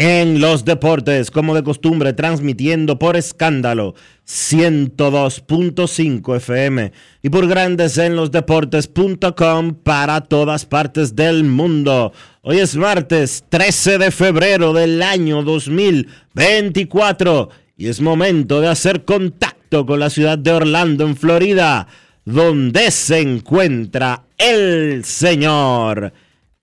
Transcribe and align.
en 0.00 0.40
los 0.40 0.64
Deportes, 0.64 1.30
como 1.30 1.54
de 1.54 1.62
costumbre, 1.62 2.12
transmitiendo 2.14 2.98
por 2.98 3.18
escándalo 3.18 3.94
102.5 4.26 6.36
FM 6.36 6.90
y 7.22 7.28
por 7.28 7.46
Grandes 7.46 7.98
en 7.98 8.16
los 8.16 8.30
Deportes.com 8.30 9.74
para 9.74 10.22
todas 10.22 10.64
partes 10.64 11.14
del 11.14 11.44
mundo. 11.44 12.14
Hoy 12.40 12.60
es 12.60 12.76
martes 12.76 13.44
13 13.50 13.98
de 13.98 14.10
febrero 14.10 14.72
del 14.72 15.02
año 15.02 15.42
2024 15.42 17.50
y 17.76 17.88
es 17.88 18.00
momento 18.00 18.62
de 18.62 18.68
hacer 18.68 19.04
contacto 19.04 19.84
con 19.84 20.00
la 20.00 20.08
ciudad 20.08 20.38
de 20.38 20.52
Orlando, 20.52 21.04
en 21.04 21.14
Florida, 21.14 21.86
donde 22.24 22.90
se 22.90 23.20
encuentra 23.20 24.24
el 24.38 25.04
señor 25.04 26.14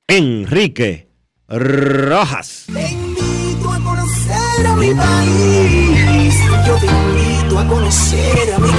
Enrique 0.08 1.08
Rojas. 1.48 2.66
A 4.66 4.76
mi 4.76 4.94
país. 4.94 6.36
Yo 6.66 6.76
te 6.78 6.88
invito 6.88 7.60
a 7.60 7.68
conocer 7.68 8.54
a 8.54 8.60
mi 8.60 8.70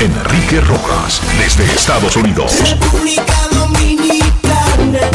Enrique 0.00 0.60
Rojas, 0.60 1.20
desde 1.38 1.64
Estados 1.64 2.16
Unidos. 2.16 2.52
República 2.68 3.48
Dominicana. 3.52 5.10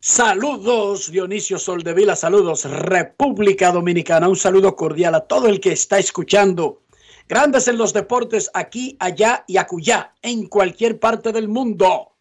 Saludos 0.00 1.10
Dionisio 1.10 1.58
Soldevila, 1.58 2.16
saludos 2.16 2.64
República 2.64 3.70
Dominicana, 3.70 4.28
un 4.28 4.36
saludo 4.36 4.74
cordial 4.74 5.14
a 5.14 5.20
todo 5.20 5.46
el 5.46 5.60
que 5.60 5.72
está 5.72 5.98
escuchando. 5.98 6.82
Grandes 7.28 7.68
en 7.68 7.78
los 7.78 7.92
deportes 7.92 8.50
aquí, 8.54 8.96
allá 8.98 9.44
y 9.46 9.56
acullá, 9.56 10.14
en 10.20 10.48
cualquier 10.48 10.98
parte 10.98 11.32
del 11.32 11.48
mundo. 11.48 12.11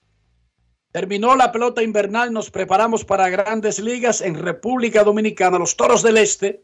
Terminó 0.91 1.37
la 1.37 1.51
pelota 1.53 1.81
invernal, 1.81 2.33
nos 2.33 2.51
preparamos 2.51 3.05
para 3.05 3.29
grandes 3.29 3.79
ligas 3.79 4.19
en 4.19 4.35
República 4.35 5.03
Dominicana. 5.03 5.57
Los 5.57 5.77
Toros 5.77 6.03
del 6.03 6.17
Este, 6.17 6.63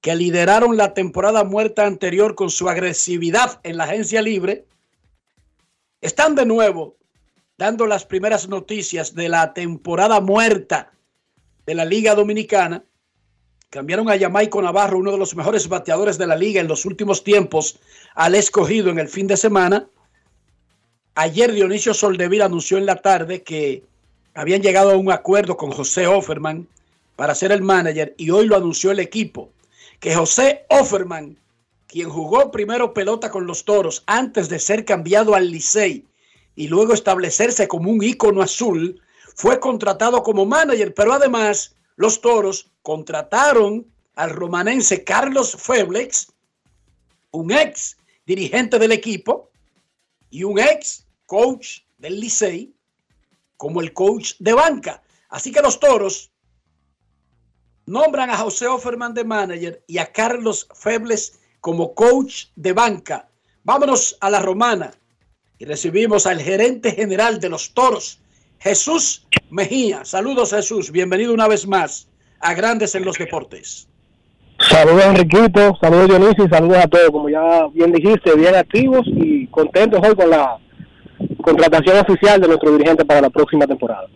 que 0.00 0.16
lideraron 0.16 0.76
la 0.76 0.94
temporada 0.94 1.44
muerta 1.44 1.86
anterior 1.86 2.34
con 2.34 2.50
su 2.50 2.68
agresividad 2.68 3.60
en 3.62 3.76
la 3.76 3.84
agencia 3.84 4.20
libre, 4.20 4.64
están 6.00 6.34
de 6.34 6.46
nuevo 6.46 6.96
dando 7.56 7.86
las 7.86 8.04
primeras 8.04 8.48
noticias 8.48 9.14
de 9.14 9.28
la 9.28 9.52
temporada 9.52 10.20
muerta 10.20 10.92
de 11.66 11.74
la 11.74 11.84
Liga 11.84 12.14
Dominicana. 12.14 12.84
Cambiaron 13.70 14.10
a 14.10 14.18
Jamaico 14.18 14.62
Navarro, 14.62 14.98
uno 14.98 15.12
de 15.12 15.18
los 15.18 15.36
mejores 15.36 15.68
bateadores 15.68 16.18
de 16.18 16.26
la 16.26 16.36
liga 16.36 16.60
en 16.60 16.68
los 16.68 16.84
últimos 16.84 17.22
tiempos, 17.22 17.78
al 18.14 18.34
escogido 18.34 18.90
en 18.90 18.98
el 18.98 19.08
fin 19.08 19.26
de 19.26 19.36
semana. 19.36 19.88
Ayer 21.20 21.50
Dionisio 21.50 21.94
Soldevila 21.94 22.44
anunció 22.44 22.78
en 22.78 22.86
la 22.86 22.94
tarde 22.94 23.42
que 23.42 23.82
habían 24.34 24.62
llegado 24.62 24.92
a 24.92 24.96
un 24.96 25.10
acuerdo 25.10 25.56
con 25.56 25.72
José 25.72 26.06
Offerman 26.06 26.68
para 27.16 27.34
ser 27.34 27.50
el 27.50 27.60
manager 27.60 28.14
y 28.16 28.30
hoy 28.30 28.46
lo 28.46 28.54
anunció 28.54 28.92
el 28.92 29.00
equipo, 29.00 29.50
que 29.98 30.14
José 30.14 30.64
Offerman, 30.68 31.36
quien 31.88 32.08
jugó 32.08 32.52
primero 32.52 32.94
pelota 32.94 33.32
con 33.32 33.48
los 33.48 33.64
Toros 33.64 34.04
antes 34.06 34.48
de 34.48 34.60
ser 34.60 34.84
cambiado 34.84 35.34
al 35.34 35.50
Licey 35.50 36.06
y 36.54 36.68
luego 36.68 36.94
establecerse 36.94 37.66
como 37.66 37.90
un 37.90 38.00
ícono 38.00 38.40
azul, 38.40 39.02
fue 39.34 39.58
contratado 39.58 40.22
como 40.22 40.46
manager, 40.46 40.94
pero 40.94 41.14
además 41.14 41.74
los 41.96 42.20
Toros 42.20 42.70
contrataron 42.82 43.84
al 44.14 44.30
romanense 44.30 45.02
Carlos 45.02 45.56
Feblex, 45.58 46.28
un 47.32 47.50
ex 47.50 47.96
dirigente 48.24 48.78
del 48.78 48.92
equipo 48.92 49.50
y 50.30 50.44
un 50.44 50.60
ex 50.60 51.07
coach 51.28 51.80
del 51.98 52.18
Licey, 52.18 52.72
como 53.58 53.82
el 53.82 53.92
coach 53.92 54.32
de 54.38 54.54
banca. 54.54 55.02
Así 55.28 55.52
que 55.52 55.60
los 55.60 55.78
Toros 55.78 56.32
nombran 57.84 58.30
a 58.30 58.38
José 58.38 58.66
Offerman 58.66 59.12
de 59.12 59.24
manager 59.24 59.84
y 59.86 59.98
a 59.98 60.10
Carlos 60.10 60.66
Febles 60.74 61.38
como 61.60 61.94
coach 61.94 62.46
de 62.56 62.72
banca. 62.72 63.28
Vámonos 63.62 64.16
a 64.20 64.30
la 64.30 64.40
romana 64.40 64.90
y 65.58 65.66
recibimos 65.66 66.26
al 66.26 66.40
gerente 66.40 66.92
general 66.92 67.40
de 67.40 67.50
los 67.50 67.74
Toros, 67.74 68.20
Jesús 68.58 69.26
Mejía. 69.50 70.06
Saludos 70.06 70.52
Jesús, 70.52 70.90
bienvenido 70.90 71.34
una 71.34 71.46
vez 71.46 71.66
más 71.66 72.08
a 72.40 72.54
Grandes 72.54 72.94
en 72.94 73.04
los 73.04 73.18
Deportes. 73.18 73.86
Saludos 74.70 75.04
Enriquito, 75.04 75.76
saludos 75.78 76.08
Dionisio 76.08 76.46
y 76.46 76.48
saludos 76.48 76.78
a 76.78 76.88
todos, 76.88 77.10
como 77.10 77.28
ya 77.28 77.66
bien 77.74 77.92
dijiste, 77.92 78.34
bien 78.34 78.54
activos 78.54 79.06
y 79.06 79.46
contentos 79.48 80.00
hoy 80.02 80.14
con 80.16 80.30
la 80.30 80.58
contratación 81.48 81.96
oficial 81.98 82.40
de 82.40 82.48
nuestro 82.48 82.72
dirigente 82.72 83.04
para 83.04 83.22
la 83.22 83.30
próxima 83.30 83.66
temporada. 83.66 84.06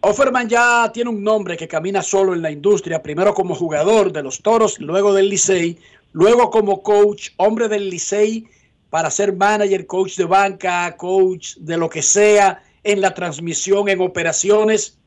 Offerman 0.00 0.48
ya 0.48 0.90
tiene 0.92 1.10
un 1.10 1.22
nombre 1.22 1.56
que 1.56 1.68
camina 1.68 2.02
solo 2.02 2.34
en 2.34 2.42
la 2.42 2.50
industria, 2.50 3.02
primero 3.02 3.34
como 3.34 3.54
jugador 3.54 4.12
de 4.12 4.22
los 4.22 4.40
Toros, 4.40 4.80
luego 4.80 5.12
del 5.12 5.28
Licey, 5.28 5.78
luego 6.12 6.50
como 6.50 6.82
coach, 6.82 7.30
hombre 7.36 7.68
del 7.68 7.88
Licey 7.88 8.46
para 8.88 9.10
ser 9.10 9.36
manager, 9.36 9.86
coach 9.86 10.16
de 10.16 10.24
banca, 10.24 10.96
coach 10.96 11.56
de 11.58 11.76
lo 11.76 11.88
que 11.88 12.02
sea 12.02 12.62
en 12.82 13.00
la 13.00 13.14
transmisión, 13.14 13.88
en 13.88 14.00
operaciones. 14.00 14.98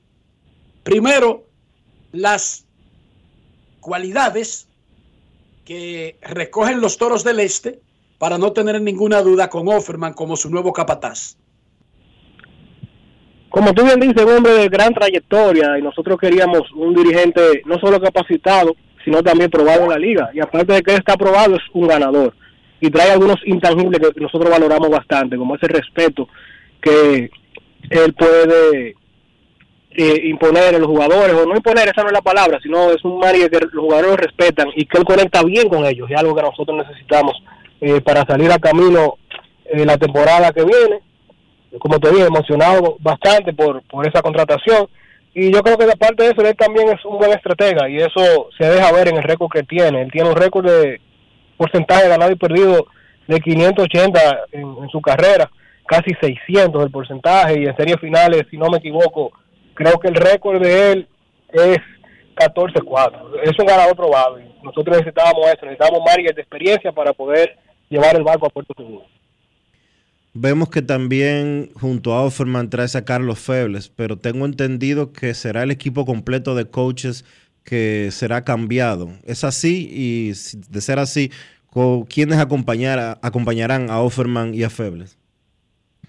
Primero, 0.83 1.43
las 2.11 2.65
cualidades 3.81 4.67
que 5.65 6.17
recogen 6.21 6.79
los 6.79 6.97
Toros 6.97 7.23
del 7.23 7.39
Este 7.39 7.81
para 8.19 8.37
no 8.37 8.53
tener 8.53 8.81
ninguna 8.81 9.21
duda 9.21 9.49
con 9.49 9.67
Offerman 9.67 10.13
como 10.13 10.37
su 10.37 10.49
nuevo 10.49 10.71
capataz. 10.71 11.35
Como 13.53 13.71
tú 13.75 13.83
bien 13.83 13.99
dices, 13.99 14.25
un 14.25 14.37
hombre 14.37 14.53
de 14.53 14.67
gran 14.67 14.95
trayectoria 14.95 15.77
y 15.77 15.81
nosotros 15.83 16.17
queríamos 16.19 16.71
un 16.71 16.95
dirigente 16.95 17.61
no 17.65 17.77
solo 17.77 18.01
capacitado, 18.01 18.75
sino 19.05 19.21
también 19.21 19.51
probado 19.51 19.83
en 19.83 19.89
la 19.89 19.99
liga. 19.99 20.31
Y 20.33 20.39
aparte 20.39 20.73
de 20.73 20.81
que 20.81 20.95
está 20.95 21.15
probado, 21.17 21.57
es 21.57 21.61
un 21.71 21.87
ganador. 21.87 22.33
Y 22.81 22.89
trae 22.89 23.11
algunos 23.11 23.37
intangibles 23.45 23.99
que 23.99 24.19
nosotros 24.19 24.49
valoramos 24.49 24.89
bastante, 24.89 25.37
como 25.37 25.55
ese 25.55 25.67
respeto 25.67 26.27
que 26.81 27.29
él 27.91 28.13
puede 28.15 28.95
eh, 29.91 30.21
imponer 30.23 30.73
a 30.73 30.79
los 30.79 30.87
jugadores, 30.87 31.35
o 31.35 31.45
no 31.45 31.55
imponer, 31.55 31.89
esa 31.89 32.01
no 32.01 32.07
es 32.07 32.13
la 32.13 32.21
palabra, 32.23 32.59
sino 32.59 32.89
es 32.89 33.05
un 33.05 33.19
manager 33.19 33.51
que 33.51 33.75
los 33.75 33.85
jugadores 33.85 34.17
respetan 34.17 34.69
y 34.75 34.87
que 34.87 34.97
él 34.97 35.05
conecta 35.05 35.43
bien 35.43 35.69
con 35.69 35.85
ellos, 35.85 36.09
es 36.09 36.17
algo 36.17 36.33
que 36.35 36.41
nosotros 36.41 36.75
necesitamos 36.75 37.39
eh, 37.81 38.01
para 38.01 38.25
salir 38.25 38.51
a 38.51 38.57
camino 38.57 39.19
en 39.65 39.85
la 39.85 39.99
temporada 39.99 40.51
que 40.51 40.63
viene. 40.63 41.12
Como 41.79 41.99
te 41.99 42.11
dije, 42.11 42.25
emocionado 42.25 42.97
bastante 42.99 43.53
por, 43.53 43.81
por 43.83 44.07
esa 44.07 44.21
contratación. 44.21 44.87
Y 45.33 45.51
yo 45.51 45.61
creo 45.61 45.77
que 45.77 45.87
de 45.87 45.95
parte 45.95 46.23
de 46.23 46.29
eso, 46.29 46.41
él 46.41 46.55
también 46.55 46.89
es 46.89 47.03
un 47.05 47.17
buen 47.17 47.31
estratega 47.31 47.89
y 47.89 47.97
eso 47.97 48.49
se 48.57 48.69
deja 48.69 48.91
ver 48.91 49.07
en 49.07 49.17
el 49.17 49.23
récord 49.23 49.51
que 49.51 49.63
tiene. 49.63 50.01
Él 50.01 50.11
tiene 50.11 50.29
un 50.29 50.35
récord 50.35 50.65
de 50.65 51.01
porcentaje 51.57 52.07
ganado 52.07 52.31
y 52.31 52.35
perdido 52.35 52.85
de 53.27 53.39
580 53.39 54.19
en, 54.51 54.89
su 54.89 55.01
carrera, 55.01 55.49
casi 55.87 56.13
600 56.21 56.83
el 56.83 56.91
porcentaje 56.91 57.59
y 57.59 57.65
en 57.65 57.75
series 57.75 57.99
finales, 57.99 58.43
si 58.51 58.57
no 58.57 58.69
me 58.69 58.77
equivoco, 58.77 59.31
creo 59.73 59.99
que 59.99 60.09
el 60.09 60.15
récord 60.15 60.61
de 60.61 60.91
él 60.91 61.07
es 61.51 61.79
14-4. 62.35 63.41
Es 63.43 63.57
un 63.57 63.65
ganador 63.65 63.95
probable. 63.95 64.45
Nosotros 64.61 64.97
necesitábamos 64.97 65.47
eso, 65.47 65.65
necesitábamos 65.65 66.01
margen 66.05 66.35
de 66.35 66.41
experiencia 66.41 66.91
para 66.91 67.13
poder 67.13 67.57
llevar 67.89 68.15
el 68.15 68.23
barco 68.23 68.47
a 68.47 68.49
Puerto 68.49 68.73
Seguro. 68.75 69.05
Vemos 70.35 70.69
que 70.71 70.81
también 70.81 71.69
junto 71.79 72.13
a 72.13 72.23
Offerman 72.23 72.71
traes 72.71 72.95
a 72.95 73.05
Carlos 73.05 73.37
Febles, 73.39 73.89
pero 73.89 74.17
tengo 74.17 74.47
entendido 74.47 75.13
que 75.13 75.35
será 75.35 75.61
el 75.61 75.69
equipo 75.69 76.05
completo 76.05 76.55
de 76.55 76.65
coaches 76.65 77.23
que 77.63 78.09
será 78.11 78.43
cambiado. 78.43 79.09
¿Es 79.25 79.43
así? 79.43 79.87
Y 79.91 80.29
de 80.69 80.81
ser 80.81 80.97
así, 80.97 81.31
¿quiénes 82.09 82.39
acompañarán 82.39 83.89
a 83.91 84.01
Offerman 84.01 84.55
y 84.55 84.63
a 84.63 84.71
Febles? 84.71 85.19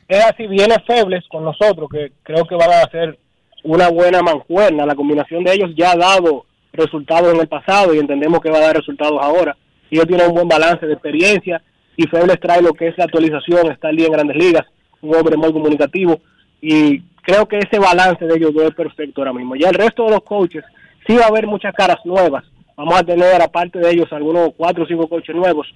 Es 0.09 0.25
así, 0.25 0.47
viene 0.47 0.75
Febles 0.87 1.25
con 1.29 1.45
nosotros, 1.45 1.89
que 1.93 2.13
creo 2.23 2.47
que 2.47 2.55
van 2.55 2.73
a 2.73 2.81
hacer 2.81 3.19
una 3.63 3.91
buena 3.91 4.23
mancuerna. 4.23 4.87
La 4.87 4.95
combinación 4.95 5.45
de 5.45 5.53
ellos 5.53 5.71
ya 5.77 5.93
ha 5.93 5.97
dado 5.97 6.47
resultados 6.73 7.35
en 7.35 7.41
el 7.41 7.49
pasado 7.49 7.95
y 7.95 7.99
entendemos 7.99 8.41
que 8.41 8.51
va 8.51 8.57
a 8.57 8.63
dar 8.63 8.77
resultados 8.77 9.19
ahora. 9.21 9.55
Ellos 9.91 10.07
tienen 10.07 10.29
un 10.29 10.35
buen 10.35 10.49
balance 10.49 10.87
de 10.87 10.95
experiencia 10.95 11.63
y 11.97 12.07
Febles 12.07 12.41
trae 12.41 12.63
lo 12.63 12.73
que 12.73 12.89
es 12.89 12.99
la 12.99 13.05
actualización, 13.05 13.71
está 13.71 13.91
día 13.91 14.07
en 14.07 14.13
grandes 14.13 14.37
ligas, 14.37 14.67
un 15.01 15.15
hombre 15.15 15.37
muy 15.37 15.53
comunicativo 15.53 16.21
y 16.61 17.01
creo 17.23 17.47
que 17.47 17.59
ese 17.59 17.79
balance 17.79 18.25
de 18.25 18.37
ellos 18.37 18.53
dos 18.55 18.65
es 18.65 18.75
perfecto 18.75 19.21
ahora 19.21 19.33
mismo. 19.33 19.57
Ya 19.57 19.69
el 19.69 19.75
resto 19.75 20.05
de 20.05 20.13
los 20.13 20.23
coaches, 20.23 20.65
sí 21.07 21.17
va 21.17 21.25
a 21.25 21.29
haber 21.29 21.47
muchas 21.47 21.75
caras 21.75 21.99
nuevas, 22.05 22.45
vamos 22.77 22.95
a 22.95 23.05
tener 23.05 23.41
aparte 23.41 23.79
de 23.79 23.91
ellos 23.91 24.13
algunos 24.13 24.51
cuatro 24.57 24.85
o 24.85 24.87
cinco 24.87 25.09
coaches 25.09 25.35
nuevos, 25.35 25.67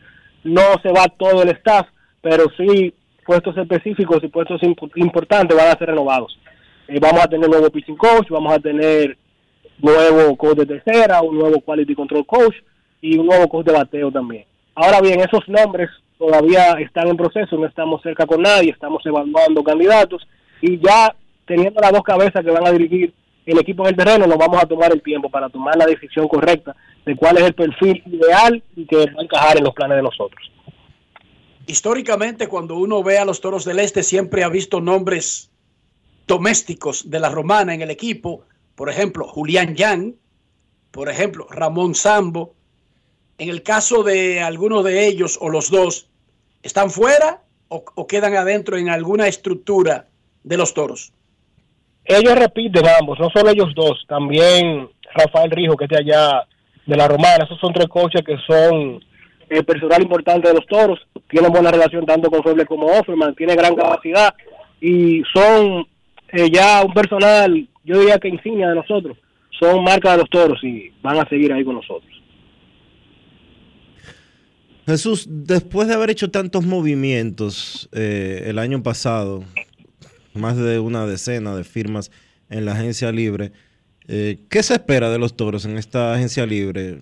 no 0.44 0.62
se 0.82 0.91
va 0.91 1.06
todo 1.09 1.43
el 1.43 1.50
staff, 1.50 1.87
pero 2.20 2.44
sí 2.56 2.94
puestos 3.25 3.56
específicos 3.59 4.25
y 4.25 4.29
puestos 4.29 4.61
importantes 4.97 5.56
van 5.56 5.69
a 5.69 5.79
ser 5.79 5.88
renovados. 5.88 6.38
Eh, 6.88 6.99
vamos 6.99 7.23
a 7.23 7.29
tener 7.29 7.49
nuevo 7.49 7.69
pitching 7.70 7.97
coach, 7.97 8.29
vamos 8.31 8.55
a 8.55 8.59
tener 8.59 9.19
nuevo 9.79 10.35
coach 10.37 10.56
de 10.56 10.67
tercera, 10.67 11.20
un 11.20 11.38
nuevo 11.38 11.61
quality 11.61 11.94
control 11.94 12.25
coach 12.25 12.56
y 13.03 13.19
un 13.19 13.26
nuevo 13.26 13.47
coach 13.49 13.67
de 13.67 13.73
bateo 13.73 14.11
también. 14.11 14.48
Ahora 14.81 15.01
bien, 15.01 15.19
esos 15.19 15.43
nombres 15.49 15.91
todavía 16.19 16.71
están 16.79 17.09
en 17.09 17.17
proceso, 17.17 17.57
no 17.57 17.67
estamos 17.67 18.01
cerca 18.01 18.27
con 18.27 18.43
nadie, 18.43 18.71
estamos 18.71 19.05
evaluando 19.05 19.65
candidatos 19.65 20.23
y 20.63 20.79
ya 20.79 21.17
teniendo 21.49 21.81
las 21.81 21.91
dos 21.91 22.05
cabezas 22.05 22.45
que 22.45 22.51
van 22.53 22.65
a 22.65 22.71
dirigir 22.71 23.13
el 23.45 23.59
equipo 23.59 23.83
en 23.83 23.89
el 23.89 23.97
terreno, 23.97 24.29
nos 24.29 24.39
vamos 24.39 24.63
a 24.63 24.67
tomar 24.67 24.93
el 24.93 25.03
tiempo 25.03 25.29
para 25.31 25.49
tomar 25.49 25.77
la 25.77 25.85
decisión 25.85 26.29
correcta 26.29 26.77
de 27.05 27.17
cuál 27.17 27.39
es 27.39 27.43
el 27.43 27.55
perfil 27.55 28.05
ideal 28.07 28.63
y 28.77 28.87
que 28.87 28.99
va 28.99 29.21
a 29.21 29.25
encajar 29.25 29.59
en 29.59 29.65
los 29.65 29.75
planes 29.75 29.97
de 29.97 30.03
nosotros. 30.05 30.49
Históricamente, 31.67 32.47
cuando 32.47 32.77
uno 32.77 33.03
ve 33.03 33.19
a 33.19 33.25
los 33.25 33.41
Toros 33.41 33.65
del 33.65 33.81
Este, 33.81 34.05
siempre 34.05 34.45
ha 34.45 34.49
visto 34.49 34.81
nombres 34.81 35.51
domésticos 36.29 37.11
de 37.11 37.19
la 37.19 37.31
Romana 37.31 37.75
en 37.75 37.83
el 37.83 37.91
equipo, 37.91 38.45
por 38.77 38.91
ejemplo, 38.91 39.27
Julián 39.27 39.75
Yang, 39.75 40.15
por 40.93 41.09
ejemplo, 41.09 41.49
Ramón 41.51 41.97
Sambo. 41.97 42.55
En 43.38 43.49
el 43.49 43.62
caso 43.62 44.02
de 44.02 44.40
algunos 44.40 44.82
de 44.82 45.06
ellos 45.06 45.38
o 45.40 45.49
los 45.49 45.70
dos, 45.70 46.08
¿están 46.62 46.90
fuera 46.90 47.40
o, 47.69 48.06
quedan 48.08 48.35
adentro 48.35 48.76
en 48.76 48.88
alguna 48.88 49.29
estructura 49.29 50.06
de 50.43 50.56
los 50.56 50.75
toros? 50.75 51.12
Ellos 52.05 52.35
repiten 52.35 52.85
ambos, 52.99 53.20
no 53.20 53.31
solo 53.31 53.50
ellos 53.50 53.73
dos, 53.76 54.05
también 54.08 54.88
Rafael 55.14 55.52
Rijo, 55.52 55.76
que 55.76 55.85
es 55.85 55.93
allá 55.93 56.49
de 56.85 56.96
la 56.96 57.06
Romana. 57.06 57.44
Esos 57.44 57.61
son 57.61 57.73
tres 57.73 57.87
coches 57.87 58.23
que 58.26 58.37
son 58.44 59.05
el 59.49 59.64
personal 59.64 60.02
importante 60.02 60.49
de 60.49 60.55
los 60.55 60.67
toros. 60.67 60.99
Tienen 61.29 61.52
buena 61.52 61.70
relación 61.70 62.05
tanto 62.06 62.31
con 62.31 62.43
Feble 62.43 62.67
como 62.67 62.87
Offerman, 62.87 63.37
tiene 63.37 63.55
gran 63.55 63.76
capacidad 63.76 64.34
y 64.81 65.23
son 65.32 65.87
eh, 66.32 66.50
ya 66.50 66.82
un 66.84 66.93
personal, 66.93 67.69
yo 67.84 67.99
diría 68.00 68.19
que 68.19 68.29
insignia 68.29 68.69
de 68.69 68.75
nosotros. 68.75 69.17
Son 69.61 69.84
marca 69.84 70.12
de 70.12 70.19
los 70.19 70.31
toros 70.31 70.58
y 70.64 70.93
van 71.02 71.19
a 71.19 71.29
seguir 71.29 71.52
ahí 71.52 71.64
con 71.64 71.76
nosotros. 71.76 72.18
Jesús, 74.88 75.26
después 75.29 75.87
de 75.87 75.93
haber 75.93 76.08
hecho 76.08 76.31
tantos 76.31 76.64
movimientos 76.64 77.90
eh, 77.93 78.44
el 78.46 78.58
año 78.58 78.82
pasado, 78.82 79.44
más 80.32 80.56
de 80.56 80.79
una 80.79 81.05
decena 81.05 81.55
de 81.55 81.62
firmas 81.62 82.11
en 82.49 82.64
la 82.64 82.73
agencia 82.73 83.12
libre, 83.12 83.52
eh, 84.06 84.38
¿qué 84.49 84.62
se 84.62 84.73
espera 84.73 85.11
de 85.11 85.19
los 85.19 85.37
toros 85.37 85.67
en 85.67 85.76
esta 85.76 86.14
agencia 86.14 86.46
libre? 86.46 87.00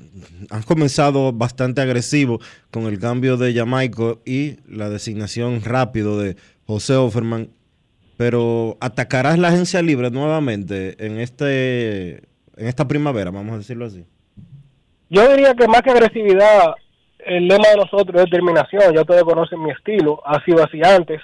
Han 0.50 0.64
comenzado 0.64 1.32
bastante 1.32 1.80
agresivo 1.80 2.40
con 2.72 2.86
el 2.86 2.98
cambio 2.98 3.36
de 3.36 3.54
Jamaico 3.54 4.20
y 4.26 4.56
la 4.68 4.90
designación 4.90 5.62
rápido 5.62 6.18
de 6.18 6.34
José 6.66 6.96
Offerman, 6.96 7.50
pero 8.16 8.78
¿atacarás 8.80 9.38
la 9.38 9.48
agencia 9.48 9.80
libre 9.80 10.10
nuevamente 10.10 10.96
en, 11.06 11.20
este, 11.20 12.16
en 12.56 12.66
esta 12.66 12.88
primavera, 12.88 13.30
vamos 13.30 13.54
a 13.54 13.58
decirlo 13.58 13.86
así? 13.86 14.04
Yo 15.08 15.28
diría 15.30 15.54
que 15.54 15.68
más 15.68 15.82
que 15.82 15.90
agresividad, 15.90 16.72
el 17.26 17.48
lema 17.48 17.68
de 17.68 17.76
nosotros 17.76 18.22
es 18.22 18.30
determinación. 18.30 18.94
Ya 18.94 19.00
ustedes 19.00 19.24
conocen 19.24 19.62
mi 19.62 19.70
estilo, 19.70 20.22
ha 20.24 20.42
sido 20.44 20.64
así 20.64 20.80
antes 20.82 21.20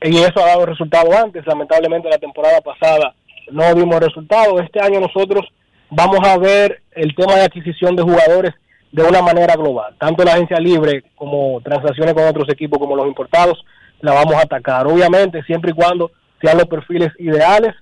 y 0.00 0.18
eso 0.18 0.40
ha 0.40 0.48
dado 0.48 0.66
resultado 0.66 1.10
antes. 1.16 1.46
Lamentablemente 1.46 2.08
la 2.08 2.18
temporada 2.18 2.60
pasada 2.60 3.14
no 3.50 3.74
dimos 3.74 4.00
resultados. 4.00 4.62
Este 4.62 4.80
año 4.80 5.00
nosotros 5.00 5.46
vamos 5.90 6.20
a 6.26 6.38
ver 6.38 6.82
el 6.92 7.14
tema 7.14 7.34
de 7.34 7.42
adquisición 7.42 7.96
de 7.96 8.02
jugadores 8.02 8.54
de 8.92 9.02
una 9.02 9.20
manera 9.20 9.56
global. 9.56 9.96
Tanto 9.98 10.24
la 10.24 10.34
agencia 10.34 10.58
libre 10.58 11.04
como 11.16 11.60
transacciones 11.60 12.14
con 12.14 12.24
otros 12.24 12.48
equipos 12.48 12.78
como 12.78 12.96
los 12.96 13.06
importados 13.06 13.64
la 14.00 14.12
vamos 14.12 14.34
a 14.34 14.42
atacar. 14.42 14.86
Obviamente 14.86 15.42
siempre 15.42 15.72
y 15.72 15.74
cuando 15.74 16.12
sean 16.40 16.58
los 16.58 16.66
perfiles 16.66 17.10
ideales 17.18 17.74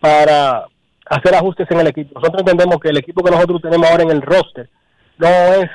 para 0.00 0.66
hacer 1.06 1.34
ajustes 1.34 1.70
en 1.70 1.80
el 1.80 1.86
equipo. 1.86 2.20
Nosotros 2.20 2.42
entendemos 2.42 2.78
que 2.80 2.90
el 2.90 2.98
equipo 2.98 3.24
que 3.24 3.30
nosotros 3.30 3.62
tenemos 3.62 3.90
ahora 3.90 4.02
en 4.02 4.10
el 4.10 4.22
roster 4.22 4.68
no 5.18 5.28
es 5.28 5.70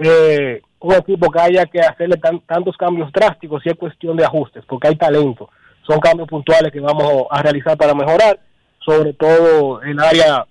eh, 0.00 0.62
un 0.80 0.94
equipo 0.94 1.30
que 1.30 1.40
haya 1.40 1.66
que 1.66 1.80
hacerle 1.80 2.16
tantos 2.46 2.76
cambios 2.76 3.10
drásticos 3.12 3.62
si 3.62 3.68
es 3.68 3.76
cuestión 3.76 4.16
de 4.16 4.24
ajustes, 4.24 4.64
porque 4.66 4.88
hay 4.88 4.96
talento. 4.96 5.50
Son 5.86 5.98
cambios 5.98 6.28
puntuales 6.28 6.72
que 6.72 6.80
vamos 6.80 7.24
a 7.30 7.42
realizar 7.42 7.76
para 7.76 7.94
mejorar, 7.94 8.38
sobre 8.84 9.12
todo 9.14 9.82
el 9.82 9.98
área 9.98 10.46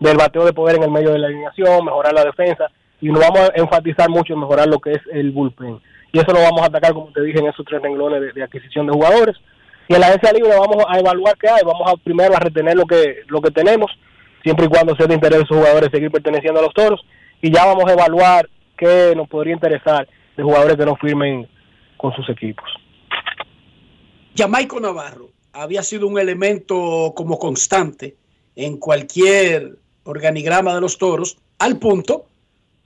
del 0.00 0.16
bateo 0.16 0.44
de 0.44 0.52
poder 0.52 0.76
en 0.76 0.84
el 0.84 0.90
medio 0.90 1.12
de 1.12 1.18
la 1.18 1.28
alineación, 1.28 1.84
mejorar 1.84 2.12
la 2.12 2.24
defensa, 2.24 2.68
y 3.00 3.08
nos 3.08 3.20
vamos 3.20 3.50
a 3.50 3.60
enfatizar 3.60 4.08
mucho 4.08 4.32
en 4.32 4.40
mejorar 4.40 4.66
lo 4.66 4.78
que 4.78 4.92
es 4.92 5.00
el 5.12 5.30
bullpen. 5.30 5.80
Y 6.12 6.18
eso 6.18 6.32
lo 6.32 6.40
vamos 6.40 6.62
a 6.62 6.66
atacar, 6.66 6.92
como 6.92 7.12
te 7.12 7.22
dije, 7.22 7.38
en 7.38 7.46
esos 7.46 7.64
tres 7.66 7.82
renglones 7.82 8.34
de, 8.34 8.42
adquisición 8.42 8.86
de 8.86 8.92
jugadores. 8.92 9.36
Y 9.88 9.94
en 9.94 10.00
la 10.00 10.06
agencia 10.06 10.32
libre 10.32 10.50
vamos 10.50 10.84
a 10.88 10.98
evaluar 10.98 11.36
qué 11.36 11.48
hay, 11.48 11.62
vamos 11.64 11.82
a 11.86 11.96
primero 11.96 12.34
a 12.34 12.40
retener 12.40 12.76
lo 12.76 12.86
que, 12.86 13.22
lo 13.28 13.40
que 13.40 13.50
tenemos, 13.50 13.90
siempre 14.42 14.66
y 14.66 14.68
cuando 14.68 14.96
sea 14.96 15.06
de 15.06 15.14
interés 15.14 15.38
de 15.38 15.44
esos 15.44 15.56
jugadores 15.58 15.90
seguir 15.92 16.10
perteneciendo 16.10 16.60
a 16.60 16.62
los 16.62 16.72
toros, 16.72 17.04
y 17.42 17.52
ya 17.52 17.66
vamos 17.66 17.84
a 17.86 17.92
evaluar 17.92 18.48
qué 18.76 19.14
nos 19.16 19.28
podría 19.28 19.54
interesar 19.54 20.08
de 20.36 20.42
jugadores 20.42 20.76
que 20.76 20.84
no 20.84 20.96
firmen 20.96 21.48
con 21.96 22.12
sus 22.14 22.28
equipos. 22.28 22.64
Jamaico 24.36 24.80
Navarro 24.80 25.30
había 25.52 25.82
sido 25.82 26.06
un 26.06 26.18
elemento 26.18 27.12
como 27.14 27.38
constante 27.38 28.16
en 28.56 28.78
cualquier 28.78 29.78
organigrama 30.04 30.74
de 30.74 30.80
los 30.80 30.98
toros, 30.98 31.38
al 31.58 31.78
punto 31.78 32.26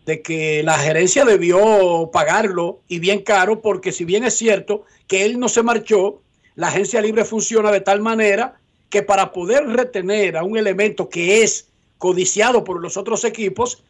de 0.05 0.23
que 0.23 0.63
la 0.63 0.79
gerencia 0.79 1.25
debió 1.25 2.11
pagarlo 2.13 2.81
y 2.89 2.99
bien 2.99 3.23
caro, 3.23 3.61
porque 3.61 3.93
si 3.93 4.05
bien 4.05 4.25
es 4.25 4.35
cierto 4.37 4.85
que 5.07 5.25
él 5.25 5.39
no 5.39 5.49
se 5.49 5.63
marchó, 5.63 6.23
la 6.55 6.69
agencia 6.69 7.01
libre 7.01 7.25
funciona 7.25 7.71
de 7.71 7.81
tal 7.81 8.01
manera 8.01 8.59
que 8.91 9.03
para 9.03 9.33
poder 9.33 9.67
retener 9.67 10.37
a 10.37 10.45
un 10.45 10.57
elemento 10.57 11.09
que 11.09 11.43
es 11.43 11.69
codiciado 11.99 12.65
por 12.65 12.81
los 12.81 12.97
otros 12.97 13.25
equipos, 13.25 13.85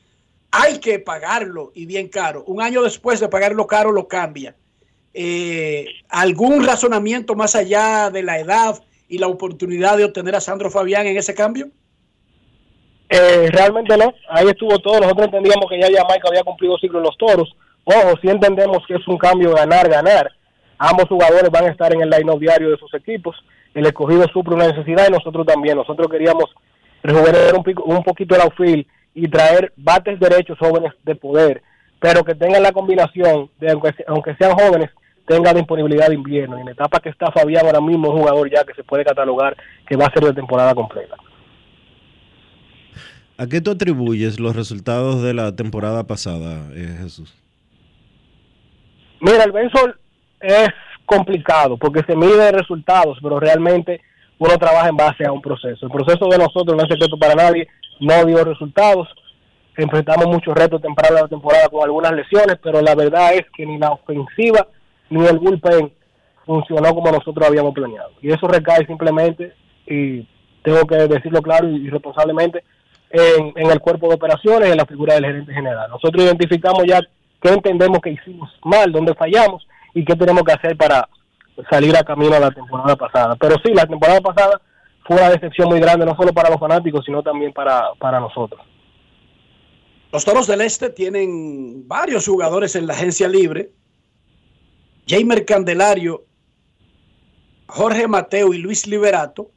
hay 0.50 0.78
que 0.78 0.98
pagarlo 0.98 1.72
y 1.74 1.86
bien 1.86 2.08
caro. 2.08 2.44
Un 2.44 2.62
año 2.62 2.82
después 2.82 3.20
de 3.20 3.28
pagarlo 3.28 3.66
caro 3.66 3.92
lo 3.92 4.08
cambia. 4.08 4.54
Eh, 5.14 5.86
¿Algún 6.08 6.64
razonamiento 6.64 7.34
más 7.34 7.54
allá 7.54 8.10
de 8.10 8.22
la 8.22 8.38
edad 8.38 8.82
y 9.08 9.18
la 9.18 9.26
oportunidad 9.26 9.96
de 9.96 10.04
obtener 10.04 10.34
a 10.36 10.40
Sandro 10.40 10.70
Fabián 10.70 11.06
en 11.06 11.16
ese 11.16 11.34
cambio? 11.34 11.68
Eh, 13.08 13.48
realmente 13.50 13.96
no, 13.96 14.12
ahí 14.30 14.46
estuvo 14.46 14.78
todo. 14.78 15.00
Nosotros 15.00 15.26
entendíamos 15.26 15.66
que 15.68 15.80
ya 15.80 15.86
Jamaica 15.86 16.28
había 16.28 16.44
cumplido 16.44 16.78
ciclo 16.78 16.98
en 16.98 17.04
los 17.04 17.16
toros. 17.16 17.54
Ojo, 17.84 18.18
si 18.20 18.28
entendemos 18.28 18.84
que 18.86 18.94
es 18.94 19.08
un 19.08 19.18
cambio 19.18 19.54
ganar-ganar. 19.54 20.30
Ambos 20.78 21.08
jugadores 21.08 21.50
van 21.50 21.64
a 21.64 21.70
estar 21.70 21.92
en 21.92 22.02
el 22.02 22.10
line 22.10 22.38
diario 22.38 22.70
de 22.70 22.76
sus 22.76 22.92
equipos. 22.94 23.36
El 23.74 23.86
escogido 23.86 24.26
suple 24.28 24.54
una 24.54 24.68
necesidad 24.68 25.08
y 25.08 25.12
nosotros 25.12 25.46
también. 25.46 25.76
Nosotros 25.76 26.06
queríamos 26.08 26.44
rejuvenecer 27.02 27.54
un, 27.54 27.96
un 27.96 28.04
poquito 28.04 28.34
el 28.36 28.42
outfield 28.42 28.86
y 29.14 29.28
traer 29.28 29.72
bates 29.76 30.18
derechos 30.20 30.58
jóvenes 30.58 30.92
de 31.04 31.14
poder 31.14 31.62
pero 32.00 32.24
que 32.24 32.34
tengan 32.34 32.62
la 32.62 32.72
combinación 32.72 33.50
de, 33.58 33.70
aunque, 33.72 33.94
aunque 34.06 34.34
sean 34.36 34.52
jóvenes, 34.52 34.90
tenga 35.26 35.52
disponibilidad 35.52 36.08
de 36.08 36.14
invierno. 36.14 36.56
Y 36.56 36.60
en 36.60 36.66
la 36.66 36.72
etapa 36.72 37.00
que 37.00 37.08
está 37.08 37.30
Fabián 37.32 37.66
ahora 37.66 37.80
mismo, 37.80 38.10
un 38.10 38.18
jugador 38.18 38.50
ya 38.50 38.64
que 38.64 38.74
se 38.74 38.84
puede 38.84 39.04
catalogar 39.04 39.56
que 39.86 39.96
va 39.96 40.06
a 40.06 40.12
ser 40.12 40.24
de 40.24 40.32
temporada 40.32 40.74
completa. 40.74 41.16
¿A 43.36 43.46
qué 43.46 43.60
tú 43.60 43.70
atribuyes 43.70 44.40
los 44.40 44.56
resultados 44.56 45.22
de 45.22 45.34
la 45.34 45.54
temporada 45.54 46.04
pasada, 46.04 46.68
eh, 46.74 46.96
Jesús? 47.00 47.34
Mira, 49.20 49.44
el 49.44 49.52
béisbol 49.52 49.98
es 50.40 50.68
complicado 51.04 51.76
porque 51.76 52.02
se 52.04 52.16
mide 52.16 52.52
resultados, 52.52 53.18
pero 53.22 53.38
realmente 53.38 54.00
uno 54.38 54.56
trabaja 54.56 54.88
en 54.88 54.96
base 54.96 55.24
a 55.24 55.32
un 55.32 55.42
proceso. 55.42 55.86
El 55.86 55.92
proceso 55.92 56.28
de 56.28 56.38
nosotros 56.38 56.76
no 56.76 56.82
es 56.82 56.88
secreto 56.88 57.18
para 57.18 57.34
nadie, 57.34 57.68
no 58.00 58.24
dio 58.24 58.44
resultados. 58.44 59.08
Enfrentamos 59.76 60.26
muchos 60.26 60.54
retos 60.54 60.82
temprano 60.82 61.16
de 61.16 61.22
la 61.22 61.28
temporada 61.28 61.68
con 61.68 61.84
algunas 61.84 62.12
lesiones, 62.12 62.58
pero 62.62 62.80
la 62.80 62.94
verdad 62.94 63.34
es 63.34 63.46
que 63.54 63.64
ni 63.64 63.78
la 63.78 63.92
ofensiva 63.92 64.66
ni 65.10 65.24
el 65.24 65.38
bullpen 65.38 65.92
funcionó 66.44 66.94
como 66.94 67.12
nosotros 67.12 67.46
habíamos 67.46 67.74
planeado. 67.74 68.10
Y 68.20 68.30
eso 68.32 68.48
recae 68.48 68.86
simplemente, 68.86 69.52
y 69.86 70.26
tengo 70.62 70.86
que 70.86 70.96
decirlo 70.96 71.40
claro 71.42 71.68
y, 71.68 71.88
responsablemente, 71.90 72.64
en, 73.10 73.52
en, 73.54 73.70
el 73.70 73.80
cuerpo 73.80 74.08
de 74.08 74.16
operaciones, 74.16 74.70
en 74.70 74.76
la 74.76 74.86
figura 74.86 75.14
del 75.14 75.26
gerente 75.26 75.52
general. 75.52 75.90
Nosotros 75.90 76.24
identificamos 76.24 76.84
ya 76.86 77.00
qué 77.40 77.50
entendemos 77.50 78.00
que 78.00 78.10
hicimos 78.10 78.50
mal, 78.64 78.92
dónde 78.92 79.14
fallamos 79.14 79.66
y 79.94 80.04
qué 80.04 80.14
tenemos 80.16 80.42
que 80.42 80.52
hacer 80.52 80.76
para 80.76 81.08
salir 81.70 81.96
a 81.96 82.02
camino 82.02 82.34
a 82.34 82.40
la 82.40 82.50
temporada 82.50 82.96
pasada. 82.96 83.36
Pero 83.36 83.56
sí, 83.64 83.72
la 83.74 83.86
temporada 83.86 84.20
pasada 84.20 84.60
fue 85.08 85.16
una 85.16 85.30
decepción 85.30 85.70
muy 85.70 85.80
grande, 85.80 86.04
no 86.04 86.14
solo 86.14 86.34
para 86.34 86.50
los 86.50 86.60
fanáticos, 86.60 87.02
sino 87.02 87.22
también 87.22 87.50
para, 87.54 87.94
para 87.98 88.20
nosotros. 88.20 88.60
Los 90.12 90.22
Toros 90.22 90.46
del 90.46 90.60
Este 90.60 90.90
tienen 90.90 91.88
varios 91.88 92.26
jugadores 92.26 92.76
en 92.76 92.86
la 92.86 92.92
agencia 92.92 93.26
libre. 93.26 93.72
Jamer 95.06 95.46
Candelario, 95.46 96.26
Jorge 97.68 98.06
Mateo 98.06 98.52
y 98.52 98.58
Luis 98.58 98.86
Liberato 98.86 99.50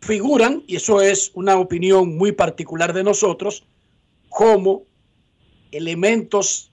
figuran, 0.00 0.62
y 0.66 0.76
eso 0.76 1.00
es 1.00 1.32
una 1.32 1.56
opinión 1.56 2.14
muy 2.14 2.32
particular 2.32 2.92
de 2.92 3.02
nosotros, 3.02 3.66
como 4.28 4.82
elementos 5.72 6.70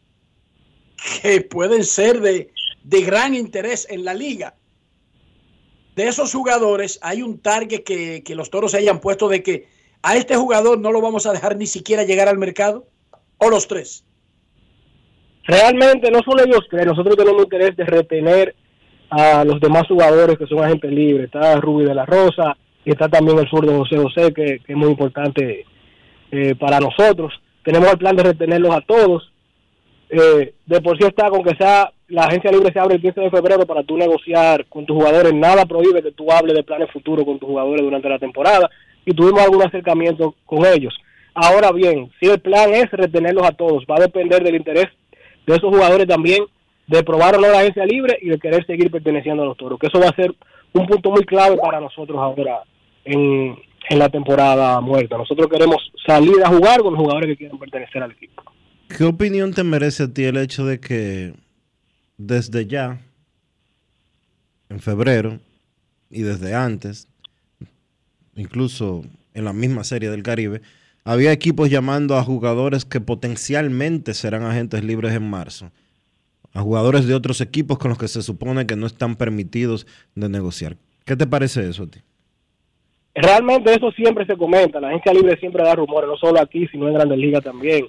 que 1.22 1.40
pueden 1.40 1.86
ser 1.86 2.20
de, 2.20 2.52
de 2.84 3.02
gran 3.02 3.34
interés 3.34 3.88
en 3.90 4.04
la 4.04 4.14
liga. 4.14 4.56
De 5.96 6.08
esos 6.08 6.34
jugadores 6.34 7.00
hay 7.02 7.22
un 7.22 7.40
target 7.40 7.84
que, 7.84 8.24
que 8.24 8.36
los 8.36 8.50
toros 8.50 8.72
se 8.72 8.78
hayan 8.78 9.00
puesto 9.00 9.30
de 9.30 9.44
que 9.44 9.68
a 10.02 10.16
este 10.16 10.36
jugador 10.36 10.80
no 10.80 10.92
lo 10.92 11.02
vamos 11.02 11.26
a 11.26 11.32
dejar 11.32 11.56
ni 11.56 11.66
siquiera 11.68 12.04
llegar 12.04 12.28
al 12.28 12.38
mercado, 12.38 12.86
o 13.38 13.50
los 13.50 13.68
tres. 13.68 14.04
Realmente 15.46 16.10
no 16.12 16.20
solo 16.20 16.44
ellos 16.44 16.66
tres, 16.70 16.86
nosotros 16.86 17.16
tenemos 17.18 17.44
interés 17.44 17.76
de 17.76 17.86
retener 17.86 18.56
a 19.10 19.44
los 19.46 19.60
demás 19.60 19.84
jugadores 19.88 20.38
que 20.38 20.48
son 20.48 20.64
agentes 20.64 20.92
libres. 20.92 21.26
Está 21.26 21.56
Rubí 21.58 21.86
de 21.86 21.94
la 21.94 22.06
Rosa 22.06 22.58
y 22.84 22.92
está 22.92 23.08
también 23.08 23.38
el 23.38 23.50
sur 23.50 23.66
de 23.66 23.76
José 23.76 23.98
José, 23.98 24.34
que, 24.34 24.62
es 24.68 24.76
muy 24.76 24.90
importante 24.90 25.66
eh, 26.32 26.56
para 26.56 26.80
nosotros. 26.80 27.34
Tenemos 27.64 27.92
el 27.92 27.98
plan 27.98 28.16
de 28.16 28.24
retenerlos 28.24 28.76
a 28.76 28.82
todos. 28.82 29.32
Eh, 30.10 30.54
de 30.66 30.82
por 30.82 30.98
sí 30.98 31.06
está 31.06 31.30
con 31.30 31.44
que 31.44 31.56
sea 31.56 31.92
la 32.14 32.26
agencia 32.26 32.52
libre 32.52 32.72
se 32.72 32.80
abre 32.80 32.96
el 32.96 33.02
15 33.02 33.22
de 33.22 33.30
febrero 33.32 33.66
para 33.66 33.82
tú 33.82 33.98
negociar 33.98 34.68
con 34.68 34.86
tus 34.86 34.96
jugadores. 34.96 35.34
Nada 35.34 35.66
prohíbe 35.66 36.04
que 36.04 36.12
tú 36.12 36.32
hables 36.32 36.56
de 36.56 36.64
planes 36.64 36.92
futuros 36.92 37.26
con 37.26 37.40
tus 37.40 37.50
jugadores 37.50 37.82
durante 37.82 38.08
la 38.08 38.20
temporada 38.20 38.70
y 39.04 39.16
tuvimos 39.16 39.42
algún 39.42 39.64
acercamiento 39.64 40.36
con 40.46 40.64
ellos. 40.64 40.94
Ahora 41.34 41.72
bien, 41.72 42.12
si 42.20 42.30
el 42.30 42.40
plan 42.40 42.72
es 42.72 42.92
retenerlos 42.92 43.44
a 43.48 43.54
todos, 43.54 43.86
va 43.90 43.96
a 43.98 44.02
depender 44.02 44.44
del 44.44 44.54
interés 44.54 44.86
de 45.48 45.56
esos 45.56 45.72
jugadores 45.72 46.08
también 46.08 46.46
de 46.86 47.04
probar 47.04 47.36
o 47.36 47.42
no 47.42 47.50
la 47.50 47.62
agencia 47.62 47.84
libre 47.84 48.16
y 48.22 48.30
de 48.30 48.38
querer 48.38 48.64
seguir 48.68 48.92
perteneciendo 48.92 49.42
a 49.42 49.48
los 49.48 49.58
toros, 49.58 49.80
que 49.80 49.88
eso 49.88 50.00
va 50.00 50.10
a 50.10 50.16
ser 50.16 50.36
un 50.74 50.86
punto 50.86 51.10
muy 51.10 51.24
clave 51.24 51.58
para 51.58 51.80
nosotros 51.80 52.16
ahora 52.20 52.62
en, 53.06 53.58
en 53.90 54.00
la 54.00 54.10
temporada 54.10 54.80
muerta. 54.82 55.18
Nosotros 55.18 55.48
queremos 55.48 55.78
salir 56.06 56.44
a 56.46 56.50
jugar 56.50 56.82
con 56.82 56.94
los 56.94 57.02
jugadores 57.02 57.30
que 57.30 57.38
quieren 57.38 57.58
pertenecer 57.58 58.04
al 58.04 58.12
equipo. 58.12 58.44
¿Qué 58.96 59.04
opinión 59.04 59.52
te 59.52 59.64
merece 59.64 60.04
a 60.04 60.14
ti 60.14 60.26
el 60.26 60.38
hecho 60.38 60.64
de 60.66 60.80
que 60.80 61.34
desde 62.18 62.66
ya, 62.66 63.02
en 64.70 64.80
febrero 64.80 65.40
y 66.10 66.22
desde 66.22 66.54
antes, 66.54 67.08
incluso 68.36 69.04
en 69.34 69.46
la 69.46 69.54
misma 69.54 69.84
serie 69.84 70.10
del 70.10 70.24
Caribe, 70.24 70.62
había 71.04 71.32
equipos 71.32 71.70
llamando 71.70 72.18
a 72.18 72.24
jugadores 72.24 72.86
que 72.86 73.02
potencialmente 73.02 74.14
serán 74.14 74.44
agentes 74.44 74.84
libres 74.84 75.14
en 75.14 75.30
marzo, 75.30 75.72
a 76.54 76.62
jugadores 76.62 77.08
de 77.08 77.14
otros 77.14 77.42
equipos 77.42 77.78
con 77.78 77.90
los 77.90 77.98
que 77.98 78.08
se 78.08 78.22
supone 78.22 78.66
que 78.66 78.76
no 78.76 78.88
están 78.88 79.16
permitidos 79.16 79.86
de 80.16 80.30
negociar. 80.30 80.78
¿Qué 81.06 81.16
te 81.16 81.28
parece 81.28 81.68
eso 81.68 81.84
a 81.84 81.88
ti? 81.88 82.00
Realmente 83.16 83.74
eso 83.74 83.92
siempre 83.92 84.26
se 84.26 84.38
comenta, 84.38 84.80
la 84.80 84.90
agencia 84.90 85.14
libre 85.14 85.38
siempre 85.38 85.64
da 85.64 85.76
rumores, 85.76 86.10
no 86.10 86.18
solo 86.18 86.42
aquí, 86.42 86.68
sino 86.68 86.88
en 86.88 86.96
Grandes 86.96 87.18
Ligas 87.18 87.44
también. 87.44 87.88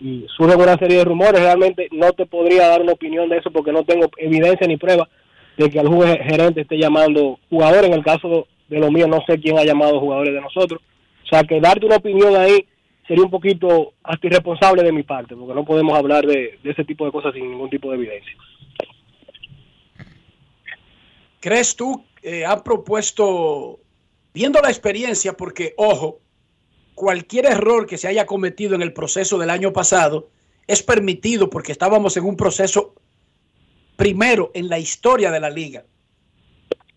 Y 0.00 0.26
surgen 0.36 0.60
una 0.60 0.76
serie 0.78 0.98
de 0.98 1.04
rumores, 1.04 1.40
realmente 1.40 1.88
no 1.90 2.12
te 2.12 2.26
podría 2.26 2.68
dar 2.68 2.82
una 2.82 2.92
opinión 2.92 3.28
de 3.28 3.38
eso 3.38 3.50
porque 3.50 3.72
no 3.72 3.84
tengo 3.84 4.08
evidencia 4.16 4.66
ni 4.66 4.76
prueba 4.76 5.08
de 5.56 5.68
que 5.68 5.80
algún 5.80 6.06
gerente 6.06 6.60
esté 6.60 6.78
llamando 6.78 7.38
jugadores. 7.50 7.86
En 7.86 7.94
el 7.94 8.04
caso 8.04 8.46
de 8.68 8.78
lo 8.78 8.90
mío, 8.92 9.08
no 9.08 9.22
sé 9.26 9.40
quién 9.40 9.58
ha 9.58 9.64
llamado 9.64 9.98
jugadores 9.98 10.34
de 10.34 10.40
nosotros 10.40 10.80
o 11.28 11.30
sea, 11.30 11.44
que 11.44 11.60
darte 11.60 11.84
una 11.84 11.96
opinión 11.96 12.34
ahí 12.36 12.66
sería 13.06 13.22
un 13.24 13.30
poquito 13.30 13.92
hasta 14.02 14.26
irresponsable 14.26 14.82
de 14.82 14.92
mi 14.92 15.02
parte, 15.02 15.36
porque 15.36 15.54
no 15.54 15.64
podemos 15.64 15.96
hablar 15.96 16.24
de, 16.24 16.58
ese 16.64 16.84
tipo 16.84 17.04
de 17.04 17.12
cosas 17.12 17.34
sin 17.34 17.50
ningún 17.50 17.68
tipo 17.68 17.90
de 17.90 17.96
evidencia. 17.96 18.32
¿Crees 21.40 21.76
tú, 21.76 22.02
eh, 22.22 22.46
ha 22.46 22.64
propuesto, 22.64 23.78
viendo 24.32 24.58
la 24.62 24.70
experiencia, 24.70 25.34
porque, 25.34 25.74
ojo, 25.76 26.20
cualquier 26.98 27.46
error 27.46 27.86
que 27.86 27.96
se 27.96 28.08
haya 28.08 28.26
cometido 28.26 28.74
en 28.74 28.82
el 28.82 28.92
proceso 28.92 29.38
del 29.38 29.50
año 29.50 29.72
pasado 29.72 30.30
es 30.66 30.82
permitido 30.82 31.48
porque 31.48 31.70
estábamos 31.70 32.16
en 32.16 32.24
un 32.24 32.36
proceso 32.36 32.96
primero 33.96 34.50
en 34.52 34.68
la 34.68 34.80
historia 34.80 35.30
de 35.30 35.38
la 35.38 35.48
liga. 35.48 35.84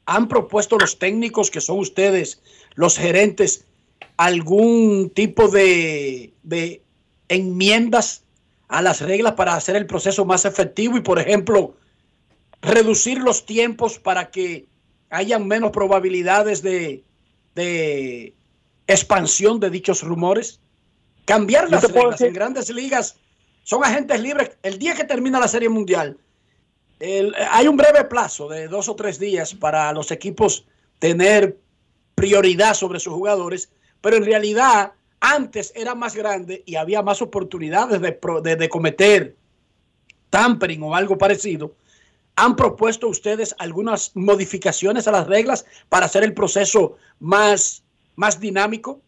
Han 0.07 0.27
propuesto 0.27 0.79
los 0.79 0.97
técnicos 0.97 1.51
que 1.51 1.61
son 1.61 1.77
ustedes, 1.77 2.41
los 2.73 2.97
gerentes, 2.97 3.65
algún 4.17 5.11
tipo 5.11 5.49
de, 5.49 6.33
enmiendas 7.29 8.23
a 8.69 8.81
las 8.81 9.01
reglas 9.01 9.33
para 9.33 9.53
hacer 9.53 9.75
el 9.75 9.85
proceso 9.85 10.25
más 10.25 10.45
efectivo 10.45 10.97
y, 10.97 11.01
por 11.01 11.19
ejemplo, 11.19 11.75
reducir 12.63 13.19
los 13.19 13.45
tiempos 13.45 13.99
para 13.99 14.31
que 14.31 14.65
hayan 15.11 15.47
menos 15.47 15.69
probabilidades 15.69 16.63
de, 16.63 17.03
de 17.53 18.33
expansión 18.91 19.59
de 19.59 19.69
dichos 19.69 20.03
rumores? 20.03 20.59
Cambiar 21.25 21.69
las 21.69 21.83
reglas 21.91 22.21
en 22.21 22.33
grandes 22.33 22.69
ligas 22.69 23.17
son 23.63 23.83
agentes 23.83 24.19
libres. 24.19 24.51
El 24.63 24.79
día 24.79 24.95
que 24.95 25.03
termina 25.03 25.39
la 25.39 25.47
Serie 25.47 25.69
Mundial, 25.69 26.17
hay 26.99 27.67
un 27.67 27.77
breve 27.77 28.05
plazo 28.05 28.47
de 28.49 28.67
dos 28.67 28.89
o 28.89 28.95
tres 28.95 29.19
días 29.19 29.53
para 29.53 29.91
los 29.93 30.11
equipos 30.11 30.65
tener 30.99 31.57
prioridad 32.15 32.73
sobre 32.73 32.99
sus 32.99 33.13
jugadores 33.13 33.69
pero 34.01 34.17
en 34.17 34.25
realidad 34.25 34.93
antes 35.19 35.71
era 35.75 35.95
más 35.95 36.15
grande 36.15 36.63
y 36.65 36.75
había 36.75 37.03
más 37.03 37.21
oportunidades 37.21 38.01
de, 38.01 38.57
de, 38.57 38.69
cometer 38.69 39.35
tampering 40.31 40.81
o 40.81 40.95
algo 40.95 41.17
parecido. 41.17 41.75
¿Han 42.35 42.55
propuesto 42.55 43.07
ustedes 43.07 43.53
algunas 43.59 44.15
modificaciones 44.15 45.07
a 45.07 45.11
las 45.11 45.27
reglas 45.27 45.65
para 45.89 46.07
hacer 46.07 46.23
el 46.23 46.33
proceso 46.33 46.97
más, 47.19 47.80
más 48.15 48.39
dinámico? 48.39 48.99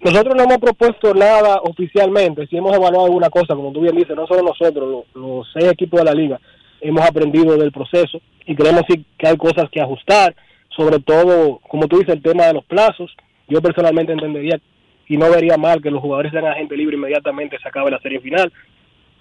Nosotros 0.00 0.34
no 0.36 0.42
hemos 0.42 0.58
propuesto 0.58 1.14
nada 1.14 1.60
oficialmente, 1.62 2.46
si 2.46 2.56
hemos 2.56 2.74
evaluado 2.76 3.06
alguna 3.06 3.30
cosa, 3.30 3.54
como 3.54 3.72
tú 3.72 3.80
bien 3.80 3.96
dices, 3.96 4.14
no 4.14 4.26
solo 4.26 4.42
nosotros, 4.42 5.06
los, 5.14 5.46
seis 5.52 5.72
equipos 5.72 6.00
de 6.00 6.04
la 6.04 6.12
liga, 6.12 6.40
hemos 6.80 7.02
aprendido 7.08 7.56
del 7.56 7.72
proceso 7.72 8.20
y 8.44 8.54
creemos 8.54 8.82
que 8.86 9.26
hay 9.26 9.36
cosas 9.38 9.70
que 9.70 9.80
ajustar, 9.80 10.34
sobre 10.76 10.98
todo, 10.98 11.60
como 11.68 11.88
tú 11.88 11.98
dices, 11.98 12.14
el 12.14 12.22
tema 12.22 12.46
de 12.46 12.54
los 12.54 12.64
plazos, 12.64 13.14
yo 13.48 13.62
personalmente 13.62 14.12
entendería 14.12 14.60
y 15.06 15.16
no 15.16 15.30
vería 15.30 15.56
mal 15.56 15.82
que 15.82 15.90
los 15.90 16.00
jugadores 16.00 16.32
sean 16.32 16.46
agente 16.46 16.76
libre 16.76 16.96
inmediatamente 16.96 17.58
se 17.60 17.68
acabe 17.68 17.90
la 17.90 18.00
serie 18.00 18.20
final, 18.20 18.52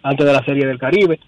antes 0.02 0.26
de 0.26 0.34
la 0.34 0.44
serie 0.46 0.66
del 0.66 0.80
Caribe. 0.80 1.20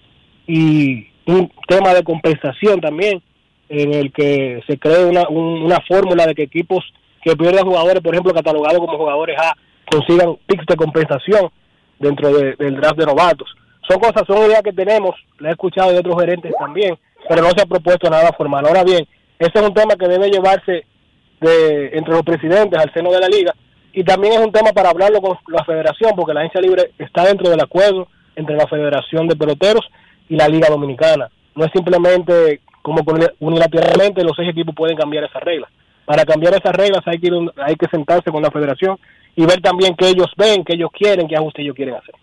Y 0.47 1.07
un 1.25 1.51
tema 1.67 1.93
de 1.93 2.03
compensación 2.03 2.79
también, 2.81 3.21
en 3.67 3.93
el 3.93 4.11
que 4.11 4.61
se 4.67 4.77
cree 4.77 5.05
una, 5.05 5.27
una 5.29 5.79
fórmula 5.87 6.27
de 6.27 6.35
que 6.35 6.43
equipos 6.43 6.83
que 7.25 7.35
pierden 7.35 7.65
jugadores, 7.65 8.03
por 8.03 8.13
ejemplo, 8.13 8.33
catalogados 8.33 8.77
como 8.79 8.97
jugadores 8.97 9.35
A, 9.39 9.55
consigan 9.89 10.37
picks 10.45 10.65
de 10.67 10.75
compensación 10.75 11.49
dentro 11.97 12.29
del 12.29 12.75
draft 12.75 12.97
de 12.97 13.05
novatos. 13.07 13.49
Son 13.89 13.99
cosas, 13.99 14.23
son 14.27 14.45
ideas 14.45 14.61
que 14.61 14.71
tenemos, 14.71 15.15
la 15.39 15.49
he 15.49 15.51
escuchado 15.53 15.91
de 15.91 15.97
otros 15.97 16.19
gerentes 16.19 16.53
también, 16.59 16.97
pero 17.27 17.41
no 17.41 17.49
se 17.49 17.61
ha 17.61 17.65
propuesto 17.65 18.09
nada 18.11 18.31
formal. 18.37 18.67
Ahora 18.67 18.83
bien, 18.83 19.07
ese 19.39 19.51
es 19.55 19.61
un 19.61 19.73
tema 19.73 19.95
que 19.95 20.07
debe 20.07 20.29
llevarse 20.29 20.85
de, 21.41 21.89
entre 21.93 22.13
los 22.13 22.21
presidentes 22.21 22.79
al 22.79 22.93
seno 22.93 23.11
de 23.11 23.19
la 23.19 23.27
liga 23.27 23.53
y 23.91 24.03
también 24.03 24.33
es 24.33 24.39
un 24.39 24.51
tema 24.51 24.71
para 24.71 24.89
hablarlo 24.89 25.19
con 25.19 25.37
la 25.47 25.63
federación 25.63 26.11
porque 26.15 26.33
la 26.33 26.41
agencia 26.41 26.61
libre 26.61 26.91
está 26.99 27.23
dentro 27.25 27.49
del 27.49 27.61
acuerdo 27.61 28.07
entre 28.35 28.55
la 28.55 28.67
Federación 28.67 29.27
de 29.27 29.35
Peloteros 29.35 29.85
y 30.29 30.35
la 30.35 30.47
Liga 30.47 30.67
Dominicana. 30.69 31.29
No 31.55 31.65
es 31.65 31.71
simplemente 31.71 32.61
como 32.83 33.01
unilateralmente 33.39 34.23
los 34.23 34.35
seis 34.35 34.49
equipos 34.49 34.75
pueden 34.75 34.97
cambiar 34.97 35.23
esas 35.23 35.41
reglas. 35.41 35.71
Para 36.05 36.25
cambiar 36.25 36.53
esas 36.53 36.73
reglas 36.75 37.01
hay 37.05 37.19
que, 37.19 37.31
hay 37.57 37.75
que 37.75 37.87
sentarse 37.87 38.31
con 38.31 38.41
la 38.41 38.51
federación 38.51 38.99
y 39.35 39.45
ver 39.45 39.61
también 39.61 39.95
qué 39.95 40.09
ellos 40.09 40.31
ven, 40.37 40.63
qué 40.63 40.73
ellos 40.73 40.89
quieren, 40.93 41.27
qué 41.27 41.35
ajustes 41.35 41.63
ellos 41.63 41.75
quieren 41.75 41.95
hacer. 41.95 42.15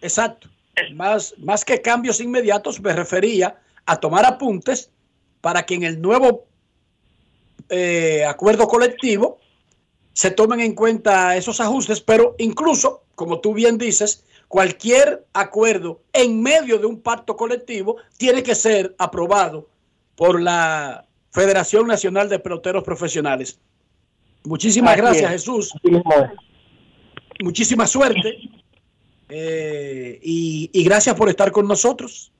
Exacto. 0.00 0.48
Más, 0.94 1.34
más 1.38 1.64
que 1.64 1.80
cambios 1.80 2.20
inmediatos, 2.20 2.80
me 2.80 2.92
refería 2.92 3.56
a 3.86 3.96
tomar 3.96 4.24
apuntes 4.24 4.90
para 5.40 5.64
que 5.64 5.74
en 5.74 5.82
el 5.82 6.00
nuevo 6.00 6.46
eh, 7.68 8.24
acuerdo 8.24 8.66
colectivo 8.66 9.38
se 10.12 10.30
tomen 10.30 10.60
en 10.60 10.74
cuenta 10.74 11.36
esos 11.36 11.60
ajustes, 11.60 12.00
pero 12.00 12.34
incluso, 12.38 13.02
como 13.14 13.40
tú 13.40 13.52
bien 13.52 13.78
dices, 13.78 14.24
cualquier 14.48 15.26
acuerdo 15.32 16.00
en 16.12 16.42
medio 16.42 16.78
de 16.78 16.86
un 16.86 17.00
pacto 17.00 17.36
colectivo 17.36 17.96
tiene 18.16 18.42
que 18.42 18.54
ser 18.54 18.94
aprobado 18.98 19.68
por 20.14 20.40
la 20.40 21.06
Federación 21.34 21.88
Nacional 21.88 22.28
de 22.28 22.38
Peloteros 22.38 22.84
Profesionales. 22.84 23.58
Muchísimas 24.44 24.96
gracias, 24.96 25.28
Jesús. 25.32 25.72
Muchísima 27.40 27.88
suerte. 27.88 28.38
Eh, 29.28 30.20
y, 30.22 30.70
y, 30.72 30.84
gracias 30.84 31.16
por 31.16 31.28
estar 31.28 31.50
con 31.50 31.66
nosotros. 31.66 32.30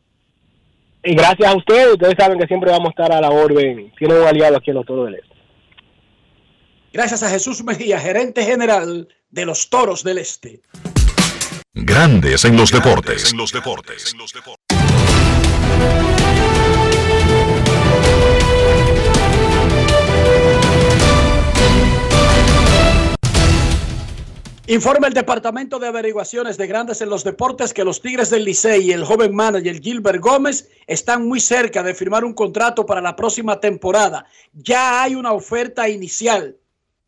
Y 1.03 1.17
gracias 1.17 1.49
a 1.51 1.57
ustedes. 1.57 1.95
Ustedes 1.95 2.15
saben 2.17 2.39
que 2.39 2.47
siempre 2.47 2.71
vamos 2.71 2.89
a 2.89 2.91
estar 2.91 3.13
a 3.13 3.21
la 3.21 3.31
orden. 3.31 3.93
Tienen 3.99 4.19
un 4.19 4.29
aliado 4.29 4.59
aquí 4.59 4.71
en 4.71 4.77
los 4.77 4.87
Toros 4.87 5.07
del 5.07 5.17
Este. 5.17 5.35
Gracias 6.93 7.23
a 7.25 7.31
Jesús 7.31 7.65
Mejía, 7.65 7.99
gerente 7.99 8.45
general 8.45 9.09
de 9.29 9.45
los 9.45 9.69
Toros 9.71 10.05
del 10.05 10.19
Este. 10.19 10.61
Grandes 11.73 12.45
en 12.45 12.57
los 12.57 12.71
deportes. 12.71 13.33
En 13.33 13.39
los 13.39 13.51
deportes. 13.51 14.15
Informa 24.66 25.09
el 25.09 25.14
Departamento 25.14 25.78
de 25.78 25.88
Averiguaciones 25.88 26.56
de 26.56 26.66
Grandes 26.66 27.02
en 27.02 27.11
los 27.11 27.23
Deportes 27.23 27.75
que 27.75 27.85
los 27.85 28.00
Tigres 28.00 28.30
del 28.30 28.44
Licey 28.44 28.87
y 28.87 28.92
el 28.92 29.04
joven 29.04 29.35
manager 29.35 29.78
Gilbert 29.80 30.21
Gómez 30.21 30.71
están 30.87 31.28
muy 31.28 31.38
cerca 31.38 31.83
de 31.83 31.94
firmar 31.94 32.25
un 32.25 32.33
contrato 32.33 32.87
para 32.87 33.02
la 33.02 33.14
próxima 33.14 33.61
temporada. 33.61 34.25
Ya 34.54 35.02
hay 35.02 35.14
una 35.14 35.33
oferta 35.33 35.88
inicial, 35.88 36.56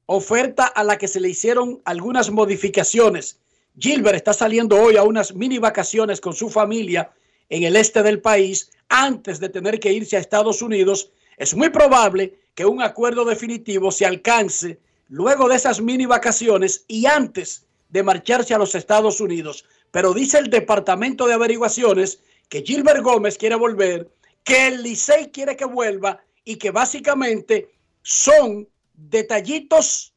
oferta 0.05 0.67
a 0.67 0.85
la 0.85 0.99
que 0.99 1.09
se 1.09 1.19
le 1.19 1.31
hicieron 1.31 1.81
algunas 1.85 2.31
modificaciones 2.31 3.41
Gilbert 3.79 4.17
está 4.17 4.33
saliendo 4.33 4.81
hoy 4.81 4.97
a 4.97 5.03
unas 5.03 5.35
mini 5.35 5.59
vacaciones 5.59 6.21
con 6.21 6.33
su 6.33 6.49
familia 6.49 7.11
en 7.51 7.65
el 7.65 7.77
este 7.77 8.03
del 8.03 8.21
país 8.21 8.71
antes 8.89 9.39
de 9.39 9.51
tener 9.51 9.79
que 9.79 9.93
irse 9.93 10.17
a 10.17 10.21
Estados 10.21 10.63
Unidos. 10.63 11.11
Es 11.37 11.55
muy 11.55 11.69
probable 11.69 12.39
que 12.55 12.65
un 12.65 12.81
acuerdo 12.81 13.27
definitivo 13.27 13.91
se 13.91 14.07
alcance 14.07 14.79
luego 15.09 15.49
de 15.49 15.57
esas 15.57 15.81
mini 15.81 16.07
vacaciones 16.07 16.85
y 16.89 17.07
antes 17.07 17.67
de 17.89 18.03
marcharse 18.03 18.55
a 18.55 18.59
los 18.59 18.75
Estados 18.75 19.21
Unidos. 19.21 19.65
Pero 19.91 20.13
dice 20.13 20.39
el 20.39 20.51
Departamento 20.51 21.27
de 21.27 21.35
Averiguaciones 21.35 22.21
que 22.49 22.63
Gilbert 22.63 23.03
Gómez 23.03 23.39
quiere 23.39 23.55
volver, 23.55 24.11
que 24.45 24.69
el 24.69 24.83
Licey 24.83 25.31
quiere 25.31 25.57
que 25.57 25.65
vuelva 25.65 26.21
y 26.45 26.57
que 26.57 26.71
básicamente 26.71 27.71
son 28.03 28.69
detallitos 28.95 30.15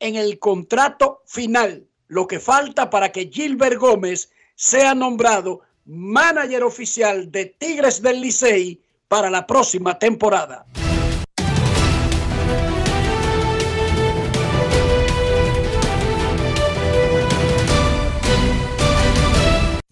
en 0.00 0.16
el 0.16 0.38
contrato 0.38 1.22
final 1.26 1.88
lo 2.08 2.26
que 2.26 2.40
falta 2.40 2.90
para 2.90 3.12
que 3.12 3.30
Gilbert 3.32 3.76
Gómez 3.76 4.30
sea 4.54 4.94
nombrado 4.94 5.60
manager 5.84 6.64
oficial 6.64 7.30
de 7.30 7.46
Tigres 7.46 8.02
del 8.02 8.20
Licey 8.20 8.82
para 9.08 9.30
la 9.30 9.46
próxima 9.46 9.98
temporada. 9.98 10.66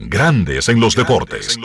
Grandes 0.09 0.69
en 0.69 0.79
los 0.79 0.95
deportes. 0.95 1.59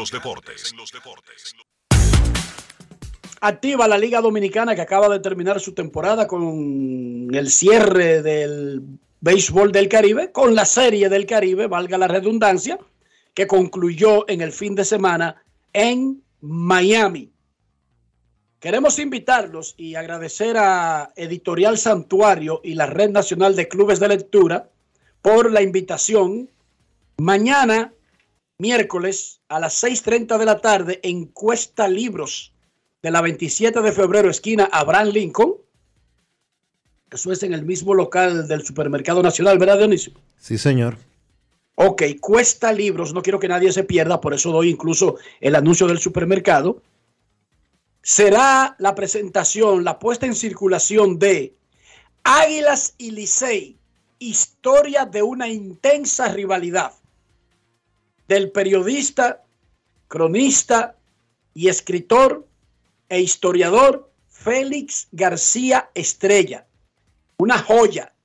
Activa 3.40 3.88
la 3.88 3.98
Liga 4.00 4.20
Dominicana 4.20 4.74
que 4.74 4.82
acaba 4.82 5.10
de 5.10 5.20
terminar 5.20 5.60
su 5.60 5.74
temporada 5.74 6.26
con 6.26 7.28
el 7.32 7.52
cierre 7.52 8.24
del 8.24 8.82
béisbol 9.20 9.72
del 9.72 9.88
Caribe 9.88 10.32
con 10.32 10.56
la 10.56 10.66
Serie 10.66 11.08
del 11.08 11.28
Caribe, 11.28 11.68
valga 11.68 12.00
la 12.00 12.08
redundancia, 12.08 12.80
que 13.36 13.46
concluyó 13.46 14.28
en 14.28 14.42
el 14.42 14.52
fin 14.52 14.74
de 14.74 14.86
semana 14.86 15.44
en 15.72 16.24
Miami. 16.42 17.32
Queremos 18.60 18.98
invitarlos 18.98 19.76
y 19.78 19.94
agradecer 19.94 20.58
a 20.58 21.14
Editorial 21.16 21.78
Santuario 21.78 22.60
y 22.64 22.74
la 22.74 22.88
Red 22.88 23.12
Nacional 23.12 23.56
de 23.56 23.68
Clubes 23.68 24.00
de 24.00 24.08
Lectura 24.08 24.68
por 25.22 25.52
la 25.52 25.62
invitación. 25.62 26.50
Mañana, 27.18 27.94
miércoles, 28.62 29.42
a 29.50 29.60
las 29.60 29.84
6.30 29.84 30.38
de 30.38 30.46
la 30.46 30.62
tarde, 30.62 31.00
en 31.04 31.26
Cuesta 31.26 31.88
Libros 31.88 32.54
de 33.02 33.12
la 33.12 33.22
27 33.22 33.82
de 33.82 33.92
febrero, 33.92 34.30
esquina 34.30 34.70
Abraham 34.72 35.10
Lincoln, 35.10 35.56
eso 37.12 37.32
es 37.32 37.44
en 37.44 37.54
el 37.54 37.66
mismo 37.66 37.94
local 37.94 38.48
del 38.48 38.64
Supermercado 38.64 39.22
Nacional, 39.22 39.58
¿verdad, 39.58 39.80
Dionisio? 39.80 40.14
Sí, 40.38 40.58
señor. 40.58 40.98
Ok, 41.76 42.04
cuesta 42.22 42.72
libros, 42.72 43.14
no 43.14 43.22
quiero 43.22 43.40
que 43.40 43.48
nadie 43.48 43.72
se 43.72 43.84
pierda, 43.84 44.22
por 44.22 44.34
eso 44.34 44.52
doy 44.52 44.70
incluso 44.70 45.18
el 45.42 45.56
anuncio 45.56 45.88
del 45.88 46.00
supermercado. 46.00 46.82
Será 48.04 48.76
la 48.78 48.96
presentación, 48.96 49.84
la 49.84 50.00
puesta 50.00 50.26
en 50.26 50.36
circulación 50.36 51.18
de 51.18 51.56
Águilas 52.24 52.94
y 52.98 53.12
Licey, 53.12 53.78
historia 54.20 55.06
de 55.06 55.24
una 55.24 55.48
intensa 55.48 56.30
rivalidad 56.30 56.94
del 58.32 58.50
periodista, 58.50 59.44
cronista 60.08 60.96
y 61.54 61.68
escritor 61.68 62.48
e 63.10 63.20
historiador 63.20 64.10
Félix 64.30 65.10
García 65.12 65.90
Estrella. 65.94 66.66
Una 67.40 67.60
joya, 67.60 68.16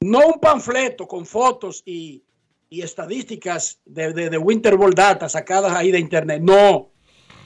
no 0.00 0.26
un 0.26 0.40
panfleto 0.40 1.06
con 1.06 1.26
fotos 1.26 1.84
y, 1.86 2.24
estadísticas 2.70 3.78
de, 3.84 4.12
de, 4.12 4.30
de 4.30 4.38
Winter 4.38 4.76
Ball 4.76 4.94
Data 4.94 5.28
sacadas 5.28 5.76
ahí 5.76 5.92
de 5.92 6.00
internet, 6.00 6.42
no, 6.42 6.90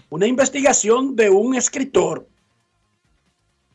una 0.09 0.27
investigación 0.27 1.15
de 1.15 1.29
un 1.29 1.55
escritor. 1.55 2.27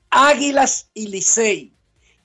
Águilas 0.10 0.90
y 0.96 1.10
Licey, 1.10 1.74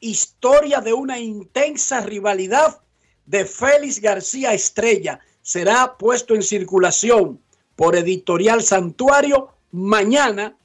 historia 0.00 0.80
de 0.80 0.94
una 0.94 1.18
intensa 1.18 2.00
rivalidad 2.00 2.80
de 3.26 3.44
Félix 3.44 4.00
García 4.00 4.54
Estrella, 4.54 5.20
será 5.44 5.96
puesto 5.98 6.34
en 6.34 6.42
circulación 6.42 7.38
por 7.76 7.94
Editorial 7.96 8.62
Santuario 8.62 9.50
mañana 9.70 10.56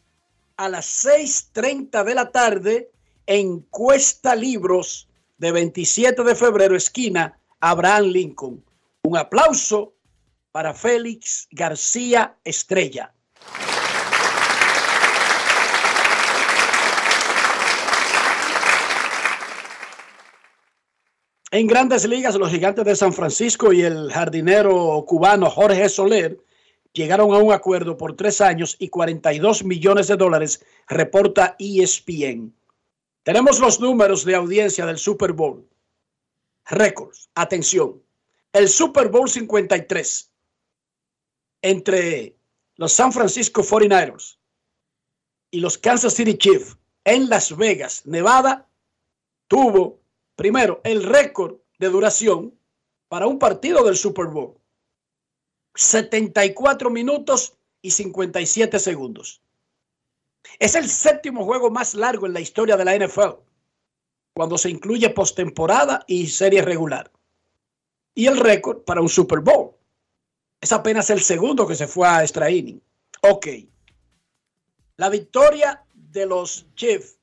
a 0.56 0.70
las 0.70 1.06
6.30 1.06 2.04
de 2.06 2.16
la 2.16 2.32
tarde 2.32 2.92
Encuesta 3.28 4.36
Libros 4.36 5.08
de 5.38 5.52
27 5.52 6.24
de 6.24 6.34
febrero, 6.34 6.76
esquina 6.76 7.38
Abraham 7.60 8.06
Lincoln. 8.06 8.64
Un 9.04 9.18
aplauso 9.18 9.94
para 10.54 10.74
Félix 10.74 11.48
García 11.52 12.38
Estrella. 12.46 13.14
En 21.52 21.66
grandes 21.66 22.08
ligas, 22.08 22.36
los 22.36 22.52
gigantes 22.52 22.86
de 22.86 22.96
San 22.96 23.12
Francisco 23.12 23.74
y 23.74 23.82
el 23.82 24.12
jardinero 24.12 25.04
cubano 25.08 25.50
Jorge 25.50 25.90
Soler 25.90 26.38
llegaron 26.94 27.34
a 27.34 27.40
un 27.40 27.52
acuerdo 27.52 27.98
por 27.98 28.16
tres 28.16 28.40
años 28.40 28.76
y 28.78 28.90
42 28.90 29.64
millones 29.64 30.08
de 30.08 30.18
dólares, 30.18 30.64
reporta 30.88 31.56
ESPN. 31.58 32.54
Tenemos 33.24 33.60
los 33.60 33.80
números 33.80 34.26
de 34.26 34.36
audiencia 34.36 34.86
del 34.86 35.00
Super 35.00 35.34
Bowl. 35.34 35.68
Récords. 36.66 37.32
Atención. 37.34 38.00
El 38.54 38.70
Super 38.70 39.10
Bowl 39.10 39.28
53 39.28 40.32
entre 41.64 42.36
los 42.76 42.94
San 42.94 43.12
Francisco 43.12 43.64
49ers 43.64 44.38
y 45.50 45.62
los 45.62 45.80
Kansas 45.80 46.14
City 46.14 46.38
Chiefs 46.38 46.78
en 47.04 47.28
Las 47.28 47.58
Vegas, 47.58 48.06
Nevada, 48.06 48.68
tuvo 49.48 49.99
primero 50.40 50.80
el 50.86 51.04
récord 51.04 51.58
de 51.80 51.90
duración 51.90 52.58
para 53.10 53.28
un 53.28 53.40
partido 53.40 53.84
del 53.84 53.98
Super 53.98 54.28
Bowl. 54.28 54.58
74 55.76 56.90
minutos 56.90 57.58
y 57.82 57.92
57 57.92 58.80
segundos. 58.80 59.42
Es 60.58 60.76
el 60.76 60.88
séptimo 60.88 61.44
juego 61.44 61.70
más 61.70 61.94
largo 61.94 62.26
en 62.26 62.32
la 62.32 62.40
historia 62.40 62.78
de 62.78 62.86
la 62.86 62.96
NFL, 62.96 63.42
cuando 64.34 64.58
se 64.58 64.70
incluye 64.70 65.10
postemporada 65.10 66.06
y 66.08 66.28
serie 66.28 66.62
regular. 66.62 67.12
y 68.16 68.28
el 68.28 68.38
récord 68.38 68.84
para 68.86 69.02
un 69.02 69.10
Super 69.10 69.40
Bowl. 69.40 69.76
Es 70.62 70.72
apenas 70.72 71.10
el 71.10 71.20
segundo 71.20 71.68
que 71.68 71.76
se 71.76 71.88
fue 71.88 72.08
a 72.08 72.22
extra 72.22 72.50
inning. 72.50 72.82
Ok. 73.24 73.48
La 74.96 75.10
victoria 75.10 75.84
de 75.94 76.26
los 76.26 76.66
Chiefs 76.76 77.19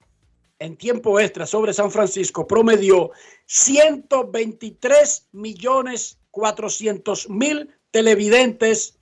en 0.58 0.76
tiempo 0.76 1.20
extra 1.20 1.46
sobre 1.46 1.72
San 1.72 1.90
Francisco 1.90 2.46
promedió 2.46 3.10
123 3.46 5.28
millones 5.32 6.18
400 6.30 7.30
mil 7.30 7.70
televidentes 7.90 8.98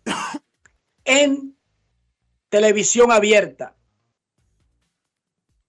en 1.05 1.57
televisión 2.49 3.11
abierta. 3.11 3.77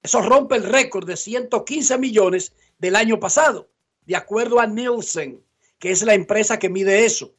Eso 0.03 0.21
rompe 0.21 0.55
el 0.55 0.63
récord 0.63 1.07
de 1.07 1.17
115 1.17 1.97
millones 1.97 2.53
del 2.77 2.95
año 2.95 3.19
pasado, 3.19 3.71
de 4.05 4.15
acuerdo 4.15 4.59
a 4.59 4.67
Nielsen, 4.67 5.43
que 5.79 5.89
es 5.89 6.03
la 6.03 6.13
empresa 6.13 6.59
que 6.59 6.69
mide 6.69 7.05
eso. 7.05 7.33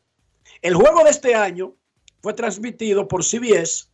El 0.63 0.75
juego 0.75 1.05
de 1.05 1.11
este 1.11 1.37
año 1.37 1.77
fue 2.21 2.35
transmitido 2.35 3.07
por 3.07 3.23
CBS, 3.23 3.89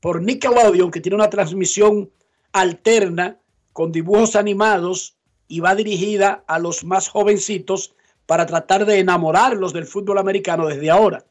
por 0.00 0.20
Nickelodeon, 0.20 0.90
que 0.90 1.00
tiene 1.00 1.16
una 1.16 1.30
transmisión 1.30 2.12
alterna 2.52 3.41
con 3.72 3.92
dibujos 3.92 4.36
animados 4.36 5.16
y 5.48 5.60
va 5.60 5.74
dirigida 5.74 6.44
a 6.46 6.58
los 6.58 6.84
más 6.84 7.08
jovencitos 7.08 7.94
para 8.26 8.46
tratar 8.46 8.86
de 8.86 8.98
enamorarlos 8.98 9.72
del 9.72 9.86
fútbol 9.86 10.18
americano 10.18 10.66
desde 10.66 10.90
ahora. 10.90 11.26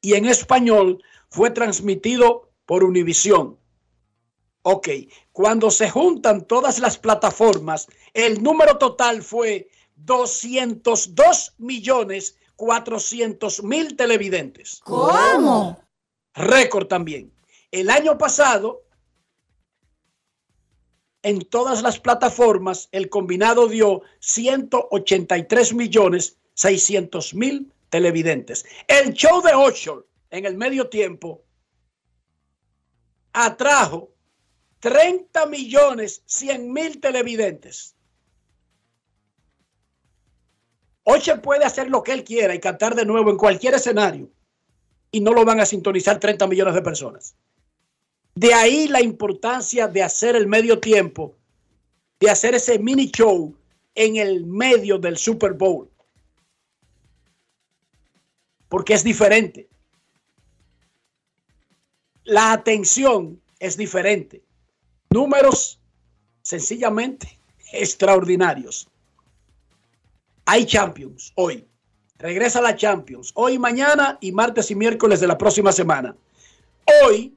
Y 0.00 0.14
en 0.14 0.26
español 0.26 1.02
fue 1.28 1.50
transmitido 1.50 2.50
por 2.66 2.84
Univisión. 2.84 3.58
Ok, 4.62 4.88
cuando 5.32 5.70
se 5.70 5.88
juntan 5.88 6.46
todas 6.46 6.78
las 6.78 6.98
plataformas, 6.98 7.88
el 8.12 8.42
número 8.42 8.76
total 8.76 9.22
fue 9.22 9.68
202 9.96 11.54
millones 11.58 12.36
400 12.58 13.62
mil 13.62 13.96
televidentes. 13.96 14.80
¿Cómo? 14.82 15.80
Récord 16.34 16.88
también. 16.88 17.32
El 17.70 17.88
año 17.88 18.18
pasado, 18.18 18.82
en 21.22 21.40
todas 21.40 21.82
las 21.82 21.98
plataformas, 21.98 22.88
el 22.92 23.08
combinado 23.08 23.68
dio 23.68 24.02
183 24.20 25.74
millones 25.74 26.38
600 26.54 27.34
mil 27.34 27.72
televidentes. 27.90 28.66
El 28.86 29.12
show 29.14 29.42
de 29.42 29.54
Ocho 29.54 30.06
en 30.30 30.44
el 30.44 30.56
medio 30.56 30.88
tiempo 30.88 31.42
atrajo 33.32 34.10
30 34.80 35.46
millones 35.46 36.22
100 36.26 36.72
mil 36.72 37.00
televidentes. 37.00 37.94
Ocho 41.04 41.40
puede 41.40 41.64
hacer 41.64 41.88
lo 41.88 42.02
que 42.02 42.12
él 42.12 42.22
quiera 42.22 42.54
y 42.54 42.60
cantar 42.60 42.94
de 42.94 43.06
nuevo 43.06 43.30
en 43.30 43.38
cualquier 43.38 43.74
escenario 43.74 44.30
y 45.10 45.20
no 45.20 45.32
lo 45.32 45.44
van 45.44 45.60
a 45.60 45.66
sintonizar 45.66 46.20
30 46.20 46.46
millones 46.46 46.74
de 46.74 46.82
personas. 46.82 47.34
De 48.38 48.54
ahí 48.54 48.86
la 48.86 49.02
importancia 49.02 49.88
de 49.88 50.00
hacer 50.00 50.36
el 50.36 50.46
medio 50.46 50.78
tiempo, 50.78 51.34
de 52.20 52.30
hacer 52.30 52.54
ese 52.54 52.78
mini 52.78 53.10
show 53.10 53.52
en 53.96 54.14
el 54.14 54.46
medio 54.46 54.96
del 54.96 55.16
Super 55.18 55.54
Bowl. 55.54 55.90
Porque 58.68 58.94
es 58.94 59.02
diferente. 59.02 59.68
La 62.22 62.52
atención 62.52 63.42
es 63.58 63.76
diferente. 63.76 64.44
Números 65.10 65.80
sencillamente 66.42 67.40
extraordinarios. 67.72 68.86
Hay 70.44 70.64
Champions 70.64 71.32
hoy. 71.34 71.66
Regresa 72.18 72.60
la 72.60 72.76
Champions. 72.76 73.32
Hoy, 73.34 73.58
mañana 73.58 74.16
y 74.20 74.30
martes 74.30 74.70
y 74.70 74.76
miércoles 74.76 75.18
de 75.18 75.26
la 75.26 75.36
próxima 75.36 75.72
semana. 75.72 76.14
Hoy, 77.02 77.36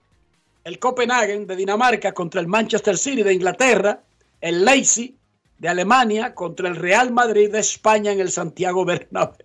el 0.64 0.80
Copenhagen 0.80 1.48
de 1.48 1.56
Dinamarca 1.56 2.14
contra 2.14 2.42
el 2.42 2.48
Manchester 2.48 2.98
City 2.98 3.24
de 3.24 3.34
Inglaterra. 3.34 4.02
El 4.40 4.66
Leipzig 4.66 5.16
de 5.58 5.70
Alemania 5.70 6.34
contra 6.34 6.68
el 6.68 6.76
Real 6.76 7.12
Madrid 7.12 7.52
de 7.52 7.60
España 7.60 8.12
en 8.12 8.20
el 8.20 8.32
Santiago 8.32 8.86
Bernabéu. 8.86 9.36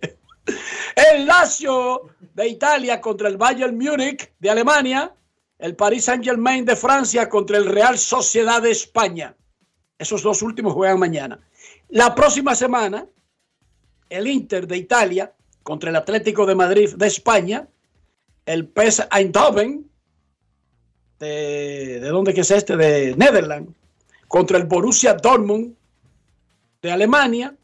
El 0.95 1.27
Lazio 1.27 2.09
de 2.33 2.47
Italia 2.47 2.99
contra 3.01 3.27
el 3.27 3.37
Bayern 3.37 3.77
Múnich 3.77 4.31
de 4.39 4.49
Alemania 4.49 5.13
el 5.59 5.75
Paris 5.75 6.05
Saint 6.05 6.23
Germain 6.23 6.65
de 6.65 6.75
Francia 6.75 7.27
contra 7.29 7.57
el 7.57 7.65
Real 7.65 7.97
Sociedad 7.97 8.61
de 8.61 8.71
España. 8.71 9.35
Esos 9.97 10.21
dos 10.21 10.41
últimos 10.41 10.73
juegan 10.73 10.99
mañana. 10.99 11.39
La 11.89 12.13
próxima 12.13 12.53
semana, 12.53 13.07
el 14.09 14.27
Inter 14.27 14.67
de 14.67 14.77
Italia 14.77 15.33
contra 15.63 15.89
el 15.89 15.95
Atlético 15.95 16.45
de 16.45 16.55
Madrid 16.55 16.93
de 16.95 17.07
España, 17.07 17.67
el 18.45 18.67
PES 18.67 19.07
Eindhoven, 19.11 19.86
de, 21.19 21.99
¿de 21.99 22.09
dónde 22.09 22.33
que 22.33 22.41
es 22.41 22.51
este? 22.51 22.77
De 22.77 23.15
Netherlands, 23.15 23.71
contra 24.27 24.57
el 24.57 24.65
Borussia 24.65 25.13
Dortmund 25.13 25.75
de 26.81 26.91
Alemania, 26.91 27.55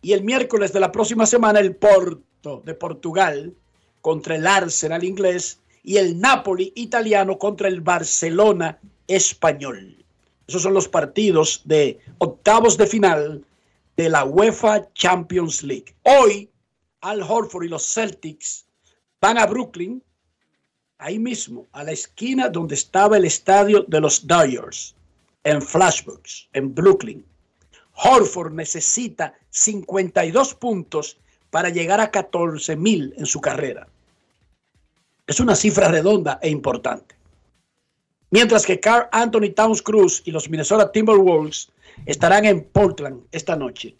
y 0.00 0.12
el 0.12 0.22
miércoles 0.22 0.72
de 0.72 0.80
la 0.80 0.92
próxima 0.92 1.26
semana, 1.26 1.60
el 1.60 1.74
Porto 1.74 2.62
de 2.64 2.74
Portugal 2.74 3.54
contra 4.00 4.36
el 4.36 4.46
Arsenal 4.46 5.04
inglés 5.04 5.60
y 5.82 5.96
el 5.96 6.20
Napoli 6.20 6.72
italiano 6.76 7.38
contra 7.38 7.68
el 7.68 7.80
Barcelona 7.80 8.78
español. 9.06 10.04
Esos 10.46 10.62
son 10.62 10.74
los 10.74 10.88
partidos 10.88 11.62
de 11.64 11.98
octavos 12.18 12.76
de 12.78 12.86
final 12.86 13.44
de 13.96 14.08
la 14.08 14.24
UEFA 14.24 14.92
Champions 14.94 15.62
League. 15.62 15.94
Hoy, 16.04 16.48
Al 17.00 17.22
Horford 17.22 17.64
y 17.64 17.68
los 17.68 17.92
Celtics 17.92 18.66
van 19.20 19.38
a 19.38 19.46
Brooklyn, 19.46 20.02
ahí 20.98 21.18
mismo, 21.18 21.66
a 21.72 21.84
la 21.84 21.92
esquina 21.92 22.48
donde 22.48 22.74
estaba 22.74 23.16
el 23.16 23.24
estadio 23.24 23.84
de 23.88 24.00
los 24.00 24.26
Dodgers, 24.26 24.94
en 25.44 25.62
Flashbooks, 25.62 26.48
en 26.52 26.74
Brooklyn. 26.74 27.24
Horford 27.94 28.52
necesita 28.52 29.34
52 29.50 30.54
puntos 30.54 31.16
para 31.50 31.70
llegar 31.70 32.00
a 32.00 32.10
14 32.10 32.76
mil 32.76 33.14
en 33.16 33.26
su 33.26 33.40
carrera. 33.40 33.88
Es 35.26 35.40
una 35.40 35.56
cifra 35.56 35.88
redonda 35.88 36.38
e 36.42 36.50
importante. 36.50 37.14
Mientras 38.30 38.66
que 38.66 38.78
Carl 38.78 39.08
Anthony 39.10 39.50
Towns 39.54 39.82
Cruz 39.82 40.22
y 40.24 40.30
los 40.30 40.50
Minnesota 40.50 40.92
Timberwolves 40.92 41.70
estarán 42.04 42.44
en 42.44 42.64
Portland 42.64 43.22
esta 43.32 43.56
noche. 43.56 43.96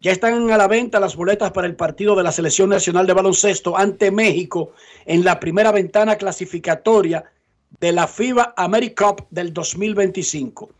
Ya 0.00 0.12
están 0.12 0.50
a 0.50 0.56
la 0.56 0.68
venta 0.68 1.00
las 1.00 1.16
boletas 1.16 1.50
para 1.52 1.66
el 1.66 1.74
partido 1.74 2.14
de 2.14 2.22
la 2.22 2.30
Selección 2.30 2.68
Nacional 2.68 3.06
de 3.06 3.12
Baloncesto 3.12 3.76
ante 3.76 4.10
México 4.10 4.72
en 5.04 5.24
la 5.24 5.40
primera 5.40 5.72
ventana 5.72 6.16
clasificatoria 6.16 7.24
de 7.80 7.92
la 7.92 8.06
FIBA 8.06 8.54
AmeriCup 8.56 9.26
del 9.30 9.52
2025. 9.52 10.70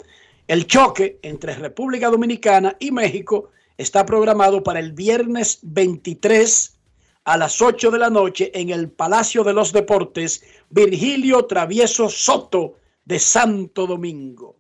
El 0.46 0.66
choque 0.66 1.18
entre 1.22 1.54
República 1.54 2.09
Dominicana 2.09 2.76
y 2.78 2.92
México 2.92 3.50
está 3.76 4.06
programado 4.06 4.62
para 4.62 4.78
el 4.78 4.92
viernes 4.92 5.59
23 5.62 6.78
a 7.24 7.37
las 7.37 7.61
8 7.61 7.90
de 7.90 7.98
la 7.98 8.11
noche 8.11 8.52
en 8.54 8.70
el 8.70 8.88
Palacio 8.90 9.42
de 9.42 9.54
los 9.54 9.72
Deportes, 9.72 10.44
Virgilio 10.70 11.46
Travieso 11.46 12.09
Soto 12.09 12.74
de 13.04 13.18
Santo 13.18 13.87
Domingo. 13.87 14.56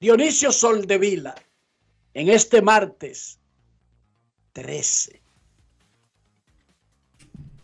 Dionisio 0.00 0.50
Soldevila, 0.50 1.34
en 2.16 2.30
este 2.30 2.62
martes 2.62 3.38
13, 4.54 5.20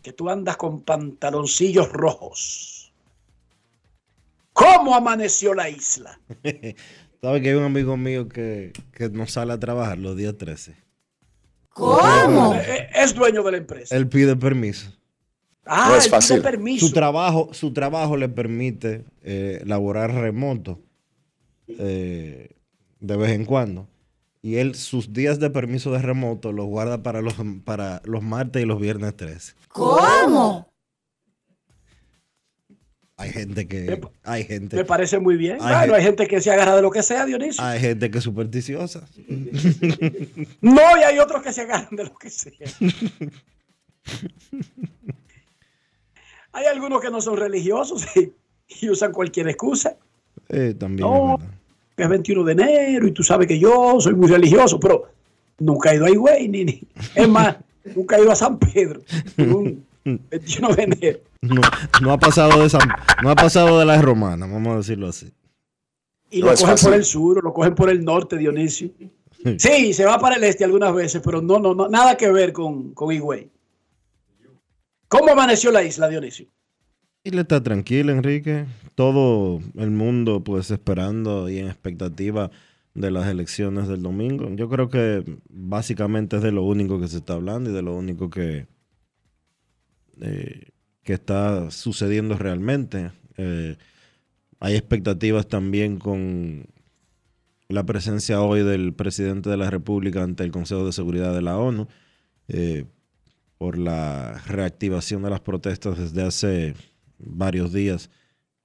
que 0.03 0.13
tú 0.13 0.29
andas 0.29 0.57
con 0.57 0.81
pantaloncillos 0.83 1.91
rojos. 1.91 2.93
¿Cómo 4.53 4.95
amaneció 4.95 5.55
la 5.55 5.69
isla? 5.69 6.19
¿Sabes 7.21 7.41
que 7.41 7.49
hay 7.49 7.55
un 7.55 7.63
amigo 7.63 7.97
mío 7.97 8.29
que, 8.29 8.73
que 8.91 9.09
no 9.09 9.25
sale 9.25 9.53
a 9.53 9.59
trabajar 9.59 9.97
los 9.97 10.15
días 10.15 10.37
13? 10.37 10.75
¿Cómo? 11.69 12.53
Eh, 12.53 12.89
Es 12.93 13.15
dueño 13.15 13.41
de 13.41 13.51
la 13.53 13.57
empresa. 13.57 13.95
Él 13.95 14.07
pide 14.07 14.35
permiso. 14.35 14.91
Ah, 15.65 15.87
No 15.89 15.95
es 15.95 16.03
él 16.05 16.11
pide 16.11 16.19
fácil. 16.21 16.41
permiso. 16.43 16.85
Su 16.85 16.93
trabajo, 16.93 17.49
su 17.53 17.73
trabajo 17.73 18.17
le 18.17 18.29
permite 18.29 19.03
eh, 19.23 19.63
laborar 19.65 20.13
remoto 20.13 20.79
eh, 21.67 22.51
de 22.99 23.17
vez 23.17 23.31
en 23.31 23.45
cuando. 23.45 23.87
Y 24.45 24.57
él 24.57 24.75
sus 24.75 25.13
días 25.13 25.39
de 25.39 25.49
permiso 25.49 25.91
de 25.93 25.99
remoto 25.99 26.51
los 26.51 26.65
guarda 26.65 27.01
para 27.01 27.21
los, 27.21 27.35
para 27.63 28.01
los 28.03 28.21
martes 28.21 28.61
y 28.61 28.65
los 28.65 28.79
viernes 28.79 29.15
13. 29.15 29.53
¿Cómo? 29.69 30.69
Hay 33.15 33.29
gente 33.31 33.67
que... 33.69 33.81
Me- 33.83 34.01
Hay 34.23 34.43
gente, 34.43 34.75
Me 34.75 34.83
parece 34.83 35.17
muy 35.19 35.37
bien. 35.37 35.59
Hay 35.61 35.61
bueno, 35.61 35.79
gente- 35.79 35.95
hay 35.95 36.03
gente 36.03 36.27
que 36.27 36.41
se 36.41 36.51
agarra 36.51 36.75
de 36.75 36.81
lo 36.81 36.91
que 36.91 37.01
sea, 37.03 37.25
Dionisio. 37.25 37.63
hay 37.63 37.79
gente 37.79 38.11
que 38.11 38.17
es 38.17 38.23
supersticiosa. 38.23 39.07
No, 40.61 40.81
y 40.99 41.03
hay 41.03 41.19
otros 41.19 41.41
que 41.41 41.53
se 41.53 41.61
agarran 41.61 41.95
de 41.95 42.03
lo 42.03 42.13
que 42.17 42.29
sea. 42.29 42.51
hay 46.51 46.65
algunos 46.65 47.01
que 47.01 47.09
no 47.09 47.21
son 47.21 47.37
religiosos 47.37 48.05
y, 48.17 48.33
y 48.81 48.89
usan 48.89 49.11
cualquier 49.13 49.47
excusa. 49.47 49.95
Eh, 50.49 50.73
también. 50.77 51.07
No. 51.07 51.35
es 51.35 51.39
verdad. 51.41 51.55
Que 51.95 52.03
es 52.03 52.09
21 52.09 52.43
de 52.43 52.51
enero 52.53 53.07
y 53.07 53.11
tú 53.11 53.23
sabes 53.23 53.47
que 53.47 53.59
yo 53.59 53.97
soy 53.99 54.15
muy 54.15 54.27
religioso, 54.27 54.79
pero 54.79 55.09
nunca 55.59 55.91
he 55.91 55.95
ido 55.95 56.05
ahí, 56.05 56.15
güey. 56.15 56.47
Ni, 56.47 56.65
ni- 56.65 56.81
Es 57.15 57.27
más, 57.29 57.57
Nunca 57.95 58.15
ha 58.15 58.19
ido 58.21 58.31
a 58.31 58.35
San 58.35 58.57
Pedro. 58.59 59.01
Un 59.37 59.83
21 60.05 60.75
de 60.75 60.83
enero. 60.83 61.19
No, 61.41 61.61
no 62.01 62.11
ha 62.13 62.17
pasado 62.17 62.63
de 62.63 62.69
San- 62.69 62.89
no 63.21 63.29
ha 63.29 63.35
pasado 63.35 63.77
de 63.79 63.85
la 63.85 64.01
romana, 64.01 64.45
vamos 64.47 64.73
a 64.73 64.77
decirlo 64.77 65.07
así. 65.09 65.31
Y 66.31 66.39
No 66.39 66.47
lo 66.47 66.51
cogen 66.53 66.67
fácil. 66.69 66.89
por 66.89 66.97
el 66.97 67.03
sur, 67.05 67.43
lo 67.43 67.53
cogen 67.53 67.75
por 67.75 67.89
el 67.89 68.03
norte, 68.03 68.37
Dionisio. 68.37 68.89
Sí, 69.57 69.93
se 69.93 70.05
va 70.05 70.17
para 70.19 70.37
el 70.37 70.43
este 70.45 70.63
algunas 70.63 70.95
veces, 70.95 71.21
pero 71.23 71.41
no, 71.41 71.59
no, 71.59 71.75
no 71.75 71.89
nada 71.89 72.15
que 72.15 72.31
ver 72.31 72.53
con, 72.53 72.93
con 72.93 73.11
Higüey. 73.11 73.49
¿Cómo 75.09 75.31
amaneció 75.31 75.71
la 75.71 75.83
isla, 75.83 76.07
Dionisio? 76.07 76.47
Y 77.23 77.31
le 77.31 77.41
está 77.41 77.63
tranquilo, 77.63 78.11
Enrique. 78.11 78.65
Todo 78.95 79.61
el 79.75 79.91
mundo, 79.91 80.43
pues, 80.43 80.71
esperando 80.71 81.49
y 81.49 81.57
en 81.59 81.67
expectativa 81.67 82.51
de 82.93 83.11
las 83.11 83.27
elecciones 83.27 83.87
del 83.87 84.03
domingo. 84.03 84.49
Yo 84.55 84.69
creo 84.69 84.89
que 84.89 85.23
básicamente 85.49 86.37
es 86.37 86.43
de 86.43 86.51
lo 86.51 86.63
único 86.63 86.99
que 86.99 87.07
se 87.07 87.17
está 87.17 87.33
hablando 87.33 87.69
y 87.71 87.73
de 87.73 87.81
lo 87.81 87.95
único 87.95 88.29
que, 88.29 88.67
eh, 90.21 90.69
que 91.03 91.13
está 91.13 91.71
sucediendo 91.71 92.37
realmente. 92.37 93.11
Eh, 93.37 93.77
hay 94.59 94.75
expectativas 94.75 95.47
también 95.47 95.97
con 95.99 96.65
la 97.69 97.85
presencia 97.85 98.41
hoy 98.41 98.63
del 98.63 98.93
presidente 98.93 99.49
de 99.49 99.57
la 99.57 99.69
República 99.69 100.23
ante 100.23 100.43
el 100.43 100.51
Consejo 100.51 100.85
de 100.85 100.91
Seguridad 100.93 101.33
de 101.33 101.41
la 101.41 101.57
ONU. 101.57 101.87
eh, 102.49 102.85
por 103.57 103.77
la 103.77 104.41
reactivación 104.47 105.23
de 105.23 105.29
las 105.29 105.39
protestas 105.41 105.97
desde 105.97 106.23
hace 106.23 106.75
varios 107.25 107.73
días, 107.73 108.09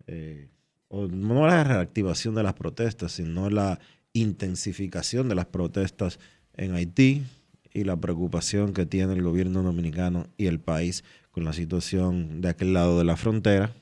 eh, 0.06 0.48
o 0.88 1.06
no 1.06 1.46
la 1.46 1.64
reactivación 1.64 2.34
de 2.34 2.42
las 2.42 2.54
protestas, 2.54 3.12
sino 3.12 3.50
la 3.50 3.78
intensificación 4.12 5.28
de 5.28 5.34
las 5.34 5.46
protestas 5.46 6.18
en 6.54 6.74
Haití 6.74 7.24
y 7.72 7.84
la 7.84 7.96
preocupación 7.96 8.72
que 8.72 8.86
tiene 8.86 9.12
el 9.12 9.22
gobierno 9.22 9.62
dominicano 9.62 10.26
y 10.36 10.46
el 10.46 10.60
país 10.60 11.04
con 11.30 11.44
la 11.44 11.52
situación 11.52 12.40
de 12.40 12.48
aquel 12.48 12.72
lado 12.72 12.98
de 12.98 13.04
la 13.04 13.16
frontera, 13.16 13.72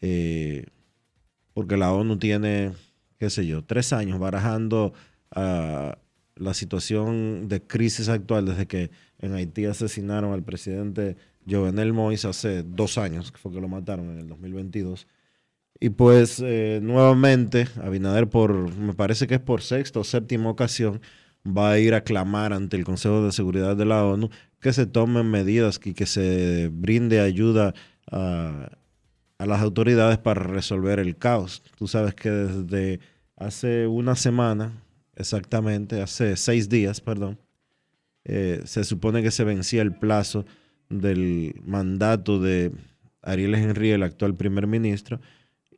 eh, 0.00 0.66
porque 1.52 1.76
la 1.76 1.92
ONU 1.92 2.18
tiene, 2.18 2.72
qué 3.18 3.28
sé 3.28 3.46
yo, 3.46 3.62
tres 3.62 3.92
años 3.92 4.18
barajando 4.18 4.94
ah, 5.32 5.98
la 6.36 6.54
situación 6.54 7.48
de 7.48 7.62
crisis 7.62 8.08
actual 8.08 8.46
desde 8.46 8.66
que 8.66 8.90
en 9.18 9.34
Haití 9.34 9.66
asesinaron 9.66 10.32
al 10.32 10.42
presidente 10.42 11.16
Jovenel 11.48 11.92
Moïse 11.92 12.28
hace 12.28 12.62
dos 12.62 12.98
años, 12.98 13.32
que 13.32 13.38
fue 13.38 13.52
que 13.52 13.60
lo 13.60 13.68
mataron 13.68 14.10
en 14.10 14.18
el 14.18 14.28
2022. 14.28 15.06
Y 15.80 15.90
pues 15.90 16.40
eh, 16.44 16.80
nuevamente 16.82 17.66
Abinader 17.82 18.28
por, 18.28 18.74
me 18.76 18.94
parece 18.94 19.26
que 19.26 19.34
es 19.34 19.40
por 19.40 19.62
sexta 19.62 20.00
o 20.00 20.04
séptima 20.04 20.50
ocasión, 20.50 21.00
va 21.44 21.72
a 21.72 21.78
ir 21.78 21.94
a 21.94 22.04
clamar 22.04 22.52
ante 22.52 22.76
el 22.76 22.84
Consejo 22.84 23.24
de 23.24 23.32
Seguridad 23.32 23.76
de 23.76 23.84
la 23.84 24.04
ONU 24.04 24.30
que 24.60 24.72
se 24.72 24.86
tomen 24.86 25.28
medidas 25.28 25.80
y 25.84 25.94
que 25.94 26.06
se 26.06 26.68
brinde 26.72 27.20
ayuda 27.20 27.74
a, 28.10 28.70
a 29.38 29.46
las 29.46 29.60
autoridades 29.60 30.18
para 30.18 30.44
resolver 30.44 31.00
el 31.00 31.16
caos. 31.16 31.64
Tú 31.76 31.88
sabes 31.88 32.14
que 32.14 32.30
desde 32.30 33.00
hace 33.36 33.88
una 33.88 34.14
semana, 34.14 34.72
exactamente, 35.16 36.00
hace 36.00 36.36
seis 36.36 36.68
días, 36.68 37.00
perdón, 37.00 37.40
eh, 38.24 38.62
se 38.66 38.84
supone 38.84 39.20
que 39.20 39.32
se 39.32 39.42
vencía 39.42 39.82
el 39.82 39.96
plazo 39.96 40.44
del 41.00 41.60
mandato 41.64 42.38
de 42.38 42.72
Ariel 43.22 43.54
Henry, 43.54 43.90
el 43.90 44.02
actual 44.02 44.34
primer 44.34 44.66
ministro, 44.66 45.20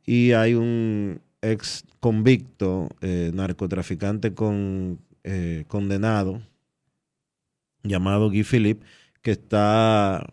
y 0.05 0.33
hay 0.33 0.53
un 0.53 1.21
ex 1.41 1.85
convicto 1.99 2.89
eh, 3.01 3.31
narcotraficante 3.33 4.33
con, 4.33 4.99
eh, 5.23 5.65
condenado 5.67 6.41
llamado 7.83 8.29
Guy 8.29 8.43
Philippe 8.43 8.85
que 9.21 9.31
está 9.31 10.25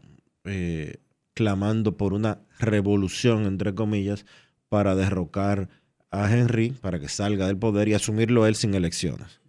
eh, 0.45 0.97
clamando 1.35 1.97
por 1.97 2.12
una 2.12 2.40
revolución, 2.59 3.47
entre 3.47 3.75
comillas, 3.75 4.27
para 4.68 4.95
derrocar 4.95 5.68
a 6.11 6.31
Henry, 6.31 6.71
para 6.71 6.99
que 6.99 7.09
salga 7.09 7.47
del 7.47 7.57
poder 7.57 7.88
y 7.88 7.95
asumirlo 7.95 8.47
él 8.47 8.55
sin 8.55 8.75
elecciones. 8.75 9.40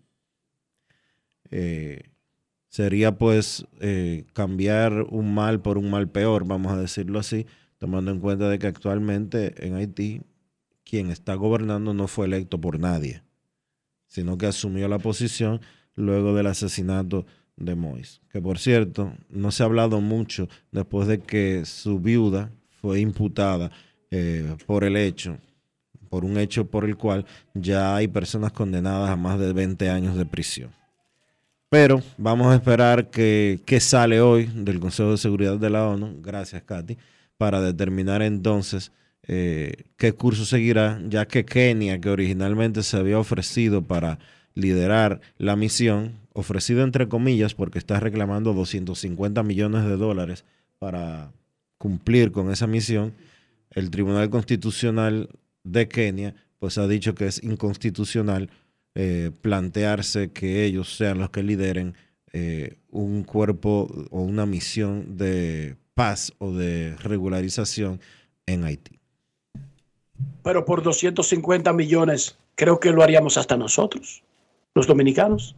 Eh, 1.51 2.12
sería 2.73 3.15
pues 3.19 3.67
eh, 3.81 4.25
cambiar 4.33 5.03
un 5.11 5.31
mal 5.31 5.61
por 5.61 5.77
un 5.77 5.91
mal 5.91 6.09
peor, 6.09 6.47
vamos 6.47 6.71
a 6.71 6.77
decirlo 6.77 7.19
así, 7.19 7.45
tomando 7.77 8.09
en 8.09 8.19
cuenta 8.19 8.49
de 8.49 8.57
que 8.57 8.65
actualmente 8.65 9.53
en 9.63 9.75
Haití 9.75 10.23
quien 10.83 11.11
está 11.11 11.35
gobernando 11.35 11.93
no 11.93 12.07
fue 12.07 12.25
electo 12.25 12.59
por 12.59 12.79
nadie, 12.79 13.21
sino 14.07 14.39
que 14.39 14.47
asumió 14.47 14.87
la 14.87 14.97
posición 14.97 15.61
luego 15.93 16.33
del 16.33 16.47
asesinato 16.47 17.27
de 17.57 17.75
Mois. 17.75 18.21
Que 18.31 18.41
por 18.41 18.57
cierto, 18.57 19.13
no 19.29 19.51
se 19.51 19.61
ha 19.61 19.67
hablado 19.67 20.01
mucho 20.01 20.49
después 20.71 21.07
de 21.07 21.19
que 21.19 21.65
su 21.65 21.99
viuda 21.99 22.51
fue 22.81 23.01
imputada 23.01 23.71
eh, 24.09 24.57
por 24.65 24.83
el 24.83 24.97
hecho, 24.97 25.37
por 26.09 26.25
un 26.25 26.39
hecho 26.39 26.65
por 26.65 26.85
el 26.85 26.97
cual 26.97 27.27
ya 27.53 27.95
hay 27.95 28.07
personas 28.07 28.51
condenadas 28.51 29.11
a 29.11 29.15
más 29.15 29.37
de 29.37 29.53
20 29.53 29.91
años 29.91 30.17
de 30.17 30.25
prisión. 30.25 30.71
Pero 31.73 32.03
vamos 32.19 32.53
a 32.53 32.55
esperar 32.55 33.09
que, 33.09 33.59
que 33.65 33.79
sale 33.79 34.21
hoy 34.21 34.45
del 34.45 34.79
Consejo 34.79 35.09
de 35.09 35.17
Seguridad 35.17 35.57
de 35.57 35.71
la 35.71 35.87
ONU, 35.87 36.21
gracias 36.21 36.61
Katy, 36.61 36.99
para 37.35 37.61
determinar 37.61 38.21
entonces 38.21 38.91
eh, 39.23 39.85
qué 39.97 40.13
curso 40.13 40.45
seguirá, 40.45 41.01
ya 41.09 41.25
que 41.25 41.45
Kenia, 41.45 41.99
que 41.99 42.11
originalmente 42.11 42.83
se 42.83 42.95
había 42.95 43.17
ofrecido 43.17 43.81
para 43.81 44.19
liderar 44.53 45.19
la 45.39 45.55
misión, 45.55 46.11
ofrecido 46.33 46.83
entre 46.83 47.07
comillas 47.07 47.55
porque 47.55 47.79
está 47.79 47.99
reclamando 47.99 48.53
250 48.53 49.41
millones 49.41 49.83
de 49.83 49.97
dólares 49.97 50.45
para 50.77 51.31
cumplir 51.79 52.31
con 52.31 52.51
esa 52.51 52.67
misión, 52.67 53.15
el 53.71 53.89
Tribunal 53.89 54.29
Constitucional 54.29 55.27
de 55.63 55.87
Kenia 55.87 56.35
pues 56.59 56.77
ha 56.77 56.87
dicho 56.87 57.15
que 57.15 57.25
es 57.25 57.41
inconstitucional 57.43 58.51
eh, 58.95 59.31
plantearse 59.41 60.31
que 60.31 60.65
ellos 60.65 60.95
sean 60.95 61.19
los 61.19 61.29
que 61.29 61.43
lideren 61.43 61.95
eh, 62.31 62.77
un 62.91 63.23
cuerpo 63.23 63.87
o 64.11 64.21
una 64.21 64.45
misión 64.45 65.17
de 65.17 65.75
paz 65.93 66.33
o 66.39 66.51
de 66.51 66.95
regularización 66.97 67.99
en 68.45 68.63
Haití. 68.63 68.99
Pero 70.43 70.65
por 70.65 70.83
250 70.83 71.73
millones, 71.73 72.37
creo 72.55 72.79
que 72.79 72.91
lo 72.91 73.03
haríamos 73.03 73.37
hasta 73.37 73.57
nosotros, 73.57 74.23
los 74.75 74.87
dominicanos. 74.87 75.55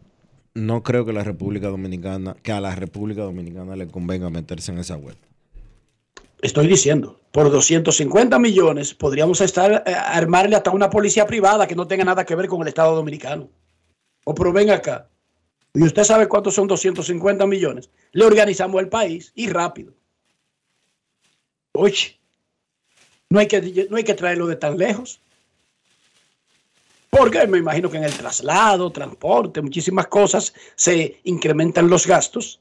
No 0.54 0.82
creo 0.82 1.04
que 1.04 1.12
la 1.12 1.24
República 1.24 1.68
Dominicana, 1.68 2.36
que 2.42 2.52
a 2.52 2.60
la 2.60 2.74
República 2.74 3.22
Dominicana 3.22 3.76
le 3.76 3.88
convenga 3.88 4.30
meterse 4.30 4.72
en 4.72 4.78
esa 4.78 4.96
vuelta. 4.96 5.28
Estoy 6.40 6.66
diciendo, 6.66 7.20
por 7.36 7.50
250 7.50 8.38
millones 8.38 8.94
podríamos 8.94 9.42
estar 9.42 9.84
eh, 9.86 9.92
armarle 9.92 10.56
hasta 10.56 10.70
una 10.70 10.88
policía 10.88 11.26
privada 11.26 11.66
que 11.66 11.74
no 11.74 11.86
tenga 11.86 12.02
nada 12.02 12.24
que 12.24 12.34
ver 12.34 12.48
con 12.48 12.62
el 12.62 12.68
Estado 12.68 12.96
Dominicano. 12.96 13.50
O 14.24 14.34
pero 14.34 14.54
acá. 14.72 15.10
Y 15.74 15.82
usted 15.82 16.02
sabe 16.04 16.28
cuántos 16.28 16.54
son 16.54 16.66
250 16.66 17.46
millones. 17.46 17.90
Le 18.12 18.24
organizamos 18.24 18.80
el 18.80 18.88
país 18.88 19.32
y 19.34 19.50
rápido. 19.50 19.92
Oye, 21.74 22.18
no 23.28 23.38
hay 23.38 23.48
que, 23.48 23.86
no 23.90 23.98
hay 23.98 24.04
que 24.04 24.14
traerlo 24.14 24.46
de 24.46 24.56
tan 24.56 24.78
lejos. 24.78 25.20
Porque 27.10 27.46
me 27.46 27.58
imagino 27.58 27.90
que 27.90 27.98
en 27.98 28.04
el 28.04 28.16
traslado, 28.16 28.90
transporte, 28.90 29.60
muchísimas 29.60 30.06
cosas 30.06 30.54
se 30.74 31.20
incrementan 31.24 31.90
los 31.90 32.06
gastos. 32.06 32.60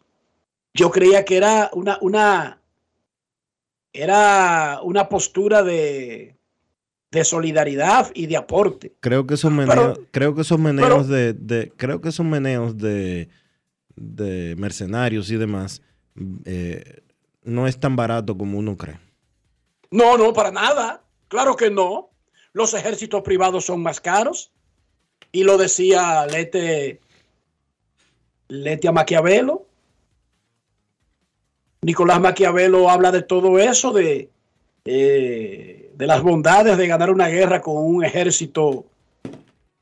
Yo 0.73 0.91
creía 0.91 1.23
que 1.23 1.37
era 1.37 1.69
una, 1.71 1.97
una, 2.01 2.59
era 3.95 4.79
una 4.83 5.09
postura 5.09 5.63
de, 5.63 6.35
de 7.11 7.23
solidaridad 7.23 8.11
y 8.13 8.27
de 8.27 8.37
aporte. 8.37 8.93
Creo 8.99 9.25
que 9.25 9.35
esos 9.35 9.51
Pero- 9.55 9.67
meneos, 9.67 9.99
creo 10.11 10.35
que 10.35 10.41
esos 10.41 10.59
meneos 10.59 10.89
pero- 10.89 11.03
de, 11.03 11.33
de- 11.33 11.71
creo 11.75 12.01
que 12.01 12.09
esos 12.09 12.25
meneos 12.25 12.77
de, 12.77 13.29
de 13.95 14.55
mercenarios 14.57 15.31
y 15.31 15.37
demás 15.37 15.81
eh, 16.45 17.01
no 17.43 17.67
es 17.67 17.79
tan 17.79 17.95
barato 17.95 18.37
como 18.37 18.57
uno 18.59 18.75
cree. 18.77 18.99
No, 19.91 20.17
no, 20.17 20.33
para 20.33 20.51
nada. 20.51 21.01
Claro 21.27 21.55
que 21.55 21.69
no. 21.69 22.09
Los 22.53 22.73
ejércitos 22.73 23.21
privados 23.21 23.65
son 23.65 23.81
más 23.81 23.99
caros. 24.01 24.51
Y 25.31 25.43
lo 25.43 25.57
decía 25.57 26.25
Lete, 26.25 26.99
Letia 28.47 28.91
Maquiavelo. 28.91 29.65
Nicolás 31.85 32.19
Maquiavelo 32.19 32.89
habla 32.89 33.11
de 33.11 33.21
todo 33.21 33.59
eso, 33.59 33.91
de, 33.93 34.29
eh, 34.85 35.91
de 35.95 36.07
las 36.07 36.23
bondades 36.23 36.77
de 36.77 36.87
ganar 36.87 37.11
una 37.11 37.27
guerra 37.27 37.61
con 37.61 37.77
un 37.77 38.03
ejército 38.03 38.85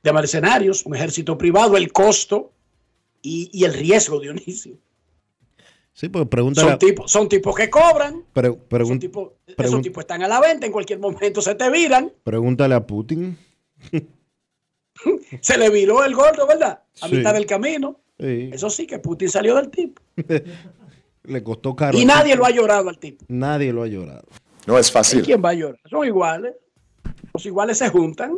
de 0.04 0.12
mercenarios, 0.12 0.86
un 0.86 0.96
ejército 0.96 1.38
privado, 1.38 1.78
el 1.78 1.94
costo 1.94 2.52
y, 3.22 3.50
y 3.54 3.63
el 3.63 3.74
riesgo, 3.74 4.20
Dionisio. 4.20 4.76
Sí, 5.94 6.10
pues 6.10 6.28
pregúntale, 6.28 6.72
Son 6.72 6.80
tipos, 6.80 7.10
son 7.12 7.30
tipos 7.30 7.56
que 7.56 7.70
cobran, 7.70 8.24
pre- 8.34 8.48
esos 8.50 8.60
pregun- 8.70 9.00
tipos, 9.00 9.30
esos 9.48 9.82
tipos 9.82 10.02
están 10.04 10.24
a 10.24 10.28
la 10.28 10.42
venta, 10.42 10.66
en 10.66 10.72
cualquier 10.74 11.00
momento 11.00 11.39
se 11.42 11.56
te 11.56 11.70
viran. 11.70 12.12
pregúntale 12.24 12.76
a 12.76 12.86
Putin. 12.86 13.38
Se 15.42 15.58
le 15.58 15.70
viró 15.70 16.04
el 16.06 16.13
gordo, 16.16 16.46
¿verdad? 16.48 16.82
A 17.02 17.08
Sí. 17.08 17.16
mitad 17.16 17.34
del 17.34 17.46
camino. 17.46 18.00
Sí. 18.20 18.50
Eso 18.54 18.70
sí, 18.70 18.86
que 18.86 19.00
Putin 19.00 19.28
salió 19.30 19.56
del 19.56 19.70
tipo. 19.70 20.02
Le 21.23 21.43
costó 21.43 21.75
caro. 21.75 21.97
Y 21.97 22.05
nadie 22.05 22.36
lo 22.36 22.45
ha 22.45 22.49
llorado 22.51 22.89
al 22.89 22.97
tipo. 22.99 23.23
Nadie 23.29 23.71
lo 23.71 23.83
ha 23.83 23.88
llorado. 23.88 24.23
No 24.67 24.77
es 24.77 24.89
¿Y 24.89 24.91
fácil. 24.91 25.21
quién 25.23 25.41
va 25.43 25.49
a 25.49 25.53
llorar? 25.53 25.79
Son 25.89 26.05
iguales. 26.05 26.53
Los 27.33 27.45
iguales 27.45 27.77
se 27.77 27.89
juntan. 27.89 28.38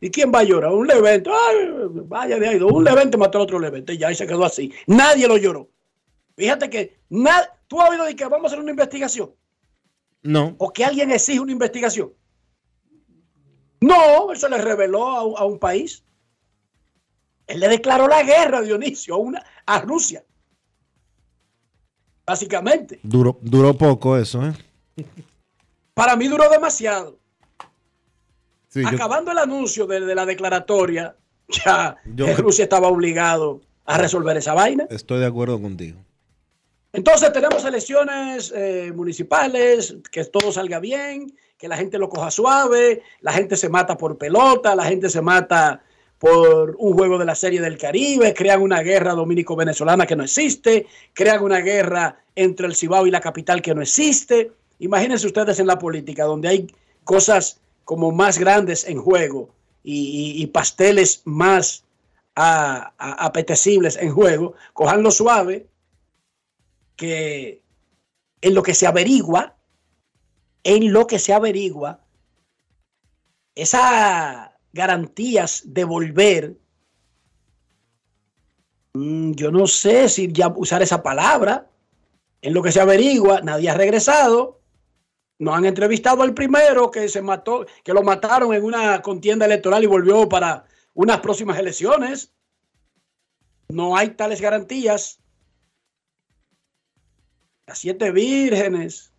¿Y 0.00 0.10
quién 0.10 0.32
va 0.34 0.40
a 0.40 0.44
llorar? 0.44 0.72
Un 0.72 0.86
levento. 0.86 1.30
Ay, 1.32 1.68
vaya 2.06 2.38
de 2.38 2.48
ahí. 2.48 2.60
Un 2.60 2.84
levento 2.84 3.18
mató 3.18 3.38
a 3.38 3.42
otro 3.42 3.58
levento. 3.58 3.92
Y 3.92 3.98
ya 3.98 4.10
y 4.10 4.14
se 4.14 4.26
quedó 4.26 4.44
así. 4.44 4.72
Nadie 4.86 5.28
lo 5.28 5.36
lloró. 5.36 5.70
Fíjate 6.36 6.68
que 6.70 6.98
tú 7.68 7.80
has 7.80 7.90
oído 7.90 8.04
de 8.04 8.16
que 8.16 8.24
vamos 8.24 8.44
a 8.44 8.46
hacer 8.48 8.60
una 8.60 8.70
investigación. 8.70 9.30
No. 10.22 10.54
O 10.58 10.72
que 10.72 10.84
alguien 10.84 11.10
exige 11.10 11.38
una 11.40 11.52
investigación. 11.52 12.12
No, 13.80 14.32
eso 14.32 14.48
le 14.48 14.58
reveló 14.58 15.08
a, 15.08 15.24
un- 15.24 15.34
a 15.38 15.44
un 15.44 15.58
país. 15.58 16.04
Él 17.46 17.60
le 17.60 17.68
declaró 17.68 18.06
la 18.08 18.22
guerra, 18.22 18.62
Dionisio, 18.62 19.14
a, 19.14 19.18
una, 19.18 19.44
a 19.66 19.80
Rusia. 19.80 20.24
Básicamente. 22.32 22.98
Duró, 23.02 23.38
duró 23.42 23.76
poco 23.76 24.16
eso, 24.16 24.42
¿eh? 24.46 24.54
Para 25.92 26.16
mí 26.16 26.28
duró 26.28 26.48
demasiado. 26.48 27.18
Sí, 28.68 28.80
yo- 28.80 28.88
Acabando 28.88 29.30
el 29.32 29.36
anuncio 29.38 29.86
de, 29.86 30.00
de 30.00 30.14
la 30.14 30.24
declaratoria, 30.24 31.14
ya 31.48 31.96
Yo 32.06 32.34
Rusia 32.38 32.62
estaba 32.64 32.88
obligado 32.88 33.60
a 33.84 33.98
resolver 33.98 34.34
esa 34.38 34.54
vaina. 34.54 34.86
estoy 34.88 35.20
de 35.20 35.26
acuerdo 35.26 35.60
contigo. 35.60 35.98
Entonces 36.94 37.30
tenemos 37.34 37.62
elecciones 37.66 38.50
eh, 38.56 38.92
municipales, 38.94 39.96
que 40.10 40.24
todo 40.24 40.52
salga 40.52 40.78
bien, 40.80 41.36
que 41.58 41.68
la 41.68 41.76
gente 41.76 41.98
lo 41.98 42.08
coja 42.08 42.30
suave, 42.30 43.02
la 43.20 43.32
gente 43.32 43.56
se 43.56 43.68
mata 43.68 43.98
por 43.98 44.16
pelota, 44.16 44.74
la 44.74 44.84
gente 44.86 45.10
se 45.10 45.20
mata 45.20 45.82
por 46.22 46.76
un 46.78 46.92
juego 46.92 47.18
de 47.18 47.24
la 47.24 47.34
Serie 47.34 47.60
del 47.60 47.76
Caribe, 47.76 48.32
crean 48.32 48.62
una 48.62 48.80
guerra 48.80 49.12
dominico-venezolana 49.12 50.06
que 50.06 50.14
no 50.14 50.22
existe, 50.22 50.86
crean 51.12 51.42
una 51.42 51.58
guerra 51.58 52.16
entre 52.36 52.68
el 52.68 52.76
Cibao 52.76 53.08
y 53.08 53.10
la 53.10 53.20
capital 53.20 53.60
que 53.60 53.74
no 53.74 53.82
existe. 53.82 54.52
Imagínense 54.78 55.26
ustedes 55.26 55.58
en 55.58 55.66
la 55.66 55.80
política, 55.80 56.22
donde 56.22 56.46
hay 56.46 56.72
cosas 57.02 57.60
como 57.84 58.12
más 58.12 58.38
grandes 58.38 58.86
en 58.86 59.00
juego 59.00 59.52
y, 59.82 60.46
pasteles 60.46 61.22
más 61.24 61.82
apetecibles 62.36 63.96
en 63.96 64.14
juego, 64.14 64.54
cojanlo 64.74 65.10
suave, 65.10 65.66
que 66.94 67.62
en 68.42 68.54
lo 68.54 68.62
que 68.62 68.74
se 68.74 68.86
averigua, 68.86 69.56
en 70.62 70.92
lo 70.92 71.08
que 71.08 71.18
se 71.18 71.34
averigua, 71.34 71.98
esas 73.56 74.51
garantías 74.72 75.62
de 75.66 75.84
volver, 75.84 76.56
mm, 78.94 79.32
yo 79.32 79.50
no 79.50 79.66
sé 79.66 80.08
si 80.08 80.32
ya 80.32 80.48
usar 80.48 80.82
esa 80.82 81.02
palabra, 81.02 81.68
en 82.40 82.54
lo 82.54 82.62
que 82.62 82.72
se 82.72 82.80
averigua, 82.80 83.40
nadie 83.42 83.70
ha 83.70 83.74
regresado, 83.74 84.60
no 85.38 85.54
han 85.54 85.64
entrevistado 85.64 86.22
al 86.22 86.34
primero 86.34 86.90
que 86.90 87.08
se 87.08 87.22
mató, 87.22 87.66
que 87.84 87.92
lo 87.92 88.02
mataron 88.02 88.54
en 88.54 88.64
una 88.64 89.02
contienda 89.02 89.46
electoral 89.46 89.82
y 89.82 89.86
volvió 89.86 90.28
para 90.28 90.66
unas 90.94 91.20
próximas 91.20 91.58
elecciones. 91.58 92.32
No 93.68 93.96
hay 93.96 94.10
tales 94.10 94.40
garantías. 94.40 95.18
Las 97.66 97.78
siete 97.78 98.10
vírgenes 98.12 99.12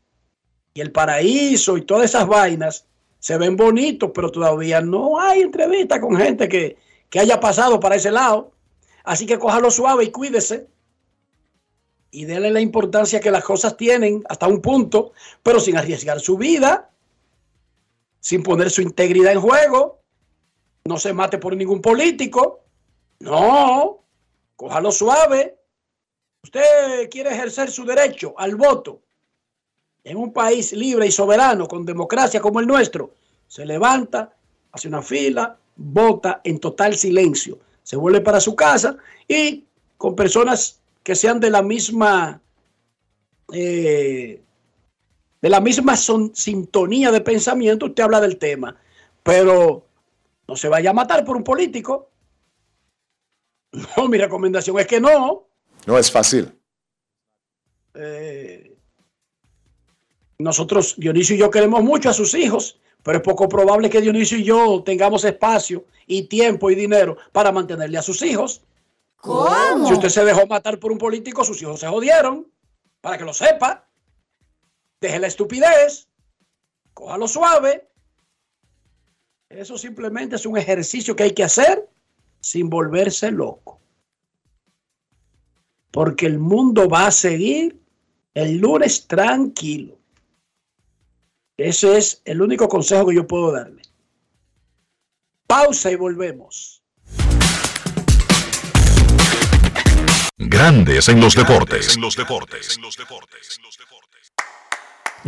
y 0.74 0.82
el 0.82 0.92
paraíso 0.92 1.78
y 1.78 1.82
todas 1.82 2.06
esas 2.06 2.28
vainas 2.28 2.88
se 3.24 3.38
ven 3.38 3.56
bonitos, 3.56 4.12
pero 4.14 4.30
todavía 4.30 4.82
no 4.82 5.18
hay 5.18 5.44
entrevista 5.44 6.02
con 6.02 6.18
gente 6.18 6.50
que, 6.50 6.76
que 7.10 7.22
haya 7.22 7.40
pasado 7.40 7.80
para 7.80 7.96
ese 7.96 8.12
lado. 8.12 8.52
Así 9.06 9.26
que 9.26 9.40
cójalo 9.40 9.72
suave 9.72 10.04
y 10.04 10.12
cuídese. 10.12 10.68
Y 12.12 12.26
déle 12.26 12.52
la 12.52 12.60
importancia 12.60 13.22
que 13.22 13.32
las 13.32 13.46
cosas 13.46 13.78
tienen 13.78 14.26
hasta 14.28 14.46
un 14.46 14.62
punto, 14.62 15.14
pero 15.42 15.62
sin 15.62 15.78
arriesgar 15.78 16.20
su 16.20 16.36
vida, 16.36 16.92
sin 18.20 18.44
poner 18.44 18.70
su 18.70 18.82
integridad 18.82 19.32
en 19.32 19.40
juego. 19.40 20.02
No 20.84 20.98
se 20.98 21.14
mate 21.14 21.38
por 21.38 21.56
ningún 21.56 21.82
político. 21.82 22.66
No, 23.20 24.04
cójalo 24.58 24.92
suave. 24.92 25.58
Usted 26.44 27.10
quiere 27.10 27.30
ejercer 27.30 27.72
su 27.72 27.86
derecho 27.86 28.34
al 28.38 28.58
voto 28.58 29.02
en 30.04 30.18
un 30.18 30.34
país 30.34 30.74
libre 30.74 31.08
y 31.08 31.12
soberano, 31.12 31.68
con 31.68 31.86
democracia 31.86 32.42
como 32.42 32.60
el 32.60 32.68
nuestro. 32.68 33.12
Se 33.48 33.66
levanta, 33.66 34.34
hace 34.72 34.88
una 34.88 35.02
fila, 35.02 35.58
vota 35.76 36.42
en 36.44 36.60
total 36.60 36.96
silencio, 36.96 37.60
se 37.84 37.96
vuelve 37.96 38.22
para 38.22 38.39
su 38.39 38.56
casa 38.56 38.98
y 39.28 39.66
con 39.98 40.16
personas 40.16 40.80
que 41.04 41.16
sean 41.16 41.39
de 41.39 41.50
la 41.50 41.62
misma 41.62 42.42
eh, 43.52 44.42
de 45.42 45.50
la 45.50 45.60
misma 45.60 45.98
son- 45.98 46.34
sintonía 46.34 47.12
de 47.12 47.20
pensamiento, 47.22 47.88
usted 47.88 48.04
habla 48.04 48.22
del 48.22 48.38
tema, 48.38 48.78
pero 49.22 49.86
no 50.48 50.56
se 50.56 50.70
vaya 50.70 50.92
a 50.92 50.94
matar 50.94 51.26
por 51.26 51.36
un 51.38 51.44
político. 51.44 52.10
No, 53.98 54.08
mi 54.08 54.18
recomendación 54.20 54.78
es 54.80 54.86
que 54.88 55.02
no. 55.02 55.48
No 55.88 55.98
es 55.98 56.12
fácil. 56.12 56.54
Eh, 57.96 58.73
nosotros, 60.38 60.96
Dionisio 60.98 61.36
y 61.36 61.39
yo 61.39 61.52
queremos 61.52 61.84
mucho 61.84 62.10
a 62.10 62.13
sus 62.13 62.34
hijos, 62.34 62.80
pero 63.04 63.17
es 63.17 63.24
poco 63.24 63.48
probable 63.50 63.89
que 63.89 64.02
Dionisio 64.02 64.38
y 64.38 64.43
yo 64.43 64.84
tengamos 64.84 65.24
espacio 65.26 65.86
y 66.08 66.24
tiempo 66.24 66.69
y 66.72 66.76
dinero 66.76 67.17
para 67.32 67.52
mantenerle 67.52 67.98
a 67.98 68.02
sus 68.02 68.22
hijos. 68.22 68.62
¿Cómo? 69.17 69.88
Si 69.88 69.93
usted 69.93 70.10
se 70.10 70.26
dejó 70.26 70.46
matar 70.48 70.80
por 70.80 70.91
un 70.91 70.98
político, 70.98 71.46
sus 71.46 71.62
hijos 71.62 71.80
se 71.80 71.88
jodieron. 71.88 72.48
Para 73.00 73.17
que 73.17 73.26
lo 73.26 73.34
sepa. 73.34 73.86
Deje 75.00 75.19
la 75.19 75.28
estupidez. 75.28 76.08
Cójalo 76.93 77.28
suave. 77.28 77.89
Eso 79.50 79.78
simplemente 79.78 80.36
es 80.36 80.46
un 80.46 80.58
ejercicio 80.58 81.15
que 81.15 81.24
hay 81.24 81.32
que 81.32 81.43
hacer 81.43 81.89
sin 82.39 82.69
volverse 82.69 83.32
loco. 83.32 83.80
Porque 85.91 86.26
el 86.26 86.39
mundo 86.39 86.89
va 86.89 87.08
a 87.08 87.12
seguir 87.12 87.80
el 88.34 88.58
lunes 88.58 89.08
tranquilo. 89.08 89.98
Ese 91.58 91.98
es 91.98 92.22
el 92.26 92.42
único 92.42 92.68
consejo 92.68 93.08
que 93.08 93.16
yo 93.16 93.28
puedo 93.28 93.52
darle. 93.52 93.84
Pausa 95.46 95.92
y 95.92 95.96
volvemos. 95.96 96.84
Grandes 100.38 101.10
en 101.10 101.22
los 101.22 101.36
deportes. 101.36 101.98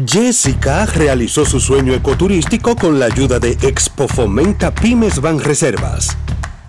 Jessica 0.06 0.86
realizó 0.88 1.46
su 1.46 1.60
sueño 1.60 1.94
ecoturístico 1.94 2.76
con 2.76 3.00
la 3.00 3.06
ayuda 3.06 3.40
de 3.40 3.52
Expo 3.62 4.08
Fomenta 4.08 4.74
Pymes 4.74 5.22
Ban 5.22 5.40
Reservas. 5.40 6.18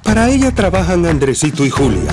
Para 0.05 0.29
ella 0.29 0.55
trabajan 0.55 1.07
Andresito 1.07 1.65
y 1.65 1.71
Julia, 1.71 2.13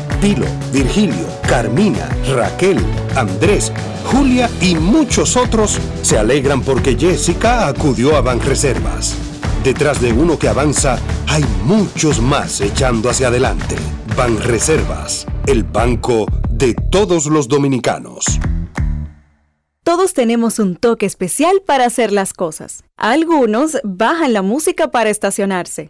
Pilo, 0.21 0.45
Virgilio, 0.71 1.25
Carmina, 1.49 2.07
Raquel, 2.35 2.77
Andrés, 3.15 3.73
Julia 4.05 4.51
y 4.61 4.75
muchos 4.75 5.35
otros 5.35 5.79
se 6.03 6.19
alegran 6.19 6.61
porque 6.61 6.95
Jessica 6.95 7.67
acudió 7.67 8.15
a 8.15 8.21
Banreservas. 8.21 9.15
Detrás 9.63 9.99
de 9.99 10.13
uno 10.13 10.37
que 10.37 10.47
avanza, 10.47 10.99
hay 11.27 11.43
muchos 11.63 12.21
más 12.21 12.61
echando 12.61 13.09
hacia 13.09 13.29
adelante. 13.29 13.75
Banreservas, 14.15 15.25
el 15.47 15.63
banco 15.63 16.27
de 16.51 16.75
todos 16.75 17.25
los 17.25 17.47
dominicanos. 17.47 18.25
Todos 19.83 20.13
tenemos 20.13 20.59
un 20.59 20.75
toque 20.75 21.07
especial 21.07 21.63
para 21.65 21.85
hacer 21.85 22.11
las 22.11 22.33
cosas. 22.33 22.83
Algunos 22.95 23.79
bajan 23.83 24.33
la 24.33 24.43
música 24.43 24.91
para 24.91 25.09
estacionarse. 25.09 25.89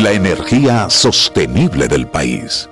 La 0.00 0.12
energía 0.12 0.88
sostenible 0.88 1.86
del 1.86 2.06
país. 2.06 2.70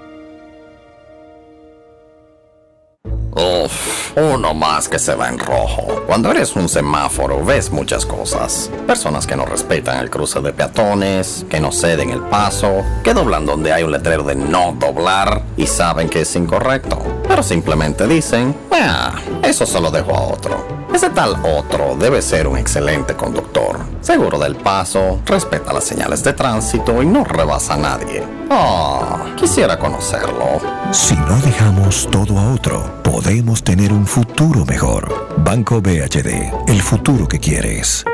Uf, 3.33 4.16
uno 4.16 4.55
más 4.55 4.89
que 4.89 4.99
se 4.99 5.14
va 5.14 5.29
en 5.29 5.39
rojo. 5.39 6.05
Cuando 6.07 6.31
eres 6.31 6.57
un 6.57 6.70
semáforo 6.70 7.45
ves 7.45 7.70
muchas 7.70 8.07
cosas. 8.07 8.70
Personas 8.87 9.26
que 9.26 9.37
no 9.37 9.45
respetan 9.45 9.99
el 9.99 10.09
cruce 10.09 10.41
de 10.41 10.55
peatones, 10.55 11.45
que 11.51 11.61
no 11.61 11.70
ceden 11.70 12.09
el 12.09 12.22
paso, 12.22 12.83
que 13.05 13.12
doblan 13.12 13.45
donde 13.45 13.74
hay 13.74 13.83
un 13.83 13.93
letrero 13.93 14.22
de 14.22 14.35
no 14.35 14.74
doblar 14.81 15.43
y 15.59 15.66
saben 15.66 16.09
que 16.09 16.22
es 16.22 16.35
incorrecto. 16.35 16.99
Pero 17.29 17.43
simplemente 17.43 18.07
dicen, 18.07 18.57
ah, 18.72 19.16
eso 19.49 19.64
se 19.64 19.80
lo 19.80 19.90
dejo 19.90 20.14
a 20.14 20.22
otro. 20.22 20.86
Ese 20.92 21.11
tal 21.11 21.36
otro 21.44 21.96
debe 21.96 22.20
ser 22.20 22.46
un 22.46 22.59
excelente 22.59 23.14
conductor, 23.14 23.78
seguro 24.01 24.38
del 24.38 24.57
paso, 24.57 25.20
respeta 25.24 25.72
las 25.72 25.84
señales 25.84 26.22
de 26.22 26.32
tránsito 26.32 27.03
y 27.03 27.07
no 27.07 27.24
rebasa 27.24 27.74
a 27.74 27.78
nadie. 27.78 28.22
Oh, 28.51 29.18
quisiera 29.36 29.78
conocerlo. 29.78 30.61
Si 30.92 31.14
no 31.14 31.36
dejamos 31.40 32.09
todo 32.11 32.38
a 32.38 32.53
otro, 32.53 33.03
podemos 33.03 33.62
tener 33.62 33.92
un 33.92 34.07
futuro 34.07 34.64
mejor. 34.64 35.28
Banco 35.38 35.80
BHD, 35.80 36.53
el 36.68 36.82
futuro 36.82 37.26
que 37.26 37.38
quieres. 37.38 38.05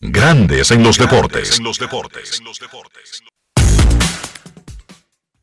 Grandes 0.00 0.70
en 0.70 0.82
los 0.82 0.98
deportes. 0.98 1.60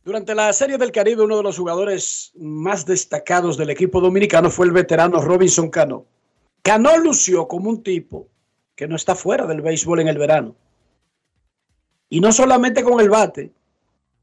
Durante 0.07 0.33
la 0.33 0.53
Serie 0.53 0.77
del 0.77 0.93
Caribe, 0.93 1.23
uno 1.23 1.35
de 1.35 1.43
los 1.43 1.57
jugadores 1.57 2.31
más 2.37 2.85
destacados 2.85 3.57
del 3.57 3.71
equipo 3.71 3.99
dominicano 3.99 4.49
fue 4.49 4.65
el 4.65 4.71
veterano 4.71 5.19
Robinson 5.19 5.69
Cano. 5.69 6.05
Cano 6.61 6.95
lució 6.95 7.45
como 7.45 7.69
un 7.69 7.83
tipo 7.83 8.29
que 8.73 8.87
no 8.87 8.95
está 8.95 9.15
fuera 9.15 9.45
del 9.45 9.59
béisbol 9.59 9.99
en 9.99 10.07
el 10.07 10.17
verano. 10.17 10.55
Y 12.07 12.21
no 12.21 12.31
solamente 12.31 12.85
con 12.85 13.01
el 13.01 13.09
bate, 13.09 13.51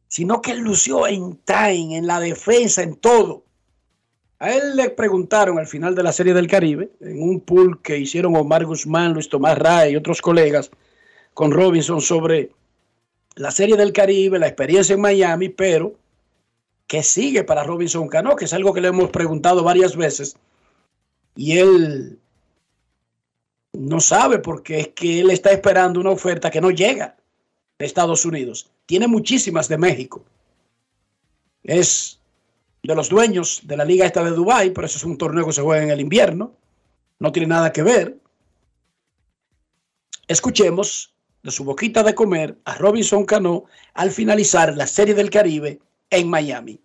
sino 0.08 0.40
que 0.40 0.54
lució 0.54 1.06
en 1.06 1.36
time, 1.44 1.98
en 1.98 2.06
la 2.06 2.18
defensa, 2.18 2.82
en 2.82 2.96
todo. 2.96 3.44
A 4.38 4.54
él 4.54 4.76
le 4.76 4.88
preguntaron 4.88 5.58
al 5.58 5.66
final 5.66 5.94
de 5.94 6.02
la 6.02 6.12
Serie 6.12 6.32
del 6.32 6.46
Caribe, 6.46 6.92
en 7.00 7.22
un 7.22 7.40
pool 7.42 7.82
que 7.82 7.98
hicieron 7.98 8.34
Omar 8.36 8.64
Guzmán, 8.64 9.12
Luis 9.12 9.28
Tomás 9.28 9.58
Ray 9.58 9.92
y 9.92 9.96
otros 9.96 10.22
colegas 10.22 10.70
con 11.34 11.52
Robinson 11.52 12.00
sobre 12.00 12.52
la 13.36 13.50
Serie 13.50 13.76
del 13.76 13.92
Caribe, 13.92 14.38
la 14.38 14.46
experiencia 14.46 14.94
en 14.94 15.00
Miami, 15.00 15.48
pero 15.48 15.94
¿qué 16.86 17.02
sigue 17.02 17.44
para 17.44 17.64
Robinson 17.64 18.08
Cano? 18.08 18.36
Que 18.36 18.44
es 18.44 18.52
algo 18.52 18.72
que 18.72 18.80
le 18.80 18.88
hemos 18.88 19.10
preguntado 19.10 19.62
varias 19.62 19.96
veces. 19.96 20.36
Y 21.36 21.58
él 21.58 22.18
no 23.72 24.00
sabe 24.00 24.38
porque 24.38 24.80
es 24.80 24.88
que 24.88 25.20
él 25.20 25.30
está 25.30 25.50
esperando 25.50 26.00
una 26.00 26.10
oferta 26.10 26.50
que 26.50 26.60
no 26.60 26.70
llega 26.70 27.16
de 27.78 27.86
Estados 27.86 28.24
Unidos. 28.24 28.70
Tiene 28.86 29.08
muchísimas 29.08 29.68
de 29.68 29.78
México. 29.78 30.24
Es 31.64 32.20
de 32.82 32.94
los 32.94 33.08
dueños 33.08 33.62
de 33.64 33.76
la 33.76 33.84
liga 33.84 34.06
esta 34.06 34.22
de 34.22 34.30
Dubái, 34.30 34.70
pero 34.70 34.86
eso 34.86 34.98
es 34.98 35.04
un 35.04 35.18
torneo 35.18 35.46
que 35.46 35.52
se 35.52 35.62
juega 35.62 35.82
en 35.82 35.90
el 35.90 36.00
invierno. 36.00 36.52
No 37.18 37.32
tiene 37.32 37.48
nada 37.48 37.72
que 37.72 37.82
ver. 37.82 38.16
Escuchemos 40.28 41.13
de 41.44 41.50
su 41.50 41.62
boquita 41.62 42.02
de 42.02 42.14
comer 42.14 42.56
a 42.64 42.74
Robinson 42.74 43.24
Cano 43.26 43.64
al 43.92 44.10
finalizar 44.10 44.74
la 44.74 44.86
Serie 44.86 45.14
del 45.14 45.30
Caribe 45.30 45.78
en 46.10 46.28
Miami. 46.28 46.80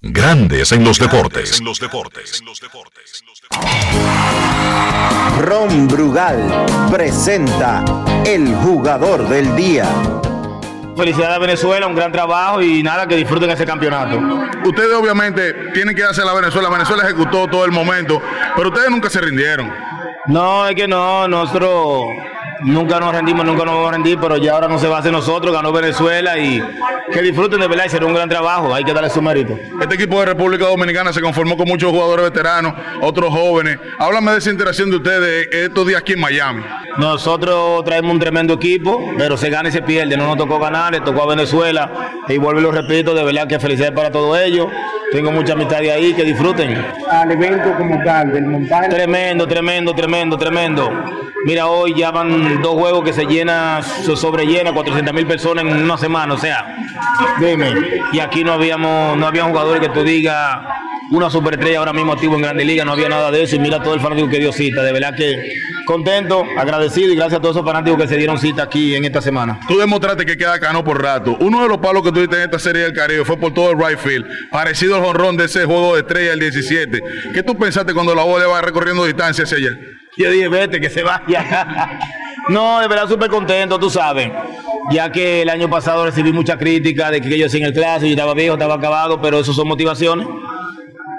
Grandes 0.00 0.70
en 0.70 0.84
los 0.84 0.98
deportes. 0.98 1.60
Ron 5.40 5.88
Brugal 5.88 6.66
presenta 6.90 7.84
el 8.24 8.54
jugador 8.54 9.28
del 9.28 9.54
día. 9.56 9.86
Felicidades 10.96 11.36
a 11.36 11.38
Venezuela, 11.38 11.86
un 11.88 11.94
gran 11.94 12.12
trabajo 12.12 12.62
y 12.62 12.82
nada, 12.82 13.06
que 13.06 13.16
disfruten 13.16 13.50
ese 13.50 13.64
campeonato. 13.64 14.18
Ustedes 14.64 14.94
obviamente 14.94 15.52
tienen 15.74 15.94
que 15.94 16.04
hacer 16.04 16.24
la 16.24 16.34
Venezuela. 16.34 16.68
Venezuela 16.68 17.04
ejecutó 17.04 17.48
todo 17.48 17.64
el 17.64 17.72
momento, 17.72 18.20
pero 18.56 18.68
ustedes 18.68 18.90
nunca 18.90 19.10
se 19.10 19.20
rindieron. 19.20 19.70
No, 20.28 20.68
es 20.68 20.74
que 20.74 20.86
no, 20.86 21.26
nosotros 21.26 22.10
nunca 22.62 23.00
nos 23.00 23.14
rendimos, 23.14 23.44
nunca 23.44 23.64
nos 23.64 23.74
vamos 23.74 23.88
a 23.88 23.92
rendir, 23.92 24.18
pero 24.20 24.36
ya 24.36 24.52
ahora 24.52 24.68
no 24.68 24.78
se 24.78 24.88
va 24.88 24.96
a 24.96 25.00
hacer 25.00 25.12
nosotros, 25.12 25.52
ganó 25.52 25.72
Venezuela 25.72 26.38
y 26.38 26.62
que 27.12 27.22
disfruten 27.22 27.60
de 27.60 27.68
verdad 27.68 27.84
y 27.86 27.88
será 27.90 28.06
un 28.06 28.14
gran 28.14 28.28
trabajo, 28.28 28.74
hay 28.74 28.84
que 28.84 28.92
darle 28.92 29.10
su 29.10 29.22
mérito. 29.22 29.58
Este 29.80 29.94
equipo 29.94 30.20
de 30.20 30.26
República 30.26 30.66
Dominicana 30.66 31.12
se 31.12 31.20
conformó 31.20 31.56
con 31.56 31.68
muchos 31.68 31.90
jugadores 31.90 32.26
veteranos, 32.26 32.74
otros 33.00 33.30
jóvenes. 33.30 33.78
Háblame 33.98 34.32
de 34.32 34.38
esa 34.38 34.50
interacción 34.50 34.90
de 34.90 34.96
ustedes 34.96 35.48
estos 35.52 35.86
días 35.86 36.00
aquí 36.00 36.12
en 36.12 36.20
Miami. 36.20 36.62
Nosotros 36.98 37.84
traemos 37.84 38.12
un 38.12 38.18
tremendo 38.18 38.54
equipo, 38.54 39.12
pero 39.16 39.36
se 39.36 39.50
gana 39.50 39.68
y 39.68 39.72
se 39.72 39.82
pierde, 39.82 40.16
no 40.16 40.26
nos 40.26 40.36
tocó 40.36 40.58
ganar, 40.58 40.92
le 40.92 41.00
tocó 41.00 41.22
a 41.22 41.26
Venezuela 41.26 41.90
y 42.28 42.38
vuelvo 42.38 42.60
y 42.60 42.62
lo 42.62 42.72
repito, 42.72 43.14
de 43.14 43.24
verdad 43.24 43.46
que 43.46 43.58
felicidades 43.58 43.94
para 43.94 44.10
todos 44.10 44.38
ellos. 44.38 44.68
Tengo 45.10 45.32
mucha 45.32 45.54
amistad 45.54 45.78
de 45.78 45.90
ahí, 45.90 46.12
que 46.12 46.22
disfruten. 46.22 46.84
Al 47.10 47.30
evento 47.30 47.74
como 47.78 48.02
tal, 48.04 48.30
del 48.30 48.44
montaje. 48.44 48.90
Tremendo, 48.90 49.46
tremendo, 49.46 49.94
tremendo, 49.94 50.36
tremendo. 50.36 50.90
Mira, 51.46 51.66
hoy 51.68 51.94
ya 51.94 52.10
van 52.10 52.47
dos 52.56 52.74
juegos 52.74 53.04
que 53.04 53.12
se 53.12 53.26
llena, 53.26 53.82
se 53.82 54.16
sobrellena 54.16 54.72
400 54.72 55.14
mil 55.14 55.26
personas 55.26 55.64
en 55.64 55.82
una 55.82 55.98
semana, 55.98 56.34
o 56.34 56.38
sea, 56.38 56.76
dime. 57.40 57.72
Y 58.12 58.20
aquí 58.20 58.44
no 58.44 58.52
habíamos, 58.52 59.16
no 59.16 59.26
había 59.26 59.44
jugadores 59.44 59.80
que 59.80 59.88
tú 59.88 60.02
digas 60.02 60.58
una 61.10 61.30
superestrella 61.30 61.78
ahora 61.78 61.92
mismo 61.92 62.12
activo 62.12 62.34
en 62.34 62.42
Grande 62.42 62.64
Liga, 62.64 62.84
no 62.84 62.92
había 62.92 63.08
nada 63.08 63.30
de 63.30 63.42
eso 63.42 63.56
y 63.56 63.58
mira 63.58 63.82
todo 63.82 63.94
el 63.94 64.00
fanático 64.00 64.28
que 64.28 64.38
dio 64.38 64.52
cita, 64.52 64.82
de 64.82 64.92
verdad 64.92 65.14
que 65.16 65.52
contento, 65.86 66.44
agradecido 66.58 67.12
y 67.12 67.16
gracias 67.16 67.38
a 67.38 67.40
todos 67.40 67.56
esos 67.56 67.66
fanáticos 67.66 67.98
que 68.00 68.08
se 68.08 68.16
dieron 68.16 68.38
cita 68.38 68.64
aquí 68.64 68.94
en 68.94 69.04
esta 69.04 69.22
semana. 69.22 69.58
Tú 69.68 69.78
demostraste 69.78 70.26
que 70.26 70.36
queda 70.36 70.60
cano 70.60 70.84
por 70.84 71.02
rato. 71.02 71.36
Uno 71.40 71.62
de 71.62 71.68
los 71.68 71.78
palos 71.78 72.02
que 72.02 72.12
tuviste 72.12 72.36
en 72.36 72.42
esta 72.42 72.58
serie 72.58 72.82
del 72.82 72.92
Caribe 72.92 73.24
fue 73.24 73.38
por 73.38 73.54
todo 73.54 73.70
el 73.70 73.78
right 73.78 73.98
field, 73.98 74.26
parecido 74.50 74.96
al 74.96 75.02
jonrón 75.02 75.36
de 75.36 75.46
ese 75.46 75.64
juego 75.64 75.94
de 75.94 76.00
estrella 76.00 76.32
el 76.34 76.40
17. 76.40 77.00
¿Qué 77.32 77.42
tú 77.42 77.56
pensaste 77.56 77.94
cuando 77.94 78.14
la 78.14 78.24
bola 78.24 78.46
va 78.46 78.60
recorriendo 78.60 79.04
distancia 79.06 79.44
hacia 79.44 79.56
allá? 79.56 79.78
Yo 80.18 80.30
dije, 80.30 80.48
vete, 80.48 80.80
que 80.80 80.90
se 80.90 81.02
vaya. 81.02 81.98
No, 82.48 82.80
de 82.80 82.88
verdad 82.88 83.08
súper 83.08 83.30
contento, 83.30 83.78
tú 83.78 83.90
sabes. 83.90 84.30
Ya 84.90 85.10
que 85.12 85.42
el 85.42 85.50
año 85.50 85.68
pasado 85.68 86.04
recibí 86.04 86.32
mucha 86.32 86.56
crítica 86.56 87.10
de 87.10 87.20
que 87.20 87.38
yo 87.38 87.48
sin 87.48 87.64
el 87.64 87.72
clase, 87.72 88.06
yo 88.06 88.14
estaba 88.14 88.34
viejo, 88.34 88.54
estaba 88.54 88.74
acabado, 88.74 89.20
pero 89.20 89.40
eso 89.40 89.52
son 89.52 89.68
motivaciones. 89.68 90.26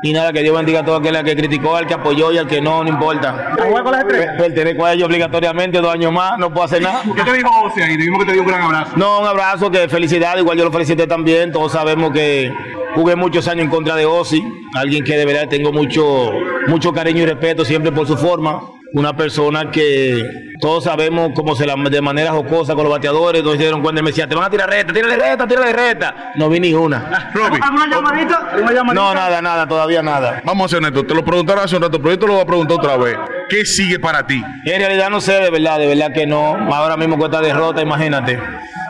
Y 0.01 0.13
nada, 0.13 0.31
que 0.31 0.41
Dios 0.41 0.55
bendiga 0.55 0.79
a 0.79 0.85
todo 0.85 0.95
aquel 0.95 1.21
que 1.25 1.35
criticó, 1.35 1.75
al 1.75 1.85
que 1.85 1.93
apoyó 1.93 2.31
y 2.31 2.37
al 2.37 2.47
que 2.47 2.61
no, 2.61 2.83
no 2.83 2.89
importa. 2.89 3.53
¿Juega 3.57 3.83
con 3.83 3.91
las 3.91 4.01
estrellas? 4.01 4.35
Pertenezco 4.37 4.85
a 4.85 4.93
ellos 4.93 5.07
obligatoriamente 5.07 5.81
dos 5.81 5.93
años 5.93 6.13
más, 6.13 6.37
no 6.37 6.53
puedo 6.53 6.63
hacer 6.63 6.81
nada. 6.81 7.01
¿Qué 7.03 7.21
te 7.21 7.33
dijo 7.33 7.49
Ozzy 7.65 7.81
ahí? 7.81 7.97
Dijimos 7.97 8.19
que 8.19 8.25
te 8.27 8.31
dio 8.31 8.41
un 8.41 8.47
gran 8.47 8.61
abrazo. 8.61 8.93
No, 8.95 9.19
un 9.19 9.27
abrazo, 9.27 9.69
que 9.69 9.89
felicidad, 9.89 10.37
igual 10.37 10.57
yo 10.57 10.63
lo 10.63 10.71
felicité 10.71 11.05
también. 11.05 11.51
Todos 11.51 11.73
sabemos 11.73 12.11
que 12.13 12.49
jugué 12.95 13.17
muchos 13.17 13.45
años 13.49 13.65
en 13.65 13.69
contra 13.69 13.97
de 13.97 14.05
Ozzy, 14.05 14.41
alguien 14.73 15.03
que 15.03 15.17
de 15.17 15.25
verdad 15.25 15.49
tengo 15.49 15.73
mucho, 15.73 16.31
mucho 16.67 16.93
cariño 16.93 17.23
y 17.23 17.25
respeto 17.25 17.65
siempre 17.65 17.91
por 17.91 18.07
su 18.07 18.15
forma. 18.17 18.61
Una 18.91 19.15
persona 19.15 19.69
que 19.69 20.23
todos 20.59 20.85
sabemos 20.85 21.31
cómo 21.35 21.55
se 21.55 21.65
la 21.67 21.75
de 21.75 22.01
manera 22.01 22.31
jocosa 22.31 22.73
con 22.73 22.83
los 22.83 22.91
bateadores, 22.91 23.39
entonces 23.39 23.59
se 23.59 23.65
dieron 23.65 23.83
cuenta 23.83 24.01
y 24.01 24.03
me 24.03 24.09
decía, 24.09 24.27
te 24.27 24.33
van 24.33 24.45
a 24.45 24.49
tirar 24.49 24.67
reta, 24.67 24.91
tírale 24.91 25.15
reta, 25.15 25.47
tírale 25.47 25.71
reta. 25.71 26.31
No 26.35 26.49
vi 26.49 26.59
ni 26.59 26.73
una. 26.73 27.31
¿Alguna 27.33 27.87
llamadita? 27.87 28.51
¿Una 28.59 28.73
llamadita? 28.73 28.93
No, 28.93 29.13
nada, 29.13 29.41
nada, 29.43 29.67
todavía 29.67 30.01
nada. 30.01 30.41
Vamos 30.43 30.65
a 30.65 30.69
ser 30.69 30.77
honestos, 30.79 31.05
te 31.05 31.13
lo 31.13 31.23
preguntaron 31.23 31.63
hace 31.63 31.75
un 31.75 31.83
rato, 31.83 31.99
pero 31.99 32.15
yo 32.15 32.19
te 32.19 32.27
lo 32.27 32.33
voy 32.33 32.41
a 32.41 32.45
preguntar 32.45 32.77
otra 32.77 32.97
vez. 32.97 33.15
¿Qué 33.47 33.63
sigue 33.63 33.99
para 33.99 34.25
ti? 34.25 34.43
En 34.65 34.79
realidad 34.79 35.09
no 35.11 35.21
sé, 35.21 35.33
de 35.33 35.51
verdad, 35.51 35.77
de 35.77 35.87
verdad 35.87 36.11
que 36.11 36.25
no. 36.25 36.55
Ahora 36.73 36.97
mismo 36.97 37.17
con 37.17 37.31
esta 37.31 37.41
derrota, 37.41 37.81
imagínate. 37.81 38.39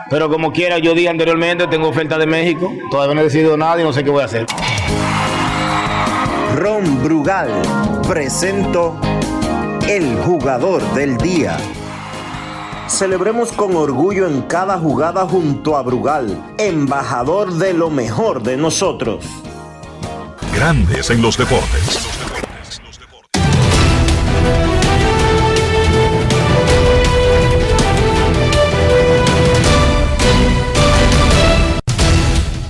Pero 0.08 0.30
como 0.30 0.50
quiera, 0.50 0.78
yo 0.78 0.94
dije 0.94 1.10
anteriormente, 1.10 1.66
tengo 1.66 1.88
oferta 1.88 2.16
de 2.16 2.26
México, 2.26 2.72
todavía 2.90 3.14
no 3.14 3.20
he 3.20 3.24
decidido 3.24 3.56
nada 3.56 3.80
y 3.80 3.84
no 3.84 3.92
sé 3.92 4.02
qué 4.02 4.10
voy 4.10 4.22
a 4.22 4.24
hacer. 4.24 4.46
Ron 6.56 7.02
Brugal 7.04 7.50
presento 8.08 9.00
el 9.90 10.14
jugador 10.18 10.80
del 10.94 11.16
día. 11.16 11.56
Celebremos 12.86 13.50
con 13.50 13.74
orgullo 13.74 14.28
en 14.28 14.42
cada 14.42 14.78
jugada 14.78 15.26
junto 15.26 15.76
a 15.76 15.82
Brugal, 15.82 16.54
embajador 16.58 17.54
de 17.54 17.72
lo 17.72 17.90
mejor 17.90 18.40
de 18.40 18.56
nosotros. 18.56 19.24
Grandes 20.54 21.10
en 21.10 21.20
los 21.20 21.36
deportes. 21.36 22.06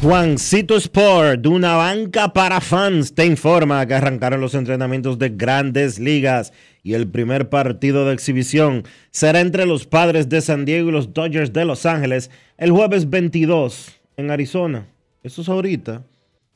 Juancito 0.01 0.77
Sport, 0.77 1.47
una 1.47 1.77
banca 1.77 2.33
para 2.33 2.63
fans, 2.63 3.15
te 3.15 3.27
informa 3.27 3.85
que 3.85 3.93
arrancaron 3.93 4.41
los 4.41 4.55
entrenamientos 4.55 5.19
de 5.19 5.29
grandes 5.29 5.99
ligas 5.99 6.55
y 6.83 6.95
el 6.95 7.09
primer 7.09 7.49
partido 7.49 8.07
de 8.07 8.15
exhibición 8.15 8.85
será 9.11 9.41
entre 9.41 9.67
los 9.67 9.87
padres 9.87 10.29
de 10.29 10.41
San 10.41 10.65
Diego 10.65 10.89
y 10.89 10.93
los 10.93 11.13
Dodgers 11.13 11.53
de 11.53 11.65
Los 11.65 11.87
Ángeles 11.87 12.31
el 12.59 12.73
jueves 12.73 13.11
22 13.11 14.01
en 14.17 14.31
Arizona. 14.31 14.87
Eso 15.23 15.43
es 15.43 15.49
ahorita. 15.49 16.03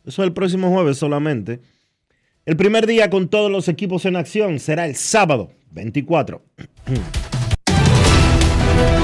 Eso 0.05 0.23
es 0.23 0.27
el 0.27 0.33
próximo 0.33 0.71
jueves 0.71 0.99
solamente. 0.99 1.61
El 2.47 2.57
primer 2.57 2.87
día 2.87 3.11
con 3.11 3.29
todos 3.29 3.51
los 3.51 3.69
equipos 3.69 4.05
en 4.05 4.17
acción 4.17 4.59
será 4.59 4.87
el 4.87 4.97
sábado 4.97 5.51
24. 5.71 6.43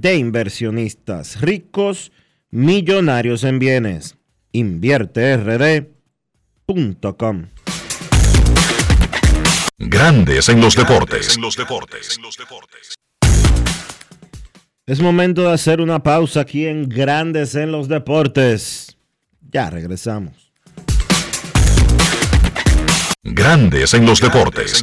de 0.00 0.16
inversionistas 0.16 1.40
ricos, 1.40 2.12
millonarios 2.50 3.44
en 3.44 3.58
bienes. 3.58 4.16
invierterd.com. 4.52 7.46
Grandes 9.78 10.48
en 10.48 10.60
los 10.60 10.76
deportes. 10.76 11.36
Es 14.86 15.00
momento 15.00 15.42
de 15.42 15.52
hacer 15.52 15.80
una 15.80 16.02
pausa 16.02 16.42
aquí 16.42 16.66
en 16.66 16.88
Grandes 16.88 17.54
en 17.54 17.72
los 17.72 17.88
deportes. 17.88 18.96
Ya 19.50 19.70
regresamos. 19.70 20.52
Grandes 23.22 23.94
en 23.94 24.04
los 24.04 24.20
deportes. 24.20 24.82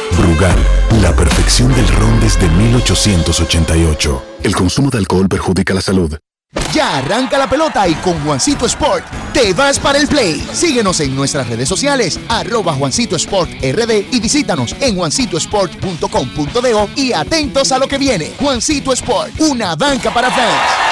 Brugal, 0.17 0.57
la 1.01 1.15
perfección 1.15 1.73
del 1.73 1.87
ron 1.87 2.19
desde 2.19 2.47
1888. 2.49 4.23
El 4.43 4.55
consumo 4.55 4.89
de 4.89 4.97
alcohol 4.99 5.27
perjudica 5.27 5.73
la 5.73 5.81
salud. 5.81 6.17
Ya 6.73 6.97
arranca 6.97 7.37
la 7.37 7.49
pelota 7.49 7.87
y 7.87 7.93
con 7.95 8.19
Juancito 8.25 8.65
Sport 8.65 9.05
te 9.33 9.53
vas 9.53 9.79
para 9.79 9.97
el 9.99 10.07
play. 10.07 10.45
Síguenos 10.51 10.99
en 10.99 11.15
nuestras 11.15 11.47
redes 11.47 11.69
sociales, 11.69 12.19
arroba 12.27 12.73
Juancito 12.73 13.15
Sport 13.15 13.51
RD 13.61 14.07
y 14.11 14.19
visítanos 14.19 14.75
en 14.81 14.97
juancitosport.com.de 14.97 16.87
y 16.95 17.13
atentos 17.13 17.71
a 17.71 17.79
lo 17.79 17.87
que 17.87 17.97
viene. 17.97 18.33
Juancito 18.39 18.91
Sport, 18.91 19.39
una 19.39 19.75
banca 19.75 20.13
para 20.13 20.29
fans. 20.29 20.91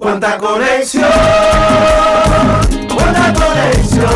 Cuánta 0.00 0.38
conexión, 0.38 1.04
cuánta 2.88 3.34
conexión. 3.34 4.08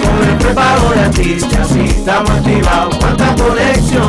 Con 0.00 0.28
el 0.30 0.38
prepago 0.38 0.90
de 0.94 1.00
artistas 1.00 1.76
y 1.76 1.80
estamos 1.80 2.30
activados. 2.30 2.96
Cuánta 2.96 3.34
conexión. 3.34 4.08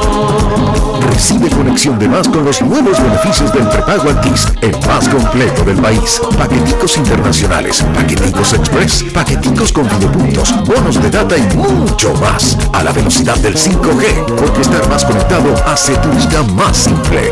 Recibe 1.02 1.50
conexión 1.50 2.00
de 2.00 2.08
más 2.08 2.30
con 2.30 2.46
los 2.46 2.62
nuevos 2.62 2.98
beneficios 3.04 3.52
del 3.52 3.68
prepago 3.68 4.10
Altis, 4.10 4.48
el 4.62 4.72
más 4.88 5.10
completo 5.10 5.66
del 5.66 5.76
país. 5.76 6.22
Paqueticos 6.38 6.96
internacionales, 6.96 7.84
paqueticos 7.94 8.54
express, 8.54 9.04
paqueticos 9.14 9.74
con 9.74 9.84
videopuntos, 9.90 10.56
bonos 10.64 11.04
de 11.04 11.10
data 11.10 11.36
y 11.38 11.58
mucho 11.58 12.14
más. 12.22 12.58
A 12.72 12.84
la 12.84 12.94
velocidad 12.94 13.36
del 13.40 13.56
5G, 13.58 14.34
porque 14.38 14.62
estar 14.62 14.88
más 14.88 15.04
conectado 15.04 15.54
hace 15.66 15.94
tu 15.98 16.10
vida 16.12 16.42
más 16.44 16.78
simple. 16.78 17.32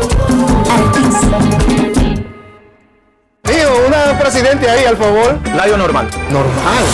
Tío, 3.48 3.86
una 3.86 4.18
presidente 4.18 4.68
ahí, 4.68 4.84
al 4.84 4.96
favor. 4.96 5.38
Layo 5.56 5.76
normal. 5.78 6.08
Normal. 6.30 6.84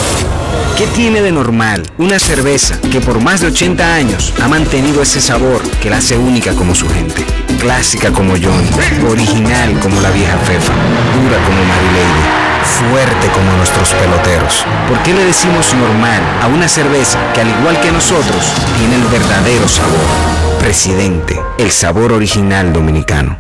¿Qué 0.76 0.86
tiene 0.88 1.22
de 1.22 1.30
normal 1.30 1.82
una 1.98 2.18
cerveza 2.18 2.80
que 2.80 3.00
por 3.00 3.20
más 3.20 3.40
de 3.40 3.48
80 3.48 3.94
años 3.94 4.32
ha 4.42 4.48
mantenido 4.48 5.02
ese 5.02 5.20
sabor 5.20 5.62
que 5.80 5.90
la 5.90 5.98
hace 5.98 6.16
única 6.16 6.52
como 6.54 6.74
su 6.74 6.88
gente? 6.88 7.24
Clásica 7.60 8.12
como 8.12 8.34
John, 8.34 8.64
original 9.08 9.78
como 9.80 10.00
la 10.00 10.10
vieja 10.10 10.36
Fefa, 10.38 10.72
dura 10.72 11.38
como 11.44 11.64
Marileide, 11.64 12.44
fuerte 12.64 13.28
como 13.28 13.56
nuestros 13.56 13.94
peloteros. 13.94 14.64
¿Por 14.88 14.98
qué 15.04 15.12
le 15.12 15.24
decimos 15.24 15.72
normal 15.74 16.22
a 16.42 16.48
una 16.48 16.68
cerveza 16.68 17.18
que 17.32 17.40
al 17.40 17.48
igual 17.48 17.80
que 17.80 17.92
nosotros 17.92 18.52
tiene 18.78 18.96
el 18.96 19.04
verdadero 19.04 19.68
sabor? 19.68 20.06
Presidente, 20.58 21.40
el 21.58 21.70
sabor 21.70 22.12
original 22.12 22.72
dominicano. 22.72 23.38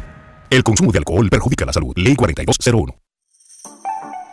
El 0.50 0.62
consumo 0.62 0.92
de 0.92 0.98
alcohol 0.98 1.28
perjudica 1.28 1.64
la 1.64 1.72
salud. 1.72 1.92
Ley 1.96 2.14
4201. 2.14 3.03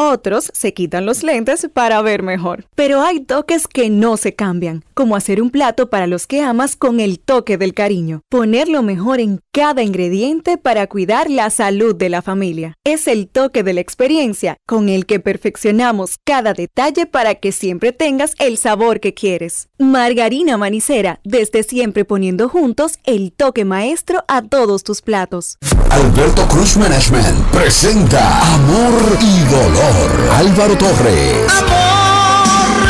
Otros 0.00 0.52
se 0.54 0.74
quitan 0.74 1.06
los 1.06 1.24
lentes 1.24 1.68
para 1.72 2.00
ver 2.02 2.22
mejor. 2.22 2.66
Pero 2.76 3.02
hay 3.02 3.18
toques 3.18 3.66
que 3.66 3.90
no 3.90 4.16
se 4.16 4.32
cambian, 4.32 4.84
como 4.94 5.16
hacer 5.16 5.42
un 5.42 5.50
plato 5.50 5.90
para 5.90 6.06
los 6.06 6.28
que 6.28 6.40
amas 6.40 6.76
con 6.76 7.00
el 7.00 7.18
toque 7.18 7.58
del 7.58 7.74
cariño. 7.74 8.20
Poner 8.28 8.68
lo 8.68 8.84
mejor 8.84 9.18
en 9.18 9.40
cada 9.50 9.82
ingrediente 9.82 10.56
para 10.56 10.86
cuidar 10.86 11.28
la 11.28 11.50
salud 11.50 11.96
de 11.96 12.10
la 12.10 12.22
familia. 12.22 12.74
Es 12.84 13.08
el 13.08 13.26
toque 13.26 13.64
de 13.64 13.72
la 13.72 13.80
experiencia 13.80 14.56
con 14.68 14.88
el 14.88 15.04
que 15.04 15.18
perfeccionamos 15.18 16.18
cada 16.24 16.52
detalle 16.52 17.06
para 17.06 17.34
que 17.34 17.50
siempre 17.50 17.90
tengas 17.90 18.36
el 18.38 18.56
sabor 18.56 19.00
que 19.00 19.14
quieres. 19.14 19.67
Margarina 19.78 20.56
Manicera, 20.56 21.20
desde 21.22 21.62
siempre 21.62 22.04
poniendo 22.04 22.48
juntos 22.48 22.98
el 23.04 23.32
toque 23.32 23.64
maestro 23.64 24.24
a 24.26 24.42
todos 24.42 24.82
tus 24.82 25.02
platos. 25.02 25.56
Alberto 25.90 26.48
Cruz 26.48 26.76
Management 26.76 27.46
presenta 27.52 28.54
Amor 28.54 29.18
y 29.20 29.44
Dolor. 29.44 30.30
Álvaro 30.36 30.76
Torres. 30.76 31.52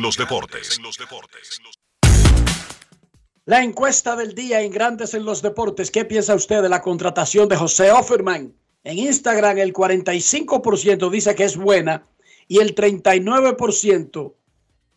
La 3.43 3.63
encuesta 3.63 4.15
del 4.15 4.33
día 4.33 4.61
en 4.61 4.71
Grandes 4.71 5.13
en 5.13 5.25
los 5.25 5.41
Deportes. 5.41 5.91
¿Qué 5.91 6.05
piensa 6.05 6.35
usted 6.35 6.61
de 6.61 6.69
la 6.69 6.81
contratación 6.81 7.49
de 7.49 7.57
José 7.57 7.91
Offerman? 7.91 8.53
En 8.85 8.97
Instagram 8.97 9.57
el 9.57 9.73
45% 9.73 11.09
dice 11.09 11.35
que 11.35 11.43
es 11.43 11.57
buena 11.57 12.07
y 12.47 12.59
el 12.59 12.75
39% 12.75 14.35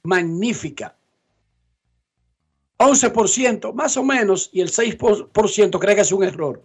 magnífica. 0.05 0.97
11% 2.85 3.73
más 3.73 3.97
o 3.97 4.05
menos 4.05 4.51
y 4.53 4.61
el 4.61 4.71
6% 4.71 5.79
cree 5.79 5.95
que 5.95 6.03
es 6.03 6.13
un 6.13 6.25
error. 6.25 6.63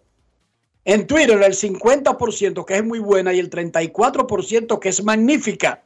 En 0.86 1.08
Twitter 1.08 1.42
el 1.42 1.54
50% 1.54 2.66
que 2.66 2.76
es 2.76 2.84
muy 2.84 3.00
buena 3.00 3.34
y 3.34 3.40
el 3.40 3.50
34% 3.50 4.80
que 4.80 4.90
es 4.90 5.04
magnífica. 5.04 5.84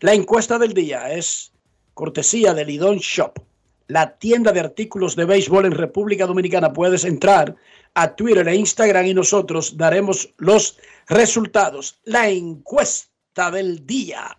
La 0.00 0.14
encuesta 0.14 0.58
del 0.58 0.74
día 0.74 1.12
es 1.12 1.52
cortesía 1.94 2.54
de 2.54 2.64
Lidón 2.64 2.98
Shop, 2.98 3.38
la 3.86 4.16
tienda 4.18 4.52
de 4.52 4.60
artículos 4.60 5.16
de 5.16 5.24
béisbol 5.24 5.66
en 5.66 5.72
República 5.72 6.26
Dominicana. 6.26 6.72
Puedes 6.72 7.04
entrar 7.04 7.54
a 7.94 8.14
Twitter 8.14 8.46
e 8.48 8.56
Instagram 8.56 9.06
y 9.06 9.14
nosotros 9.14 9.76
daremos 9.76 10.32
los 10.38 10.78
resultados. 11.08 12.00
La 12.04 12.28
encuesta 12.28 13.50
del 13.50 13.86
día. 13.86 14.38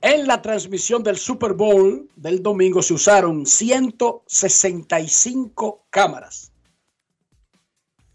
En 0.00 0.26
la 0.26 0.40
transmisión 0.42 1.02
del 1.02 1.16
Super 1.16 1.52
Bowl 1.52 2.08
del 2.16 2.42
domingo 2.42 2.82
se 2.82 2.94
usaron 2.94 3.46
165 3.46 5.86
cámaras, 5.90 6.52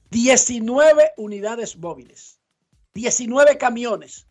19 0.10 1.12
unidades 1.18 1.78
móviles, 1.78 2.40
19 2.94 3.58
camiones. 3.58 4.28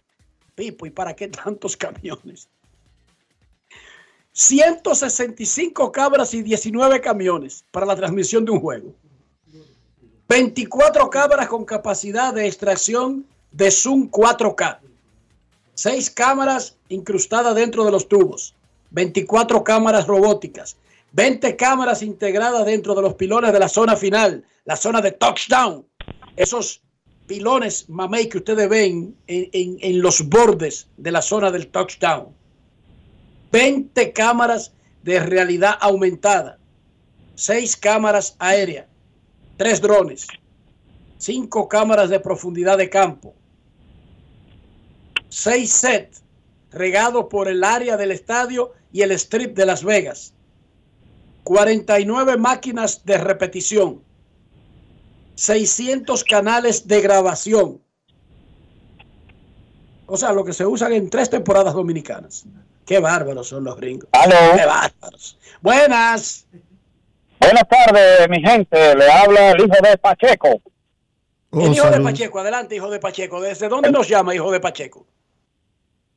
Pipo, 0.54 0.86
¿y 0.86 0.90
para 0.90 1.14
qué 1.14 1.28
tantos 1.28 1.76
camiones? 1.76 2.48
165 4.32 5.92
cámaras 5.92 6.34
y 6.34 6.42
19 6.42 7.00
camiones 7.00 7.64
para 7.70 7.86
la 7.86 7.96
transmisión 7.96 8.44
de 8.44 8.52
un 8.52 8.60
juego. 8.60 8.94
24 10.28 11.10
cámaras 11.10 11.48
con 11.48 11.64
capacidad 11.64 12.32
de 12.32 12.46
extracción 12.46 13.26
de 13.50 13.70
Zoom 13.70 14.10
4K. 14.10 14.89
6 15.80 16.10
cámaras 16.10 16.76
incrustadas 16.90 17.54
dentro 17.54 17.86
de 17.86 17.90
los 17.90 18.06
tubos. 18.06 18.54
24 18.90 19.64
cámaras 19.64 20.06
robóticas. 20.06 20.76
20 21.12 21.56
cámaras 21.56 22.02
integradas 22.02 22.66
dentro 22.66 22.94
de 22.94 23.00
los 23.00 23.14
pilones 23.14 23.50
de 23.50 23.58
la 23.58 23.68
zona 23.70 23.96
final, 23.96 24.44
la 24.66 24.76
zona 24.76 25.00
de 25.00 25.12
touchdown. 25.12 25.86
Esos 26.36 26.82
pilones 27.26 27.88
mamey 27.88 28.28
que 28.28 28.36
ustedes 28.38 28.68
ven 28.68 29.16
en, 29.26 29.48
en- 29.52 29.78
en 29.80 30.02
los 30.02 30.28
bordes 30.28 30.86
de 30.98 31.12
la 31.12 31.22
zona 31.22 31.50
del 31.50 31.68
touchdown. 31.68 32.28
20 33.50 34.12
cámaras 34.12 34.72
de 35.02 35.18
realidad 35.20 35.78
aumentada, 35.80 36.58
6 37.36 37.78
cámaras 37.78 38.36
aéreas, 38.38 38.86
3 39.56 39.80
drones, 39.80 40.26
5 41.16 41.68
cámaras 41.68 42.10
de 42.10 42.20
profundidad 42.20 42.76
de 42.76 42.90
campo, 42.90 43.34
6 45.30 45.72
sets 45.72 46.22
regados 46.70 47.26
por 47.30 47.48
el 47.48 47.64
área 47.64 47.96
del 47.96 48.12
estadio 48.12 48.72
y 48.92 49.02
el 49.02 49.12
strip 49.12 49.56
de 49.56 49.66
Las 49.66 49.84
Vegas, 49.84 50.34
49 51.44 52.36
máquinas 52.36 53.04
de 53.04 53.18
repetición, 53.18 54.02
600 55.36 56.24
canales 56.24 56.86
de 56.86 57.00
grabación. 57.00 57.80
O 60.06 60.16
sea, 60.16 60.32
lo 60.32 60.44
que 60.44 60.52
se 60.52 60.66
usan 60.66 60.92
en 60.92 61.08
tres 61.08 61.30
temporadas 61.30 61.72
dominicanas. 61.72 62.44
Qué 62.84 62.98
bárbaros 62.98 63.48
son 63.48 63.62
los 63.62 63.76
gringos. 63.76 64.08
Qué 64.12 64.66
bárbaros. 64.66 65.38
Buenas. 65.60 66.46
Buenas 67.38 67.68
tardes, 67.68 68.28
mi 68.28 68.42
gente. 68.42 68.96
Le 68.96 69.10
habla 69.10 69.52
el 69.52 69.60
hijo 69.60 69.76
de 69.80 69.96
Pacheco. 69.96 70.60
El 71.52 71.72
hijo 71.72 71.90
de 71.90 72.00
Pacheco, 72.00 72.40
adelante, 72.40 72.74
hijo 72.74 72.90
de 72.90 72.98
Pacheco. 72.98 73.40
¿Desde 73.40 73.68
dónde 73.68 73.92
nos 73.92 74.08
llama, 74.08 74.34
hijo 74.34 74.50
de 74.50 74.58
Pacheco? 74.58 75.06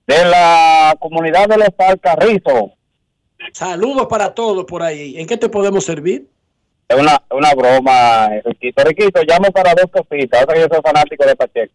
De 0.08 0.26
la 0.26 0.96
comunidad 1.00 1.48
de 1.48 1.58
los 1.58 1.70
Alcarrizos. 1.78 2.72
Saludos 3.54 4.08
para 4.08 4.34
todos 4.34 4.66
por 4.66 4.84
ahí. 4.84 5.18
¿En 5.20 5.28
qué 5.28 5.38
te 5.38 5.50
podemos 5.50 5.86
servir? 5.86 6.28
Es 6.88 6.98
una, 7.00 7.22
una 7.32 7.54
broma, 7.56 8.30
Riquito. 8.46 8.84
Riquito, 8.84 9.22
llamo 9.28 9.52
para 9.52 9.74
dos 9.74 9.90
cositas. 9.92 10.42
Ahora 10.42 10.54
que 10.54 10.60
yo 10.62 10.68
soy 10.72 10.82
fanático 10.84 11.26
de 11.26 11.36
Pacheco. 11.36 11.74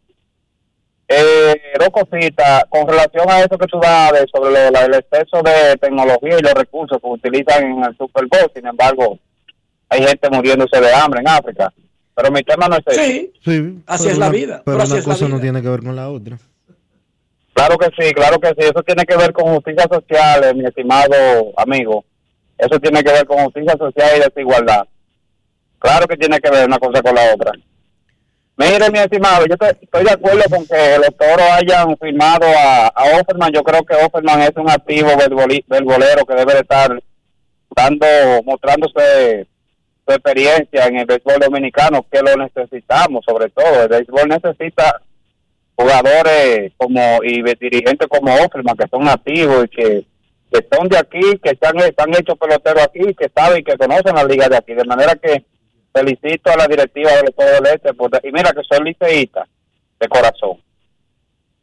Eh, 1.09 1.55
dos 1.79 1.89
cositas. 1.91 2.65
Con 2.69 2.87
relación 2.87 3.31
a 3.31 3.41
eso 3.41 3.57
que 3.59 3.67
tú 3.67 3.79
dabas 3.81 4.25
sobre 4.33 4.51
lo- 4.51 4.71
la- 4.71 4.85
el 4.85 4.95
exceso 4.95 5.43
de 5.43 5.77
tecnología 5.81 6.39
y 6.39 6.43
los 6.43 6.53
recursos 6.53 6.99
que 7.01 7.09
utilizan 7.09 7.65
en 7.65 7.85
el 7.85 7.97
Super 7.97 8.27
Bowl, 8.31 8.51
sin 8.55 8.67
embargo, 8.67 9.19
hay 9.89 10.03
gente 10.07 10.29
muriéndose 10.31 10.81
de 10.81 10.93
hambre 10.93 11.21
en 11.21 11.29
África. 11.29 11.73
Pero 12.15 12.31
mi 12.33 12.43
tema 12.43 12.69
no 12.69 12.77
es 12.77 12.83
ese. 12.89 13.05
Sí, 13.05 13.33
Sí, 13.45 13.79
Así 13.87 14.03
pero 14.05 14.13
es 14.13 14.19
la 14.19 14.29
vida, 14.29 14.63
Pero 14.65 14.77
pero 14.77 14.83
así 14.83 14.93
una 14.93 15.01
es 15.01 15.07
la 15.07 15.15
cosa 15.15 15.29
no 15.29 15.41
tiene 15.41 15.63
que 15.63 15.69
ver 15.69 15.81
con 15.83 15.97
la 15.97 16.11
otra. 16.11 16.37
Claro 17.59 17.77
que 17.77 17.87
sí, 17.99 18.13
claro 18.13 18.39
que 18.39 18.49
sí. 18.51 18.55
Eso 18.61 18.83
tiene 18.85 19.05
que 19.05 19.17
ver 19.17 19.33
con 19.33 19.53
justicia 19.53 19.85
social, 19.91 20.45
eh, 20.45 20.55
mi 20.55 20.65
estimado 20.65 21.13
amigo. 21.57 22.05
Eso 22.57 22.79
tiene 22.79 23.03
que 23.03 23.11
ver 23.11 23.27
con 23.27 23.39
justicia 23.47 23.75
social 23.77 24.11
y 24.17 24.21
desigualdad. 24.21 24.87
Claro 25.81 26.07
que 26.07 26.17
tiene 26.17 26.39
que 26.39 26.51
ver 26.51 26.67
una 26.67 26.79
cosa 26.79 27.03
con 27.03 27.17
la 27.17 27.35
otra. 27.35 27.51
Mire, 28.57 28.91
mi 28.91 29.01
estimado, 29.01 29.45
yo 29.47 29.55
estoy, 29.55 30.05
de 30.05 30.11
acuerdo 30.11 30.43
con 30.51 30.67
que 30.67 30.99
los 30.99 31.17
toros 31.17 31.47
hayan 31.51 31.97
firmado 31.97 32.47
a, 32.47 32.87
a 32.89 33.21
Offerman. 33.21 33.53
Yo 33.53 33.65
creo 33.65 33.83
que 33.85 33.95
Offerman 33.95 34.43
es 34.43 34.53
un 34.57 34.71
activo 34.71 35.11
verboli- 35.11 35.65
verbolero 35.67 36.25
que 36.25 36.35
debe 36.35 36.55
de 36.55 36.61
estar 36.61 36.97
dando, 37.75 38.07
mostrándose 38.45 39.49
su 40.07 40.15
experiencia 40.15 40.87
en 40.87 40.99
el 40.99 41.07
béisbol 41.07 41.41
dominicano, 41.41 42.07
que 42.09 42.21
lo 42.23 42.37
necesitamos 42.37 43.25
sobre 43.25 43.51
todo. 43.51 43.83
El 43.83 43.89
béisbol 43.89 44.29
necesita 44.29 45.01
jugadores 45.79 46.73
como 46.77 47.01
y 47.23 47.41
dirigentes 47.55 48.09
como 48.09 48.35
Offerman 48.35 48.77
que 48.77 48.89
son 48.91 49.07
activos 49.09 49.65
y 49.65 49.69
que, 49.69 50.07
que 50.51 50.67
son 50.73 50.89
de 50.89 50.99
aquí, 50.99 51.39
que 51.43 51.51
están, 51.51 51.79
están 51.79 52.11
hechos 52.11 52.37
peloteros 52.39 52.83
aquí, 52.83 53.15
que 53.15 53.31
saben 53.35 53.61
y 53.61 53.63
que 53.65 53.77
conocen 53.79 54.15
la 54.17 54.25
liga 54.25 54.49
de 54.49 54.57
aquí. 54.57 54.75
De 54.75 54.85
manera 54.85 55.15
que 55.15 55.45
felicito 55.95 56.51
a 56.51 56.57
la 56.57 56.67
directiva 56.67 57.11
de 57.23 57.31
todo 57.37 57.59
el 57.59 57.67
este, 57.67 57.95
por- 57.95 58.11
y 58.23 58.33
mira 58.33 58.53
que 58.53 58.63
soy 58.69 58.85
liceísta 58.85 59.47
de 60.01 60.09
corazón. 60.09 60.61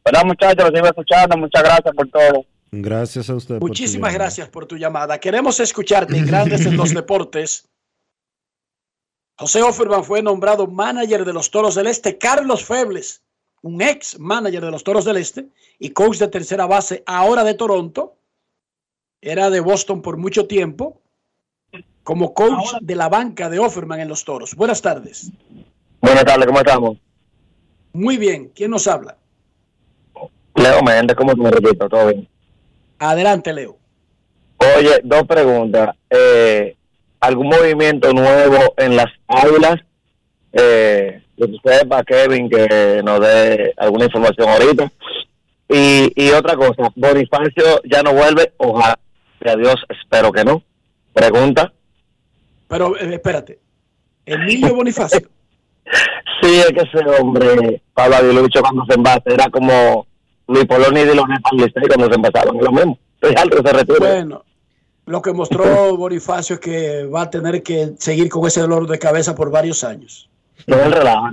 Bueno, 0.02 0.20
muchachos, 0.24 0.64
los 0.64 0.70
sigo 0.74 0.86
escuchando, 0.86 1.36
muchas 1.36 1.62
gracias 1.62 1.94
por 1.94 2.08
todo. 2.08 2.44
Gracias 2.70 3.28
a 3.30 3.34
usted. 3.34 3.58
Muchísimas 3.60 4.14
gracias 4.14 4.48
por 4.48 4.66
tu 4.66 4.76
llamada. 4.76 5.18
Queremos 5.18 5.60
escucharte 5.60 6.16
en 6.16 6.26
Grandes 6.26 6.64
en 6.64 6.76
los 6.76 6.94
Deportes. 6.94 7.68
José 9.38 9.62
Offerman 9.62 10.04
fue 10.04 10.22
nombrado 10.22 10.66
manager 10.66 11.24
de 11.24 11.32
los 11.34 11.50
Toros 11.50 11.74
del 11.74 11.86
Este. 11.88 12.16
Carlos 12.18 12.64
Febles, 12.64 13.22
un 13.66 13.82
ex 13.82 14.18
manager 14.18 14.64
de 14.64 14.70
los 14.70 14.84
Toros 14.84 15.04
del 15.04 15.16
Este 15.16 15.48
y 15.78 15.90
coach 15.90 16.18
de 16.18 16.28
tercera 16.28 16.66
base, 16.66 17.02
ahora 17.04 17.42
de 17.42 17.54
Toronto. 17.54 18.16
Era 19.20 19.50
de 19.50 19.60
Boston 19.60 20.02
por 20.02 20.16
mucho 20.16 20.46
tiempo, 20.46 21.00
como 22.04 22.32
coach 22.32 22.74
de 22.80 22.94
la 22.94 23.08
banca 23.08 23.50
de 23.50 23.58
Offerman 23.58 23.98
en 24.00 24.08
los 24.08 24.24
Toros. 24.24 24.54
Buenas 24.54 24.80
tardes. 24.80 25.32
Buenas 26.00 26.24
tardes, 26.24 26.46
¿cómo 26.46 26.58
estamos? 26.58 26.98
Muy 27.92 28.16
bien. 28.18 28.52
¿Quién 28.54 28.70
nos 28.70 28.86
habla? 28.86 29.16
Leo 30.54 30.82
Méndez, 30.82 31.16
¿cómo 31.16 31.34
te 31.34 31.40
me 31.40 31.50
repito? 31.50 31.88
¿Todo 31.88 32.06
bien? 32.06 32.28
Adelante, 32.98 33.52
Leo. 33.52 33.76
Oye, 34.76 35.00
dos 35.02 35.24
preguntas. 35.24 35.96
Eh, 36.08 36.76
¿Algún 37.18 37.48
movimiento 37.48 38.12
nuevo 38.12 38.74
en 38.76 38.96
las 38.96 39.10
aulas? 39.26 39.80
Eh, 40.52 41.25
que 41.36 41.48
tú 41.48 41.58
sepas, 41.64 42.04
Kevin, 42.04 42.48
que 42.48 43.00
nos 43.04 43.20
dé 43.20 43.74
alguna 43.76 44.06
información 44.06 44.48
ahorita. 44.48 44.90
Y, 45.68 46.12
y 46.14 46.30
otra 46.30 46.56
cosa, 46.56 46.92
Bonifacio 46.94 47.80
ya 47.84 48.02
no 48.02 48.12
vuelve, 48.12 48.52
ojalá, 48.56 48.98
a 49.44 49.56
Dios, 49.56 49.76
espero 49.88 50.32
que 50.32 50.44
no. 50.44 50.62
Pregunta. 51.12 51.72
Pero 52.68 52.96
eh, 52.98 53.14
espérate. 53.14 53.58
Emilio 54.24 54.74
Bonifacio. 54.74 55.20
Sí, 56.42 56.56
es 56.56 56.66
que 56.66 56.80
ese 56.80 57.08
hombre, 57.18 57.80
Pablo 57.94 58.16
Aguilucho, 58.16 58.60
cuando 58.60 58.84
se 58.86 58.94
envase, 58.94 59.32
era 59.32 59.48
como 59.48 60.06
Luis 60.48 60.66
Poloni 60.66 61.00
y 61.00 61.04
de 61.04 61.14
los 61.14 61.24
cuando 61.24 62.08
se 62.08 62.14
envasaban, 62.14 62.56
es 62.56 62.62
lo 62.62 62.72
mismo. 62.72 62.98
Que 63.20 63.28
se 63.28 63.72
retira. 63.72 63.98
Bueno, 63.98 64.44
lo 65.06 65.22
que 65.22 65.32
mostró 65.32 65.64
Bonifacio 65.96 66.54
es 66.54 66.60
que 66.60 67.04
va 67.04 67.22
a 67.22 67.30
tener 67.30 67.62
que 67.62 67.92
seguir 67.98 68.28
con 68.28 68.46
ese 68.46 68.60
dolor 68.60 68.86
de 68.88 68.98
cabeza 68.98 69.34
por 69.34 69.50
varios 69.50 69.82
años. 69.84 70.28
No 70.66 70.76
es 70.76 70.90
relajo. 70.90 71.26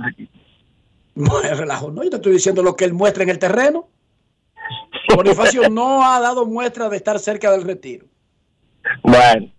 No 1.14 1.40
es 1.40 1.58
relajo, 1.58 1.90
no. 1.90 2.02
Yo 2.02 2.10
te 2.10 2.16
estoy 2.16 2.32
diciendo 2.32 2.62
lo 2.62 2.76
que 2.76 2.84
él 2.84 2.92
muestra 2.92 3.22
en 3.22 3.30
el 3.30 3.38
terreno. 3.38 3.88
Bonifacio 5.14 5.68
no 5.68 6.04
ha 6.04 6.20
dado 6.20 6.46
muestra 6.46 6.88
de 6.88 6.96
estar 6.96 7.18
cerca 7.18 7.50
del 7.50 7.62
retiro. 7.62 8.06
Bueno. 9.02 9.52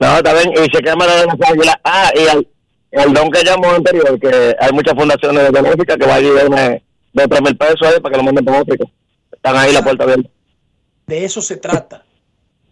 No, 0.00 0.16
está 0.16 0.32
bien. 0.34 0.52
Y 0.52 0.68
chequeame 0.68 1.06
lo 1.06 1.16
de 1.16 1.26
las 1.26 1.50
águilas. 1.50 1.76
Ah, 1.84 2.10
y 2.14 2.36
el, 2.36 2.48
el 2.90 3.12
don 3.12 3.30
que 3.30 3.44
llamó 3.44 3.70
anterior, 3.70 4.18
que 4.18 4.56
hay 4.58 4.72
muchas 4.72 4.94
fundaciones 4.94 5.50
benéficas 5.52 5.96
que 5.96 6.06
va 6.06 6.14
a 6.14 6.16
ayudarme 6.16 6.84
de 7.12 7.28
tres 7.28 7.42
mil 7.42 7.56
pesos 7.56 7.82
ahí 7.82 8.00
para 8.00 8.12
que 8.12 8.18
lo 8.18 8.24
manden 8.24 8.44
para 8.44 8.60
África. 8.60 8.84
Están 9.30 9.56
ahí 9.56 9.72
la 9.72 9.82
puerta 9.82 10.04
abierta. 10.04 10.30
De 11.06 11.24
eso 11.24 11.42
se 11.42 11.56
trata. 11.56 12.04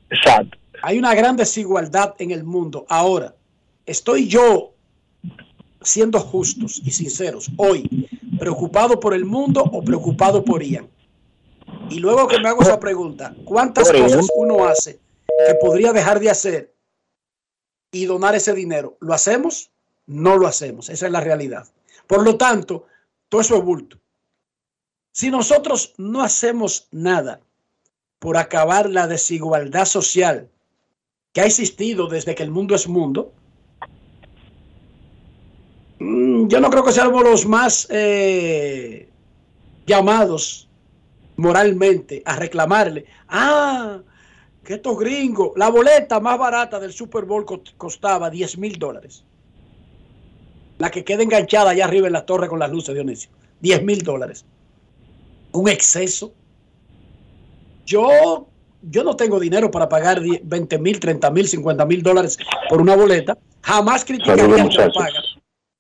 Exacto. 0.09 0.59
Hay 0.83 0.99
una 0.99 1.15
gran 1.15 1.37
desigualdad 1.37 2.15
en 2.19 2.31
el 2.31 2.45
mundo. 2.45 2.87
Ahora, 2.89 3.35
estoy 3.85 4.29
yo 4.29 4.73
siendo 5.83 6.21
justos 6.21 6.81
y 6.85 6.91
sinceros 6.91 7.51
hoy, 7.57 8.09
preocupado 8.39 9.01
por 9.01 9.15
el 9.15 9.25
mundo 9.25 9.63
o 9.63 9.83
preocupado 9.83 10.45
por 10.45 10.63
Ian. 10.63 10.89
Y 11.89 11.99
luego 11.99 12.29
que 12.29 12.39
me 12.39 12.49
hago 12.49 12.63
esa 12.63 12.79
pregunta, 12.79 13.35
¿cuántas 13.45 13.91
cosas 13.91 14.29
uno 14.37 14.65
hace 14.67 15.01
que 15.47 15.55
podría 15.55 15.93
dejar 15.93 16.21
de 16.21 16.31
hacer 16.31 16.75
y 17.93 18.05
donar 18.07 18.35
ese 18.35 18.55
dinero? 18.55 18.97
¿Lo 19.01 19.13
hacemos? 19.13 19.71
No 20.07 20.37
lo 20.37 20.47
hacemos. 20.47 20.89
Esa 20.89 21.07
es 21.07 21.13
la 21.13 21.21
realidad. 21.21 21.67
Por 22.07 22.25
lo 22.25 22.37
tanto, 22.37 22.87
todo 23.29 23.41
eso 23.41 23.57
es 23.57 23.65
bulto. 23.65 23.99
Si 25.13 25.31
nosotros 25.31 25.95
no 25.99 26.23
hacemos 26.23 26.89
nada 26.91 27.41
por 28.19 28.37
acabar 28.37 28.89
la 28.89 29.07
desigualdad 29.07 29.87
social 29.87 30.49
que 31.33 31.41
ha 31.41 31.47
existido 31.47 32.07
desde 32.07 32.35
que 32.35 32.43
el 32.43 32.51
mundo 32.51 32.75
es 32.75 32.89
mundo, 32.89 33.33
yo 36.01 36.61
no 36.61 36.71
creo 36.71 36.83
que 36.85 36.93
seamos 36.93 37.23
los 37.23 37.47
más 37.47 37.87
eh, 37.91 39.09
llamados 39.87 40.69
moralmente 41.37 42.23
a 42.25 42.37
reclamarle. 42.37 43.05
Ah, 43.29 43.99
que 44.65 44.75
estos 44.75 44.99
gringos, 44.99 45.53
la 45.57 45.69
boleta 45.71 46.21
más 46.21 46.39
barata 46.39 46.79
del 46.81 46.93
Super 46.93 47.25
Bowl 47.25 47.45
co- 47.45 47.63
costaba 47.77 48.31
10 48.31 48.59
mil 48.59 48.79
dólares. 48.79 49.25
La 50.79 50.91
que 50.91 51.05
queda 51.05 51.23
enganchada 51.23 51.71
allá 51.71 51.85
arriba 51.85 52.07
en 52.07 52.15
la 52.15 52.25
torre 52.25 52.49
con 52.49 52.59
las 52.59 52.71
luces, 52.71 52.95
Dionisio. 52.95 53.31
10 53.61 53.83
mil 53.85 54.03
dólares. 54.03 54.45
Un 55.53 55.69
exceso. 55.69 56.33
Yo, 57.85 58.47
yo 58.83 59.05
no 59.05 59.17
tengo 59.17 59.39
dinero 59.41 59.71
para 59.71 59.89
pagar 59.89 60.21
10, 60.21 60.41
20 60.45 60.79
mil, 60.79 61.01
30 61.01 61.31
mil, 61.31 61.47
50 61.49 61.85
mil 61.85 62.03
dólares 62.03 62.39
por 62.69 62.81
una 62.81 62.97
boleta. 62.97 63.37
Jamás 63.63 64.05
criticaría 64.05 64.45
que 64.45 64.51
lo 64.63 64.93
paga. 64.95 65.11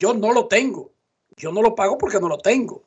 Yo 0.00 0.14
no 0.14 0.32
lo 0.32 0.46
tengo. 0.46 0.92
Yo 1.36 1.52
no 1.52 1.62
lo 1.62 1.74
pago 1.74 1.98
porque 1.98 2.18
no 2.18 2.28
lo 2.28 2.38
tengo. 2.38 2.82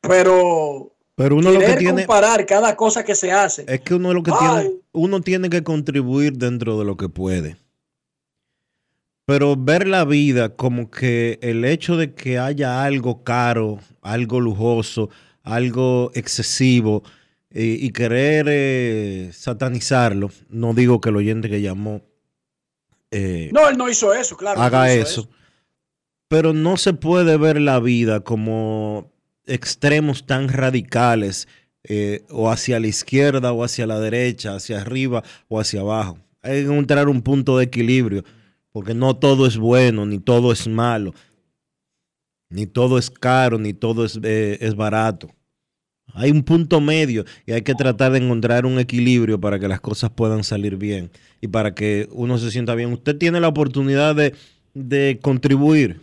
Pero 0.00 0.94
Pero 1.14 1.36
uno 1.36 1.50
lo 1.52 1.60
que 1.60 1.66
querer 1.66 1.78
tiene 1.78 2.02
comparar 2.02 2.46
cada 2.46 2.74
cosa 2.74 3.04
que 3.04 3.14
se 3.14 3.30
hace. 3.30 3.64
es 3.68 3.80
que 3.82 3.94
uno 3.94 4.14
lo 4.14 4.22
que 4.22 4.32
Ay. 4.32 4.38
tiene, 4.38 4.76
uno 4.92 5.20
tiene 5.20 5.50
que 5.50 5.62
contribuir 5.62 6.38
dentro 6.38 6.78
de 6.78 6.84
lo 6.84 6.96
que 6.96 7.08
puede. 7.08 7.56
Pero 9.26 9.54
ver 9.56 9.86
la 9.86 10.04
vida 10.04 10.56
como 10.56 10.90
que 10.90 11.38
el 11.42 11.64
hecho 11.64 11.96
de 11.96 12.14
que 12.14 12.38
haya 12.38 12.82
algo 12.82 13.22
caro, 13.22 13.78
algo 14.00 14.40
lujoso, 14.40 15.10
algo 15.42 16.10
excesivo 16.14 17.04
eh, 17.50 17.76
y 17.80 17.90
querer 17.90 18.46
eh, 18.48 19.30
satanizarlo, 19.32 20.30
no 20.48 20.74
digo 20.74 21.00
que 21.00 21.10
el 21.10 21.16
oyente 21.16 21.48
que 21.48 21.60
llamó 21.60 22.02
eh, 23.10 23.50
No, 23.52 23.68
él 23.68 23.76
no 23.76 23.88
hizo 23.88 24.12
eso, 24.14 24.36
claro. 24.36 24.60
haga 24.60 24.80
no 24.80 24.84
eso. 24.86 25.28
Pero 26.28 26.52
no 26.52 26.76
se 26.76 26.92
puede 26.92 27.36
ver 27.36 27.60
la 27.60 27.80
vida 27.80 28.20
como 28.20 29.10
extremos 29.46 30.26
tan 30.26 30.48
radicales 30.48 31.48
eh, 31.84 32.24
o 32.30 32.50
hacia 32.50 32.78
la 32.78 32.86
izquierda 32.86 33.52
o 33.52 33.64
hacia 33.64 33.86
la 33.86 33.98
derecha, 33.98 34.54
hacia 34.54 34.80
arriba 34.80 35.24
o 35.48 35.58
hacia 35.58 35.80
abajo. 35.80 36.18
Hay 36.42 36.60
que 36.62 36.66
encontrar 36.66 37.08
un 37.08 37.22
punto 37.22 37.58
de 37.58 37.64
equilibrio, 37.64 38.24
porque 38.70 38.94
no 38.94 39.16
todo 39.16 39.46
es 39.46 39.56
bueno, 39.56 40.06
ni 40.06 40.18
todo 40.18 40.52
es 40.52 40.68
malo, 40.68 41.12
ni 42.48 42.66
todo 42.66 42.98
es 42.98 43.10
caro, 43.10 43.58
ni 43.58 43.72
todo 43.72 44.04
es, 44.04 44.18
eh, 44.22 44.58
es 44.60 44.74
barato. 44.76 45.30
Hay 46.14 46.30
un 46.30 46.42
punto 46.42 46.80
medio 46.80 47.24
y 47.46 47.52
hay 47.52 47.62
que 47.62 47.74
tratar 47.74 48.12
de 48.12 48.18
encontrar 48.18 48.66
un 48.66 48.78
equilibrio 48.78 49.40
para 49.40 49.58
que 49.58 49.68
las 49.68 49.80
cosas 49.80 50.10
puedan 50.10 50.44
salir 50.44 50.76
bien 50.76 51.10
y 51.40 51.48
para 51.48 51.74
que 51.74 52.08
uno 52.12 52.38
se 52.38 52.50
sienta 52.50 52.74
bien. 52.74 52.92
Usted 52.92 53.16
tiene 53.16 53.40
la 53.40 53.48
oportunidad 53.48 54.14
de, 54.14 54.34
de 54.74 55.18
contribuir, 55.22 56.00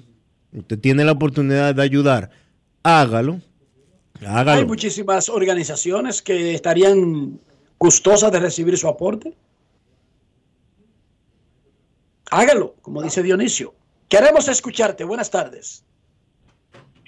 usted 0.54 0.80
tiene 0.80 1.04
la 1.06 1.14
oportunidad 1.14 1.76
de 1.76 1.82
ayudar, 1.84 2.30
hágalo. 2.84 3.42
Hay 4.22 4.28
Hágalo. 4.28 4.68
muchísimas 4.68 5.30
organizaciones 5.30 6.22
que 6.24 6.56
estarían 6.56 7.40
gustosas 7.78 8.32
de 8.32 8.40
recibir 8.40 8.76
su 8.78 8.88
aporte. 8.88 9.36
Hágalo, 12.32 12.76
como 12.82 13.02
dice 13.04 13.22
Dionisio. 13.24 13.74
Queremos 14.10 14.48
escucharte. 14.48 15.04
Buenas 15.04 15.30
tardes. 15.30 15.84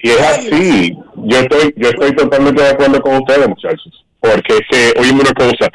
Y 0.02 0.10
es 0.10 0.22
así. 0.22 0.98
Yo 1.16 1.40
estoy, 1.40 1.74
yo 1.76 1.90
estoy 1.90 2.16
totalmente 2.16 2.62
de 2.62 2.70
acuerdo 2.70 3.02
con 3.02 3.18
ustedes, 3.18 3.48
muchachos. 3.48 4.06
Porque 4.20 4.54
es 4.54 4.62
que, 4.70 5.00
oíme 5.00 5.22
una 5.22 5.34
cosa, 5.34 5.70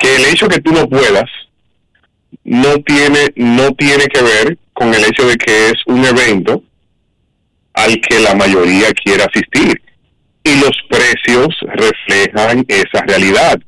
que 0.00 0.16
el 0.16 0.24
hecho 0.26 0.48
que 0.48 0.60
tú 0.60 0.72
no 0.72 0.88
puedas 0.88 1.24
no 2.44 2.76
tiene, 2.82 3.32
no 3.36 3.72
tiene 3.72 4.06
que 4.06 4.22
ver 4.22 4.58
con 4.72 4.92
el 4.92 5.04
hecho 5.04 5.26
de 5.26 5.36
que 5.36 5.68
es 5.68 5.74
un 5.86 6.04
evento 6.04 6.62
al 7.72 8.00
que 8.00 8.20
la 8.20 8.34
mayoría 8.34 8.92
quiere 8.92 9.24
asistir. 9.24 9.80
Y 10.44 10.60
los 10.60 10.72
precios 10.90 11.48
reflejan 11.62 12.64
esa 12.68 13.02
realidad. 13.06 13.58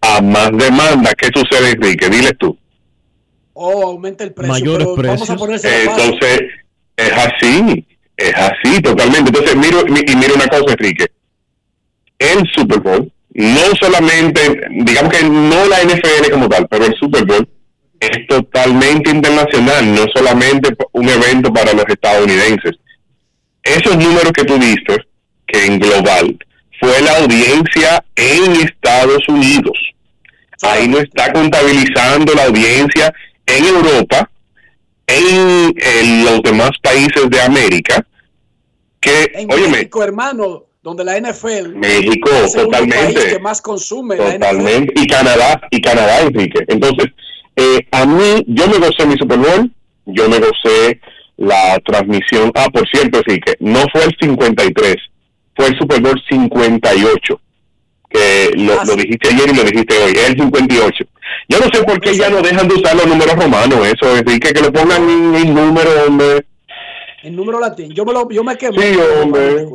A 0.00 0.20
más 0.20 0.50
demanda, 0.52 1.12
¿qué 1.16 1.28
sucede, 1.34 1.70
Enrique? 1.70 2.08
Diles 2.08 2.34
tú. 2.38 2.56
O 3.54 3.86
aumenta 3.86 4.24
el 4.24 4.32
precio. 4.32 4.52
Mayores 4.52 4.86
pero 4.94 5.08
Vamos 5.08 5.30
a 5.30 5.34
precios. 5.34 5.38
ponerse 5.40 5.82
Entonces, 5.82 6.40
es 6.96 7.12
así, 7.12 7.84
es 8.18 8.34
así 8.34 8.82
totalmente. 8.82 9.30
Entonces, 9.30 9.56
miro, 9.56 9.84
mi- 9.86 10.00
y 10.06 10.16
mira 10.16 10.34
una 10.34 10.46
cosa, 10.48 10.72
Enrique. 10.72 11.06
El 12.18 12.46
Super 12.54 12.80
Bowl, 12.80 13.10
no 13.30 13.60
solamente, 13.80 14.60
digamos 14.70 15.12
que 15.12 15.24
no 15.24 15.66
la 15.66 15.80
NFL 15.82 16.30
como 16.32 16.48
tal, 16.48 16.66
pero 16.68 16.84
el 16.84 16.94
Super 16.98 17.24
Bowl 17.24 17.48
es 18.00 18.26
totalmente 18.28 19.10
internacional, 19.10 19.94
no 19.94 20.04
solamente 20.14 20.74
un 20.92 21.08
evento 21.08 21.52
para 21.52 21.72
los 21.72 21.84
estadounidenses. 21.88 22.72
Esos 23.62 23.96
números 23.96 24.32
que 24.32 24.44
tú 24.44 24.58
diste, 24.58 24.96
que 25.46 25.66
en 25.66 25.78
global, 25.78 26.36
fue 26.80 27.00
la 27.02 27.18
audiencia 27.18 28.04
en 28.16 28.52
Estados 28.52 29.22
Unidos. 29.28 29.78
Ahí 30.62 30.88
no 30.88 30.98
está 30.98 31.32
contabilizando 31.32 32.34
la 32.34 32.44
audiencia 32.44 33.12
en 33.46 33.64
Europa 33.64 34.28
en, 35.08 35.74
en 35.76 36.24
los 36.24 36.42
demás 36.42 36.70
países 36.82 37.28
de 37.28 37.40
América 37.40 38.06
que, 39.00 39.30
En 39.34 39.52
óyeme, 39.52 39.68
México, 39.68 40.02
hermano, 40.02 40.64
donde 40.82 41.04
la 41.04 41.18
NFL 41.20 41.74
México, 41.76 42.30
es 42.44 42.54
el 42.54 42.64
totalmente. 42.64 43.14
país 43.14 43.24
que 43.32 43.38
más 43.38 43.60
consume 43.60 44.16
la 44.16 44.24
NFL. 44.24 44.32
Totalmente. 44.34 44.92
Y 45.00 45.06
Canadá, 45.06 45.60
y 45.70 45.80
Canadá, 45.80 46.20
Enrique. 46.20 46.60
Entonces, 46.68 47.06
eh, 47.56 47.86
a 47.90 48.06
mí, 48.06 48.44
yo 48.46 48.68
me 48.68 48.78
gocé 48.78 49.06
mi 49.06 49.16
Super 49.16 49.38
Bowl, 49.38 49.70
yo 50.06 50.28
me 50.28 50.38
gocé 50.38 51.00
la 51.36 51.78
transmisión. 51.84 52.50
Ah, 52.54 52.68
por 52.72 52.88
cierto, 52.88 53.18
Enrique, 53.18 53.54
no 53.60 53.84
fue 53.92 54.04
el 54.04 54.16
53, 54.20 54.96
fue 55.56 55.66
el 55.66 55.78
Super 55.78 56.00
Bowl 56.00 56.22
58, 56.28 57.40
que 58.08 58.50
lo, 58.56 58.84
lo 58.84 58.96
dijiste 58.96 59.28
ayer 59.28 59.50
y 59.50 59.56
lo 59.56 59.64
dijiste 59.64 59.96
hoy, 59.98 60.12
es 60.12 60.28
el 60.30 60.36
58. 60.36 61.04
Yo 61.48 61.58
no 61.58 61.66
sé 61.72 61.82
por 61.84 62.00
qué 62.00 62.16
ya 62.16 62.30
no 62.30 62.42
dejan 62.42 62.68
de 62.68 62.74
usar 62.74 62.96
los 62.96 63.06
números 63.06 63.34
romanos, 63.34 63.86
eso, 63.86 64.16
Enrique, 64.16 64.52
que 64.52 64.62
le 64.62 64.70
pongan 64.70 65.08
en 65.08 65.34
el 65.34 65.54
número, 65.54 65.90
hombre. 66.06 66.44
En 67.22 67.36
número 67.36 67.58
latín. 67.58 67.92
Yo 67.92 68.04
me, 68.04 68.12
lo, 68.12 68.28
yo 68.30 68.44
me 68.44 68.56
quemé. 68.56 68.94
Sí, 68.94 68.98
hombre. 69.22 69.66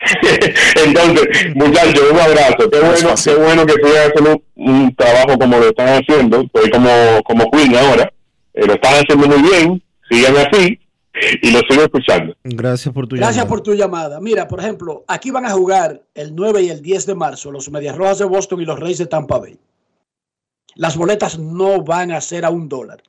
Entonces, 0.84 1.54
muchachos, 1.54 2.10
un 2.10 2.18
abrazo. 2.18 2.70
Qué 2.70 2.80
bueno, 2.80 3.14
qué 3.22 3.34
bueno 3.34 3.66
que 3.66 3.74
haciendo 3.74 4.42
un, 4.56 4.70
un 4.70 4.94
trabajo 4.94 5.38
como 5.38 5.58
lo 5.58 5.68
están 5.68 5.88
haciendo. 5.88 6.40
Estoy 6.40 6.70
como, 6.70 6.90
como 7.24 7.50
Queen 7.50 7.76
ahora. 7.76 8.12
Eh, 8.54 8.66
lo 8.66 8.74
están 8.74 8.94
haciendo 8.94 9.28
muy 9.28 9.50
bien. 9.50 9.82
Sigan 10.10 10.36
así. 10.38 10.79
Y 11.42 11.50
lo 11.50 11.60
sigo 11.68 11.82
escuchando. 11.82 12.36
Gracias 12.44 12.94
por 12.94 13.08
tu 13.08 13.16
Gracias 13.16 13.36
llamada. 13.36 13.48
por 13.48 13.62
tu 13.62 13.74
llamada. 13.74 14.20
Mira, 14.20 14.46
por 14.46 14.60
ejemplo, 14.60 15.04
aquí 15.08 15.30
van 15.30 15.44
a 15.44 15.50
jugar 15.50 16.02
el 16.14 16.34
9 16.34 16.62
y 16.62 16.70
el 16.70 16.80
10 16.82 17.06
de 17.06 17.14
marzo 17.14 17.50
los 17.50 17.70
Medias 17.70 17.96
Rojas 17.96 18.18
de 18.18 18.24
Boston 18.26 18.60
y 18.60 18.64
los 18.64 18.78
Reyes 18.78 18.98
de 18.98 19.06
Tampa 19.06 19.38
Bay. 19.38 19.58
Las 20.76 20.96
boletas 20.96 21.38
no 21.38 21.82
van 21.82 22.12
a 22.12 22.20
ser 22.20 22.44
a 22.44 22.50
un 22.50 22.68
dólar. 22.68 23.02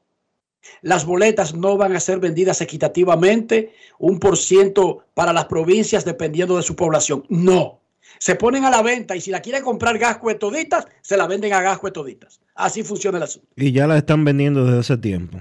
Las 0.82 1.06
boletas 1.06 1.54
no 1.54 1.78
van 1.78 1.96
a 1.96 2.00
ser 2.00 2.20
vendidas 2.20 2.62
equitativamente, 2.62 3.74
un 4.00 4.20
por 4.20 4.38
ciento 4.38 5.06
para 5.14 5.34
las 5.34 5.46
provincias 5.46 6.06
dependiendo 6.06 6.58
de 6.58 6.64
su 6.64 6.76
población. 6.76 7.24
No. 7.30 7.80
Se 8.20 8.36
ponen 8.36 8.66
a 8.66 8.70
la 8.70 8.82
venta 8.82 9.16
y 9.16 9.22
si 9.22 9.32
la 9.32 9.42
quieren 9.42 9.64
comprar 9.64 9.98
gasco 9.98 10.30
de 10.30 10.36
toditas, 10.36 10.86
se 11.02 11.18
la 11.18 11.28
venden 11.28 11.54
a 11.54 11.62
gasco 11.62 11.88
de 11.88 11.94
toditas. 11.94 12.42
Así 12.56 12.84
funciona 12.84 13.18
el 13.18 13.24
asunto. 13.24 13.48
Y 13.56 13.72
ya 13.72 13.88
la 13.88 13.98
están 13.98 14.26
vendiendo 14.26 14.66
desde 14.66 14.80
hace 14.80 14.98
tiempo. 14.98 15.40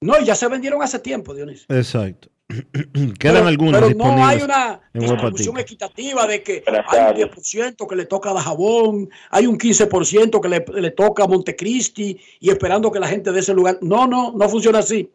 No, 0.00 0.20
ya 0.20 0.34
se 0.34 0.46
vendieron 0.48 0.82
hace 0.82 0.98
tiempo, 0.98 1.34
Dionisio. 1.34 1.66
Exacto. 1.74 2.28
Quedan 2.48 3.14
Pero- 3.18 3.46
algunas 3.48 3.82
pero 3.82 3.94
no 3.96 4.24
hay 4.24 4.40
una 4.40 4.80
distribución 4.92 5.58
equitativa 5.58 6.26
de 6.26 6.42
que 6.42 6.62
hay 6.66 7.22
un 7.24 7.30
10% 7.30 7.88
que 7.88 7.96
le 7.96 8.04
toca 8.06 8.30
a 8.30 8.34
Dajabón, 8.34 9.10
hay 9.30 9.46
un 9.46 9.58
15% 9.58 10.40
que 10.40 10.48
le, 10.48 10.64
le 10.80 10.90
toca 10.92 11.24
a 11.24 11.26
Montecristi 11.26 12.20
y 12.38 12.50
esperando 12.50 12.92
que 12.92 13.00
la 13.00 13.08
gente 13.08 13.32
de 13.32 13.40
ese 13.40 13.52
lugar. 13.52 13.78
No, 13.80 14.06
no, 14.06 14.32
no 14.32 14.48
funciona 14.48 14.78
así. 14.78 15.10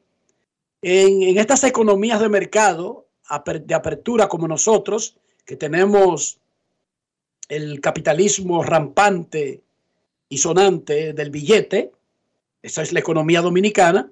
En, 0.82 1.22
en 1.22 1.38
estas 1.38 1.64
economías 1.64 2.20
de 2.20 2.28
mercado, 2.28 3.06
de 3.64 3.74
apertura 3.76 4.28
como 4.28 4.48
nosotros, 4.48 5.16
que 5.46 5.56
tenemos 5.56 6.40
el 7.48 7.80
capitalismo 7.80 8.62
rampante 8.64 9.62
y 10.28 10.38
sonante 10.38 11.14
del 11.14 11.30
billete, 11.30 11.92
esa 12.62 12.82
es 12.82 12.92
la 12.92 13.00
economía 13.00 13.42
dominicana, 13.42 14.10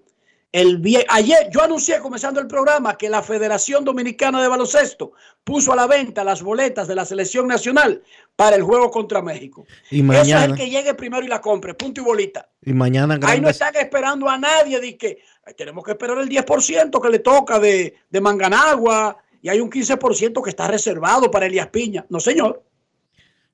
el 0.51 0.81
ayer 1.09 1.49
yo 1.51 1.61
anuncié 1.61 1.99
comenzando 1.99 2.39
el 2.39 2.47
programa 2.47 2.97
que 2.97 3.07
la 3.07 3.21
Federación 3.21 3.85
Dominicana 3.85 4.41
de 4.41 4.47
Baloncesto 4.47 5.11
puso 5.43 5.73
a 5.73 5.75
la 5.75 5.85
venta 5.85 6.23
las 6.23 6.41
boletas 6.41 6.87
de 6.87 6.95
la 6.95 7.05
selección 7.05 7.47
nacional 7.47 8.01
para 8.35 8.55
el 8.55 8.63
juego 8.63 8.89
contra 8.89 9.21
México. 9.21 9.65
Y 9.91 10.01
Eso 10.01 10.11
es 10.13 10.17
mañana, 10.19 10.45
el 10.45 10.55
que 10.55 10.69
llegue 10.69 10.95
primero 10.95 11.23
y 11.23 11.27
la 11.27 11.39
compre, 11.39 11.75
punto 11.75 12.01
y 12.01 12.03
bolita. 12.03 12.49
y 12.63 12.73
mañana 12.73 13.13
Ahí 13.15 13.19
no 13.19 13.27
grandes, 13.27 13.51
están 13.51 13.75
esperando 13.75 14.27
a 14.27 14.37
nadie 14.39 14.79
de 14.79 14.97
que 14.97 15.19
"Ay, 15.45 15.53
tenemos 15.55 15.83
que 15.83 15.91
esperar 15.91 16.17
el 16.17 16.27
10% 16.29 16.99
que 16.99 17.09
le 17.09 17.19
toca 17.19 17.59
de, 17.59 17.95
de 18.09 18.21
Manganagua 18.21 19.17
y 19.41 19.49
hay 19.49 19.59
un 19.59 19.69
15% 19.69 20.41
que 20.43 20.49
está 20.49 20.67
reservado 20.67 21.29
para 21.29 21.45
Elías 21.45 21.67
Piña. 21.67 22.05
No, 22.09 22.19
señor. 22.19 22.63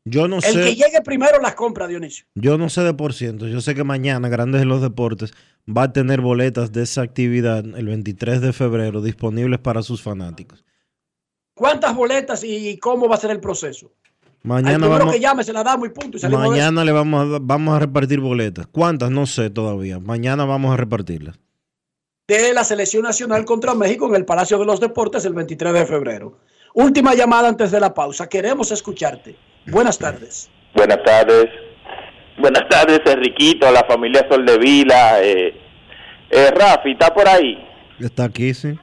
yo 0.06 0.28
no 0.28 0.38
El 0.38 0.41
sé. 0.43 0.54
que 0.64 0.76
llegue 0.76 1.02
primero 1.04 1.39
las 1.41 1.56
compra, 1.56 1.88
Dionisio. 1.88 2.26
Yo 2.36 2.58
no 2.58 2.70
sé 2.70 2.82
de 2.84 2.93
por 2.93 3.14
ciento. 3.14 3.48
Yo 3.48 3.60
sé 3.60 3.76
que 3.76 3.84
mañana 3.84 4.30
Grandes 4.30 4.62
en 4.62 4.70
los 4.70 4.82
Deportes 4.82 5.34
va 5.68 5.84
a 5.84 5.93
tener 5.93 6.22
boletas 6.22 6.72
de 6.72 6.84
esa 6.84 7.01
actividad 7.01 7.59
el 7.59 7.88
23 7.88 8.41
de 8.41 8.53
febrero 8.53 9.01
disponibles 9.01 9.59
para 9.59 9.82
sus 9.82 10.01
fanáticos. 10.01 10.63
¿Cuántas 11.53 11.95
boletas 11.95 12.43
y 12.43 12.78
cómo 12.80 13.07
va 13.07 13.16
a 13.16 13.20
ser 13.20 13.32
el 13.32 13.39
proceso? 13.39 13.91
Mañana 14.45 14.88
vamos, 14.88 15.11
que 15.11 15.20
llame 15.20 15.43
se 15.43 15.51
la 15.51 15.63
damos 15.63 15.88
y 15.88 15.91
punto. 15.91 16.20
Y 16.22 16.30
mañana 16.30 16.86
le 16.86 16.91
vamos 16.91 17.36
a, 17.36 17.39
vamos 17.41 17.76
a 17.76 17.80
repartir 17.80 18.20
boletas. 18.20 18.68
¿Cuántas? 18.68 19.09
No 19.09 19.26
sé 19.26 19.49
todavía. 19.49 19.99
Mañana 19.99 20.45
vamos 20.45 20.72
a 20.72 20.78
repartirlas. 20.78 21.39
de 22.28 22.53
la 22.53 22.63
selección 22.63 23.03
nacional 23.03 23.43
contra 23.43 23.74
México 23.74 24.07
en 24.07 24.16
el 24.16 24.26
Palacio 24.26 24.59
de 24.59 24.66
los 24.66 24.80
Deportes 24.80 25.26
el 25.26 25.34
23 25.34 25.74
de 25.74 25.86
febrero. 25.88 26.38
Última 26.76 27.16
llamada 27.16 27.47
antes 27.47 27.72
de 27.72 27.80
la 27.80 27.93
pausa. 27.95 28.30
Queremos 28.30 28.72
escucharte. 28.72 29.36
Buenas 29.66 29.97
tardes. 29.97 30.47
Buenas 30.76 31.01
tardes. 31.03 31.49
Buenas 32.38 32.68
tardes, 32.70 33.02
Enriquito, 33.06 33.72
la 33.72 33.84
familia 33.86 34.26
Soldevila. 34.30 35.22
Eh, 35.24 35.56
eh, 36.30 36.52
Rafi, 36.52 36.92
¿está 36.92 37.14
por 37.14 37.28
ahí? 37.28 37.58
Está 38.00 38.26
aquí, 38.26 38.54
sí. 38.54 38.78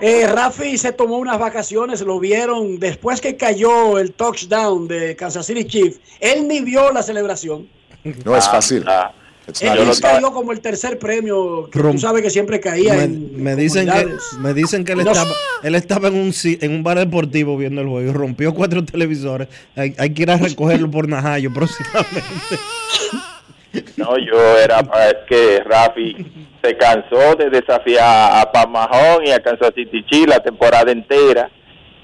Eh, 0.00 0.26
Rafi 0.26 0.76
se 0.78 0.92
tomó 0.92 1.18
unas 1.18 1.38
vacaciones, 1.38 2.00
lo 2.00 2.18
vieron 2.18 2.78
después 2.78 3.20
que 3.20 3.36
cayó 3.36 3.98
el 3.98 4.12
touchdown 4.12 4.88
de 4.88 5.16
Kansas 5.16 5.46
City 5.46 5.64
Chiefs. 5.64 6.00
Él 6.20 6.48
ni 6.48 6.60
vio 6.60 6.92
la 6.92 7.02
celebración. 7.02 7.68
No 8.24 8.36
es 8.36 8.48
fácil. 8.48 8.84
Not 8.84 9.23
él 9.46 9.90
cayó 10.00 10.32
como 10.32 10.52
el 10.52 10.60
tercer 10.60 10.98
premio. 10.98 11.68
Que 11.70 11.80
tú 11.80 11.98
sabes 11.98 12.22
que 12.22 12.30
siempre 12.30 12.60
caía 12.60 12.94
Me, 12.94 13.02
en 13.04 13.42
me 13.42 13.56
dicen 13.56 13.86
que, 13.90 14.08
me 14.38 14.54
dicen 14.54 14.84
que 14.84 14.92
él 14.92 15.04
No- 15.04 15.10
estaba, 15.12 15.30
él 15.62 15.74
estaba 15.74 16.08
en 16.08 16.14
un 16.14 16.32
en 16.44 16.72
un 16.72 16.82
bar 16.82 16.98
deportivo 16.98 17.56
viendo 17.56 17.80
el 17.82 17.88
juego 17.88 18.10
y 18.10 18.12
rompió 18.12 18.54
cuatro 18.54 18.84
televisores. 18.84 19.48
Hay, 19.76 19.94
hay 19.98 20.14
que 20.14 20.22
ir 20.22 20.30
a 20.30 20.36
recogerlo 20.36 20.90
por 20.90 21.08
Najayo 21.08 21.52
próximamente. 21.52 22.18
No, 23.96 24.16
yo 24.18 24.56
era 24.58 24.78
es 24.78 25.16
que 25.28 25.60
Rafi 25.64 26.14
se 26.62 26.76
cansó 26.76 27.34
de 27.34 27.50
desafiar 27.50 28.40
a 28.40 28.52
Pamajón 28.52 29.26
y 29.26 29.32
a 29.32 29.42
Kansas 29.42 29.72
City 29.74 30.04
Chiefs 30.08 30.28
la 30.28 30.40
temporada 30.40 30.92
entera. 30.92 31.50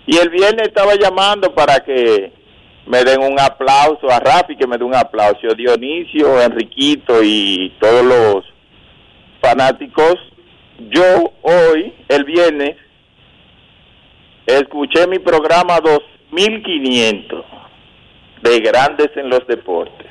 Y 0.04 0.16
el 0.16 0.30
viernes 0.30 0.66
estaba 0.66 0.96
llamando 0.96 1.54
para 1.54 1.78
que 1.78 2.32
me 2.86 3.04
den 3.04 3.22
un 3.22 3.38
aplauso 3.38 4.10
a 4.10 4.18
Rafi, 4.18 4.56
que 4.56 4.66
me 4.66 4.78
dé 4.78 4.84
un 4.84 4.94
aplauso. 4.94 5.54
Dionisio, 5.56 6.40
Enriquito 6.40 7.22
y 7.22 7.72
todos 7.80 8.04
los 8.04 8.44
fanáticos. 9.40 10.16
Yo 10.78 11.32
hoy, 11.42 11.92
el 12.08 12.24
viernes, 12.24 12.76
escuché 14.46 15.06
mi 15.06 15.18
programa 15.18 15.80
2500 15.80 17.44
de 18.42 18.60
Grandes 18.60 19.10
en 19.16 19.28
los 19.28 19.46
Deportes. 19.46 20.06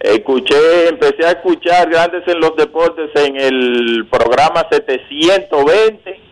Escuché, 0.00 0.88
empecé 0.88 1.26
a 1.26 1.30
escuchar 1.30 1.88
Grandes 1.88 2.26
en 2.26 2.40
los 2.40 2.54
Deportes 2.56 3.10
en 3.14 3.36
el 3.40 4.06
programa 4.10 4.66
720 4.70 6.26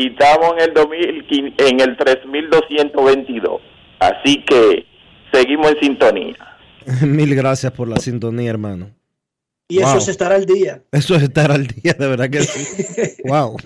y 0.00 0.06
estamos 0.06 0.54
en 0.56 0.60
el 0.60 0.74
2000, 0.74 1.54
en 1.58 1.80
el 1.80 1.96
3222. 1.96 3.60
Así 3.98 4.42
que 4.46 4.86
seguimos 5.30 5.72
en 5.72 5.80
sintonía. 5.80 6.36
Mil 7.02 7.34
gracias 7.34 7.70
por 7.72 7.86
la 7.86 7.98
sintonía, 7.98 8.48
hermano. 8.48 8.90
Y 9.68 9.78
eso 9.78 9.88
Wow. 9.90 9.98
es 9.98 10.08
estar 10.08 10.32
al 10.32 10.46
día. 10.46 10.82
Eso 10.90 11.14
es 11.16 11.22
estar 11.22 11.52
al 11.52 11.66
día, 11.66 11.92
de 11.92 12.08
verdad 12.08 12.30
que 12.30 12.42
sí. 12.42 13.22
wow. 13.24 13.56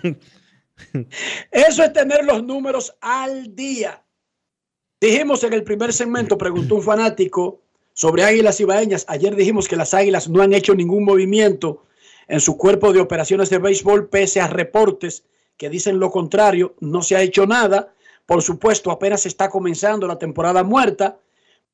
Eso 1.53 1.85
es 1.85 1.93
tener 1.93 2.25
los 2.25 2.43
números 2.43 2.95
al 3.01 3.55
día. 3.55 4.03
Dijimos 5.01 5.45
en 5.45 5.53
el 5.53 5.63
primer 5.63 5.93
segmento, 5.93 6.37
preguntó 6.37 6.75
un 6.75 6.83
fanático 6.83 7.63
sobre 7.93 8.25
águilas 8.25 8.59
ibaeñas. 8.59 9.07
Ayer 9.09 9.37
dijimos 9.37 9.69
que 9.69 9.77
las 9.77 9.95
águilas 9.95 10.29
no 10.29 10.43
han 10.43 10.53
hecho 10.53 10.75
ningún 10.75 11.05
movimiento 11.05 11.87
en 12.27 12.41
su 12.41 12.57
cuerpo 12.59 12.93
de 12.93 13.01
operaciones 13.01 13.51
de 13.51 13.59
béisbol, 13.59 14.09
pese 14.09 14.41
a 14.41 14.49
reportes 14.49 15.25
que 15.57 15.69
dicen 15.69 15.99
lo 15.99 16.11
contrario. 16.11 16.75
No 16.81 17.03
se 17.03 17.17
ha 17.17 17.23
hecho 17.23 17.47
nada. 17.47 17.95
Por 18.27 18.43
supuesto, 18.43 18.91
apenas 18.91 19.27
está 19.27 19.49
comenzando 19.49 20.07
la 20.07 20.19
temporada 20.19 20.63
muerta. 20.63 21.19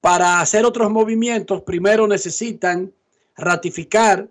Para 0.01 0.41
hacer 0.41 0.64
otros 0.64 0.91
movimientos, 0.91 1.62
primero 1.62 2.07
necesitan 2.07 2.93
ratificar 3.37 4.28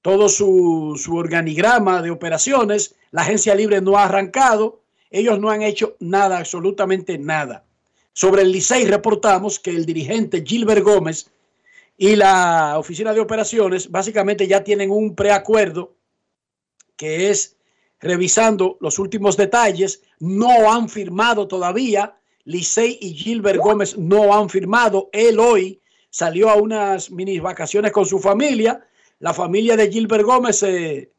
todo 0.00 0.28
su, 0.28 0.98
su 1.02 1.16
organigrama 1.16 2.02
de 2.02 2.10
operaciones. 2.10 2.94
La 3.10 3.22
agencia 3.22 3.54
libre 3.54 3.80
no 3.80 3.96
ha 3.96 4.04
arrancado. 4.04 4.80
Ellos 5.10 5.38
no 5.38 5.50
han 5.50 5.62
hecho 5.62 5.96
nada, 6.00 6.38
absolutamente 6.38 7.18
nada. 7.18 7.64
Sobre 8.14 8.42
el 8.42 8.52
Licey 8.52 8.84
reportamos 8.84 9.58
que 9.58 9.70
el 9.70 9.86
dirigente 9.86 10.42
Gilbert 10.46 10.82
Gómez 10.82 11.30
y 11.96 12.16
la 12.16 12.78
oficina 12.78 13.14
de 13.14 13.20
operaciones 13.20 13.90
básicamente 13.90 14.46
ya 14.46 14.64
tienen 14.64 14.90
un 14.90 15.14
preacuerdo 15.14 15.94
que 16.96 17.30
es 17.30 17.56
revisando 18.02 18.76
los 18.80 18.98
últimos 18.98 19.36
detalles. 19.36 20.02
No 20.18 20.70
han 20.70 20.88
firmado 20.88 21.48
todavía. 21.48 22.14
Licey 22.44 22.98
y 23.00 23.14
Gilbert 23.14 23.60
Gómez 23.60 23.96
no 23.96 24.34
han 24.34 24.50
firmado. 24.50 25.08
Él 25.12 25.38
hoy 25.38 25.80
salió 26.10 26.50
a 26.50 26.56
unas 26.56 27.10
mini 27.10 27.38
vacaciones 27.38 27.92
con 27.92 28.04
su 28.04 28.18
familia. 28.18 28.84
La 29.20 29.32
familia 29.32 29.76
de 29.76 29.90
Gilbert 29.90 30.24
Gómez 30.24 30.58
se, 30.58 31.12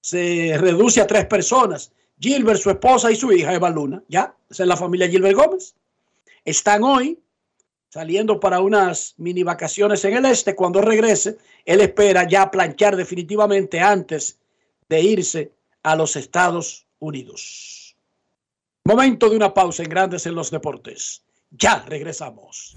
se 0.00 0.56
reduce 0.58 1.00
a 1.00 1.06
tres 1.06 1.26
personas. 1.26 1.92
Gilbert, 2.18 2.60
su 2.60 2.70
esposa 2.70 3.12
y 3.12 3.16
su 3.16 3.30
hija 3.32 3.54
Eva 3.54 3.68
Luna. 3.68 4.02
Ya, 4.08 4.34
esa 4.48 4.62
es 4.62 4.68
la 4.68 4.76
familia 4.76 5.08
Gilbert 5.08 5.36
Gómez. 5.36 5.74
Están 6.44 6.82
hoy 6.82 7.20
saliendo 7.90 8.40
para 8.40 8.60
unas 8.60 9.14
mini 9.18 9.42
vacaciones 9.42 10.02
en 10.06 10.16
el 10.16 10.24
este. 10.24 10.54
Cuando 10.54 10.80
regrese, 10.80 11.36
él 11.66 11.82
espera 11.82 12.26
ya 12.26 12.50
planchar 12.50 12.96
definitivamente 12.96 13.80
antes 13.80 14.38
de 14.88 15.00
irse 15.02 15.52
a 15.82 15.96
los 15.96 16.16
Estados 16.16 16.86
Unidos. 16.98 17.96
Momento 18.84 19.28
de 19.28 19.36
una 19.36 19.54
pausa 19.54 19.82
en 19.82 19.88
Grandes 19.88 20.26
en 20.26 20.34
los 20.34 20.50
Deportes. 20.50 21.22
Ya 21.50 21.84
regresamos. 21.86 22.76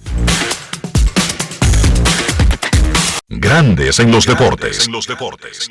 Grandes 3.28 3.99
en 3.99 4.12
los 4.12 4.26
deportes. 4.26 4.88
los 4.88 5.08
deportes. 5.08 5.70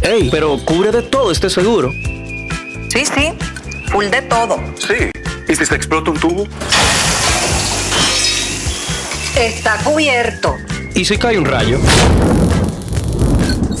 Ey, 0.00 0.28
pero 0.30 0.56
cubre 0.64 0.90
de 0.90 1.02
todo 1.02 1.30
este 1.30 1.50
seguro. 1.50 1.90
Sí, 2.90 3.04
sí, 3.04 3.32
full 3.90 4.06
de 4.06 4.22
todo. 4.22 4.58
Sí. 4.78 5.10
¿Y 5.48 5.54
si 5.54 5.66
se 5.66 5.74
explota 5.74 6.10
un 6.10 6.18
tubo? 6.18 6.46
Está 9.36 9.76
cubierto. 9.84 10.56
¿Y 10.94 11.04
si 11.04 11.18
cae 11.18 11.38
un 11.38 11.44
rayo? 11.44 11.78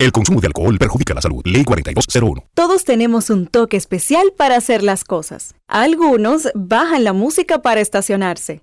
El 0.00 0.12
consumo 0.12 0.40
de 0.40 0.46
alcohol 0.46 0.78
perjudica 0.78 1.12
la 1.12 1.20
salud. 1.20 1.42
Ley 1.44 1.62
4201. 1.62 2.44
Todos 2.54 2.84
tenemos 2.84 3.28
un 3.28 3.46
toque 3.46 3.76
especial 3.76 4.32
para 4.34 4.56
hacer 4.56 4.82
las 4.82 5.04
cosas. 5.04 5.54
Algunos 5.68 6.48
bajan 6.54 7.04
la 7.04 7.12
música 7.12 7.60
para 7.60 7.82
estacionarse. 7.82 8.62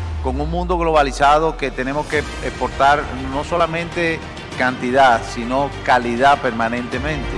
con 0.23 0.39
un 0.39 0.49
mundo 0.49 0.77
globalizado 0.77 1.57
que 1.57 1.71
tenemos 1.71 2.05
que 2.07 2.19
exportar 2.19 3.03
no 3.33 3.43
solamente 3.43 4.19
cantidad, 4.57 5.21
sino 5.23 5.69
calidad 5.83 6.39
permanentemente. 6.41 7.29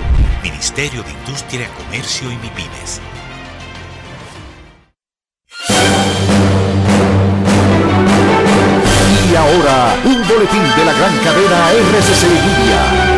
Ministerio 0.42 1.02
de 1.02 1.10
Industria, 1.10 1.68
Comercio 1.76 2.30
y 2.30 2.36
MIPIMES. 2.36 3.00
Y 9.30 9.36
ahora, 9.36 9.96
un 10.04 10.28
boletín 10.28 10.62
de 10.76 10.84
la 10.84 10.92
gran 10.92 11.16
cadena 11.18 11.70
RCC 11.72 12.22
Media. 12.28 13.13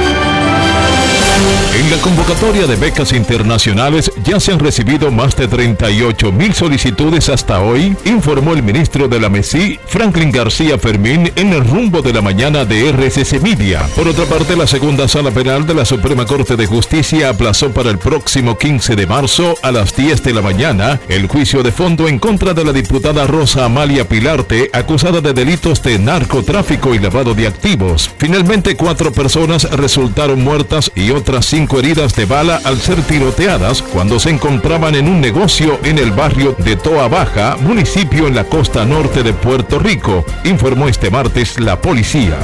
En 1.79 1.91
la 1.91 1.99
convocatoria 1.99 2.67
de 2.67 2.75
becas 2.77 3.13
internacionales 3.13 4.11
ya 4.25 4.41
se 4.41 4.51
han 4.51 4.59
recibido 4.59 5.11
más 5.11 5.37
de 5.37 5.47
38 5.47 6.33
mil 6.33 6.55
solicitudes 6.55 7.29
hasta 7.29 7.61
hoy, 7.61 7.95
informó 8.07 8.55
el 8.55 8.63
ministro 8.63 9.09
de 9.09 9.21
la 9.21 9.29
MESI, 9.29 9.79
Franklin 9.87 10.33
García 10.33 10.79
Fermín, 10.79 11.31
en 11.37 11.53
el 11.53 11.65
rumbo 11.65 12.01
de 12.01 12.15
la 12.15 12.23
mañana 12.23 12.65
de 12.65 12.89
RCC 12.89 13.43
Media. 13.43 13.87
Por 13.95 14.09
otra 14.09 14.25
parte, 14.25 14.57
la 14.57 14.67
segunda 14.67 15.07
sala 15.07 15.31
penal 15.31 15.67
de 15.67 15.75
la 15.75 15.85
Suprema 15.85 16.25
Corte 16.25 16.57
de 16.57 16.67
Justicia 16.67 17.29
aplazó 17.29 17.71
para 17.71 17.91
el 17.91 17.99
próximo 17.99 18.57
15 18.57 18.97
de 18.97 19.07
marzo 19.07 19.55
a 19.63 19.71
las 19.71 19.95
10 19.95 20.23
de 20.23 20.33
la 20.33 20.41
mañana 20.41 20.99
el 21.09 21.27
juicio 21.27 21.63
de 21.63 21.73
fondo 21.73 22.09
en 22.09 22.19
contra 22.19 22.55
de 22.55 22.65
la 22.65 22.73
diputada 22.73 23.27
Rosa 23.27 23.67
Amalia 23.67 24.09
Pilarte, 24.09 24.71
acusada 24.73 25.21
de 25.21 25.35
delitos 25.35 25.83
de 25.83 25.99
narcotráfico 25.99 26.95
y 26.95 27.01
lavado 27.01 27.35
de 27.35 27.47
activos. 27.47 28.11
Finalmente, 28.17 28.77
cuatro 28.77 29.13
personas 29.13 29.71
resultaron 29.73 30.43
muertas 30.43 30.91
y 30.95 31.11
otras 31.11 31.36
cinco 31.45 31.79
heridas 31.79 32.15
de 32.15 32.25
bala 32.25 32.61
al 32.65 32.81
ser 32.81 33.03
tiroteadas 33.03 33.83
cuando 33.83 34.19
se 34.19 34.31
encontraban 34.31 34.95
en 34.95 35.09
un 35.09 35.21
negocio 35.21 35.79
en 35.83 35.99
el 35.99 36.13
barrio 36.13 36.55
de 36.59 36.77
Toa 36.77 37.09
Baja, 37.09 37.57
municipio 37.57 38.27
en 38.27 38.35
la 38.35 38.45
costa 38.45 38.85
norte 38.85 39.23
de 39.23 39.33
Puerto 39.33 39.79
Rico, 39.79 40.25
informó 40.45 40.89
este 40.89 41.11
martes 41.11 41.59
la 41.61 41.81
policía. 41.81 42.39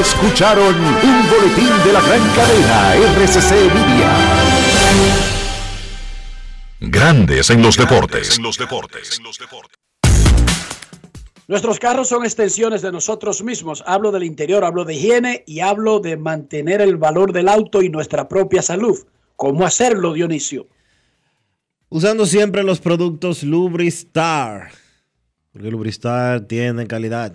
Escucharon 0.00 0.74
un 0.74 1.30
boletín 1.30 1.70
de 1.84 1.92
la 1.92 2.00
gran 2.00 2.22
cadena 2.36 2.94
RCC 2.94 3.50
Media. 3.74 4.10
Grandes 6.80 7.50
en 7.50 7.62
los 7.62 7.76
deportes. 7.76 8.38
Nuestros 11.46 11.78
carros 11.78 12.08
son 12.08 12.24
extensiones 12.24 12.80
de 12.80 12.90
nosotros 12.90 13.42
mismos. 13.42 13.84
Hablo 13.86 14.10
del 14.12 14.24
interior, 14.24 14.64
hablo 14.64 14.84
de 14.84 14.94
higiene 14.94 15.44
y 15.46 15.60
hablo 15.60 16.00
de 16.00 16.16
mantener 16.16 16.80
el 16.80 16.96
valor 16.96 17.34
del 17.34 17.48
auto 17.48 17.82
y 17.82 17.90
nuestra 17.90 18.28
propia 18.28 18.62
salud. 18.62 18.98
¿Cómo 19.36 19.66
hacerlo, 19.66 20.14
Dionisio? 20.14 20.66
Usando 21.90 22.24
siempre 22.24 22.62
los 22.62 22.80
productos 22.80 23.42
Lubristar. 23.42 24.70
Porque 25.52 25.70
Lubristar 25.70 26.40
tiene 26.40 26.86
calidad, 26.86 27.34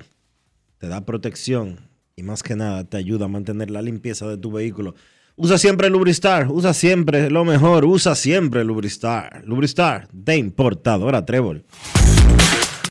te 0.80 0.88
da 0.88 1.06
protección 1.06 1.88
y 2.16 2.24
más 2.24 2.42
que 2.42 2.56
nada 2.56 2.84
te 2.84 2.98
ayuda 2.98 3.26
a 3.26 3.30
mantener 3.30 3.70
la 3.70 3.84
limpieza 3.84 4.28
de 4.28 4.38
tu 4.38 4.52
vehículo. 4.52 4.96
Usa 5.36 5.60
siempre 5.60 5.90
Lubristar, 5.90 6.48
usa 6.52 6.74
siempre 6.74 7.30
lo 7.30 7.46
mejor, 7.46 7.86
usa 7.86 8.16
siempre 8.16 8.64
Lubristar. 8.64 9.44
Lubristar 9.46 10.10
de 10.12 10.36
importadora 10.36 11.24
Trébol. 11.24 11.64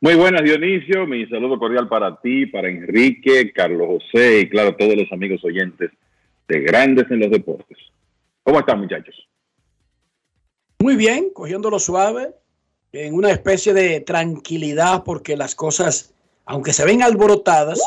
Muy 0.00 0.14
buenas, 0.14 0.42
Dionisio. 0.42 1.06
Mi 1.06 1.26
saludo 1.26 1.58
cordial 1.58 1.88
para 1.88 2.20
ti, 2.20 2.46
para 2.46 2.68
Enrique, 2.68 3.52
Carlos 3.52 3.86
José 3.86 4.40
y, 4.40 4.48
claro, 4.48 4.76
todos 4.76 4.94
los 4.94 5.10
amigos 5.10 5.42
oyentes 5.42 5.90
de 6.48 6.60
Grandes 6.60 7.10
en 7.10 7.20
los 7.20 7.30
Deportes. 7.30 7.78
¿Cómo 8.42 8.60
están, 8.60 8.80
muchachos? 8.80 9.14
Muy 10.80 10.96
bien, 10.96 11.30
cogiéndolo 11.32 11.78
suave, 11.78 12.34
en 12.92 13.14
una 13.14 13.30
especie 13.30 13.72
de 13.72 14.00
tranquilidad, 14.00 15.02
porque 15.02 15.36
las 15.36 15.54
cosas, 15.54 16.14
aunque 16.44 16.74
se 16.74 16.84
ven 16.84 17.02
alborotadas, 17.02 17.80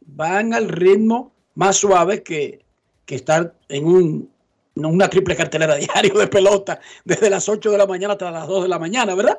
van 0.00 0.54
al 0.54 0.68
ritmo 0.68 1.32
más 1.54 1.76
suave 1.76 2.24
que, 2.24 2.64
que 3.06 3.14
estar 3.14 3.54
en 3.68 3.86
un, 3.86 4.30
una 4.74 5.08
triple 5.08 5.36
cartelera 5.36 5.76
diario 5.76 6.18
de 6.18 6.26
pelota 6.26 6.80
desde 7.04 7.30
las 7.30 7.48
8 7.48 7.70
de 7.70 7.78
la 7.78 7.86
mañana 7.86 8.14
hasta 8.14 8.32
las 8.32 8.48
2 8.48 8.64
de 8.64 8.68
la 8.68 8.78
mañana, 8.80 9.14
¿verdad? 9.14 9.38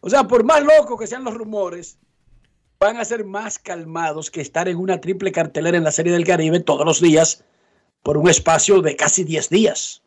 O 0.00 0.08
sea, 0.08 0.24
por 0.24 0.44
más 0.44 0.62
locos 0.62 0.98
que 0.98 1.06
sean 1.06 1.24
los 1.24 1.34
rumores, 1.34 1.98
van 2.78 2.96
a 2.96 3.04
ser 3.04 3.24
más 3.24 3.58
calmados 3.58 4.30
que 4.30 4.40
estar 4.40 4.68
en 4.68 4.78
una 4.78 5.00
triple 5.00 5.32
cartelera 5.32 5.76
en 5.76 5.84
la 5.84 5.92
Serie 5.92 6.12
del 6.12 6.24
Caribe 6.24 6.60
todos 6.60 6.86
los 6.86 7.00
días 7.00 7.44
por 8.02 8.16
un 8.16 8.28
espacio 8.28 8.80
de 8.80 8.96
casi 8.96 9.24
10 9.24 9.50
días. 9.50 10.02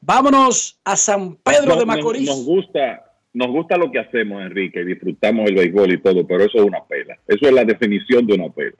Vámonos 0.00 0.80
a 0.84 0.96
San 0.96 1.36
Pedro 1.36 1.76
de 1.76 1.86
Macorís. 1.86 2.28
Nos, 2.28 2.44
gusta, 2.44 3.12
nos 3.32 3.48
gusta 3.48 3.76
lo 3.76 3.90
que 3.90 4.00
hacemos, 4.00 4.42
Enrique, 4.42 4.80
y 4.80 4.86
disfrutamos 4.86 5.48
el 5.48 5.54
béisbol 5.54 5.92
y 5.92 6.00
todo, 6.00 6.26
pero 6.26 6.44
eso 6.44 6.58
es 6.58 6.64
una 6.64 6.84
pela. 6.84 7.16
Eso 7.28 7.46
es 7.46 7.52
la 7.52 7.64
definición 7.64 8.26
de 8.26 8.34
una 8.34 8.48
pela. 8.52 8.76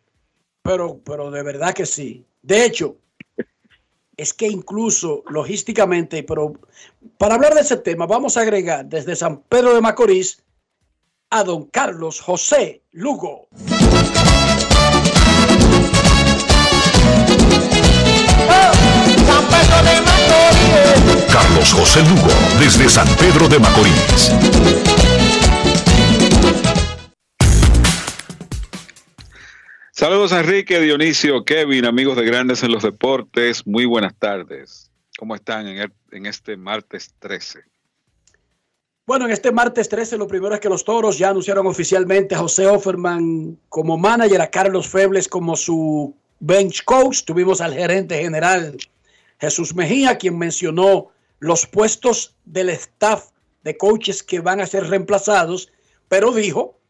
Pero, 0.63 1.01
pero 1.05 1.31
de 1.31 1.43
verdad 1.43 1.73
que 1.73 1.87
sí. 1.87 2.25
De 2.43 2.65
hecho, 2.65 2.97
es 4.17 4.33
que 4.33 4.47
incluso 4.47 5.23
logísticamente, 5.29 6.23
pero 6.23 6.55
para 7.19 7.35
hablar 7.35 7.55
de 7.55 7.63
ese 7.63 7.77
tema, 7.77 8.07
vamos 8.07 8.37
a 8.37 8.41
agregar 8.41 8.87
desde 8.87 9.17
San 9.17 9.41
Pedro 9.43 9.75
de 9.75 9.81
Macorís 9.81 10.43
a 11.31 11.43
don 11.43 11.65
Carlos 11.67 12.21
José 12.21 12.83
Lugo. 12.93 13.49
Carlos 21.33 21.73
José 21.73 22.01
Lugo, 22.03 22.29
desde 22.61 22.89
San 22.89 23.09
Pedro 23.17 23.49
de 23.49 23.59
Macorís. 23.59 25.14
Saludos 29.97 30.33
Enrique, 30.33 30.81
Dionisio, 30.81 31.45
Kevin, 31.45 31.85
amigos 31.85 32.17
de 32.17 32.25
Grandes 32.25 32.65
en 32.65 32.73
los 32.73 32.83
Deportes. 32.83 33.65
Muy 33.65 33.85
buenas 33.85 34.13
tardes. 34.19 34.91
¿Cómo 35.17 35.37
están 35.37 35.69
en 35.69 36.27
este 36.27 36.57
martes 36.57 37.15
13? 37.21 37.61
Bueno, 39.07 39.27
en 39.27 39.31
este 39.31 39.53
martes 39.53 39.89
13, 39.89 40.19
lo 40.19 40.27
primero 40.27 40.53
es 40.53 40.59
que 40.59 40.69
los 40.69 40.85
toros 40.85 41.17
ya 41.17 41.31
anunciaron 41.31 41.69
oficialmente 41.69 42.35
a 42.35 42.39
José 42.39 42.67
Offerman 42.67 43.57
como 43.69 43.97
manager, 43.97 44.41
a 44.41 44.51
Carlos 44.51 44.89
Febles 44.89 45.29
como 45.29 45.55
su 45.55 46.13
bench 46.41 46.83
coach. 46.85 47.23
Tuvimos 47.23 47.61
al 47.61 47.73
gerente 47.73 48.21
general 48.21 48.77
Jesús 49.39 49.77
Mejía, 49.77 50.19
quien 50.19 50.37
mencionó 50.37 51.13
los 51.39 51.69
puestos 51.69 52.35
del 52.45 52.71
staff 52.71 53.27
de 53.63 53.77
coaches 53.77 54.25
que 54.25 54.41
van 54.41 54.61
a 54.61 54.67
ser 54.67 54.89
reemplazados, 54.89 55.71
pero 56.09 56.33
dijo 56.33 56.81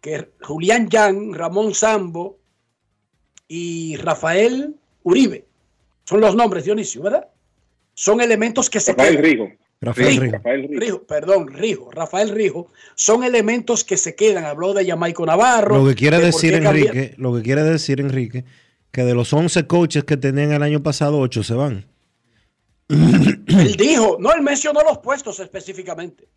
que 0.00 0.30
Julián 0.40 0.88
Yan, 0.88 1.34
Ramón 1.34 1.74
Sambo 1.74 2.38
y 3.48 3.96
Rafael 3.96 4.74
Uribe 5.02 5.44
son 6.04 6.20
los 6.20 6.34
nombres, 6.34 6.64
Dionisio, 6.64 7.02
¿verdad? 7.02 7.28
Son 7.94 8.20
elementos 8.20 8.68
que 8.70 8.80
se 8.80 8.92
Rafael 8.92 9.16
quedan. 9.16 9.24
Rijo. 9.24 9.48
Rafael 9.80 10.06
Rijo. 10.08 10.20
Rijo. 10.22 10.32
Rafael 10.32 10.62
Rijo. 10.68 10.80
Rijo, 10.80 11.02
perdón, 11.02 11.48
Rijo, 11.48 11.90
Rafael 11.90 12.30
Rijo, 12.30 12.68
son 12.94 13.24
elementos 13.24 13.84
que 13.84 13.96
se 13.96 14.14
quedan. 14.14 14.44
Habló 14.44 14.72
de 14.74 14.86
Jamaico 14.86 15.26
Navarro. 15.26 15.78
Lo 15.82 15.88
que 15.88 15.94
quiere 15.94 16.18
de 16.18 16.26
decir 16.26 16.52
cambiar- 16.62 16.76
Enrique, 16.96 17.14
lo 17.18 17.34
que 17.34 17.42
quiere 17.42 17.62
decir 17.62 18.00
Enrique, 18.00 18.44
que 18.90 19.02
de 19.04 19.14
los 19.14 19.32
11 19.32 19.66
coaches 19.66 20.04
que 20.04 20.16
tenían 20.16 20.52
el 20.52 20.62
año 20.62 20.82
pasado, 20.82 21.18
8 21.18 21.42
se 21.42 21.54
van. 21.54 21.86
Él 22.88 23.76
dijo, 23.78 24.16
no, 24.20 24.32
él 24.32 24.42
mencionó 24.42 24.80
los 24.82 24.98
puestos 24.98 25.40
específicamente. 25.40 26.28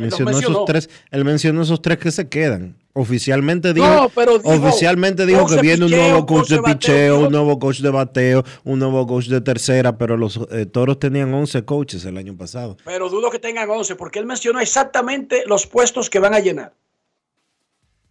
Mencionó 0.00 0.30
mencionó. 0.30 0.56
esos 0.56 0.64
tres, 0.64 0.90
él 1.10 1.24
mencionó 1.24 1.62
esos 1.62 1.82
tres 1.82 1.98
que 1.98 2.10
se 2.10 2.28
quedan. 2.28 2.76
Oficialmente 2.92 3.72
dijo, 3.72 3.86
No, 3.86 4.08
pero 4.08 4.38
dijo, 4.38 4.50
oficialmente 4.50 5.26
dijo 5.26 5.46
que 5.46 5.60
viene 5.60 5.84
un 5.84 5.90
nuevo 5.90 6.26
coach 6.26 6.38
coach 6.38 6.48
de 6.48 6.56
bateo, 6.56 6.78
picheo, 6.78 7.20
un 7.20 7.32
nuevo 7.32 7.58
coach 7.58 7.80
de 7.80 7.90
bateo, 7.90 8.44
un 8.64 8.78
nuevo 8.78 9.06
coach 9.06 9.26
de 9.26 9.40
tercera, 9.40 9.96
pero 9.96 10.16
los 10.16 10.40
eh, 10.50 10.66
toros 10.66 10.98
tenían 10.98 11.32
11 11.32 11.64
coaches 11.64 12.04
el 12.04 12.16
año 12.16 12.36
pasado. 12.36 12.76
Pero 12.84 13.08
dudo 13.08 13.30
que 13.30 13.38
tengan 13.38 13.68
11, 13.68 13.94
porque 13.94 14.18
él 14.18 14.26
mencionó 14.26 14.58
exactamente 14.58 15.44
los 15.46 15.66
puestos 15.66 16.10
que 16.10 16.18
van 16.18 16.34
a 16.34 16.40
llenar. 16.40 16.72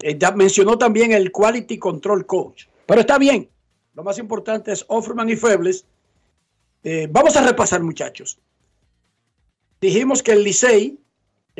Eh, 0.02 0.18
ya 0.18 0.32
mencionó 0.32 0.78
también 0.78 1.12
el 1.12 1.32
Quality 1.32 1.78
Control 1.78 2.26
Coach. 2.26 2.66
Pero 2.86 3.02
está 3.02 3.18
bien. 3.18 3.50
Lo 3.96 4.04
más 4.04 4.18
importante 4.18 4.72
es 4.72 4.86
Offerman 4.88 5.30
y 5.30 5.36
Febles. 5.36 5.86
Eh, 6.84 7.08
vamos 7.12 7.36
a 7.36 7.46
repasar, 7.46 7.82
muchachos. 7.82 8.38
Dijimos 9.82 10.24
que 10.24 10.32
el 10.32 10.44
Licey 10.44 11.00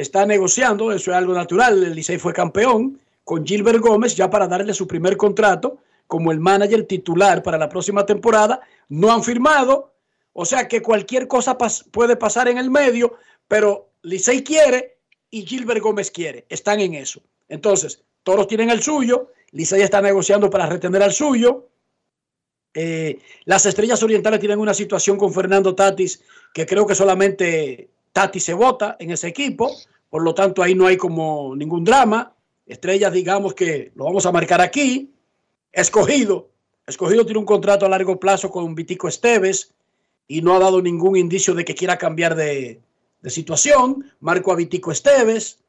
está 0.02 0.26
negociando, 0.26 0.92
eso 0.92 1.12
es 1.12 1.18
algo 1.18 1.34
natural. 1.34 1.84
El 1.84 1.94
Licey 1.94 2.18
fue 2.18 2.34
campeón 2.34 3.00
con 3.24 3.46
Gilbert 3.46 3.80
Gómez 3.80 4.16
ya 4.16 4.30
para 4.30 4.48
darle 4.48 4.74
su 4.74 4.88
primer 4.88 5.18
contrato 5.18 5.80
como 6.08 6.32
el 6.32 6.40
manager 6.40 6.86
titular 6.86 7.44
para 7.44 7.58
la 7.58 7.68
próxima 7.68 8.06
temporada. 8.06 8.62
No 8.88 9.12
han 9.12 9.24
firmado, 9.24 9.94
o 10.34 10.46
sea 10.46 10.68
que 10.68 10.82
cualquier 10.82 11.28
cosa 11.28 11.58
puede 11.92 12.16
pasar 12.16 12.48
en 12.48 12.58
el 12.58 12.72
medio, 12.72 13.18
pero 13.48 13.90
Licey 14.04 14.42
quiere 14.44 15.00
y 15.30 15.46
Gilbert 15.46 15.82
Gómez 15.82 16.12
quiere. 16.12 16.46
Están 16.50 16.80
en 16.80 16.94
eso. 16.94 17.22
Entonces, 17.50 18.02
todos 18.24 18.48
tienen 18.48 18.70
el 18.70 18.82
suyo. 18.82 19.32
Licey 19.52 19.82
está 19.82 20.02
negociando 20.02 20.50
para 20.50 20.66
retener 20.66 21.04
al 21.04 21.12
suyo. 21.12 21.68
Eh, 22.74 23.20
las 23.44 23.66
estrellas 23.66 24.02
orientales 24.02 24.40
tienen 24.40 24.60
una 24.60 24.74
situación 24.74 25.18
con 25.18 25.34
Fernando 25.34 25.76
Tatis 25.76 26.22
que 26.54 26.66
creo 26.66 26.88
que 26.88 26.96
solamente 26.96 27.90
Tatis 28.12 28.44
se 28.44 28.54
vota 28.54 28.96
en 29.00 29.12
ese 29.12 29.28
equipo. 29.28 29.76
Por 30.10 30.24
lo 30.24 30.34
tanto, 30.34 30.64
ahí 30.64 30.76
no 30.76 30.88
hay 30.88 30.98
como 30.98 31.56
ningún 31.56 31.84
drama. 31.84 32.34
Estrellas, 32.66 33.14
digamos 33.14 33.54
que 33.54 33.92
lo 33.96 34.06
vamos 34.06 34.26
a 34.26 34.32
marcar 34.32 34.62
aquí. 34.62 35.12
Escogido. 35.72 36.50
Escogido 36.88 37.26
tiene 37.26 37.40
un 37.40 37.46
contrato 37.46 37.86
a 37.86 37.90
largo 37.90 38.20
plazo 38.20 38.50
con 38.50 38.74
Vitico 38.76 39.08
Esteves 39.08 39.74
y 40.28 40.42
no 40.42 40.56
ha 40.56 40.60
dado 40.60 40.82
ningún 40.82 41.16
indicio 41.16 41.54
de 41.54 41.66
que 41.66 41.76
quiera 41.76 41.98
cambiar 41.98 42.36
de, 42.36 42.82
de 43.22 43.30
situación. 43.30 44.12
Marco 44.20 44.52
a 44.52 44.56
Vitico 44.56 44.92
Esteves, 44.92 45.60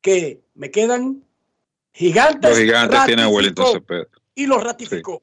que 0.00 0.40
me 0.54 0.70
quedan 0.70 1.22
gigantes. 1.92 2.50
Los 2.50 2.58
gigantes 2.58 3.04
tienen 3.04 3.26
a 3.26 3.28
Wellington 3.28 3.72
Cepeda. 3.72 4.06
Y 4.34 4.46
lo 4.46 4.58
ratificó. 4.58 5.22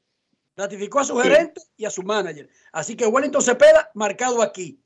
Ratificó 0.56 1.00
a 1.00 1.04
su 1.04 1.16
gerente 1.18 1.60
y 1.76 1.84
a 1.84 1.90
su 1.90 2.02
manager. 2.02 2.48
Así 2.72 2.96
que 2.96 3.06
Wellington 3.06 3.42
Cepeda, 3.42 3.90
marcado 3.94 4.42
aquí. 4.42 4.78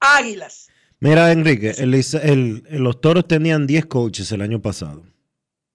Águilas. 0.00 0.68
Mira, 1.00 1.32
Enrique, 1.32 1.72
el 1.78 1.90
Lice- 1.92 2.20
el- 2.22 2.62
el- 2.68 2.82
los 2.82 3.00
toros 3.00 3.26
tenían 3.28 3.66
10 3.66 3.86
coaches 3.86 4.30
el 4.32 4.40
año 4.40 4.60
pasado. 4.62 5.02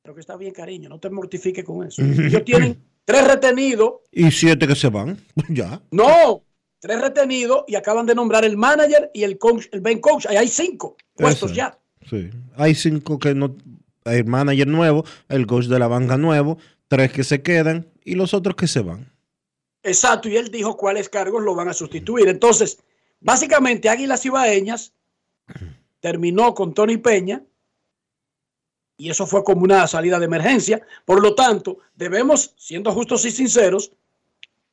Creo 0.01 0.15
que 0.15 0.21
está 0.21 0.35
bien, 0.37 0.53
cariño. 0.53 0.89
No 0.89 0.99
te 0.99 1.09
mortifiques 1.09 1.63
con 1.63 1.85
eso. 1.85 2.01
Ellos 2.01 2.43
tienen 2.45 2.81
tres 3.05 3.27
retenidos. 3.27 3.95
Y 4.11 4.31
7 4.31 4.67
que 4.67 4.75
se 4.75 4.89
van. 4.89 5.17
ya. 5.49 5.81
No, 5.91 6.43
tres 6.79 6.99
retenidos 6.99 7.63
y 7.67 7.75
acaban 7.75 8.05
de 8.05 8.15
nombrar 8.15 8.43
el 8.45 8.57
manager 8.57 9.11
y 9.13 9.23
el 9.23 9.37
coach, 9.37 9.65
el 9.71 9.81
Ben 9.81 9.99
coach. 9.99 10.25
Ahí 10.27 10.37
hay 10.37 10.47
cinco 10.47 10.95
puestos 11.15 11.51
Exacto. 11.51 11.79
ya. 12.01 12.07
Sí. 12.09 12.29
Hay 12.55 12.73
5 12.75 13.19
que 13.19 13.35
no. 13.35 13.55
El 14.05 14.25
manager 14.25 14.65
nuevo, 14.67 15.05
el 15.27 15.45
coach 15.45 15.65
de 15.65 15.77
la 15.77 15.87
banca 15.87 16.17
nuevo, 16.17 16.57
3 16.87 17.11
que 17.11 17.23
se 17.23 17.43
quedan 17.43 17.85
y 18.03 18.15
los 18.15 18.33
otros 18.33 18.55
que 18.55 18.65
se 18.67 18.79
van. 18.79 19.11
Exacto, 19.83 20.27
y 20.27 20.37
él 20.37 20.49
dijo 20.49 20.75
cuáles 20.75 21.07
cargos 21.09 21.43
lo 21.43 21.53
van 21.53 21.67
a 21.67 21.73
sustituir. 21.73 22.27
Entonces, 22.29 22.79
básicamente 23.19 23.89
Águilas 23.89 24.25
Ibaeñas 24.25 24.93
terminó 25.99 26.53
con 26.53 26.73
Tony 26.73 26.97
Peña 26.97 27.43
y 28.97 29.09
eso 29.09 29.25
fue 29.25 29.43
como 29.43 29.63
una 29.63 29.87
salida 29.87 30.19
de 30.19 30.25
emergencia. 30.25 30.81
Por 31.05 31.21
lo 31.21 31.33
tanto, 31.33 31.79
debemos, 31.95 32.53
siendo 32.57 32.91
justos 32.91 33.23
y 33.25 33.31
sinceros, 33.31 33.93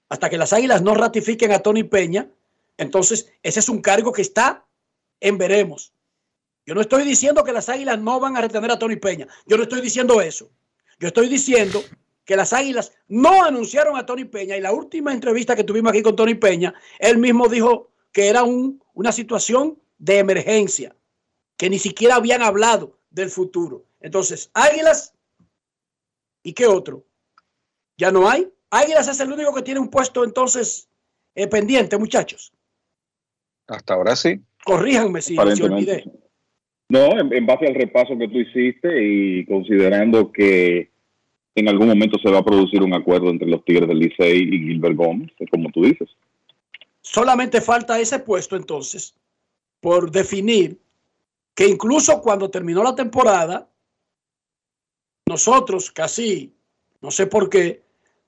hasta 0.09 0.29
que 0.29 0.37
las 0.37 0.53
Águilas 0.53 0.83
no 0.83 0.95
ratifiquen 0.95 1.53
a 1.53 1.61
Tony 1.61 1.85
Peña, 1.85 2.29
entonces 2.77 3.33
ese 3.43 3.61
es 3.61 3.69
un 3.69 3.81
cargo 3.81 4.13
que 4.13 4.23
está 4.23 4.65
en 5.21 5.39
veremos. 5.39 5.93
Yo 6.67 6.75
no 6.75 6.81
estoy 6.81 7.05
diciendo 7.05 7.45
que 7.45 7.53
las 7.53 7.69
águilas 7.69 7.99
no 8.01 8.19
van 8.19 8.37
a 8.37 8.41
retener 8.41 8.71
a 8.73 8.79
Tony 8.79 8.97
Peña. 8.97 9.29
Yo 9.47 9.57
no 9.57 9.63
estoy 9.63 9.81
diciendo 9.81 10.21
eso. 10.21 10.51
Yo 10.99 11.09
estoy 11.09 11.29
diciendo 11.29 11.83
que 12.25 12.37
las 12.37 12.53
águilas 12.53 12.93
no 13.07 13.45
anunciaron 13.45 13.97
a 13.97 14.05
Tony 14.05 14.25
Peña 14.25 14.57
y 14.57 14.61
la 14.61 14.73
última 14.73 15.13
entrevista 15.13 15.55
que 15.55 15.63
tuvimos 15.63 15.91
aquí 15.91 16.03
con 16.03 16.17
Tony 16.17 16.35
Peña, 16.35 16.75
él 16.99 17.19
mismo 17.19 17.49
dijo 17.49 17.93
que 18.11 18.29
era 18.29 18.43
un, 18.43 18.83
una 18.95 19.13
situación 19.13 19.79
de 19.99 20.19
emergencia, 20.19 20.95
que 21.57 21.71
ni 21.71 21.79
siquiera 21.79 22.17
habían 22.17 22.43
hablado 22.43 22.99
del 23.11 23.31
futuro. 23.31 23.85
Entonces, 24.01 24.51
águilas, 24.55 25.15
¿y 26.43 26.53
qué 26.53 26.67
otro? 26.67 27.05
Ya 27.97 28.11
no 28.11 28.29
hay. 28.29 28.49
Águilas 28.71 29.09
es 29.09 29.21
el 29.21 29.33
único 29.33 29.55
que 29.55 29.63
tiene 29.63 29.81
un 29.81 29.89
puesto 29.89 30.25
entonces 30.25 30.89
eh, 31.35 31.47
pendiente, 31.47 31.97
muchachos. 31.99 32.53
Hasta 33.67 33.95
ahora 33.95 34.15
sí. 34.17 34.41
Corríjanme 34.65 35.23
si, 35.23 35.35
si 35.35 35.63
olvidé. 35.63 36.05
No, 36.89 37.19
en, 37.19 37.33
en, 37.33 37.47
base 37.47 37.67
al 37.67 37.75
repaso 37.75 38.17
que 38.19 38.29
tú 38.29 38.39
hiciste 38.39 38.89
y 39.03 39.45
considerando 39.47 40.31
que 40.31 40.91
en 41.57 41.69
algún 41.69 41.89
momento 41.89 42.19
se 42.19 42.31
va 42.31 42.39
a 42.39 42.45
producir 42.45 42.83
un 42.83 42.95
acuerdo 42.95 43.31
entre 43.31 43.49
los 43.49 43.65
Tigres 43.65 43.89
del 43.89 43.99
Licey 43.99 44.43
y 44.43 44.59
Gilbert 44.59 44.95
Gómez, 44.95 45.33
como 45.51 45.71
tú 45.71 45.83
dices. 45.83 46.09
Solamente 47.01 47.61
falta 47.61 47.99
ese 47.99 48.19
puesto 48.19 48.57
entonces 48.57 49.15
por 49.87 50.11
definir 50.11 50.83
que 51.55 51.65
incluso 51.65 52.21
cuando 52.21 52.51
terminó 52.51 52.83
la 52.83 52.97
temporada, 52.97 53.71
nosotros 55.29 55.93
casi, 55.93 56.53
no 57.01 57.13
sé 57.13 57.29
por 57.29 57.49
qué, 57.49 57.85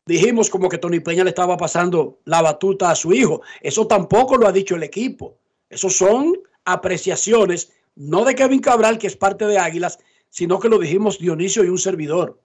dijimos 0.06 0.50
como 0.50 0.68
que 0.68 0.78
Tony 0.78 1.00
Peña 1.00 1.24
le 1.24 1.30
estaba 1.30 1.56
pasando 1.56 2.20
la 2.26 2.42
batuta 2.42 2.92
a 2.92 2.94
su 2.94 3.12
hijo. 3.12 3.42
Eso 3.60 3.88
tampoco 3.88 4.36
lo 4.36 4.46
ha 4.46 4.52
dicho 4.52 4.76
el 4.76 4.84
equipo. 4.84 5.36
Eso 5.68 5.90
son 5.90 6.38
apreciaciones 6.64 7.72
no 7.96 8.24
de 8.24 8.36
Kevin 8.36 8.60
Cabral, 8.60 8.96
que 8.96 9.08
es 9.08 9.16
parte 9.16 9.44
de 9.44 9.58
Águilas, 9.58 9.98
sino 10.30 10.60
que 10.60 10.68
lo 10.68 10.78
dijimos 10.78 11.18
Dionisio 11.18 11.64
y 11.64 11.70
un 11.70 11.78
servidor. 11.78 12.40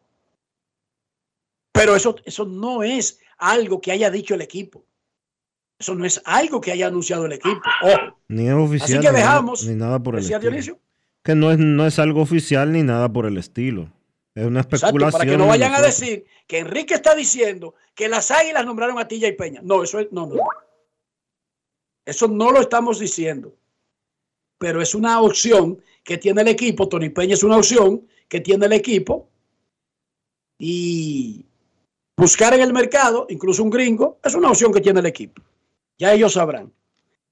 Pero 1.71 1.95
eso, 1.95 2.15
eso 2.25 2.45
no 2.45 2.81
es 2.81 3.19
algo 3.37 3.79
que 3.79 3.91
haya 3.91 4.09
dicho 4.09 4.33
el 4.33 4.41
equipo. 4.41 4.83
Eso 5.79 5.95
no 5.95 6.05
es 6.05 6.21
algo 6.25 6.61
que 6.61 6.71
haya 6.71 6.87
anunciado 6.87 7.25
el 7.25 7.33
equipo. 7.33 7.61
Ojo. 7.81 8.19
Ni 8.27 8.47
es 8.47 8.53
oficial. 8.53 8.99
Así 8.99 9.07
que 9.07 9.11
dejamos. 9.11 9.65
Ni 9.65 9.75
nada 9.75 9.99
por 10.01 10.15
el 10.15 10.21
¿Decía 10.21 10.37
estilo. 10.37 10.51
Dionisio? 10.51 10.79
Que 11.23 11.35
no 11.35 11.51
es, 11.51 11.57
no 11.57 11.85
es 11.85 11.99
algo 11.99 12.21
oficial 12.21 12.71
ni 12.71 12.83
nada 12.83 13.11
por 13.11 13.25
el 13.25 13.37
estilo. 13.37 13.91
Es 14.35 14.45
una 14.45 14.61
especulación. 14.61 15.01
Exacto, 15.01 15.17
para 15.17 15.31
que 15.31 15.37
no 15.37 15.47
vayan 15.47 15.73
a 15.73 15.81
decir 15.81 16.25
que 16.47 16.59
Enrique 16.59 16.95
está 16.95 17.15
diciendo 17.15 17.75
que 17.93 18.07
las 18.07 18.31
águilas 18.31 18.65
nombraron 18.65 18.97
a 18.99 19.07
Tilla 19.07 19.27
y 19.27 19.33
Peña. 19.33 19.61
No, 19.63 19.83
eso 19.83 19.99
es. 19.99 20.11
No, 20.11 20.25
no. 20.25 20.35
Eso 22.05 22.27
no 22.27 22.51
lo 22.51 22.61
estamos 22.61 22.99
diciendo. 22.99 23.55
Pero 24.57 24.81
es 24.81 24.95
una 24.95 25.21
opción 25.21 25.81
que 26.03 26.17
tiene 26.17 26.41
el 26.41 26.47
equipo. 26.47 26.87
Tony 26.87 27.09
Peña 27.09 27.33
es 27.33 27.43
una 27.43 27.57
opción 27.57 28.07
que 28.27 28.41
tiene 28.41 28.65
el 28.65 28.73
equipo. 28.73 29.29
Y 30.57 31.45
buscar 32.17 32.53
en 32.53 32.61
el 32.61 32.73
mercado, 32.73 33.27
incluso 33.29 33.63
un 33.63 33.69
gringo, 33.69 34.19
es 34.23 34.33
una 34.33 34.49
opción 34.49 34.73
que 34.73 34.81
tiene 34.81 34.99
el 34.99 35.05
equipo. 35.05 35.41
Ya 36.03 36.11
ellos 36.11 36.33
sabrán. 36.33 36.73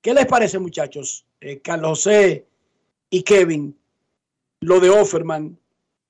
¿Qué 0.02 0.14
les 0.14 0.26
parece, 0.26 0.58
muchachos? 0.58 1.26
Eh, 1.42 1.60
Carlos 1.60 1.90
José 1.90 2.48
y 3.10 3.24
Kevin, 3.24 3.78
lo 4.62 4.80
de 4.80 4.90
Offerman, 4.90 5.60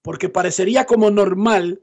porque 0.03 0.29
parecería 0.29 0.85
como 0.85 1.09
normal, 1.09 1.81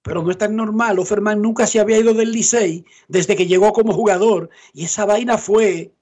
pero 0.00 0.22
no 0.22 0.30
es 0.30 0.38
tan 0.38 0.56
normal. 0.56 0.98
Offerman 0.98 1.42
nunca 1.42 1.66
se 1.66 1.78
había 1.78 1.98
ido 1.98 2.14
del 2.14 2.32
Licey 2.32 2.86
desde 3.08 3.36
que 3.36 3.46
llegó 3.46 3.74
como 3.74 3.92
jugador, 3.92 4.48
y 4.72 4.86
esa 4.86 5.04
vaina 5.04 5.36
fue 5.36 5.92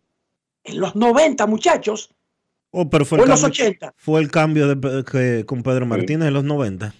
en 0.62 0.78
los 0.78 0.94
90, 0.94 1.44
muchachos. 1.48 2.14
Oh, 2.70 2.88
pero 2.88 3.04
fue 3.04 3.18
O 3.18 3.24
en 3.24 3.30
los 3.30 3.40
cambio, 3.40 3.64
80. 3.64 3.94
fue 3.96 4.20
el 4.20 4.30
cambio 4.30 4.72
de, 4.72 5.02
que, 5.02 5.44
con 5.44 5.64
Pedro 5.64 5.84
Martínez 5.84 6.28
en 6.28 6.34
los 6.34 6.44
90. 6.44 6.94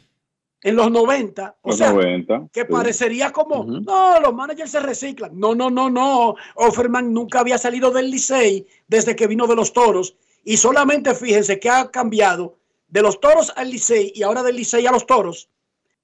En 0.67 0.75
los 0.75 0.91
90, 0.91 1.59
o 1.63 1.69
Los 1.69 1.79
sea, 1.79 1.93
90, 1.93 2.49
que 2.53 2.63
sí. 2.63 2.67
parecería 2.69 3.31
como, 3.31 3.63
no, 3.65 4.19
los 4.21 4.35
managers 4.35 4.71
se 4.73 4.81
reciclan. 4.81 5.31
No, 5.39 5.55
no, 5.55 5.71
no, 5.71 5.89
no. 5.89 6.35
Offerman 6.57 7.13
nunca 7.13 7.39
había 7.41 7.57
salido 7.57 7.93
del 7.93 8.11
Licey 8.11 8.67
desde 8.89 9.15
que 9.15 9.29
vino 9.29 9.47
de 9.47 9.55
los 9.55 9.73
toros. 9.73 10.17
Y 10.45 10.57
solamente 10.57 11.15
fíjense 11.15 11.61
que 11.61 11.71
ha 11.71 11.91
cambiado 11.91 12.59
de 12.89 13.01
los 13.03 13.21
toros 13.21 13.53
al 13.57 13.71
Licey 13.71 14.13
y 14.15 14.23
ahora 14.25 14.43
del 14.43 14.57
Licey 14.57 14.85
a 14.87 14.91
los 14.93 15.07
toros. 15.07 15.49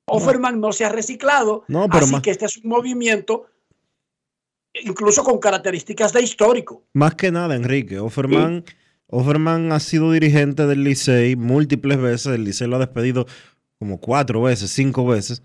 Offerman 0.07 0.61
no 0.61 0.73
se 0.73 0.85
ha 0.85 0.89
reciclado. 0.91 1.65
No, 1.69 1.89
pero 1.89 2.05
así 2.05 2.13
más- 2.13 2.23
que 2.23 2.31
este 2.31 2.45
es 2.47 2.57
un 2.59 2.69
movimiento 2.71 3.47
incluso 4.85 5.23
con 5.25 5.39
características 5.39 6.13
de 6.13 6.23
histórico. 6.23 6.85
Más 6.93 7.15
que 7.15 7.31
nada, 7.31 7.55
Enrique. 7.57 7.99
Offerman, 7.99 8.65
Offerman 9.09 9.73
ha 9.73 9.81
sido 9.81 10.11
dirigente 10.13 10.67
del 10.67 10.85
Licey 10.85 11.37
múltiples 11.37 11.99
veces. 12.01 12.27
El 12.35 12.45
Licey 12.45 12.67
lo 12.69 12.77
ha 12.77 12.81
despedido 12.81 13.27
como 13.83 13.99
cuatro 13.99 14.43
veces, 14.43 14.71
cinco 14.71 15.05
veces. 15.05 15.43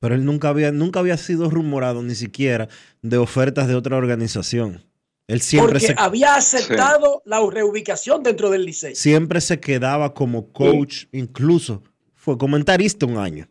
Pero 0.00 0.16
él 0.16 0.24
nunca 0.24 0.48
había, 0.48 0.72
nunca 0.72 0.98
había 0.98 1.16
sido 1.16 1.48
rumorado 1.48 2.02
ni 2.02 2.16
siquiera 2.16 2.66
de 3.00 3.16
ofertas 3.16 3.68
de 3.68 3.76
otra 3.76 3.96
organización. 3.96 4.84
Él 5.28 5.40
siempre 5.40 5.74
porque 5.74 5.86
se, 5.86 5.94
había 5.96 6.34
aceptado 6.34 7.22
la 7.24 7.38
reubicación 7.48 8.24
dentro 8.24 8.50
del 8.50 8.64
Licey. 8.64 8.96
siempre 8.96 9.40
se 9.40 9.60
quedaba 9.60 10.14
como 10.14 10.52
coach, 10.52 11.04
incluso 11.12 11.84
fue 12.16 12.36
comentarista 12.36 13.06
un 13.06 13.18
año. 13.18 13.48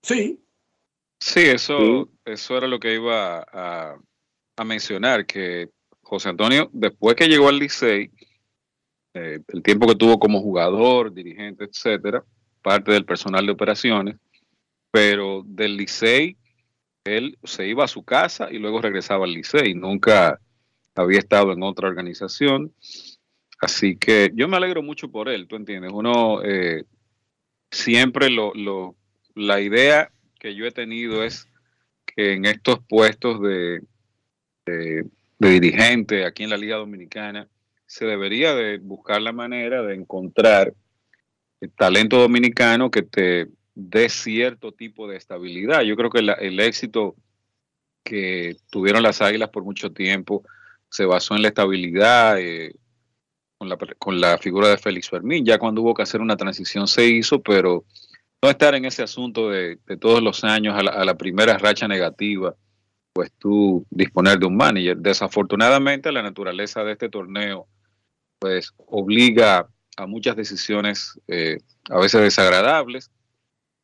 Sí. 0.00 0.40
Sí, 1.20 1.40
eso, 1.40 2.08
eso 2.24 2.56
era 2.56 2.66
lo 2.66 2.80
que 2.80 2.94
iba 2.94 3.40
a, 3.40 3.98
a 4.56 4.64
mencionar, 4.64 5.26
que 5.26 5.68
José 6.00 6.30
Antonio, 6.30 6.70
después 6.72 7.14
que 7.14 7.28
llegó 7.28 7.50
al 7.50 7.58
Licey, 7.58 8.10
eh, 9.12 9.40
el 9.48 9.62
tiempo 9.62 9.86
que 9.86 9.96
tuvo 9.96 10.18
como 10.18 10.40
jugador, 10.40 11.12
dirigente, 11.12 11.64
etcétera, 11.64 12.24
parte 12.64 12.92
del 12.92 13.04
personal 13.04 13.44
de 13.44 13.52
operaciones, 13.52 14.16
pero 14.90 15.42
del 15.44 15.76
Licey, 15.76 16.38
él 17.04 17.38
se 17.44 17.68
iba 17.68 17.84
a 17.84 17.88
su 17.88 18.02
casa 18.04 18.48
y 18.50 18.58
luego 18.58 18.80
regresaba 18.80 19.26
al 19.26 19.34
Licey, 19.34 19.74
nunca 19.74 20.40
había 20.94 21.18
estado 21.18 21.52
en 21.52 21.62
otra 21.62 21.88
organización, 21.88 22.72
así 23.60 23.96
que 23.96 24.30
yo 24.34 24.48
me 24.48 24.56
alegro 24.56 24.82
mucho 24.82 25.10
por 25.10 25.28
él, 25.28 25.46
tú 25.46 25.56
entiendes, 25.56 25.92
uno 25.92 26.42
eh, 26.42 26.84
siempre 27.70 28.30
lo, 28.30 28.54
la 29.34 29.60
idea 29.60 30.10
que 30.40 30.54
yo 30.54 30.64
he 30.64 30.72
tenido 30.72 31.22
es 31.22 31.46
que 32.06 32.32
en 32.32 32.46
estos 32.46 32.78
puestos 32.88 33.42
de, 33.42 33.82
de, 34.64 35.04
de 35.38 35.50
dirigente 35.50 36.24
aquí 36.24 36.44
en 36.44 36.50
la 36.50 36.56
Liga 36.56 36.76
Dominicana 36.76 37.46
se 37.84 38.06
debería 38.06 38.54
de 38.54 38.78
buscar 38.78 39.20
la 39.20 39.32
manera 39.32 39.82
de 39.82 39.94
encontrar 39.94 40.72
talento 41.68 42.18
dominicano 42.18 42.90
que 42.90 43.02
te 43.02 43.48
dé 43.74 44.08
cierto 44.08 44.72
tipo 44.72 45.08
de 45.08 45.16
estabilidad. 45.16 45.82
Yo 45.82 45.96
creo 45.96 46.10
que 46.10 46.20
el 46.20 46.60
éxito 46.60 47.16
que 48.04 48.56
tuvieron 48.70 49.02
las 49.02 49.22
Águilas 49.22 49.48
por 49.48 49.64
mucho 49.64 49.92
tiempo 49.92 50.44
se 50.88 51.06
basó 51.06 51.34
en 51.34 51.42
la 51.42 51.48
estabilidad, 51.48 52.38
eh, 52.38 52.74
con, 53.58 53.68
la, 53.68 53.76
con 53.98 54.20
la 54.20 54.38
figura 54.38 54.68
de 54.68 54.78
Félix 54.78 55.08
Fermín. 55.08 55.44
Ya 55.44 55.58
cuando 55.58 55.82
hubo 55.82 55.94
que 55.94 56.02
hacer 56.02 56.20
una 56.20 56.36
transición 56.36 56.86
se 56.86 57.06
hizo, 57.06 57.42
pero 57.42 57.84
no 58.42 58.50
estar 58.50 58.74
en 58.74 58.84
ese 58.84 59.02
asunto 59.02 59.50
de, 59.50 59.78
de 59.86 59.96
todos 59.96 60.22
los 60.22 60.44
años 60.44 60.76
a 60.76 60.82
la, 60.82 60.90
a 60.92 61.04
la 61.04 61.16
primera 61.16 61.58
racha 61.58 61.88
negativa, 61.88 62.54
pues 63.12 63.32
tú 63.38 63.86
disponer 63.90 64.38
de 64.38 64.46
un 64.46 64.56
manager. 64.56 64.98
Desafortunadamente 64.98 66.12
la 66.12 66.22
naturaleza 66.22 66.84
de 66.84 66.92
este 66.92 67.08
torneo 67.08 67.66
pues 68.38 68.72
obliga 68.86 69.68
a 69.96 70.06
muchas 70.06 70.36
decisiones 70.36 71.20
eh, 71.28 71.58
a 71.90 71.98
veces 71.98 72.20
desagradables, 72.20 73.10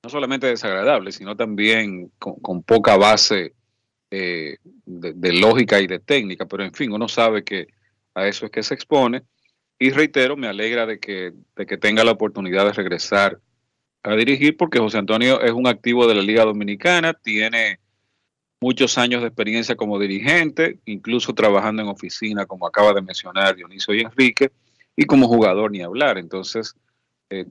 no 0.03 0.11
solamente 0.11 0.47
desagradables, 0.47 1.17
sino 1.17 1.37
también 1.37 2.11
con, 2.19 2.63
poca 2.63 2.97
base 2.97 3.55
eh, 4.11 4.57
de, 4.87 5.13
de 5.13 5.33
lógica 5.35 5.81
y 5.81 5.87
de 5.87 5.99
técnica, 5.99 6.47
pero 6.47 6.65
en 6.65 6.73
fin, 6.73 6.93
uno 6.93 7.09
sabe 7.09 7.45
que 7.45 7.69
a 8.15 8.27
eso 8.27 8.47
es 8.47 8.53
que 8.53 8.63
se 8.63 8.75
expone. 8.75 9.23
Y 9.79 9.91
reitero, 9.91 10.37
me 10.37 10.47
alegra 10.47 10.87
de 10.87 10.99
que, 10.99 11.33
de 11.57 11.67
que 11.67 11.79
tenga 11.79 12.05
la 12.05 12.13
oportunidad 12.13 12.67
de 12.67 12.73
regresar 12.73 13.41
a 14.03 14.15
dirigir, 14.15 14.57
porque 14.57 14.79
José 14.79 14.99
Antonio 14.99 15.41
es 15.41 15.53
un 15.53 15.67
activo 15.67 16.07
de 16.07 16.15
la 16.15 16.23
Liga 16.23 16.45
Dominicana, 16.45 17.15
tiene 17.15 17.81
muchos 18.61 18.99
años 18.99 19.23
de 19.23 19.29
experiencia 19.29 19.77
como 19.77 19.99
dirigente, 19.99 20.79
incluso 20.85 21.35
trabajando 21.35 21.83
en 21.83 21.89
oficina, 21.89 22.47
como 22.47 22.67
acaba 22.67 22.93
de 22.93 23.03
mencionar 23.03 23.57
Dionisio 23.57 23.95
y 23.95 24.01
Enrique, 24.01 24.53
y 24.97 25.05
como 25.05 25.29
jugador 25.29 25.71
ni 25.71 25.83
hablar. 25.83 26.19
Entonces, 26.19 26.75
eh, 27.31 27.47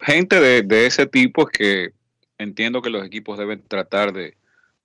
gente 0.00 0.40
de, 0.40 0.62
de 0.62 0.86
ese 0.86 1.06
tipo 1.06 1.48
es 1.48 1.58
que 1.58 1.92
entiendo 2.38 2.82
que 2.82 2.90
los 2.90 3.04
equipos 3.04 3.38
deben 3.38 3.62
tratar 3.66 4.12
de, 4.12 4.34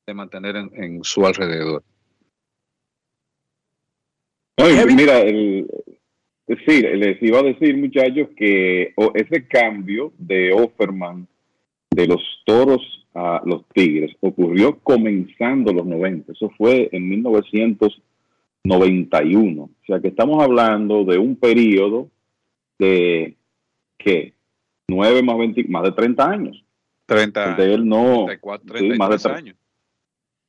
de 0.06 0.14
mantener 0.14 0.56
en, 0.56 0.72
en 0.74 1.04
su 1.04 1.26
alrededor. 1.26 1.84
Y 4.58 4.94
mira, 4.96 5.20
el, 5.20 5.68
sí, 6.66 6.82
les 6.82 7.22
iba 7.22 7.40
a 7.40 7.44
decir, 7.44 7.78
muchachos, 7.78 8.30
que 8.36 8.94
ese 9.14 9.48
cambio 9.48 10.14
de 10.18 10.52
Offerman 10.52 11.28
de 11.92 12.08
los 12.08 12.22
toros 12.46 13.06
a 13.14 13.42
los 13.46 13.68
tigres 13.70 14.16
ocurrió 14.20 14.80
comenzando 14.80 15.74
los 15.74 15.86
90. 15.86 16.32
Eso 16.32 16.52
fue 16.58 16.90
en 16.92 17.10
1991. 18.68 19.64
O 19.64 19.70
sea 19.86 20.00
que 20.00 20.10
estamos 20.10 20.44
hablando 20.44 21.04
de 21.06 21.18
un 21.18 21.36
periodo 21.36 22.10
de 22.78 23.36
¿qué? 23.98 24.34
9 24.90 25.24
más 25.24 25.38
20, 25.38 25.64
más 25.70 25.84
de 25.84 25.92
30 25.92 26.30
años. 26.30 26.64
30 27.06 27.48
Donde 27.48 27.74
él 27.74 27.88
no, 27.88 28.26
34, 28.26 28.78
sí, 28.78 28.90
más 28.98 29.10
de 29.10 29.18
33 29.18 29.24
tre- 29.26 29.38
años. 29.38 29.56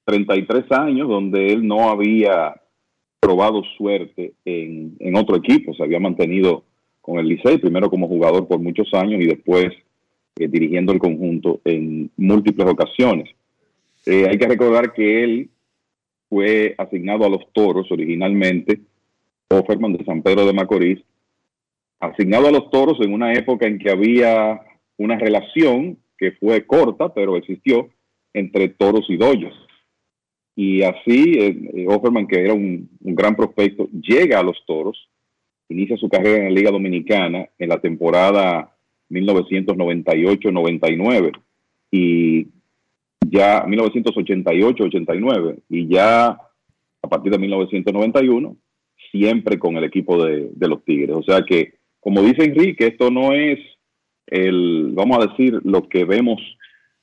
33 0.04 0.72
años 0.72 1.08
donde 1.08 1.52
él 1.52 1.66
no 1.66 1.90
había 1.90 2.60
probado 3.20 3.62
suerte 3.76 4.32
en, 4.44 4.96
en 5.00 5.16
otro 5.16 5.36
equipo, 5.36 5.74
se 5.74 5.82
había 5.82 6.00
mantenido 6.00 6.64
con 7.00 7.18
el 7.18 7.26
Licey, 7.28 7.58
primero 7.58 7.90
como 7.90 8.08
jugador 8.08 8.46
por 8.48 8.58
muchos 8.58 8.92
años 8.94 9.20
y 9.20 9.26
después 9.26 9.66
eh, 10.36 10.48
dirigiendo 10.48 10.92
el 10.92 10.98
conjunto 10.98 11.60
en 11.64 12.10
múltiples 12.16 12.66
ocasiones. 12.68 13.28
Eh, 14.06 14.26
hay 14.28 14.38
que 14.38 14.46
recordar 14.48 14.92
que 14.92 15.24
él 15.24 15.50
fue 16.28 16.74
asignado 16.78 17.24
a 17.24 17.28
los 17.28 17.52
Toros 17.52 17.90
originalmente, 17.90 18.80
Offerman 19.50 19.94
de 19.94 20.04
San 20.04 20.22
Pedro 20.22 20.46
de 20.46 20.52
Macorís, 20.52 21.00
asignado 22.00 22.48
a 22.48 22.52
los 22.52 22.70
Toros 22.70 22.98
en 23.00 23.12
una 23.12 23.32
época 23.32 23.66
en 23.66 23.78
que 23.78 23.90
había 23.90 24.60
una 24.96 25.18
relación 25.18 25.98
que 26.16 26.32
fue 26.32 26.66
corta, 26.66 27.12
pero 27.14 27.36
existió 27.36 27.88
entre 28.34 28.68
Toros 28.68 29.06
y 29.08 29.16
Dodgers. 29.16 29.56
Y 30.54 30.82
así, 30.82 31.38
eh, 31.38 31.56
eh, 31.74 31.86
Offerman, 31.88 32.26
que 32.26 32.40
era 32.40 32.52
un, 32.52 32.90
un 33.00 33.14
gran 33.14 33.34
prospecto, 33.36 33.88
llega 33.92 34.40
a 34.40 34.42
los 34.42 34.56
Toros, 34.66 35.08
inicia 35.68 35.96
su 35.96 36.08
carrera 36.08 36.38
en 36.38 36.44
la 36.44 36.50
Liga 36.50 36.70
Dominicana 36.70 37.48
en 37.58 37.68
la 37.68 37.80
temporada 37.80 38.74
1998-99 39.10 41.32
y 41.90 42.46
ya 43.30 43.64
1988-89 43.66 45.58
y 45.68 45.88
ya 45.88 46.38
a 47.02 47.08
partir 47.08 47.32
de 47.32 47.38
1991 47.38 48.56
siempre 49.10 49.58
con 49.58 49.76
el 49.76 49.84
equipo 49.84 50.22
de, 50.24 50.50
de 50.52 50.68
los 50.68 50.84
Tigres. 50.84 51.16
O 51.16 51.22
sea 51.22 51.42
que, 51.42 51.74
como 52.00 52.22
dice 52.22 52.44
Enrique, 52.44 52.86
esto 52.86 53.10
no 53.10 53.32
es 53.32 53.58
el, 54.26 54.90
vamos 54.92 55.18
a 55.18 55.28
decir, 55.28 55.60
lo 55.64 55.88
que 55.88 56.04
vemos 56.04 56.40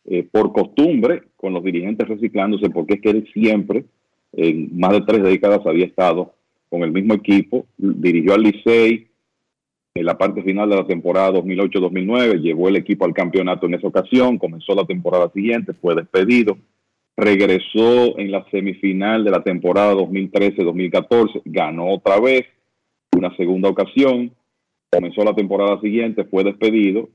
eh, 0.06 0.24
por 0.32 0.54
costumbre 0.54 1.24
con 1.36 1.54
los 1.54 1.64
dirigentes 1.64 2.08
reciclándose, 2.08 2.70
porque 2.70 2.96
es 2.96 3.02
que 3.02 3.10
él 3.10 3.28
siempre, 3.34 3.86
en 4.34 4.78
más 4.78 4.92
de 4.92 5.02
tres 5.02 5.24
décadas, 5.24 5.66
había 5.66 5.86
estado 5.86 6.34
con 6.70 6.84
el 6.84 6.92
mismo 6.92 7.14
equipo, 7.14 7.66
dirigió 7.78 8.34
al 8.34 8.44
Licey 8.44 9.08
en 9.96 10.06
la 10.06 10.18
parte 10.18 10.44
final 10.44 10.70
de 10.70 10.76
la 10.76 10.86
temporada 10.86 11.32
2008-2009, 11.32 12.42
llevó 12.42 12.68
el 12.68 12.76
equipo 12.76 13.06
al 13.06 13.14
campeonato 13.14 13.66
en 13.66 13.76
esa 13.76 13.88
ocasión, 13.88 14.38
comenzó 14.38 14.76
la 14.76 14.86
temporada 14.86 15.32
siguiente, 15.32 15.74
fue 15.74 15.96
despedido, 15.96 16.58
regresó 17.16 18.20
en 18.20 18.30
la 18.30 18.46
semifinal 18.52 19.24
de 19.24 19.32
la 19.32 19.42
temporada 19.42 19.94
2013-2014, 19.94 21.44
ganó 21.46 21.94
otra 21.94 22.20
vez, 22.20 22.46
una 23.16 23.34
segunda 23.38 23.70
ocasión, 23.70 24.32
comenzó 24.92 25.24
la 25.24 25.34
temporada 25.34 25.80
siguiente, 25.80 26.26
fue 26.26 26.44
despedido 26.44 27.08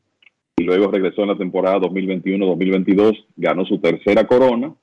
y 0.57 0.65
luego 0.65 0.91
regresó 0.91 1.21
en 1.21 1.29
la 1.29 1.37
temporada 1.37 1.81
2021-2022, 1.81 3.27
ganó 3.37 3.67
su 3.67 3.79
tercera 3.79 4.27
corona 4.27 4.75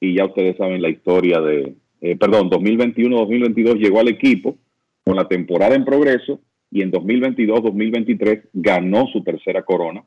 y 0.00 0.14
ya 0.14 0.24
ustedes 0.24 0.56
saben 0.56 0.80
la 0.80 0.88
historia 0.88 1.42
de, 1.42 1.74
eh, 2.00 2.16
perdón, 2.16 2.48
2021-2022 2.48 3.74
llegó 3.74 4.00
al 4.00 4.08
equipo 4.08 4.56
con 5.04 5.16
la 5.16 5.28
temporada 5.28 5.74
en 5.74 5.84
progreso 5.84 6.40
y 6.74 6.82
en 6.82 6.90
2022-2023 6.90 8.48
ganó 8.52 9.06
su 9.06 9.22
tercera 9.22 9.62
corona 9.62 10.02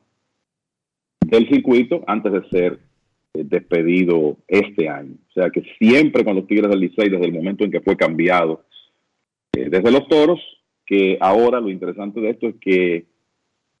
del 1.18 1.48
circuito 1.48 2.04
antes 2.06 2.30
de 2.30 2.48
ser 2.50 2.78
eh, 3.32 3.42
despedido 3.42 4.36
este 4.46 4.86
año. 4.86 5.14
O 5.30 5.32
sea 5.32 5.48
que 5.48 5.62
siempre 5.78 6.26
con 6.26 6.36
los 6.36 6.46
Tigres 6.46 6.68
del 6.70 6.80
Licey, 6.80 7.08
desde 7.08 7.24
el 7.24 7.32
momento 7.32 7.64
en 7.64 7.70
que 7.70 7.80
fue 7.80 7.96
cambiado 7.96 8.66
eh, 9.56 9.70
desde 9.70 9.90
los 9.90 10.06
Toros, 10.08 10.40
que 10.84 11.16
ahora 11.22 11.58
lo 11.58 11.70
interesante 11.70 12.20
de 12.20 12.30
esto 12.30 12.48
es 12.48 12.56
que 12.60 13.06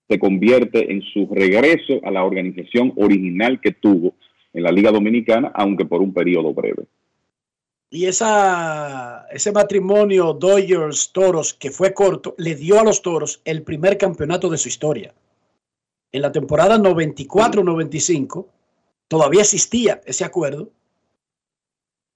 se 0.08 0.18
convierte 0.18 0.90
en 0.90 1.02
su 1.02 1.28
regreso 1.30 2.00
a 2.04 2.10
la 2.10 2.24
organización 2.24 2.94
original 2.96 3.60
que 3.60 3.72
tuvo 3.72 4.14
en 4.54 4.62
la 4.62 4.72
Liga 4.72 4.90
Dominicana, 4.90 5.52
aunque 5.54 5.84
por 5.84 6.00
un 6.00 6.14
periodo 6.14 6.54
breve. 6.54 6.84
Y 7.90 8.04
esa, 8.06 9.26
ese 9.30 9.50
matrimonio 9.50 10.34
Dodgers-Toros, 10.34 11.54
que 11.54 11.70
fue 11.70 11.94
corto, 11.94 12.34
le 12.36 12.54
dio 12.54 12.78
a 12.78 12.84
los 12.84 13.00
Toros 13.00 13.40
el 13.44 13.62
primer 13.62 13.96
campeonato 13.96 14.50
de 14.50 14.58
su 14.58 14.68
historia. 14.68 15.14
En 16.12 16.22
la 16.22 16.30
temporada 16.32 16.78
94-95 16.78 18.46
todavía 19.08 19.40
existía 19.40 20.00
ese 20.04 20.24
acuerdo. 20.24 20.70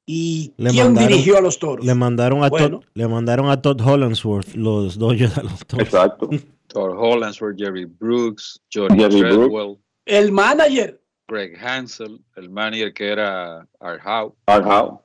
¿Y 0.05 0.53
Le 0.57 0.71
quién 0.71 0.87
mandaron- 0.95 1.09
dirigió 1.09 1.39
a 1.39 1.41
los 1.41 1.59
Toros? 1.59 1.87
Le 1.87 1.95
mandaron 1.95 2.45
a, 2.45 2.49
Bueno. 2.51 2.81
Todd, 2.81 2.89
le 2.95 3.09
mandaron 3.09 3.49
a 3.51 3.63
Todd 3.63 3.81
Hollandsworth 3.81 4.55
los 4.55 4.99
Dodgers 4.99 5.39
a 5.39 5.43
los 5.43 5.67
Toros. 5.67 5.87
Exacto. 5.87 6.29
Todd 6.67 6.91
Hollandsworth, 6.99 7.57
Jerry 7.59 7.85
Brooks, 7.87 8.61
Johnny 8.73 8.99
Jerry 8.99 9.21
Brooks. 9.37 9.81
El 10.07 10.33
manager, 10.33 11.01
Greg 11.29 11.57
Hansel, 11.65 12.21
el 12.37 12.51
manager 12.51 12.93
que 12.93 13.09
era 13.09 13.67
Art 13.81 14.03
Howe. 14.05 14.35
Art 14.47 14.67
Howe. 14.67 15.01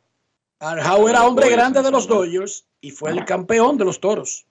Howe 0.59 1.09
era 1.09 1.27
hombre 1.27 1.49
grande 1.49 1.81
de 1.81 1.91
los. 1.91 2.07
Dodgers 2.07 2.65
y 2.81 2.91
fue 2.91 3.11
el 3.11 3.25
campeón 3.25 3.77
de 3.77 3.85
los 3.85 3.99
Toros. 3.99 4.45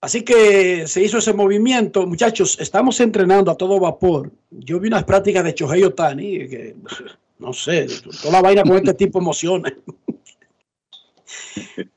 Así 0.00 0.22
que 0.22 0.86
se 0.86 1.02
hizo 1.02 1.18
ese 1.18 1.32
movimiento. 1.32 2.06
Muchachos, 2.06 2.58
estamos 2.60 3.00
entrenando 3.00 3.50
a 3.50 3.56
todo 3.56 3.80
vapor. 3.80 4.30
Yo 4.50 4.78
vi 4.78 4.88
unas 4.88 5.04
prácticas 5.04 5.44
de 5.44 5.54
Chohei 5.54 5.82
Otani, 5.82 6.48
que 6.48 6.76
no 7.38 7.52
sé, 7.52 7.86
toda 8.20 8.32
la 8.32 8.42
vaina 8.42 8.62
con 8.62 8.76
este 8.76 8.94
tipo 9.04 9.18
emociona. 9.18 9.74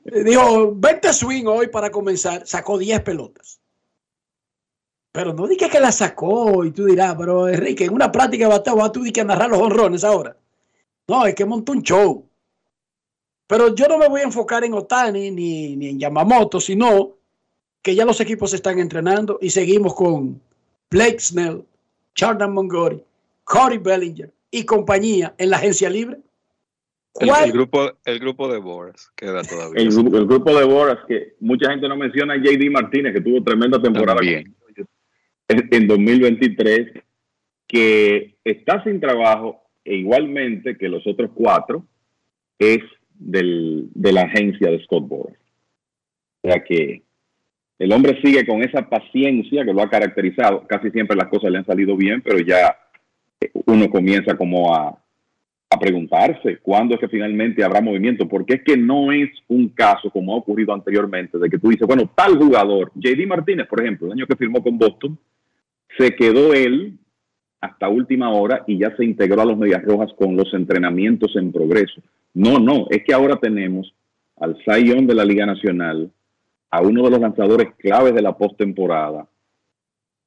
Dijo, 0.04 0.74
20 0.74 1.12
swing 1.12 1.44
hoy 1.46 1.68
para 1.68 1.90
comenzar. 1.90 2.46
Sacó 2.46 2.78
10 2.78 3.02
pelotas. 3.02 3.60
Pero 5.12 5.32
no 5.32 5.46
digas 5.46 5.70
que 5.70 5.80
la 5.80 5.90
sacó 5.90 6.64
y 6.64 6.70
tú 6.70 6.84
dirás, 6.84 7.14
pero 7.16 7.48
Enrique, 7.48 7.84
en 7.84 7.94
una 7.94 8.12
práctica 8.12 8.44
de 8.44 8.50
bateo 8.50 8.92
tú 8.92 9.02
di 9.02 9.12
que 9.12 9.24
narrar 9.24 9.50
los 9.50 9.60
honrones 9.60 10.04
ahora. 10.04 10.36
No, 11.08 11.26
es 11.26 11.34
que 11.34 11.44
montó 11.44 11.72
un 11.72 11.82
show. 11.82 12.24
Pero 13.46 13.74
yo 13.74 13.88
no 13.88 13.96
me 13.96 14.08
voy 14.08 14.20
a 14.20 14.24
enfocar 14.24 14.62
en 14.64 14.74
Otani 14.74 15.30
ni, 15.30 15.74
ni 15.74 15.88
en 15.88 15.98
Yamamoto, 15.98 16.60
sino 16.60 17.16
que 17.82 17.94
ya 17.94 18.04
los 18.04 18.20
equipos 18.20 18.52
están 18.52 18.78
entrenando 18.78 19.38
y 19.40 19.48
seguimos 19.48 19.94
con 19.94 20.38
Blake 20.90 21.18
Snell, 21.18 21.64
Jordan 22.16 22.52
Montgomery, 22.52 23.02
Cody 23.44 23.78
Bellinger 23.78 24.30
y 24.50 24.64
compañía 24.64 25.34
en 25.38 25.50
la 25.50 25.56
agencia 25.56 25.88
libre. 25.88 26.18
El, 27.20 27.28
¿Cuál? 27.28 27.44
el 27.46 27.52
grupo, 27.52 27.90
el 28.04 28.18
grupo 28.18 28.52
de 28.52 28.58
Boras 28.58 29.10
queda 29.16 29.42
todavía. 29.42 29.82
El, 29.82 29.88
el 29.88 30.26
grupo 30.26 30.54
de 30.54 30.64
Boras, 30.64 30.98
que 31.08 31.36
mucha 31.40 31.70
gente 31.70 31.88
no 31.88 31.96
menciona 31.96 32.34
a 32.34 32.36
JD 32.36 32.70
Martínez, 32.70 33.14
que 33.14 33.22
tuvo 33.22 33.42
tremenda 33.42 33.80
temporada 33.80 34.18
También. 34.18 34.54
en, 35.48 35.68
en 35.72 35.88
2023, 35.88 37.02
que 37.66 38.36
está 38.44 38.84
sin 38.84 39.00
trabajo 39.00 39.67
e 39.88 39.96
igualmente 39.96 40.76
que 40.76 40.88
los 40.88 41.06
otros 41.06 41.30
cuatro 41.34 41.84
es 42.58 42.80
del, 43.14 43.88
de 43.94 44.12
la 44.12 44.22
agencia 44.22 44.70
de 44.70 44.82
Scott 44.84 45.08
Boras. 45.08 45.38
O 46.42 46.48
sea 46.48 46.62
que 46.62 47.02
el 47.78 47.92
hombre 47.92 48.20
sigue 48.22 48.46
con 48.46 48.62
esa 48.62 48.88
paciencia 48.88 49.64
que 49.64 49.72
lo 49.72 49.82
ha 49.82 49.90
caracterizado. 49.90 50.66
Casi 50.66 50.90
siempre 50.90 51.16
las 51.16 51.28
cosas 51.28 51.50
le 51.50 51.58
han 51.58 51.66
salido 51.66 51.96
bien, 51.96 52.20
pero 52.22 52.38
ya 52.38 52.76
eh, 53.40 53.50
uno 53.66 53.88
comienza 53.88 54.36
como 54.36 54.74
a, 54.74 54.98
a 55.70 55.78
preguntarse 55.78 56.58
cuándo 56.58 56.94
es 56.94 57.00
que 57.00 57.08
finalmente 57.08 57.62
habrá 57.62 57.80
movimiento, 57.80 58.26
porque 58.28 58.54
es 58.54 58.62
que 58.64 58.76
no 58.76 59.12
es 59.12 59.30
un 59.48 59.68
caso 59.68 60.10
como 60.10 60.34
ha 60.34 60.38
ocurrido 60.38 60.74
anteriormente, 60.74 61.38
de 61.38 61.48
que 61.48 61.58
tú 61.58 61.68
dices, 61.68 61.86
bueno, 61.86 62.10
tal 62.14 62.36
jugador, 62.36 62.90
JD 62.94 63.26
Martínez, 63.26 63.66
por 63.68 63.80
ejemplo, 63.80 64.06
el 64.06 64.14
año 64.14 64.26
que 64.26 64.36
firmó 64.36 64.62
con 64.62 64.78
Boston, 64.78 65.18
se 65.96 66.14
quedó 66.14 66.52
él 66.52 66.97
hasta 67.60 67.88
última 67.88 68.30
hora 68.30 68.64
y 68.66 68.78
ya 68.78 68.94
se 68.96 69.04
integró 69.04 69.42
a 69.42 69.46
los 69.46 69.58
Medias 69.58 69.82
Rojas 69.82 70.12
con 70.16 70.36
los 70.36 70.52
entrenamientos 70.54 71.34
en 71.36 71.52
progreso. 71.52 72.00
No, 72.34 72.58
no, 72.58 72.86
es 72.90 73.02
que 73.04 73.14
ahora 73.14 73.36
tenemos 73.36 73.92
al 74.36 74.56
Zion 74.64 75.06
de 75.06 75.14
la 75.14 75.24
Liga 75.24 75.46
Nacional, 75.46 76.10
a 76.70 76.82
uno 76.82 77.02
de 77.02 77.10
los 77.10 77.20
lanzadores 77.20 77.74
claves 77.78 78.14
de 78.14 78.22
la 78.22 78.36
postemporada, 78.36 79.26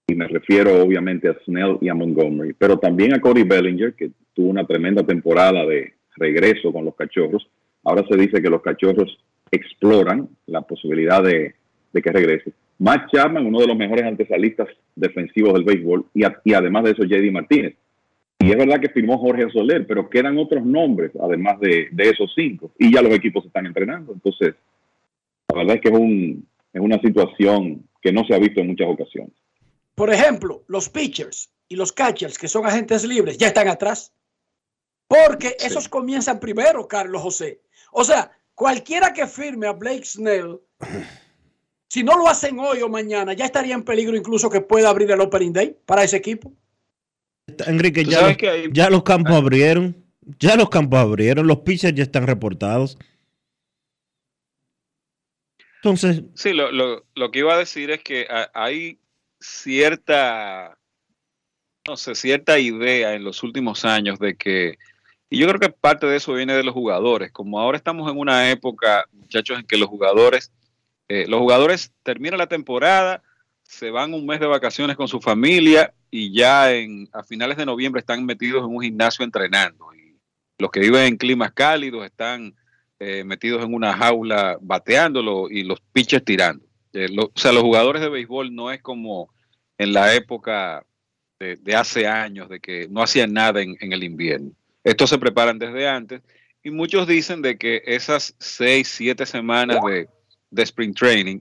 y 0.07 0.15
me 0.15 0.27
refiero 0.27 0.83
obviamente 0.83 1.29
a 1.29 1.37
Snell 1.45 1.77
y 1.79 1.87
a 1.87 1.93
Montgomery, 1.93 2.53
pero 2.53 2.77
también 2.77 3.13
a 3.13 3.21
Cody 3.21 3.43
Bellinger, 3.43 3.93
que 3.93 4.11
tuvo 4.33 4.49
una 4.49 4.65
tremenda 4.65 5.03
temporada 5.03 5.65
de 5.65 5.93
regreso 6.17 6.73
con 6.73 6.83
los 6.83 6.95
cachorros. 6.95 7.47
Ahora 7.83 8.03
se 8.09 8.17
dice 8.17 8.41
que 8.41 8.49
los 8.49 8.61
cachorros 8.61 9.17
exploran 9.49 10.27
la 10.47 10.61
posibilidad 10.61 11.23
de, 11.23 11.55
de 11.93 12.01
que 12.01 12.11
regrese. 12.11 12.51
Matt 12.81 13.11
Chapman, 13.13 13.45
uno 13.45 13.59
de 13.59 13.67
los 13.67 13.77
mejores 13.77 14.03
antesalistas 14.05 14.67
defensivos 14.95 15.53
del 15.53 15.63
béisbol, 15.63 16.05
y, 16.15 16.23
a- 16.23 16.41
y 16.43 16.53
además 16.53 16.83
de 16.83 16.91
eso, 16.91 17.03
JD 17.03 17.31
Martínez. 17.31 17.75
Y 18.39 18.49
es 18.49 18.57
verdad 18.57 18.79
que 18.81 18.89
firmó 18.89 19.19
Jorge 19.19 19.51
Soler, 19.51 19.85
pero 19.85 20.09
quedan 20.09 20.35
otros 20.39 20.65
nombres, 20.65 21.11
además 21.21 21.59
de, 21.59 21.89
de 21.91 22.09
esos 22.09 22.31
cinco, 22.35 22.71
y 22.79 22.91
ya 22.91 23.03
los 23.03 23.13
equipos 23.13 23.45
están 23.45 23.67
entrenando. 23.67 24.13
Entonces, 24.13 24.55
la 25.49 25.59
verdad 25.59 25.75
es 25.75 25.81
que 25.81 25.89
es, 25.89 25.93
un, 25.99 26.47
es 26.73 26.81
una 26.81 26.99
situación 27.01 27.83
que 28.01 28.11
no 28.11 28.25
se 28.25 28.33
ha 28.33 28.39
visto 28.39 28.61
en 28.61 28.67
muchas 28.67 28.87
ocasiones. 28.89 29.33
Por 29.93 30.11
ejemplo, 30.11 30.63
los 30.67 30.89
pitchers 30.89 31.51
y 31.67 31.75
los 31.75 31.91
catchers, 31.93 32.39
que 32.39 32.47
son 32.47 32.65
agentes 32.65 33.05
libres, 33.05 33.37
ya 33.37 33.47
están 33.47 33.67
atrás. 33.67 34.11
Porque 35.07 35.55
esos 35.59 35.87
comienzan 35.87 36.39
primero, 36.39 36.87
Carlos 36.87 37.21
José. 37.21 37.59
O 37.91 38.03
sea, 38.03 38.31
cualquiera 38.55 39.13
que 39.13 39.27
firme 39.27 39.67
a 39.67 39.73
Blake 39.73 40.05
Snell 40.05 40.59
Si 41.91 42.03
no 42.05 42.17
lo 42.17 42.29
hacen 42.29 42.57
hoy 42.57 42.81
o 42.81 42.87
mañana, 42.87 43.33
ya 43.33 43.43
estaría 43.43 43.73
en 43.75 43.83
peligro 43.83 44.15
incluso 44.15 44.49
que 44.49 44.61
pueda 44.61 44.87
abrir 44.89 45.11
el 45.11 45.19
Opening 45.19 45.51
Day 45.51 45.75
para 45.85 46.05
ese 46.05 46.15
equipo. 46.15 46.53
Enrique, 47.67 48.05
ya, 48.05 48.21
los, 48.29 48.37
que 48.37 48.49
hay- 48.49 48.69
ya 48.71 48.89
los 48.89 49.03
campos 49.03 49.33
abrieron. 49.33 50.01
Ya 50.39 50.55
los 50.55 50.69
campos 50.69 50.99
abrieron. 50.99 51.47
Los 51.47 51.57
pitchers 51.59 51.93
ya 51.93 52.03
están 52.03 52.25
reportados. 52.27 52.97
Entonces, 55.83 56.23
Sí, 56.33 56.53
lo, 56.53 56.71
lo, 56.71 57.03
lo 57.13 57.29
que 57.29 57.39
iba 57.39 57.53
a 57.55 57.57
decir 57.57 57.91
es 57.91 58.01
que 58.01 58.25
ha- 58.29 58.49
hay 58.53 58.97
cierta, 59.41 60.77
no 61.85 61.97
sé, 61.97 62.15
cierta 62.15 62.57
idea 62.57 63.15
en 63.15 63.25
los 63.25 63.43
últimos 63.43 63.83
años 63.83 64.17
de 64.17 64.37
que, 64.37 64.77
y 65.29 65.39
yo 65.39 65.47
creo 65.49 65.59
que 65.59 65.69
parte 65.71 66.07
de 66.07 66.15
eso 66.15 66.31
viene 66.35 66.53
de 66.53 66.63
los 66.63 66.73
jugadores, 66.73 67.33
como 67.33 67.59
ahora 67.59 67.75
estamos 67.75 68.09
en 68.09 68.17
una 68.17 68.49
época, 68.49 69.03
muchachos, 69.11 69.59
en 69.59 69.65
que 69.65 69.75
los 69.75 69.89
jugadores, 69.89 70.53
eh, 71.13 71.25
los 71.27 71.41
jugadores 71.41 71.91
terminan 72.03 72.37
la 72.37 72.47
temporada, 72.47 73.21
se 73.63 73.91
van 73.91 74.13
un 74.13 74.25
mes 74.25 74.39
de 74.39 74.45
vacaciones 74.45 74.95
con 74.95 75.09
su 75.09 75.19
familia 75.19 75.93
y 76.09 76.33
ya 76.33 76.71
en, 76.71 77.09
a 77.11 77.21
finales 77.21 77.57
de 77.57 77.65
noviembre 77.65 77.99
están 77.99 78.25
metidos 78.25 78.63
en 78.63 78.73
un 78.73 78.81
gimnasio 78.81 79.25
entrenando. 79.25 79.93
Y 79.93 80.15
los 80.57 80.71
que 80.71 80.79
viven 80.79 81.03
en 81.03 81.17
climas 81.17 81.51
cálidos 81.51 82.05
están 82.05 82.55
eh, 82.97 83.25
metidos 83.25 83.61
en 83.61 83.73
una 83.73 83.91
jaula 83.91 84.57
bateándolo 84.61 85.49
y 85.49 85.63
los 85.63 85.81
pitchers 85.91 86.23
tirando. 86.23 86.63
Eh, 86.93 87.09
o 87.19 87.29
sea, 87.35 87.51
los 87.51 87.63
jugadores 87.63 88.01
de 88.01 88.07
béisbol 88.07 88.55
no 88.55 88.71
es 88.71 88.81
como 88.81 89.33
en 89.77 89.91
la 89.91 90.15
época 90.15 90.85
de, 91.41 91.57
de 91.57 91.75
hace 91.75 92.07
años, 92.07 92.47
de 92.47 92.61
que 92.61 92.87
no 92.89 93.03
hacían 93.03 93.33
nada 93.33 93.61
en, 93.61 93.75
en 93.81 93.91
el 93.91 94.05
invierno. 94.05 94.51
Estos 94.81 95.09
se 95.09 95.17
preparan 95.17 95.59
desde 95.59 95.89
antes 95.89 96.21
y 96.63 96.69
muchos 96.69 97.05
dicen 97.05 97.41
de 97.41 97.57
que 97.57 97.81
esas 97.85 98.33
seis, 98.39 98.87
siete 98.87 99.25
semanas 99.25 99.81
de, 99.85 100.07
de 100.51 100.63
sprint 100.63 100.97
training 100.97 101.39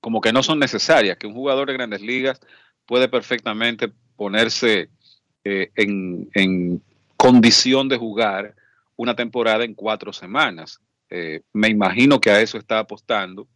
como 0.00 0.20
que 0.20 0.32
no 0.32 0.42
son 0.42 0.58
necesarias, 0.58 1.18
que 1.18 1.26
un 1.26 1.34
jugador 1.34 1.68
de 1.68 1.74
grandes 1.74 2.00
ligas 2.00 2.40
puede 2.86 3.08
perfectamente 3.08 3.92
ponerse 4.16 4.88
eh, 5.44 5.70
en, 5.76 6.28
en 6.34 6.82
condición 7.16 7.88
de 7.88 7.98
jugar 7.98 8.54
una 8.96 9.14
temporada 9.14 9.64
en 9.64 9.74
cuatro 9.74 10.12
semanas. 10.12 10.80
Eh, 11.10 11.42
me 11.52 11.68
imagino 11.68 12.20
que 12.20 12.30
a 12.30 12.40
eso 12.40 12.58
está 12.58 12.78
apostando, 12.78 13.46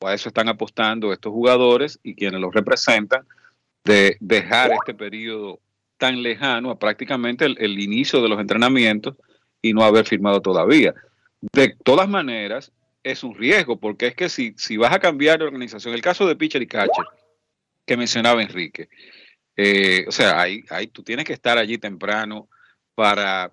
o 0.00 0.06
a 0.06 0.14
eso 0.14 0.28
están 0.28 0.48
apostando 0.48 1.12
estos 1.12 1.32
jugadores 1.32 1.98
y 2.02 2.14
quienes 2.14 2.40
los 2.40 2.54
representan, 2.54 3.26
de 3.84 4.16
dejar 4.20 4.72
este 4.72 4.94
periodo 4.94 5.60
tan 5.98 6.22
lejano 6.22 6.70
a 6.70 6.78
prácticamente 6.78 7.44
el, 7.44 7.56
el 7.60 7.78
inicio 7.78 8.22
de 8.22 8.28
los 8.28 8.40
entrenamientos 8.40 9.16
y 9.60 9.72
no 9.72 9.84
haber 9.84 10.06
firmado 10.06 10.40
todavía. 10.40 10.94
De 11.52 11.74
todas 11.84 12.08
maneras, 12.08 12.72
es 13.02 13.24
un 13.24 13.34
riesgo, 13.34 13.78
porque 13.78 14.08
es 14.08 14.14
que 14.14 14.28
si, 14.28 14.54
si 14.56 14.76
vas 14.76 14.92
a 14.92 15.00
cambiar 15.00 15.38
de 15.38 15.44
organización, 15.46 15.94
el 15.94 16.02
caso 16.02 16.26
de 16.26 16.36
pitcher 16.36 16.62
y 16.62 16.66
catcher 16.66 17.04
que 17.84 17.96
mencionaba 17.96 18.42
Enrique, 18.42 18.88
eh, 19.56 20.04
o 20.08 20.12
sea, 20.12 20.40
ahí, 20.40 20.62
ahí 20.70 20.86
tú 20.86 21.02
tienes 21.02 21.24
que 21.24 21.32
estar 21.32 21.58
allí 21.58 21.78
temprano 21.78 22.48
para 22.94 23.50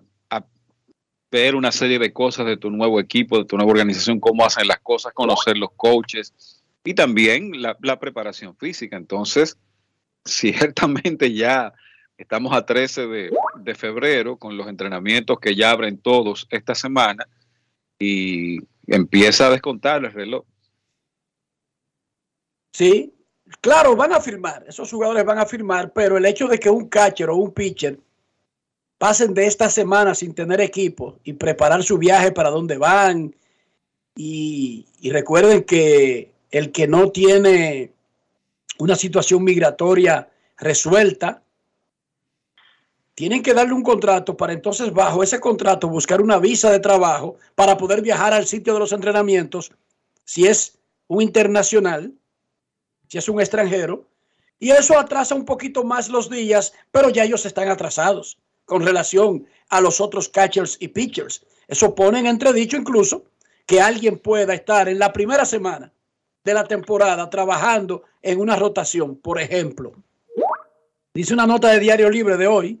ver 1.30 1.54
una 1.54 1.70
serie 1.70 1.98
de 1.98 2.12
cosas 2.12 2.46
de 2.46 2.56
tu 2.56 2.70
nuevo 2.70 2.98
equipo, 2.98 3.38
de 3.38 3.44
tu 3.44 3.56
nueva 3.56 3.70
organización, 3.70 4.18
cómo 4.18 4.44
hacen 4.44 4.66
las 4.66 4.80
cosas, 4.80 5.12
conocer 5.12 5.56
los 5.56 5.70
coaches 5.76 6.34
y 6.82 6.94
también 6.94 7.62
la, 7.62 7.76
la 7.82 8.00
preparación 8.00 8.56
física. 8.56 8.96
Entonces, 8.96 9.56
ciertamente 10.24 11.32
ya 11.32 11.72
estamos 12.18 12.52
a 12.52 12.66
13 12.66 13.06
de, 13.06 13.30
de 13.60 13.74
febrero 13.74 14.36
con 14.36 14.56
los 14.56 14.66
entrenamientos 14.66 15.38
que 15.38 15.54
ya 15.54 15.70
abren 15.70 15.98
todos 15.98 16.46
esta 16.50 16.74
semana 16.74 17.26
y 17.98 18.58
empieza 18.90 19.46
a 19.46 19.50
descontar 19.50 20.04
el 20.04 20.12
reloj. 20.12 20.44
Sí, 22.72 23.14
claro, 23.60 23.96
van 23.96 24.12
a 24.12 24.20
firmar, 24.20 24.64
esos 24.68 24.90
jugadores 24.90 25.24
van 25.24 25.38
a 25.38 25.46
firmar, 25.46 25.92
pero 25.92 26.18
el 26.18 26.26
hecho 26.26 26.46
de 26.48 26.58
que 26.58 26.70
un 26.70 26.88
catcher 26.88 27.30
o 27.30 27.36
un 27.36 27.52
pitcher 27.52 27.98
pasen 28.98 29.32
de 29.32 29.46
esta 29.46 29.70
semana 29.70 30.14
sin 30.14 30.34
tener 30.34 30.60
equipo 30.60 31.18
y 31.24 31.32
preparar 31.32 31.82
su 31.82 31.98
viaje 31.98 32.32
para 32.32 32.50
dónde 32.50 32.76
van, 32.76 33.34
y, 34.16 34.86
y 35.00 35.10
recuerden 35.10 35.62
que 35.62 36.32
el 36.50 36.72
que 36.72 36.86
no 36.86 37.10
tiene 37.10 37.92
una 38.78 38.96
situación 38.96 39.44
migratoria 39.44 40.28
resuelta, 40.58 41.42
tienen 43.14 43.42
que 43.42 43.54
darle 43.54 43.74
un 43.74 43.82
contrato 43.82 44.36
para 44.36 44.52
entonces 44.52 44.92
bajo 44.92 45.22
ese 45.22 45.40
contrato 45.40 45.88
buscar 45.88 46.20
una 46.20 46.38
visa 46.38 46.70
de 46.70 46.80
trabajo 46.80 47.36
para 47.54 47.76
poder 47.76 48.02
viajar 48.02 48.32
al 48.32 48.46
sitio 48.46 48.72
de 48.74 48.80
los 48.80 48.92
entrenamientos 48.92 49.72
si 50.24 50.46
es 50.46 50.78
un 51.08 51.22
internacional 51.22 52.14
si 53.10 53.18
es 53.18 53.28
un 53.28 53.40
extranjero, 53.40 54.06
y 54.60 54.70
eso 54.70 54.96
atrasa 54.96 55.34
un 55.34 55.44
poquito 55.44 55.82
más 55.82 56.08
los 56.08 56.30
días, 56.30 56.72
pero 56.92 57.08
ya 57.10 57.24
ellos 57.24 57.44
están 57.44 57.68
atrasados 57.68 58.38
con 58.64 58.86
relación 58.86 59.46
a 59.68 59.80
los 59.80 60.00
otros 60.00 60.28
catchers 60.28 60.76
y 60.78 60.88
pitchers. 60.88 61.44
Eso 61.66 61.94
pone 61.94 62.20
en 62.20 62.26
entredicho 62.26 62.76
incluso 62.76 63.24
que 63.66 63.80
alguien 63.80 64.18
pueda 64.18 64.54
estar 64.54 64.88
en 64.88 65.00
la 65.00 65.12
primera 65.12 65.44
semana 65.44 65.92
de 66.44 66.54
la 66.54 66.64
temporada 66.64 67.28
trabajando 67.30 68.04
en 68.22 68.38
una 68.38 68.54
rotación, 68.54 69.16
por 69.16 69.40
ejemplo. 69.40 69.92
Dice 71.12 71.34
una 71.34 71.48
nota 71.48 71.68
de 71.68 71.80
Diario 71.80 72.10
Libre 72.10 72.36
de 72.36 72.46
hoy 72.46 72.80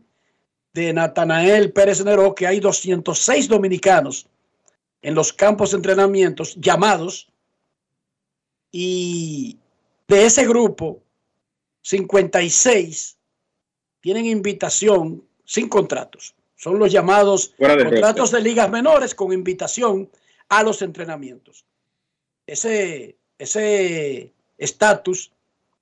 de 0.72 0.92
Natanael 0.92 1.72
Pérez 1.72 2.04
Neró 2.04 2.34
que 2.34 2.46
hay 2.46 2.60
206 2.60 3.48
dominicanos 3.48 4.26
en 5.02 5.14
los 5.14 5.32
campos 5.32 5.70
de 5.70 5.78
entrenamientos 5.78 6.56
llamados 6.56 7.28
y 8.70 9.58
de 10.06 10.26
ese 10.26 10.46
grupo, 10.46 11.02
56 11.82 13.16
tienen 14.00 14.26
invitación 14.26 15.24
sin 15.44 15.68
contratos. 15.68 16.34
Son 16.56 16.78
los 16.78 16.92
llamados 16.92 17.54
de 17.58 17.84
contratos 17.84 18.30
de 18.30 18.40
ligas 18.40 18.70
menores 18.70 19.14
con 19.14 19.32
invitación 19.32 20.10
a 20.48 20.62
los 20.62 20.82
entrenamientos. 20.82 21.64
Ese 22.46 23.16
ese 23.40 24.34
estatus 24.58 25.32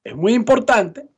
es 0.05 0.15
muy 0.15 0.33
importante 0.33 1.09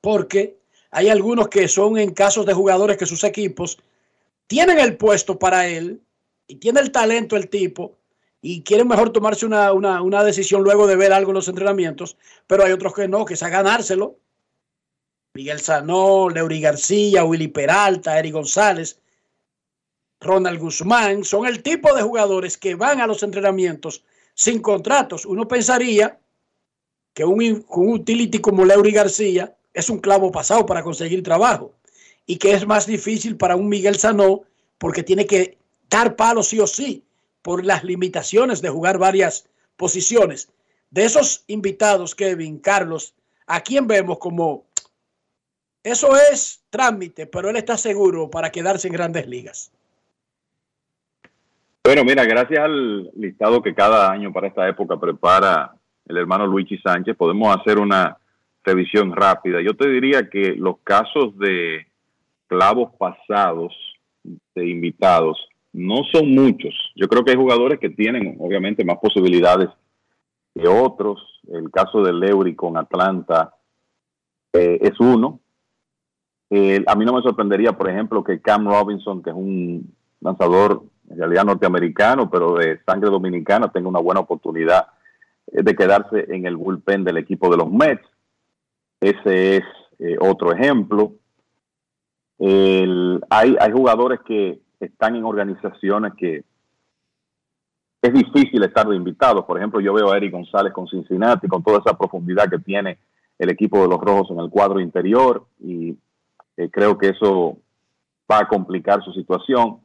porque 0.00 0.59
hay 0.90 1.08
algunos 1.08 1.48
que 1.48 1.68
son 1.68 1.98
en 1.98 2.12
casos 2.12 2.46
de 2.46 2.54
jugadores 2.54 2.96
que 2.96 3.06
sus 3.06 3.24
equipos 3.24 3.78
tienen 4.46 4.78
el 4.80 4.96
puesto 4.96 5.38
para 5.38 5.68
él 5.68 6.02
y 6.46 6.56
tiene 6.56 6.80
el 6.80 6.90
talento 6.90 7.36
el 7.36 7.48
tipo 7.48 7.96
y 8.42 8.62
quieren 8.62 8.88
mejor 8.88 9.10
tomarse 9.10 9.46
una, 9.46 9.72
una, 9.72 10.02
una 10.02 10.24
decisión 10.24 10.62
luego 10.62 10.86
de 10.86 10.96
ver 10.96 11.12
algo 11.12 11.30
en 11.30 11.36
los 11.36 11.48
entrenamientos, 11.48 12.16
pero 12.46 12.64
hay 12.64 12.72
otros 12.72 12.94
que 12.94 13.06
no, 13.06 13.24
que 13.24 13.34
es 13.34 13.42
ganárselo. 13.42 14.16
Miguel 15.34 15.60
Sanó, 15.60 16.28
Leury 16.28 16.60
García, 16.60 17.24
Willy 17.24 17.48
Peralta, 17.48 18.18
Eric 18.18 18.32
González, 18.32 18.98
Ronald 20.20 20.58
Guzmán, 20.58 21.24
son 21.24 21.46
el 21.46 21.62
tipo 21.62 21.94
de 21.94 22.02
jugadores 22.02 22.56
que 22.56 22.74
van 22.74 23.00
a 23.00 23.06
los 23.06 23.22
entrenamientos 23.22 24.02
sin 24.34 24.60
contratos. 24.60 25.24
Uno 25.24 25.46
pensaría 25.46 26.18
que 27.14 27.24
un, 27.24 27.64
un 27.68 27.88
utility 27.92 28.40
como 28.40 28.64
Leury 28.64 28.90
García 28.90 29.54
es 29.74 29.90
un 29.90 29.98
clavo 29.98 30.30
pasado 30.32 30.66
para 30.66 30.82
conseguir 30.82 31.22
trabajo 31.22 31.74
y 32.26 32.36
que 32.36 32.52
es 32.52 32.66
más 32.66 32.86
difícil 32.86 33.36
para 33.36 33.56
un 33.56 33.68
Miguel 33.68 33.96
Sanó 33.96 34.42
porque 34.78 35.02
tiene 35.02 35.26
que 35.26 35.58
dar 35.88 36.16
palos 36.16 36.48
sí 36.48 36.60
o 36.60 36.66
sí 36.66 37.04
por 37.42 37.64
las 37.64 37.84
limitaciones 37.84 38.62
de 38.62 38.68
jugar 38.68 38.98
varias 38.98 39.48
posiciones. 39.76 40.50
De 40.90 41.04
esos 41.04 41.44
invitados, 41.46 42.14
Kevin, 42.14 42.58
Carlos, 42.58 43.14
¿a 43.46 43.60
quién 43.60 43.86
vemos 43.86 44.18
como 44.18 44.64
eso 45.82 46.10
es 46.30 46.62
trámite, 46.68 47.26
pero 47.26 47.48
él 47.48 47.56
está 47.56 47.76
seguro 47.76 48.28
para 48.28 48.50
quedarse 48.50 48.88
en 48.88 48.92
grandes 48.92 49.26
ligas? 49.26 49.72
Bueno, 51.82 52.04
mira, 52.04 52.24
gracias 52.24 52.60
al 52.60 53.10
listado 53.16 53.62
que 53.62 53.74
cada 53.74 54.10
año 54.10 54.32
para 54.32 54.48
esta 54.48 54.68
época 54.68 55.00
prepara 55.00 55.74
el 56.06 56.16
hermano 56.16 56.46
Luigi 56.46 56.76
Sánchez, 56.78 57.16
podemos 57.16 57.56
hacer 57.56 57.78
una 57.78 58.19
revisión 58.64 59.14
rápida. 59.14 59.60
Yo 59.62 59.74
te 59.74 59.88
diría 59.88 60.28
que 60.28 60.54
los 60.56 60.78
casos 60.84 61.36
de 61.38 61.86
clavos 62.46 62.92
pasados 62.98 63.74
de 64.54 64.68
invitados 64.68 65.38
no 65.72 66.02
son 66.12 66.34
muchos. 66.34 66.74
Yo 66.96 67.08
creo 67.08 67.24
que 67.24 67.30
hay 67.32 67.36
jugadores 67.36 67.78
que 67.78 67.90
tienen 67.90 68.36
obviamente 68.40 68.84
más 68.84 68.98
posibilidades 68.98 69.68
que 70.54 70.66
otros. 70.66 71.40
El 71.48 71.70
caso 71.70 72.02
de 72.02 72.12
Leury 72.12 72.54
con 72.54 72.76
Atlanta 72.76 73.54
eh, 74.52 74.78
es 74.82 74.98
uno. 74.98 75.40
Eh, 76.50 76.82
a 76.86 76.96
mí 76.96 77.04
no 77.04 77.12
me 77.12 77.22
sorprendería, 77.22 77.72
por 77.72 77.88
ejemplo, 77.88 78.24
que 78.24 78.40
Cam 78.40 78.66
Robinson, 78.66 79.22
que 79.22 79.30
es 79.30 79.36
un 79.36 79.94
lanzador 80.20 80.82
en 81.08 81.18
realidad 81.18 81.44
norteamericano, 81.44 82.28
pero 82.28 82.54
de 82.54 82.80
sangre 82.84 83.10
dominicana, 83.10 83.70
tenga 83.70 83.88
una 83.88 84.00
buena 84.00 84.20
oportunidad 84.20 84.88
eh, 85.52 85.62
de 85.62 85.74
quedarse 85.74 86.26
en 86.34 86.46
el 86.46 86.56
bullpen 86.56 87.04
del 87.04 87.18
equipo 87.18 87.48
de 87.50 87.56
los 87.56 87.70
Mets. 87.70 88.04
Ese 89.00 89.56
es 89.56 89.64
eh, 89.98 90.16
otro 90.20 90.52
ejemplo. 90.52 91.12
El- 92.38 93.20
hay, 93.30 93.56
jugadores 93.72 94.20
que 94.26 94.60
están 94.78 95.16
en 95.16 95.24
organizaciones 95.24 96.12
que 96.16 96.44
es 98.02 98.12
difícil 98.12 98.62
estar 98.62 98.88
de 98.88 98.96
invitados. 98.96 99.44
Por 99.44 99.58
ejemplo, 99.58 99.80
yo 99.80 99.92
veo 99.92 100.10
a 100.10 100.16
Eric 100.16 100.32
González 100.32 100.72
con 100.72 100.88
Cincinnati, 100.88 101.48
con 101.48 101.62
toda 101.62 101.78
esa 101.78 101.96
profundidad 101.96 102.48
que 102.48 102.58
tiene 102.58 102.98
el 103.38 103.50
equipo 103.50 103.80
de 103.80 103.88
los 103.88 104.00
Rojos 104.00 104.30
en 104.30 104.40
el 104.40 104.50
cuadro 104.50 104.80
interior 104.80 105.46
y 105.58 105.96
eh, 106.56 106.70
creo 106.70 106.96
que 106.96 107.08
eso 107.08 107.58
va 108.30 108.40
a 108.40 108.48
complicar 108.48 109.02
su 109.02 109.12
situación. 109.12 109.80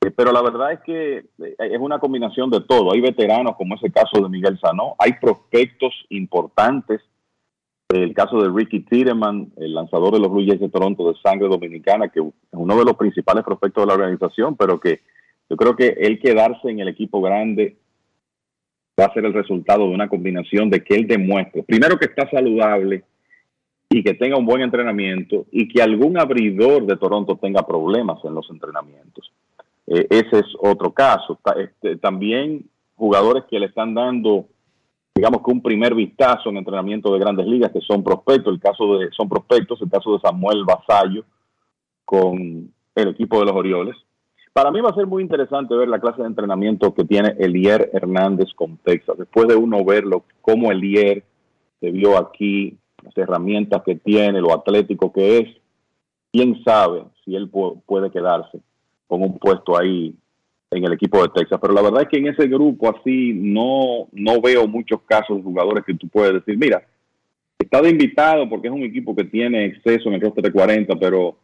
Eh, 0.00 0.10
pero 0.10 0.32
la 0.32 0.42
verdad 0.42 0.72
es 0.72 0.80
que 0.80 1.26
es 1.38 1.80
una 1.80 1.98
combinación 1.98 2.50
de 2.50 2.60
todo. 2.60 2.92
Hay 2.92 3.00
veteranos 3.00 3.56
como 3.56 3.74
ese 3.76 3.90
caso 3.90 4.20
de 4.22 4.28
Miguel 4.28 4.58
Sanó, 4.60 4.94
hay 4.98 5.14
prospectos 5.20 5.92
importantes. 6.10 7.00
El 7.88 8.14
caso 8.14 8.42
de 8.42 8.50
Ricky 8.50 8.80
Tiedemann, 8.80 9.52
el 9.56 9.74
lanzador 9.74 10.12
de 10.12 10.18
los 10.18 10.30
Blue 10.30 10.44
Jays 10.44 10.60
de 10.60 10.68
Toronto 10.68 11.08
de 11.08 11.18
sangre 11.20 11.48
dominicana, 11.48 12.08
que 12.08 12.20
es 12.20 12.26
uno 12.50 12.76
de 12.76 12.84
los 12.84 12.96
principales 12.96 13.44
prospectos 13.44 13.82
de 13.82 13.86
la 13.86 13.94
organización, 13.94 14.56
pero 14.56 14.80
que 14.80 15.02
yo 15.48 15.56
creo 15.56 15.76
que 15.76 15.88
el 16.00 16.18
quedarse 16.18 16.68
en 16.68 16.80
el 16.80 16.88
equipo 16.88 17.20
grande 17.20 17.76
va 18.98 19.04
a 19.04 19.12
ser 19.12 19.24
el 19.24 19.34
resultado 19.34 19.84
de 19.88 19.94
una 19.94 20.08
combinación 20.08 20.68
de 20.68 20.82
que 20.82 20.94
él 20.96 21.06
demuestre, 21.06 21.62
primero 21.62 21.96
que 21.96 22.06
está 22.06 22.28
saludable 22.28 23.04
y 23.88 24.02
que 24.02 24.14
tenga 24.14 24.36
un 24.36 24.46
buen 24.46 24.62
entrenamiento 24.62 25.46
y 25.52 25.68
que 25.68 25.80
algún 25.80 26.18
abridor 26.18 26.86
de 26.86 26.96
Toronto 26.96 27.36
tenga 27.36 27.64
problemas 27.64 28.18
en 28.24 28.34
los 28.34 28.50
entrenamientos. 28.50 29.32
Eh, 29.86 30.06
ese 30.10 30.40
es 30.40 30.46
otro 30.60 30.92
caso. 30.92 31.38
Este, 31.56 31.96
también 31.96 32.64
jugadores 32.96 33.44
que 33.48 33.60
le 33.60 33.66
están 33.66 33.94
dando, 33.94 34.46
digamos 35.16 35.40
que 35.42 35.50
un 35.50 35.62
primer 35.62 35.94
vistazo 35.94 36.50
en 36.50 36.58
entrenamiento 36.58 37.10
de 37.10 37.18
grandes 37.18 37.46
ligas, 37.46 37.72
que 37.72 37.80
son 37.80 38.04
prospectos, 38.04 38.52
el 38.52 38.60
caso 38.60 38.98
de, 38.98 39.08
son 39.12 39.30
prospectos, 39.30 39.80
el 39.80 39.88
caso 39.88 40.12
de 40.12 40.20
Samuel 40.20 40.62
Basallo 40.66 41.24
con 42.04 42.70
el 42.94 43.08
equipo 43.08 43.38
de 43.38 43.46
los 43.46 43.54
Orioles. 43.54 43.96
Para 44.52 44.70
mí 44.70 44.78
va 44.82 44.90
a 44.90 44.94
ser 44.94 45.06
muy 45.06 45.22
interesante 45.22 45.74
ver 45.74 45.88
la 45.88 46.00
clase 46.00 46.20
de 46.20 46.28
entrenamiento 46.28 46.94
que 46.94 47.04
tiene 47.04 47.34
Elier 47.38 47.90
Hernández 47.94 48.52
con 48.54 48.76
Texas. 48.76 49.16
Después 49.16 49.48
de 49.48 49.56
uno 49.56 49.82
verlo, 49.86 50.24
cómo 50.42 50.70
Elier 50.70 51.24
se 51.80 51.90
vio 51.90 52.18
aquí, 52.18 52.76
las 53.02 53.16
herramientas 53.16 53.82
que 53.86 53.96
tiene, 53.96 54.42
lo 54.42 54.52
atlético 54.52 55.14
que 55.14 55.38
es, 55.38 55.48
quién 56.30 56.62
sabe 56.62 57.04
si 57.24 57.34
él 57.34 57.48
puede 57.48 58.10
quedarse 58.10 58.60
con 59.06 59.22
un 59.22 59.38
puesto 59.38 59.78
ahí 59.78 60.14
en 60.70 60.84
el 60.84 60.92
equipo 60.92 61.22
de 61.22 61.30
Texas. 61.34 61.58
Pero 61.60 61.72
la 61.72 61.82
verdad 61.82 62.02
es 62.02 62.08
que 62.08 62.18
en 62.18 62.28
ese 62.28 62.46
grupo 62.46 62.88
así 62.88 63.32
no, 63.34 64.08
no 64.12 64.40
veo 64.40 64.66
muchos 64.66 65.02
casos 65.02 65.38
de 65.38 65.42
jugadores 65.42 65.84
que 65.84 65.94
tú 65.94 66.08
puedes 66.08 66.34
decir, 66.34 66.58
mira, 66.58 66.86
está 67.58 67.80
de 67.80 67.90
invitado 67.90 68.48
porque 68.48 68.68
es 68.68 68.74
un 68.74 68.82
equipo 68.82 69.14
que 69.14 69.24
tiene 69.24 69.66
exceso 69.66 70.08
en 70.08 70.14
el 70.14 70.20
roster 70.20 70.44
de 70.44 70.52
40, 70.52 70.94
pero 70.96 71.38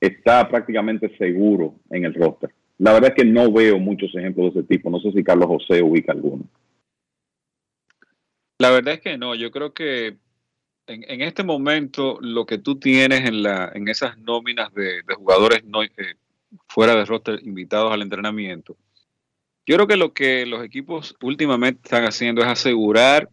está 0.00 0.48
prácticamente 0.48 1.14
seguro 1.16 1.74
en 1.90 2.04
el 2.04 2.14
roster. 2.14 2.50
La 2.78 2.92
verdad 2.94 3.10
es 3.10 3.22
que 3.22 3.30
no 3.30 3.52
veo 3.52 3.78
muchos 3.78 4.14
ejemplos 4.14 4.54
de 4.54 4.60
ese 4.60 4.68
tipo. 4.68 4.88
No 4.90 5.00
sé 5.00 5.12
si 5.12 5.22
Carlos 5.22 5.48
José 5.48 5.82
ubica 5.82 6.12
alguno. 6.12 6.44
La 8.58 8.70
verdad 8.70 8.94
es 8.94 9.00
que 9.00 9.18
no. 9.18 9.34
Yo 9.34 9.50
creo 9.50 9.74
que 9.74 10.16
en, 10.86 11.20
este 11.20 11.42
momento 11.42 12.18
lo 12.20 12.46
que 12.46 12.58
tú 12.58 12.78
tienes 12.78 13.28
en, 13.28 13.42
la, 13.42 13.70
en 13.74 13.88
esas 13.88 14.18
nóminas 14.18 14.72
de, 14.74 15.02
jugadores 15.14 15.64
no, 15.64 15.82
eh, 15.82 15.90
fuera 16.68 16.94
de 16.94 17.04
roster 17.04 17.40
invitados 17.42 17.92
al 17.92 18.02
entrenamiento. 18.02 18.76
Yo 19.66 19.76
creo 19.76 19.86
que 19.86 19.96
lo 19.96 20.12
que 20.12 20.46
los 20.46 20.64
equipos 20.64 21.16
últimamente 21.20 21.80
están 21.84 22.04
haciendo 22.04 22.42
es 22.42 22.48
asegurar 22.48 23.28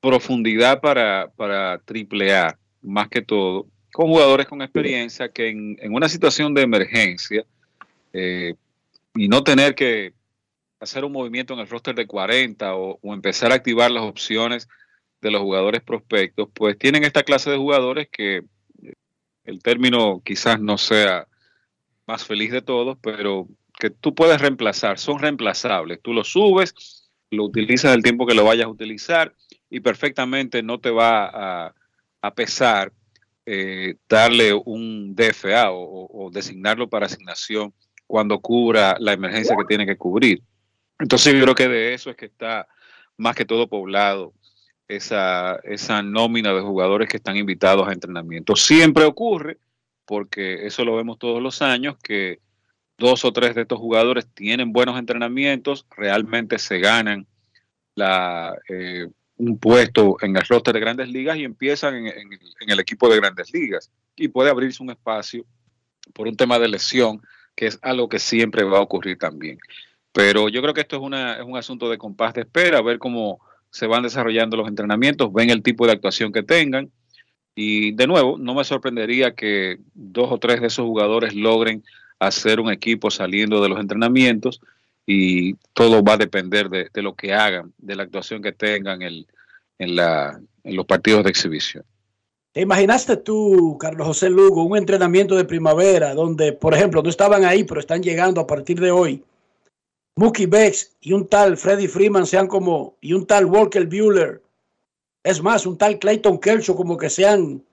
profundidad 0.00 0.80
para, 0.80 1.30
para 1.36 1.78
triple 1.78 2.34
A, 2.34 2.58
más 2.82 3.08
que 3.08 3.22
todo, 3.22 3.66
con 3.92 4.08
jugadores 4.08 4.46
con 4.46 4.62
experiencia 4.62 5.28
que 5.30 5.48
en, 5.48 5.94
una 5.94 6.08
situación 6.08 6.54
de 6.54 6.62
emergencia 6.62 7.44
eh, 8.12 8.54
y 9.14 9.28
no 9.28 9.44
tener 9.44 9.74
que 9.74 10.12
hacer 10.80 11.04
un 11.04 11.12
movimiento 11.12 11.54
en 11.54 11.60
el 11.60 11.68
roster 11.68 11.94
de 11.94 12.06
40 12.06 12.74
o, 12.74 12.98
o, 13.00 13.14
empezar 13.14 13.52
a 13.52 13.54
activar 13.54 13.90
las 13.90 14.02
opciones 14.02 14.68
de 15.20 15.30
los 15.30 15.40
jugadores 15.40 15.82
prospectos, 15.82 16.48
pues 16.52 16.76
tienen 16.76 17.04
esta 17.04 17.22
clase 17.22 17.50
de 17.50 17.56
jugadores 17.56 18.08
que 18.10 18.42
el 19.44 19.62
término 19.62 20.20
quizás 20.24 20.60
no 20.60 20.78
sea 20.78 21.26
más 22.06 22.24
feliz 22.24 22.50
de 22.50 22.62
todos, 22.62 22.98
pero 23.00 23.48
que 23.78 23.90
tú 23.90 24.14
puedes 24.14 24.40
reemplazar, 24.40 24.98
son 24.98 25.18
reemplazables. 25.18 26.00
Tú 26.02 26.12
lo 26.12 26.24
subes, 26.24 27.10
lo 27.30 27.44
utilizas 27.44 27.94
el 27.94 28.02
tiempo 28.02 28.26
que 28.26 28.34
lo 28.34 28.44
vayas 28.44 28.66
a 28.66 28.70
utilizar 28.70 29.34
y 29.70 29.80
perfectamente 29.80 30.62
no 30.62 30.78
te 30.78 30.90
va 30.90 31.72
a, 32.20 32.34
pesar 32.34 32.92
eh, 33.46 33.96
darle 34.08 34.52
un 34.52 35.14
DFA 35.14 35.70
o, 35.72 36.30
designarlo 36.32 36.88
para 36.88 37.06
asignación 37.06 37.74
cuando 38.06 38.38
cubra 38.40 38.96
la 39.00 39.12
emergencia 39.12 39.56
que 39.56 39.64
tiene 39.64 39.86
que 39.86 39.96
cubrir. 39.96 40.42
Entonces 40.98 41.34
yo 41.34 41.42
creo 41.42 41.54
que 41.54 41.68
de 41.68 41.94
eso 41.94 42.10
es 42.10 42.16
que 42.16 42.26
está 42.26 42.68
más 43.16 43.34
que 43.34 43.44
todo 43.44 43.66
poblado 43.66 44.34
esa, 44.86 45.56
esa 45.64 46.02
nómina 46.02 46.52
de 46.52 46.60
jugadores 46.60 47.08
que 47.08 47.16
están 47.16 47.36
invitados 47.36 47.88
a 47.88 47.92
entrenamiento. 47.92 48.54
Siempre 48.54 49.04
ocurre 49.04 49.58
porque 50.04 50.66
eso 50.66 50.84
lo 50.84 50.96
vemos 50.96 51.18
todos 51.18 51.42
los 51.42 51.62
años, 51.62 51.96
que 52.02 52.40
dos 52.98 53.24
o 53.24 53.32
tres 53.32 53.54
de 53.54 53.62
estos 53.62 53.78
jugadores 53.78 54.26
tienen 54.34 54.72
buenos 54.72 54.98
entrenamientos, 54.98 55.86
realmente 55.96 56.58
se 56.58 56.78
ganan 56.78 57.26
la, 57.94 58.56
eh, 58.68 59.08
un 59.36 59.58
puesto 59.58 60.16
en 60.20 60.36
el 60.36 60.42
roster 60.42 60.74
de 60.74 60.80
grandes 60.80 61.08
ligas 61.08 61.36
y 61.36 61.44
empiezan 61.44 62.06
en, 62.06 62.28
el 62.60 62.80
equipo 62.80 63.08
de 63.08 63.16
grandes 63.16 63.52
ligas. 63.52 63.90
Y 64.16 64.28
puede 64.28 64.50
abrirse 64.50 64.82
un 64.82 64.90
espacio 64.90 65.44
por 66.12 66.28
un 66.28 66.36
tema 66.36 66.58
de 66.58 66.68
lesión, 66.68 67.20
que 67.54 67.66
es 67.66 67.78
algo 67.82 68.08
que 68.08 68.18
siempre 68.18 68.64
va 68.64 68.78
a 68.78 68.82
ocurrir 68.82 69.18
también. 69.18 69.58
Pero 70.12 70.48
yo 70.48 70.62
creo 70.62 70.74
que 70.74 70.82
esto 70.82 70.96
es, 70.96 71.02
una, 71.02 71.38
es 71.38 71.44
un 71.44 71.56
asunto 71.56 71.90
de 71.90 71.98
compás 71.98 72.34
de 72.34 72.42
espera, 72.42 72.82
ver 72.82 72.98
cómo 72.98 73.40
se 73.70 73.86
van 73.86 74.02
desarrollando 74.02 74.56
los 74.56 74.68
entrenamientos, 74.68 75.32
ven 75.32 75.50
el 75.50 75.62
tipo 75.62 75.86
de 75.86 75.92
actuación 75.92 76.30
que 76.30 76.42
tengan 76.42 76.92
y 77.54 77.92
de 77.92 78.06
nuevo, 78.06 78.38
no 78.38 78.54
me 78.54 78.64
sorprendería 78.64 79.34
que 79.34 79.78
dos 79.94 80.32
o 80.32 80.38
tres 80.38 80.60
de 80.60 80.68
esos 80.68 80.86
jugadores 80.86 81.34
logren 81.34 81.84
hacer 82.18 82.60
un 82.60 82.70
equipo 82.70 83.10
saliendo 83.10 83.62
de 83.62 83.68
los 83.68 83.80
entrenamientos 83.80 84.60
y 85.06 85.54
todo 85.74 86.02
va 86.02 86.14
a 86.14 86.18
depender 86.18 86.68
de, 86.68 87.02
lo 87.02 87.14
que 87.14 87.34
hagan, 87.34 87.72
de 87.78 87.96
la 87.96 88.04
actuación 88.04 88.42
que 88.42 88.52
tengan 88.52 89.02
en, 89.02 89.26
los 90.64 90.86
partidos 90.86 91.24
de 91.24 91.30
exhibición. 91.30 91.84
¿Te 92.52 92.60
imaginaste 92.60 93.16
tú, 93.16 93.76
Carlos 93.80 94.06
José 94.06 94.30
Lugo, 94.30 94.62
un 94.62 94.76
entrenamiento 94.76 95.34
de 95.34 95.44
primavera 95.44 96.14
donde, 96.14 96.52
por 96.52 96.74
ejemplo, 96.74 97.02
no 97.02 97.08
estaban 97.08 97.44
ahí, 97.44 97.64
pero 97.64 97.80
están 97.80 98.02
llegando 98.02 98.40
a 98.40 98.46
partir 98.46 98.78
de 98.78 98.90
hoy? 98.90 99.24
Mookie 100.16 100.46
Becks 100.46 100.96
y 101.00 101.14
un 101.14 101.26
tal 101.26 101.56
Freddie 101.56 101.88
Freeman 101.88 102.26
sean 102.26 102.46
como, 102.46 102.96
y 103.00 103.14
un 103.14 103.26
tal 103.26 103.46
Walker 103.46 103.86
Bueller 103.86 104.42
es 105.24 105.42
más, 105.42 105.66
un 105.66 105.78
tal 105.78 105.98
Clayton 105.98 106.38
Kershaw 106.38 106.76
como 106.76 106.96
que 106.96 107.08
sean 107.08 107.64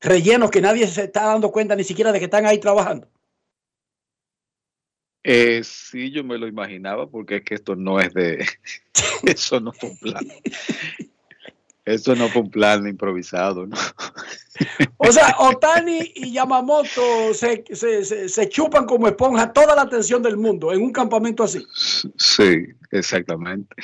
rellenos 0.00 0.50
que 0.50 0.60
nadie 0.60 0.86
se 0.86 1.04
está 1.04 1.24
dando 1.24 1.50
cuenta 1.50 1.76
ni 1.76 1.84
siquiera 1.84 2.12
de 2.12 2.18
que 2.18 2.26
están 2.26 2.46
ahí 2.46 2.58
trabajando. 2.58 3.08
Eh, 5.22 5.62
sí, 5.64 6.10
yo 6.10 6.22
me 6.22 6.36
lo 6.36 6.46
imaginaba 6.46 7.08
porque 7.08 7.36
es 7.36 7.44
que 7.44 7.54
esto 7.54 7.74
no 7.76 7.98
es 8.00 8.12
de... 8.12 8.46
Eso 9.24 9.58
no 9.58 9.72
fue 9.72 9.90
un 9.90 9.96
plan. 9.98 10.28
Eso 11.86 12.14
no 12.14 12.28
fue 12.28 12.42
un 12.42 12.50
plan 12.50 12.86
improvisado, 12.86 13.66
¿no? 13.66 13.76
O 14.98 15.10
sea, 15.10 15.36
Otani 15.38 16.12
y 16.14 16.32
Yamamoto 16.32 17.32
se, 17.32 17.64
se, 17.72 18.28
se, 18.28 18.48
chupan 18.48 18.86
como 18.86 19.08
esponja 19.08 19.52
toda 19.52 19.74
la 19.74 19.82
atención 19.82 20.22
del 20.22 20.36
mundo 20.36 20.72
en 20.72 20.82
un 20.82 20.92
campamento 20.92 21.44
así. 21.44 21.64
Sí, 22.16 22.66
exactamente 22.90 23.74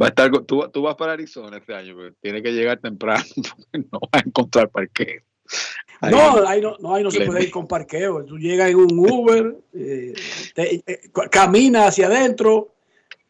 va 0.00 0.06
a 0.06 0.08
estar, 0.08 0.30
tú, 0.44 0.68
tú 0.72 0.82
vas 0.82 0.96
para 0.96 1.12
Arizona 1.12 1.58
este 1.58 1.74
año, 1.74 1.94
pero 1.96 2.14
tiene 2.20 2.42
que 2.42 2.52
llegar 2.52 2.80
temprano, 2.80 3.24
no 3.72 4.00
vas 4.00 4.22
a 4.22 4.26
encontrar 4.26 4.70
parqueo. 4.70 5.22
no, 6.02 6.46
ahí 6.46 6.60
no, 6.60 6.76
no, 6.78 6.94
ahí 6.94 7.02
no 7.02 7.10
se 7.10 7.24
puede 7.24 7.44
ir 7.44 7.50
con 7.50 7.66
parqueo. 7.66 8.24
Tú 8.24 8.38
llegas 8.38 8.70
en 8.70 8.76
un 8.76 8.98
Uber, 8.98 9.56
eh, 9.72 10.14
te, 10.54 10.82
eh, 10.86 11.10
camina 11.30 11.86
hacia 11.86 12.06
adentro, 12.06 12.74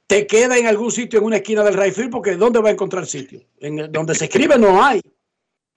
te 0.06 0.26
queda 0.26 0.58
en 0.58 0.66
algún 0.66 0.90
sitio 0.90 1.18
en 1.18 1.26
una 1.26 1.36
esquina 1.36 1.62
del 1.62 1.74
Rayfield, 1.74 2.10
porque 2.10 2.36
¿dónde 2.36 2.60
va 2.60 2.68
a 2.68 2.72
encontrar 2.72 3.06
sitio? 3.06 3.42
En 3.58 3.90
donde 3.90 4.14
se 4.14 4.24
escribe 4.24 4.58
no 4.58 4.82
hay, 4.82 5.00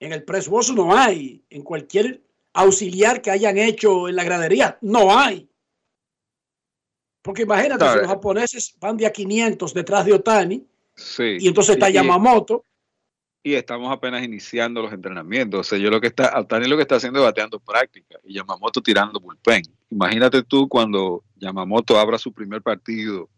en 0.00 0.12
el 0.12 0.22
Press 0.24 0.50
no 0.74 0.96
hay, 0.96 1.42
en 1.50 1.62
cualquier 1.62 2.22
auxiliar 2.52 3.22
que 3.22 3.30
hayan 3.30 3.58
hecho 3.58 4.08
en 4.08 4.16
la 4.16 4.24
gradería 4.24 4.78
no 4.80 5.16
hay. 5.16 5.48
Porque 7.22 7.42
imagínate, 7.42 7.84
si 7.90 7.98
los 7.98 8.06
japoneses 8.06 8.74
van 8.78 8.96
de 8.96 9.06
a 9.06 9.12
500 9.12 9.74
detrás 9.74 10.06
de 10.06 10.14
Otani, 10.14 10.66
y 11.18 11.48
entonces 11.48 11.76
está 11.76 11.90
Yamamoto. 11.90 12.64
Y 13.42 13.54
estamos 13.54 13.90
apenas 13.92 14.22
iniciando 14.24 14.82
los 14.82 14.92
entrenamientos. 14.92 15.60
O 15.60 15.62
sea, 15.62 15.78
yo 15.78 15.90
lo 15.90 16.00
que 16.00 16.08
está, 16.08 16.26
Altani 16.26 16.66
lo 16.66 16.76
que 16.76 16.82
está 16.82 16.96
haciendo 16.96 17.20
es 17.20 17.24
bateando 17.24 17.60
práctica 17.60 18.18
y 18.24 18.34
Yamamoto 18.34 18.82
tirando 18.82 19.20
bullpen. 19.20 19.62
Imagínate 19.90 20.42
tú 20.42 20.68
cuando 20.68 21.24
Yamamoto 21.36 21.98
abra 21.98 22.18
su 22.18 22.32
primer 22.32 22.62
partido 22.62 23.30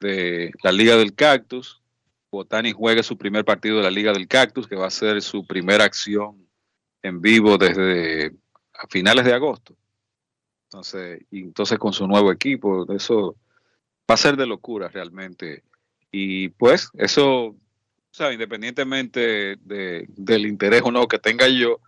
de 0.00 0.52
la 0.62 0.70
Liga 0.70 0.96
del 0.96 1.14
Cactus, 1.14 1.82
Otani 2.30 2.72
juegue 2.72 3.02
su 3.02 3.18
primer 3.18 3.44
partido 3.44 3.76
de 3.78 3.82
la 3.82 3.90
Liga 3.90 4.12
del 4.12 4.28
Cactus, 4.28 4.66
que 4.66 4.76
va 4.76 4.86
a 4.86 4.90
ser 4.90 5.20
su 5.20 5.46
primera 5.46 5.84
acción 5.84 6.46
en 7.02 7.20
vivo 7.20 7.58
desde 7.58 8.34
finales 8.88 9.24
de 9.24 9.34
agosto. 9.34 9.76
Entonces, 10.64 11.22
y 11.30 11.40
entonces 11.40 11.78
con 11.78 11.92
su 11.92 12.06
nuevo 12.06 12.32
equipo, 12.32 12.90
eso 12.94 13.36
va 14.10 14.14
a 14.14 14.16
ser 14.16 14.36
de 14.36 14.46
locura 14.46 14.88
realmente. 14.88 15.62
Y 16.12 16.50
pues 16.50 16.90
eso, 16.94 17.56
independientemente 18.30 19.56
de, 19.56 20.04
del 20.08 20.46
interés 20.46 20.82
o 20.84 20.92
no 20.92 21.08
que 21.08 21.18
tenga 21.18 21.48
yo, 21.48 21.80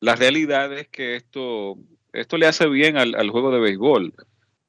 la 0.00 0.16
realidad 0.16 0.72
es 0.72 0.88
que 0.88 1.16
esto, 1.16 1.76
esto 2.12 2.38
le 2.38 2.46
hace 2.46 2.66
bien 2.66 2.96
al, 2.96 3.30
juego 3.30 3.52
de 3.52 3.60
béisbol. 3.60 4.14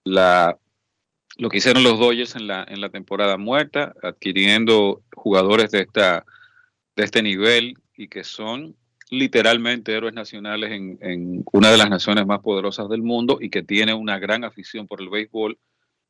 Lo 0.04 1.50
que 1.50 1.58
hicieron 1.58 1.84
los 1.84 1.98
Dodgers 1.98 2.36
en 2.36 2.48
la, 2.48 2.66
en 2.68 2.82
la 2.82 2.90
temporada 2.90 3.38
muerta, 3.38 3.94
adquiriendo 4.04 5.02
jugadores 5.14 5.72
de, 5.72 5.82
esta, 5.82 6.26
de 6.98 7.06
este 7.06 7.24
nivel 7.24 7.78
y 7.96 8.10
que 8.10 8.26
son 8.26 8.76
literalmente 9.10 9.96
héroes 9.96 10.14
nacionales 10.14 10.72
en, 10.72 11.00
en, 11.02 11.44
una 11.54 11.72
de 11.72 11.78
las 11.78 11.90
naciones 11.90 12.26
más 12.26 12.42
poderosas 12.42 12.90
del 12.90 13.02
mundo 13.02 13.38
y 13.40 13.50
que 13.50 13.64
tiene 13.64 13.94
una 13.94 14.20
gran 14.20 14.44
afición 14.44 14.88
por 14.88 15.02
el 15.02 15.10
béisbol, 15.10 15.58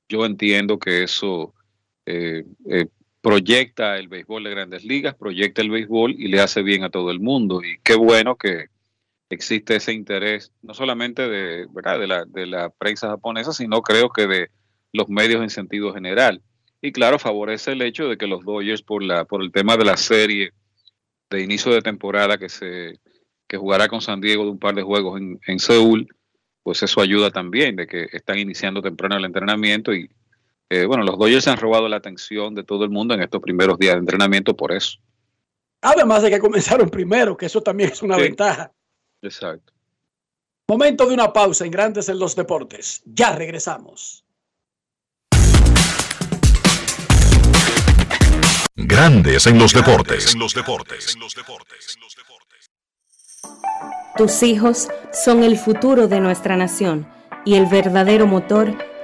yo 0.09 0.25
entiendo 0.25 0.79
que 0.79 1.03
eso 1.03 1.53
eh, 2.11 2.43
eh, 2.67 2.87
proyecta 3.21 3.99
el 3.99 4.07
béisbol 4.07 4.43
de 4.43 4.49
grandes 4.49 4.83
ligas, 4.83 5.13
proyecta 5.13 5.61
el 5.61 5.69
béisbol 5.69 6.15
y 6.17 6.27
le 6.27 6.41
hace 6.41 6.63
bien 6.63 6.83
a 6.83 6.89
todo 6.89 7.11
el 7.11 7.19
mundo. 7.19 7.61
Y 7.63 7.77
qué 7.83 7.95
bueno 7.95 8.35
que 8.35 8.65
existe 9.29 9.75
ese 9.75 9.93
interés, 9.93 10.51
no 10.63 10.73
solamente 10.73 11.27
de, 11.29 11.67
¿verdad? 11.69 11.99
de, 11.99 12.07
la, 12.07 12.25
de 12.25 12.47
la 12.47 12.71
prensa 12.71 13.09
japonesa, 13.09 13.53
sino 13.53 13.83
creo 13.83 14.09
que 14.09 14.25
de 14.25 14.49
los 14.91 15.07
medios 15.07 15.43
en 15.43 15.51
sentido 15.51 15.93
general. 15.93 16.41
Y 16.81 16.91
claro, 16.93 17.19
favorece 17.19 17.73
el 17.73 17.83
hecho 17.83 18.07
de 18.07 18.17
que 18.17 18.25
los 18.25 18.43
Dodgers, 18.43 18.81
por, 18.81 19.03
la, 19.03 19.25
por 19.25 19.43
el 19.43 19.51
tema 19.51 19.77
de 19.77 19.85
la 19.85 19.97
serie 19.97 20.53
de 21.29 21.43
inicio 21.43 21.71
de 21.71 21.83
temporada 21.83 22.39
que 22.39 22.49
se 22.49 22.99
que 23.47 23.57
jugará 23.57 23.87
con 23.87 23.99
San 23.99 24.21
Diego 24.21 24.43
de 24.45 24.51
un 24.51 24.59
par 24.59 24.75
de 24.75 24.83
juegos 24.83 25.19
en, 25.19 25.39
en 25.47 25.59
Seúl, 25.59 26.07
pues 26.61 26.83
eso 26.83 27.01
ayuda 27.01 27.31
también, 27.31 27.75
de 27.75 27.87
que 27.87 28.07
están 28.11 28.37
iniciando 28.37 28.79
temprano 28.79 29.17
el 29.17 29.25
entrenamiento 29.25 29.91
y 29.91 30.07
eh, 30.69 30.85
bueno, 30.85 31.03
los 31.03 31.17
Dodgers 31.17 31.47
han 31.47 31.57
robado 31.57 31.87
la 31.89 31.97
atención 31.97 32.53
de 32.55 32.63
todo 32.63 32.83
el 32.83 32.89
mundo 32.89 33.13
en 33.13 33.21
estos 33.21 33.41
primeros 33.41 33.77
días 33.79 33.95
de 33.95 33.99
entrenamiento 33.99 34.55
por 34.55 34.71
eso. 34.71 34.99
Además 35.81 36.21
de 36.23 36.29
que 36.29 36.39
comenzaron 36.39 36.89
primero, 36.89 37.35
que 37.37 37.45
eso 37.47 37.61
también 37.61 37.91
es 37.91 38.01
una 38.03 38.15
Sí. 38.15 38.21
ventaja. 38.23 38.71
Exacto. 39.21 39.73
Momento 40.67 41.07
de 41.07 41.13
una 41.15 41.33
pausa 41.33 41.65
en 41.65 41.71
Grandes 41.71 42.09
en 42.09 42.19
los 42.19 42.35
Deportes. 42.35 43.01
Ya 43.05 43.35
regresamos. 43.35 44.23
Grandes 48.75 49.45
en 49.47 49.57
los 49.59 49.73
deportes. 49.73 50.33
En 50.33 50.39
los 50.39 50.53
deportes. 50.53 51.15
Tus 54.17 54.43
hijos 54.43 54.89
son 55.11 55.43
el 55.43 55.57
futuro 55.57 56.07
de 56.07 56.19
nuestra 56.19 56.55
nación 56.55 57.07
y 57.45 57.55
el 57.55 57.65
verdadero 57.65 58.25
motor 58.27 58.73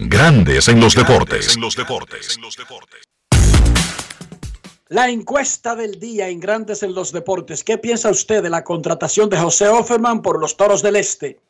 Grandes 0.00 0.68
en 0.68 0.80
los 0.80 0.94
deportes. 0.94 1.58
La 4.86 5.10
encuesta 5.10 5.74
del 5.74 5.98
día 5.98 6.28
en 6.28 6.38
Grandes 6.38 6.84
en 6.84 6.94
los 6.94 7.10
Deportes. 7.10 7.64
¿Qué 7.64 7.78
piensa 7.78 8.08
usted 8.08 8.40
de 8.40 8.48
la 8.48 8.62
contratación 8.62 9.28
de 9.28 9.36
José 9.38 9.66
Offerman 9.66 10.22
por 10.22 10.38
los 10.38 10.56
Toros 10.56 10.82
del 10.82 10.94
Este? 10.94 11.40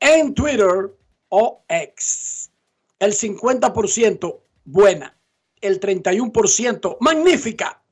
En 0.00 0.32
Twitter 0.32 0.96
o 1.28 1.62
X. 1.68 2.50
El 2.98 3.12
50% 3.12 4.40
buena. 4.64 5.14
El 5.60 5.78
31% 5.78 6.96
magnífica. 7.00 7.82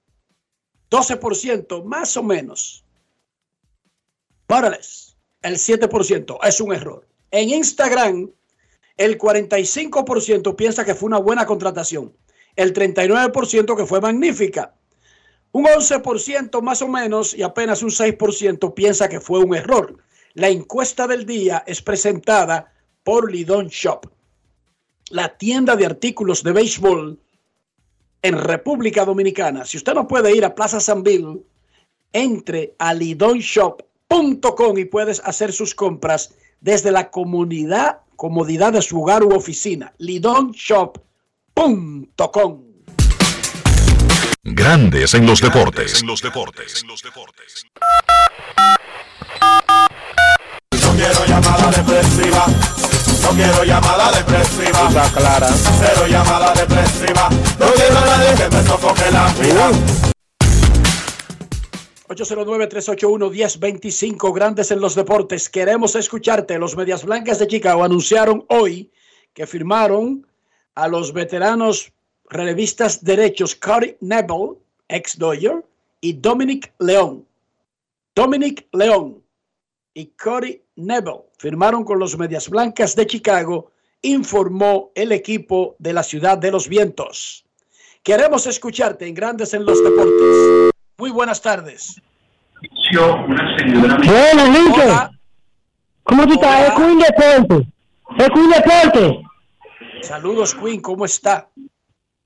12% 0.90 1.84
más 1.84 2.16
o 2.16 2.22
menos. 2.22 2.82
Morales. 4.48 5.18
El 5.42 5.56
7% 5.56 6.38
es 6.42 6.60
un 6.62 6.72
error. 6.72 7.06
En 7.30 7.50
Instagram, 7.50 8.30
el 8.98 9.16
45% 9.16 10.56
piensa 10.56 10.84
que 10.84 10.94
fue 10.94 11.06
una 11.06 11.18
buena 11.18 11.46
contratación. 11.46 12.12
El 12.56 12.74
39% 12.74 13.76
que 13.76 13.86
fue 13.86 14.00
magnífica. 14.00 14.74
Un 15.52 15.64
11% 15.64 16.60
más 16.60 16.82
o 16.82 16.88
menos 16.88 17.32
y 17.32 17.42
apenas 17.42 17.82
un 17.82 17.90
6% 17.90 18.74
piensa 18.74 19.08
que 19.08 19.20
fue 19.20 19.38
un 19.38 19.54
error. 19.54 19.96
La 20.34 20.48
encuesta 20.48 21.06
del 21.06 21.24
día 21.24 21.64
es 21.66 21.80
presentada 21.80 22.72
por 23.02 23.32
Lidon 23.32 23.68
Shop, 23.68 24.06
la 25.10 25.38
tienda 25.38 25.76
de 25.76 25.86
artículos 25.86 26.42
de 26.42 26.52
béisbol 26.52 27.18
en 28.20 28.36
República 28.36 29.04
Dominicana. 29.04 29.64
Si 29.64 29.78
usted 29.78 29.94
no 29.94 30.06
puede 30.06 30.36
ir 30.36 30.44
a 30.44 30.54
Plaza 30.54 30.80
San 30.80 31.02
Bill, 31.02 31.42
entre 32.12 32.74
a 32.78 32.92
lidonshop.com 32.94 34.78
y 34.78 34.84
puedes 34.84 35.20
hacer 35.24 35.52
sus 35.52 35.74
compras 35.74 36.34
desde 36.60 36.90
la 36.90 37.10
comunidad, 37.10 38.00
comodidad 38.16 38.72
de 38.72 38.80
su 38.82 39.02
hogar 39.02 39.22
u 39.24 39.34
oficina. 39.34 39.92
lidonshop.com. 39.98 42.64
Grandes 44.44 45.14
en 45.14 45.26
los 45.26 45.40
deportes. 45.40 46.04
No 46.04 46.14
quiero 50.94 51.26
llamada 51.26 51.70
depresiva. 51.70 52.46
No 53.22 53.30
quiero 53.30 53.64
llamada 53.64 54.12
depresiva. 54.12 54.88
Está 54.88 55.10
clara. 55.12 55.48
Cero 55.48 56.06
llamada 56.08 56.52
depresiva. 56.54 57.28
No 57.58 57.66
quiero 57.72 57.98
a 57.98 58.06
nadie 58.06 58.34
que 58.34 58.48
me 58.56 58.62
sofoque 58.64 59.10
la 59.10 59.32
vida. 59.34 59.70
809-381-1025, 62.08 64.34
grandes 64.34 64.70
en 64.70 64.80
los 64.80 64.94
deportes. 64.94 65.48
Queremos 65.48 65.94
escucharte. 65.94 66.58
Los 66.58 66.76
Medias 66.76 67.04
Blancas 67.04 67.38
de 67.38 67.46
Chicago 67.46 67.84
anunciaron 67.84 68.44
hoy 68.48 68.90
que 69.34 69.46
firmaron 69.46 70.26
a 70.74 70.88
los 70.88 71.12
veteranos 71.12 71.92
relevistas 72.30 73.04
derechos 73.04 73.54
Cody 73.54 73.96
Nebel, 74.00 74.56
ex 74.88 75.18
Dodger, 75.18 75.64
y 76.00 76.14
Dominic 76.14 76.72
León. 76.78 77.26
Dominic 78.14 78.66
León 78.72 79.22
y 79.94 80.06
Cody 80.06 80.62
Nebel 80.76 81.20
firmaron 81.38 81.84
con 81.84 81.98
los 81.98 82.16
Medias 82.16 82.48
Blancas 82.48 82.96
de 82.96 83.06
Chicago, 83.06 83.70
informó 84.02 84.90
el 84.94 85.12
equipo 85.12 85.76
de 85.78 85.92
la 85.92 86.02
Ciudad 86.02 86.38
de 86.38 86.50
los 86.50 86.68
Vientos. 86.68 87.44
Queremos 88.02 88.46
escucharte 88.46 89.06
en 89.06 89.14
Grandes 89.14 89.54
en 89.54 89.64
los 89.64 89.82
Deportes. 89.82 90.72
Muy 91.00 91.12
buenas 91.12 91.40
tardes. 91.40 92.02
Bueno, 92.92 94.46
Enrique. 94.46 94.82
¿Cómo 96.02 96.26
tú 96.26 96.32
estás? 96.32 96.68
Es 96.68 96.74
Queen 96.74 96.98
Deporte. 96.98 97.68
Es 98.18 98.30
Queen 98.30 98.50
Deporte. 98.50 99.22
Saludos, 100.02 100.56
Queen. 100.56 100.80
¿Cómo 100.80 101.04
está? 101.04 101.50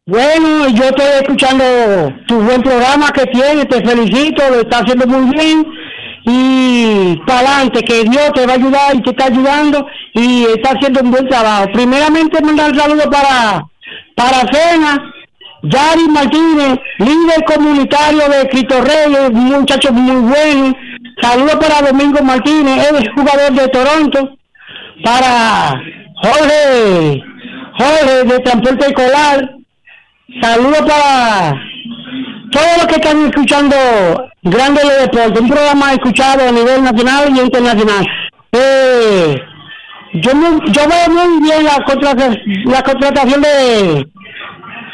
Bueno, 0.06 0.70
yo 0.70 0.84
estoy 0.84 1.06
escuchando 1.20 1.64
tu 2.26 2.40
buen 2.40 2.62
programa 2.62 3.12
que 3.12 3.26
tienes. 3.26 3.68
Te 3.68 3.84
felicito. 3.86 4.42
Lo 4.48 4.60
estás 4.60 4.84
haciendo 4.84 5.06
muy 5.06 5.36
bien. 5.36 5.66
Y 6.24 7.16
para 7.26 7.40
adelante, 7.40 7.82
que 7.82 8.04
Dios 8.04 8.32
te 8.32 8.46
va 8.46 8.54
a 8.54 8.56
ayudar 8.56 8.96
y 8.96 9.02
te 9.02 9.10
está 9.10 9.26
ayudando. 9.26 9.86
Y 10.14 10.44
está 10.44 10.70
haciendo 10.70 11.00
un 11.02 11.10
buen 11.10 11.28
trabajo. 11.28 11.66
Primeramente, 11.74 12.40
mandar 12.40 12.72
un 12.72 12.78
saludo 12.78 13.10
para, 13.10 13.66
para 14.16 14.50
Cena. 14.50 15.12
Yari 15.62 16.09
Martínez, 16.09 16.78
líder 16.98 17.44
comunitario 17.47 18.28
de 18.28 18.48
Cristo 18.48 18.80
Reyes, 18.80 19.30
un 19.30 19.44
muchacho 19.44 19.93
muy 19.93 20.16
bueno. 20.16 20.76
Saludos 21.20 21.55
para 21.56 21.89
Domingo 21.89 22.22
Martínez, 22.22 22.89
él 22.89 22.97
es 22.97 23.09
jugador 23.14 23.52
de 23.52 23.68
Toronto. 23.68 24.36
Para 25.05 25.80
Jorge, 26.22 27.22
Jorge 27.78 28.24
de 28.24 28.39
Transporte 28.40 28.86
Escolar. 28.86 29.51
Saludos 30.40 30.82
para 30.82 31.55
todos 32.51 32.76
los 32.78 32.86
que 32.86 32.94
están 32.94 33.26
escuchando 33.26 33.76
Grandes 34.43 34.89
de 34.89 34.94
Deporte, 35.02 35.40
un 35.40 35.48
programa 35.48 35.93
escuchado 35.93 36.48
a 36.48 36.52
nivel 36.52 36.82
nacional 36.82 37.30
y 37.36 37.40
internacional. 37.40 38.06
Eh, 38.52 39.36
yo, 40.14 40.32
yo 40.32 40.82
veo 40.89 41.26
muy 41.26 41.43
bien 41.43 41.64
la 41.64 42.82
contratación 42.82 43.40
de 43.40 44.11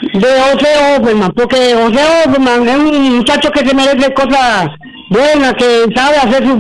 de 0.00 0.28
José 0.28 0.96
Offerman, 0.96 1.32
porque 1.32 1.74
José 1.74 2.00
Offerman 2.26 2.68
es 2.68 2.76
un 2.76 3.16
muchacho 3.18 3.50
que 3.50 3.66
se 3.66 3.74
merece 3.74 4.12
cosas 4.14 4.68
buenas, 5.10 5.54
que 5.54 5.84
sabe 5.94 6.16
hacer 6.16 6.44
su, 6.46 6.58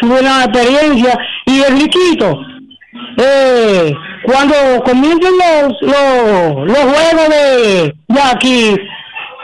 su 0.00 0.06
buena 0.08 0.44
experiencia. 0.44 1.18
Y 1.46 1.60
el 1.60 1.78
riquito, 1.80 2.40
eh, 3.18 3.92
cuando 4.24 4.54
comiencen 4.84 5.32
los, 5.38 5.82
los, 5.82 6.66
los 6.66 6.78
juegos 6.78 7.28
de, 7.28 7.94
aquí, 8.32 8.76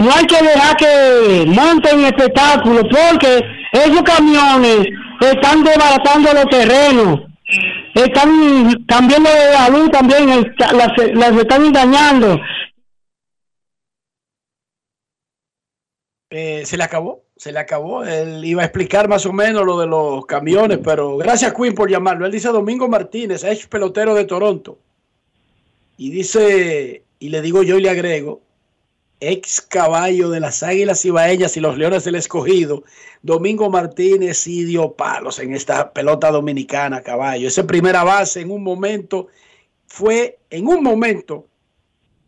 no 0.00 0.10
hay 0.14 0.24
que 0.26 0.42
dejar 0.42 0.76
que 0.76 1.44
monten 1.46 2.04
espectáculos, 2.04 2.84
porque 2.90 3.44
esos 3.72 4.02
camiones 4.02 4.86
están 5.20 5.62
desbaratando 5.62 6.32
los 6.32 6.46
terrenos 6.46 7.20
están 7.94 8.84
cambiando 8.86 9.30
de 9.30 9.52
la 9.52 9.68
luz 9.68 9.90
también, 9.90 10.54
las, 10.58 11.14
las 11.14 11.32
están 11.32 11.72
dañando. 11.72 12.40
Eh, 16.36 16.66
se 16.66 16.76
le 16.76 16.82
acabó, 16.82 17.22
se 17.36 17.52
le 17.52 17.60
acabó. 17.60 18.02
Él 18.02 18.44
iba 18.44 18.62
a 18.62 18.64
explicar 18.64 19.06
más 19.08 19.24
o 19.24 19.32
menos 19.32 19.64
lo 19.64 19.78
de 19.78 19.86
los 19.86 20.26
camiones, 20.26 20.80
pero 20.82 21.16
gracias 21.16 21.54
Queen 21.54 21.76
por 21.76 21.88
llamarlo. 21.88 22.26
Él 22.26 22.32
dice 22.32 22.48
Domingo 22.48 22.88
Martínez, 22.88 23.44
ex 23.44 23.68
pelotero 23.68 24.16
de 24.16 24.24
Toronto. 24.24 24.76
Y 25.96 26.10
dice, 26.10 27.04
y 27.20 27.28
le 27.28 27.40
digo 27.40 27.62
yo 27.62 27.78
y 27.78 27.82
le 27.82 27.90
agrego, 27.90 28.42
ex 29.20 29.60
caballo 29.60 30.28
de 30.28 30.40
las 30.40 30.64
Águilas 30.64 31.04
Ibaeñas 31.04 31.56
y 31.56 31.60
los 31.60 31.78
Leones 31.78 32.02
del 32.02 32.16
Escogido. 32.16 32.82
Domingo 33.22 33.70
Martínez 33.70 34.38
sí 34.38 34.64
dio 34.64 34.90
palos 34.90 35.38
en 35.38 35.54
esta 35.54 35.92
pelota 35.92 36.32
dominicana, 36.32 37.00
caballo. 37.00 37.46
Ese 37.46 37.62
primera 37.62 38.02
base 38.02 38.40
en 38.40 38.50
un 38.50 38.64
momento 38.64 39.28
fue, 39.86 40.40
en 40.50 40.66
un 40.66 40.82
momento, 40.82 41.46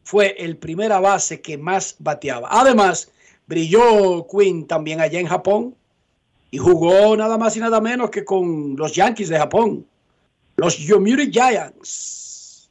fue 0.05 0.37
el 0.39 0.59
primera 0.59 1.01
base 1.01 1.41
que 1.41 1.59
más 1.59 1.97
bateaba. 1.99 2.47
Además, 2.53 3.11
brilló 3.47 4.27
Quinn 4.27 4.67
también 4.67 5.01
allá 5.01 5.21
en 5.21 5.27
Japón 5.27 5.75
y 6.51 6.59
jugó 6.59 7.17
nada 7.17 7.39
más 7.39 7.57
y 7.57 7.61
nada 7.61 7.81
menos 7.81 8.11
que 8.11 8.25
con 8.25 8.77
los 8.77 8.93
Yankees 8.93 9.29
de 9.29 9.39
Japón, 9.39 9.87
los 10.57 10.79
Yomiuri 10.79 11.31
Giants. 11.31 12.71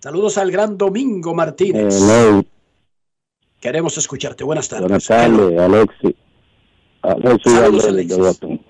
Saludos 0.00 0.38
al 0.38 0.50
gran 0.50 0.76
Domingo 0.78 1.34
Martínez. 1.34 2.00
Hello, 2.00 2.44
Queremos 3.60 3.96
escucharte. 3.98 4.44
Buenas 4.44 4.68
tardes. 4.68 4.82
buenas 4.86 5.04
tardes, 5.06 5.58
Alexi. 5.58 6.16
Alexi 7.02 7.50
Saludos, 7.50 7.84
Alexi, 7.88 8.14
Alexis. 8.14 8.60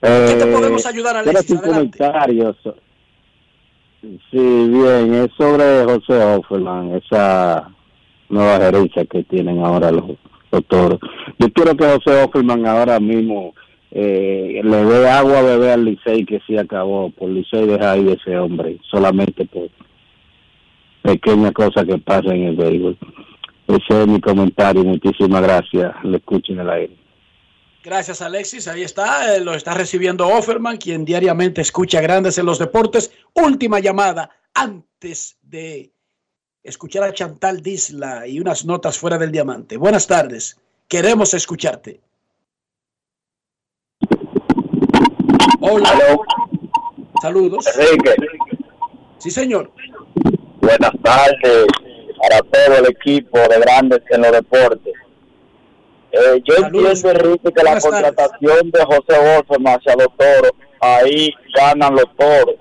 ¿Qué 0.00 0.08
te 0.38 0.42
Eh, 0.48 0.52
podemos 0.52 0.86
ayudar, 0.86 1.16
Alexis? 1.16 1.40
hacer 1.44 1.56
un 1.56 1.64
Adelante. 1.64 1.98
comentario. 1.98 2.56
so- 2.62 2.76
Sí, 4.30 4.68
bien, 4.68 5.14
es 5.14 5.30
sobre 5.36 5.84
José 5.84 6.12
Offerman, 6.36 6.94
esa 6.94 7.68
nueva 8.28 8.58
gerencia 8.58 9.04
que 9.04 9.24
tienen 9.24 9.64
ahora 9.64 9.90
los, 9.90 10.04
toros. 10.68 11.00
Yo 11.38 11.52
quiero 11.52 11.76
que 11.76 11.84
José 11.84 12.22
Offerman 12.22 12.66
ahora 12.66 12.98
mismo 12.98 13.54
eh, 13.90 14.60
le 14.64 14.84
dé 14.84 15.08
agua 15.08 15.40
a 15.40 15.42
beber 15.42 15.70
al 15.70 15.84
Licey 15.84 16.24
que 16.24 16.40
sí 16.46 16.56
acabó. 16.56 17.10
Por 17.10 17.28
Licey 17.30 17.66
deja 17.66 17.92
ahí 17.92 18.08
ese 18.08 18.38
hombre, 18.38 18.78
solamente 18.90 19.44
por 19.46 19.68
pequeña 21.02 21.52
cosa 21.52 21.84
que 21.84 21.98
pasa 21.98 22.34
en 22.34 22.44
el 22.44 22.56
béisbol. 22.56 22.96
Ese 23.68 24.02
es 24.02 24.06
mi 24.06 24.20
comentario. 24.20 24.84
Muchísimas 24.84 25.42
gracias. 25.42 25.92
Le 26.04 26.18
escuchen 26.18 26.60
el 26.60 26.70
aire. 26.70 26.96
Gracias, 27.82 28.20
Alexis. 28.22 28.66
Ahí 28.68 28.82
está. 28.82 29.36
Eh, 29.36 29.40
lo 29.40 29.54
está 29.54 29.74
recibiendo 29.74 30.26
Offerman, 30.26 30.76
quien 30.76 31.04
diariamente 31.04 31.60
escucha 31.60 32.00
grandes 32.00 32.38
en 32.38 32.46
los 32.46 32.58
deportes. 32.58 33.12
Última 33.34 33.78
llamada 33.78 34.30
antes 34.54 35.38
de 35.42 35.92
escuchar 36.66 37.04
a 37.04 37.12
Chantal 37.12 37.62
Disla 37.62 38.26
y 38.26 38.40
unas 38.40 38.64
notas 38.64 38.98
fuera 38.98 39.18
del 39.18 39.30
diamante. 39.30 39.76
Buenas 39.76 40.06
tardes. 40.06 40.58
Queremos 40.88 41.32
escucharte. 41.34 42.00
Hola. 45.60 46.18
Saludos. 47.22 47.66
Enrique. 47.78 48.14
Sí, 49.18 49.30
señor. 49.30 49.70
Buenas 50.60 50.92
tardes 51.02 51.66
para 52.20 52.40
todo 52.40 52.78
el 52.78 52.86
equipo 52.86 53.38
de 53.38 53.60
grandes 53.60 54.00
en 54.10 54.22
los 54.22 54.32
deportes. 54.32 54.94
Eh, 56.12 56.42
yo 56.44 56.54
entiendo, 56.56 57.10
Enrique, 57.10 57.52
que 57.52 57.62
la 57.62 57.80
contratación 57.80 58.70
de 58.70 58.84
José 58.84 59.38
Orfema 59.38 59.74
hacia 59.74 59.94
los 59.96 60.08
toros, 60.16 60.52
ahí 60.80 61.32
ganan 61.54 61.94
los 61.94 62.06
toros. 62.16 62.56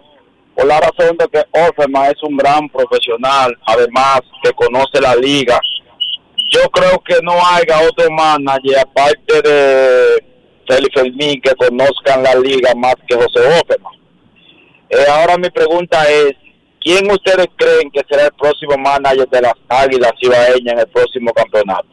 Por 0.56 0.66
la 0.68 0.80
razón 0.80 1.18
de 1.18 1.28
que 1.28 1.44
Orfema 1.52 2.08
es 2.08 2.24
un 2.24 2.38
gran 2.38 2.70
profesional, 2.70 3.58
además 3.66 4.22
que 4.42 4.52
conoce 4.54 5.02
la 5.02 5.16
liga. 5.16 5.60
Yo 6.50 6.62
creo 6.70 7.00
que 7.00 7.16
no 7.22 7.34
haya 7.34 7.82
otro 7.82 8.10
manager, 8.10 8.80
aparte 8.80 9.42
de 9.42 10.24
Félix 10.68 10.94
Fermín, 10.94 11.42
que 11.42 11.54
conozcan 11.56 12.24
la 12.24 12.36
liga 12.36 12.74
más 12.76 12.96
que 13.08 13.16
José 13.16 13.40
Orfema. 13.40 13.90
Eh, 14.90 15.06
ahora 15.10 15.38
mi 15.38 15.50
pregunta 15.50 16.10
es, 16.10 16.34
¿quién 16.80 17.10
ustedes 17.12 17.48
creen 17.58 17.92
que 17.92 18.02
será 18.10 18.28
el 18.28 18.34
próximo 18.34 18.78
manager 18.78 19.28
de 19.30 19.42
las 19.42 19.54
Águilas 19.68 20.14
Ibaeñas 20.22 20.74
en 20.74 20.80
el 20.80 20.88
próximo 20.88 21.34
campeonato? 21.34 21.90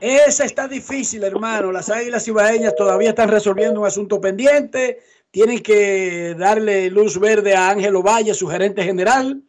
Esa 0.00 0.44
está 0.44 0.68
difícil, 0.68 1.24
hermano. 1.24 1.72
Las 1.72 1.88
Águilas 1.88 2.28
Ibaeñas 2.28 2.76
todavía 2.76 3.08
están 3.08 3.30
resolviendo 3.30 3.80
un 3.80 3.86
asunto 3.86 4.20
pendiente. 4.20 4.98
Tienen 5.34 5.64
que 5.64 6.36
darle 6.38 6.88
luz 6.90 7.18
verde 7.18 7.56
a 7.56 7.68
Ángelo 7.68 8.04
Valle, 8.04 8.34
su 8.34 8.46
gerente 8.46 8.84
general, 8.84 9.42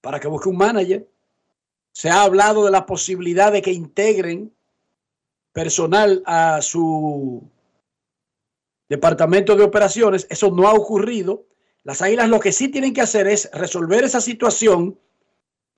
para 0.00 0.20
que 0.20 0.28
busque 0.28 0.48
un 0.48 0.58
manager. 0.58 1.08
Se 1.90 2.08
ha 2.08 2.22
hablado 2.22 2.64
de 2.64 2.70
la 2.70 2.86
posibilidad 2.86 3.50
de 3.50 3.62
que 3.62 3.72
integren 3.72 4.54
personal 5.52 6.22
a 6.24 6.62
su 6.62 7.42
departamento 8.88 9.56
de 9.56 9.64
operaciones. 9.64 10.24
Eso 10.30 10.52
no 10.52 10.68
ha 10.68 10.72
ocurrido. 10.72 11.46
Las 11.82 12.00
Águilas 12.00 12.28
lo 12.28 12.38
que 12.38 12.52
sí 12.52 12.68
tienen 12.68 12.94
que 12.94 13.00
hacer 13.00 13.26
es 13.26 13.50
resolver 13.52 14.04
esa 14.04 14.20
situación, 14.20 15.00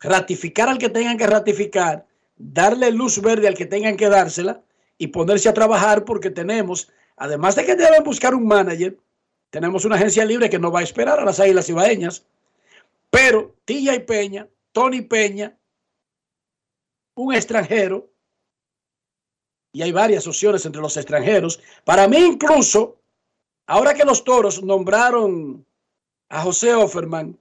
ratificar 0.01 0.68
al 0.68 0.76
que 0.76 0.90
tengan 0.90 1.16
que 1.16 1.26
ratificar 1.26 2.06
darle 2.36 2.90
luz 2.90 3.22
verde 3.22 3.48
al 3.48 3.55
que 3.55 3.64
tengan 3.64 3.97
que 3.97 4.10
dársela 4.10 4.62
y 4.98 5.06
ponerse 5.06 5.48
a 5.48 5.55
trabajar 5.55 6.05
porque 6.05 6.28
tenemos, 6.28 6.90
además 7.16 7.56
de 7.56 7.64
que 7.64 7.76
deben 7.76 8.02
buscar 8.02 8.34
un 8.34 8.47
manager, 8.47 8.97
tenemos 9.51 9.84
una 9.84 9.97
agencia 9.97 10.24
libre 10.24 10.48
que 10.48 10.59
no 10.59 10.70
va 10.70 10.80
a 10.80 10.84
esperar 10.84 11.20
a 11.20 11.24
las 11.24 11.40
Águilas 11.40 11.68
Ibaeñas, 11.68 12.24
pero 13.10 13.55
Tilla 13.64 13.94
y 13.94 14.01
Peña, 14.01 14.48
Tony 14.72 15.02
Peña, 15.02 15.56
un 17.14 17.34
extranjero, 17.34 18.09
y 19.72 19.82
hay 19.82 19.93
varias 19.93 20.26
opciones 20.26 20.64
entre 20.66 20.82
los 20.82 20.97
extranjeros. 20.97 21.60
Para 21.84 22.06
mí 22.06 22.18
incluso, 22.18 22.98
ahora 23.66 23.94
que 23.94 24.05
los 24.05 24.22
toros 24.24 24.62
nombraron 24.62 25.64
a 26.28 26.43
José 26.43 26.74
Offerman, 26.74 27.39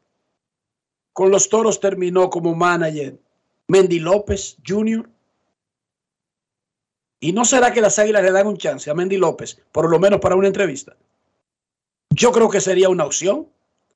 con 1.13 1.29
los 1.29 1.49
toros 1.49 1.79
terminó 1.79 2.29
como 2.29 2.55
manager 2.55 3.17
Mendy 3.67 3.99
López 3.99 4.57
Jr. 4.65 5.09
¿Y 7.23 7.33
no 7.33 7.45
será 7.45 7.71
que 7.71 7.81
las 7.81 7.99
águilas 7.99 8.23
le 8.23 8.31
dan 8.31 8.47
un 8.47 8.57
chance 8.57 8.89
a 8.89 8.95
Mendy 8.95 9.17
López, 9.17 9.61
por 9.71 9.87
lo 9.87 9.99
menos 9.99 10.19
para 10.19 10.35
una 10.35 10.47
entrevista? 10.47 10.97
Yo 12.09 12.31
creo 12.31 12.49
que 12.49 12.59
sería 12.59 12.89
una 12.89 13.05
opción, 13.05 13.47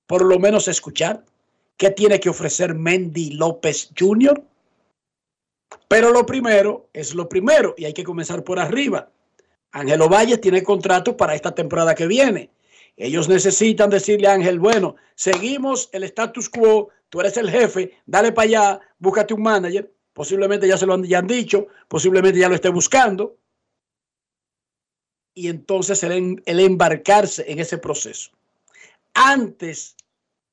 por 0.06 0.24
lo 0.24 0.40
menos 0.40 0.68
escuchar 0.68 1.26
qué 1.76 1.90
tiene 1.90 2.20
que 2.20 2.30
ofrecer 2.30 2.76
Mendy 2.76 3.32
López 3.32 3.90
Jr. 3.98 4.42
Pero 5.88 6.12
lo 6.12 6.28
primero 6.28 6.88
es 6.94 7.16
lo 7.16 7.28
primero 7.28 7.74
y 7.78 7.86
hay 7.86 7.94
que 7.94 8.04
comenzar 8.04 8.44
por 8.44 8.60
arriba. 8.60 9.10
Ángelo 9.72 10.08
Valle 10.08 10.38
tiene 10.38 10.62
contrato 10.62 11.18
para 11.18 11.34
esta 11.34 11.54
temporada 11.56 11.96
que 11.96 12.06
viene. 12.06 12.52
Ellos 12.96 13.28
necesitan 13.28 13.90
decirle 13.90 14.28
a 14.28 14.34
Ángel, 14.34 14.60
bueno, 14.60 14.98
seguimos 15.16 15.90
el 15.94 16.04
status 16.04 16.48
quo, 16.48 16.90
tú 17.10 17.22
eres 17.22 17.38
el 17.38 17.50
jefe, 17.50 17.98
dale 18.06 18.32
para 18.32 18.46
allá, 18.46 18.80
búscate 19.00 19.34
un 19.34 19.42
manager, 19.42 19.92
posiblemente 20.16 20.66
ya 20.66 20.78
se 20.78 20.86
lo 20.86 20.94
han, 20.94 21.04
ya 21.04 21.20
han 21.20 21.28
dicho, 21.28 21.68
posiblemente 21.90 22.40
ya 22.40 22.48
lo 22.48 22.56
esté 22.56 22.70
buscando. 22.70 23.38
Y 25.36 25.50
entonces 25.50 26.02
el, 26.04 26.42
el 26.46 26.60
embarcarse 26.62 27.44
en 27.52 27.60
ese 27.60 27.78
proceso. 27.78 28.32
Antes 29.14 29.98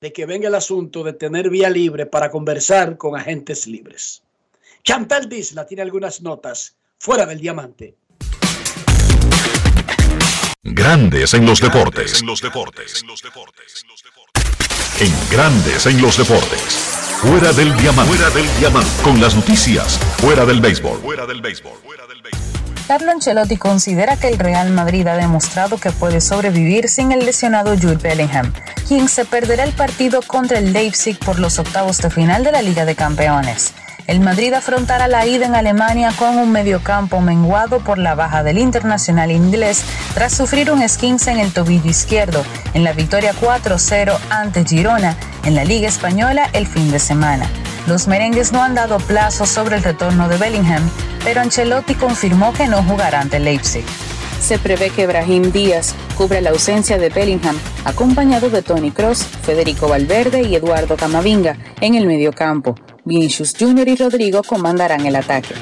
de 0.01 0.13
que 0.13 0.27
venga 0.27 0.49
el 0.49 0.57
asunto 0.57 1.05
de 1.05 1.13
tener 1.13 1.49
vía 1.49 1.71
libre 1.71 2.07
para 2.07 2.29
conversar 2.29 2.99
con 2.99 3.17
agentes 3.17 3.69
libres. 3.69 4.25
Chantal 4.83 5.29
Disla 5.29 5.65
tiene 5.65 5.83
algunas 5.83 6.21
notas 6.21 6.77
fuera 6.99 7.25
del 7.25 7.39
diamante. 7.39 7.95
Grandes 10.65 11.35
en 11.35 11.47
los 11.47 11.61
deportes. 11.61 12.21
En 12.21 12.27
los 12.27 12.41
deportes. 12.41 13.05
En 14.99 15.13
Grandes 15.31 15.87
en 15.87 16.03
los 16.03 16.17
deportes. 16.17 17.12
Fuera 17.23 17.53
del 17.53 17.77
diamante. 17.77 18.17
Fuera 18.17 18.35
del 18.35 18.59
diamante. 18.59 18.91
Con 19.05 19.21
las 19.21 19.37
noticias. 19.37 19.97
Fuera 20.17 20.45
del 20.45 20.61
béisbol. 20.61 20.99
Fuera 21.03 21.25
del 21.25 21.41
béisbol. 21.41 21.71
Carlo 22.89 23.13
Ancelotti 23.13 23.57
considera 23.57 24.17
que 24.17 24.27
el 24.27 24.41
Real 24.41 24.71
Madrid 24.71 25.07
ha 25.07 25.15
demostrado 25.15 25.79
que 25.79 25.93
puede 25.93 26.21
sobrevivir 26.21 26.89
sin 26.89 27.13
el 27.13 27.25
lesionado 27.25 27.77
Jude 27.77 27.99
Bellingham, 28.03 28.53
quien 28.89 29.09
se 29.09 29.25
perderá 29.25 29.63
el 29.63 29.71
partido 29.71 30.21
contra 30.21 30.59
el 30.59 30.73
Leipzig 30.73 31.17
por 31.21 31.39
los 31.39 31.61
octavos 31.61 31.99
de 31.99 32.11
final 32.11 32.43
de 32.43 32.51
la 32.51 32.61
Liga 32.61 32.85
de 32.85 32.97
Campeones. 32.97 33.73
El 34.13 34.21
Madrid 34.21 34.53
afrontará 34.53 35.09
la 35.09 35.25
ida 35.25 35.47
en 35.47 35.55
Alemania 35.55 36.13
con 36.19 36.37
un 36.37 36.53
mediocampo 36.53 37.23
menguado 37.23 37.81
por 37.81 37.97
la 37.97 38.15
baja 38.15 38.43
del 38.43 38.59
internacional 38.59 39.31
inglés 39.31 39.83
tras 40.13 40.35
sufrir 40.35 40.71
un 40.71 40.83
esquince 40.83 41.31
en 41.31 41.41
el 41.41 41.51
tobillo 41.51 41.89
izquierdo 41.89 42.45
en 42.75 42.85
la 42.85 42.93
victoria 42.93 43.33
4-0 43.33 44.15
ante 44.29 44.67
Girona 44.67 45.17
en 45.47 45.55
la 45.55 45.65
Liga 45.65 45.89
Española 45.89 46.51
el 46.53 46.67
fin 46.67 46.91
de 46.91 46.99
semana. 46.99 47.49
Los 47.87 48.07
merengues 48.07 48.53
no 48.53 48.63
han 48.63 48.75
dado 48.75 48.99
plazo 48.99 49.47
sobre 49.47 49.77
el 49.77 49.83
retorno 49.83 50.29
de 50.29 50.37
Bellingham, 50.37 50.91
pero 51.25 51.41
Ancelotti 51.41 51.95
confirmó 51.95 52.53
que 52.53 52.69
no 52.69 52.83
jugará 52.83 53.23
ante 53.23 53.41
Leipzig. 53.41 53.87
Se 54.43 54.59
prevé 54.59 54.91
que 54.91 55.07
Brahim 55.07 55.53
Díaz 55.53 55.95
cubra 56.19 56.43
la 56.43 56.51
ausencia 56.51 56.99
de 56.99 57.09
Bellingham, 57.09 57.57
acompañado 57.87 58.51
de 58.51 58.61
Tony 58.61 58.91
Cross, 58.91 59.25
Federico 59.25 59.89
Valverde 59.89 60.43
y 60.43 60.55
Eduardo 60.55 60.99
Camavinga 60.99 61.57
en 61.81 61.95
el 61.95 62.07
mediocampo. 62.07 62.75
Vinicius 63.05 63.55
Jr. 63.59 63.89
y 63.89 63.97
Rodrigo 63.97 64.43
comandarán 64.43 65.07
el 65.07 65.17
ataque. 65.17 65.55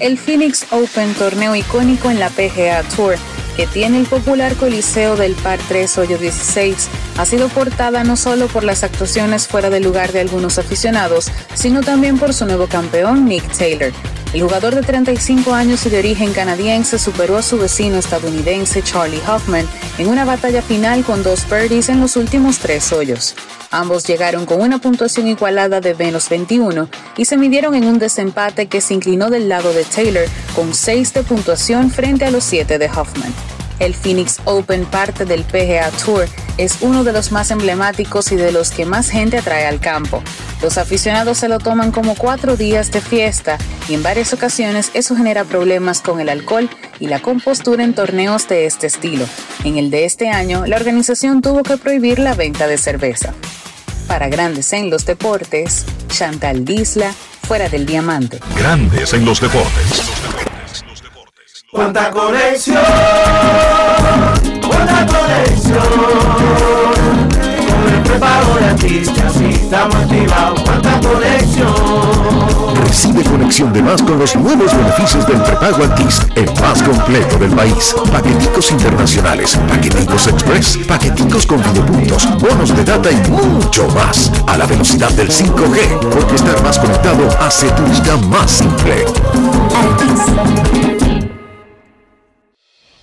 El 0.00 0.16
Phoenix 0.16 0.66
Open, 0.70 1.12
torneo 1.14 1.54
icónico 1.54 2.10
en 2.10 2.20
la 2.20 2.30
PGA 2.30 2.82
Tour, 2.94 3.16
que 3.56 3.66
tiene 3.66 3.98
el 3.98 4.06
popular 4.06 4.54
Coliseo 4.54 5.16
del 5.16 5.34
Par 5.34 5.58
3 5.68 5.98
Hoyo 5.98 6.18
16, 6.18 6.88
ha 7.18 7.26
sido 7.26 7.48
portada 7.48 8.04
no 8.04 8.16
solo 8.16 8.46
por 8.46 8.64
las 8.64 8.84
actuaciones 8.84 9.48
fuera 9.48 9.70
de 9.70 9.80
lugar 9.80 10.12
de 10.12 10.20
algunos 10.20 10.58
aficionados, 10.58 11.30
sino 11.54 11.82
también 11.82 12.16
por 12.16 12.32
su 12.32 12.46
nuevo 12.46 12.68
campeón, 12.68 13.26
Nick 13.26 13.44
Taylor. 13.58 13.92
El 14.32 14.42
jugador 14.42 14.74
de 14.74 14.82
35 14.82 15.52
años 15.52 15.84
y 15.86 15.90
de 15.90 15.98
origen 15.98 16.32
canadiense 16.32 16.98
superó 16.98 17.36
a 17.36 17.42
su 17.42 17.58
vecino 17.58 17.96
estadounidense 17.96 18.82
Charlie 18.82 19.22
Hoffman 19.26 19.66
en 19.98 20.08
una 20.08 20.24
batalla 20.24 20.62
final 20.62 21.02
con 21.02 21.22
dos 21.22 21.48
birdies 21.50 21.88
en 21.88 22.00
los 22.00 22.14
últimos 22.16 22.58
tres 22.58 22.92
hoyos. 22.92 23.34
Ambos 23.70 24.06
llegaron 24.06 24.46
con 24.46 24.60
una 24.60 24.78
puntuación 24.78 25.26
igualada 25.26 25.80
de 25.80 25.94
menos 25.94 26.28
21 26.28 26.88
y 27.16 27.24
se 27.24 27.36
midieron 27.36 27.74
en 27.74 27.84
un 27.84 27.98
desempate 27.98 28.66
que 28.66 28.80
se 28.80 28.94
inclinó 28.94 29.28
del 29.28 29.48
lado 29.48 29.72
de 29.72 29.84
Taylor 29.84 30.26
con 30.54 30.72
6 30.72 31.14
de 31.14 31.22
puntuación 31.22 31.90
frente 31.90 32.24
a 32.24 32.30
los 32.30 32.44
7 32.44 32.78
de 32.78 32.86
Hoffman. 32.86 33.57
El 33.78 33.94
Phoenix 33.94 34.40
Open, 34.44 34.84
parte 34.86 35.24
del 35.24 35.44
PGA 35.44 35.90
Tour, 36.04 36.26
es 36.56 36.78
uno 36.80 37.04
de 37.04 37.12
los 37.12 37.32
más 37.32 37.50
emblemáticos 37.50 38.32
y 38.32 38.36
de 38.36 38.52
los 38.52 38.70
que 38.70 38.84
más 38.84 39.10
gente 39.10 39.38
atrae 39.38 39.66
al 39.66 39.80
campo. 39.80 40.22
Los 40.62 40.76
aficionados 40.76 41.38
se 41.38 41.48
lo 41.48 41.58
toman 41.58 41.92
como 41.92 42.16
cuatro 42.16 42.56
días 42.56 42.90
de 42.90 43.00
fiesta 43.00 43.58
y 43.88 43.94
en 43.94 44.02
varias 44.02 44.32
ocasiones 44.32 44.90
eso 44.94 45.14
genera 45.14 45.44
problemas 45.44 46.00
con 46.00 46.20
el 46.20 46.28
alcohol 46.28 46.68
y 46.98 47.06
la 47.06 47.20
compostura 47.20 47.84
en 47.84 47.94
torneos 47.94 48.48
de 48.48 48.66
este 48.66 48.88
estilo. 48.88 49.24
En 49.64 49.78
el 49.78 49.90
de 49.90 50.04
este 50.04 50.30
año, 50.30 50.66
la 50.66 50.76
organización 50.76 51.42
tuvo 51.42 51.62
que 51.62 51.76
prohibir 51.76 52.18
la 52.18 52.34
venta 52.34 52.66
de 52.66 52.78
cerveza. 52.78 53.32
Para 54.08 54.28
Grandes 54.28 54.72
en 54.72 54.90
los 54.90 55.06
Deportes, 55.06 55.84
Chantal 56.08 56.64
Disla, 56.64 57.12
fuera 57.42 57.68
del 57.68 57.86
diamante. 57.86 58.40
Grandes 58.56 59.12
en 59.14 59.24
los 59.24 59.40
deportes. 59.40 60.47
Cuánta 61.70 62.10
conexión, 62.10 62.78
cuánta 64.66 65.06
conexión. 65.06 65.82
Con 67.66 67.94
el 67.94 68.02
prepago 68.04 68.54
de 68.58 68.64
Altis 68.70 69.12
ya 69.12 69.28
sí 69.28 69.50
estamos 69.50 69.94
activados. 69.96 70.62
Cuánta 70.62 70.98
conexión. 71.06 71.74
Recibe 72.86 73.22
conexión 73.22 73.70
de 73.74 73.82
más 73.82 74.02
con 74.02 74.18
los 74.18 74.34
nuevos 74.36 74.74
beneficios 74.74 75.26
del 75.26 75.42
prepago 75.42 75.84
Altis, 75.84 76.22
el 76.36 76.50
más 76.58 76.82
completo 76.82 77.36
del 77.36 77.50
país. 77.50 77.94
Paqueticos 78.10 78.70
internacionales, 78.70 79.58
paqueticos 79.68 80.26
express, 80.26 80.78
paqueticos 80.88 81.46
con 81.46 81.62
videopuntos, 81.64 82.30
bonos 82.38 82.74
de 82.74 82.82
data 82.82 83.10
y 83.12 83.30
mucho 83.30 83.86
más. 83.88 84.32
A 84.46 84.56
la 84.56 84.64
velocidad 84.64 85.10
del 85.10 85.28
5G, 85.28 85.98
porque 86.14 86.34
estar 86.34 86.62
más 86.62 86.78
conectado 86.78 87.28
hace 87.40 87.70
tu 87.72 87.82
vida 87.82 88.16
más 88.30 88.52
simple. 88.52 89.04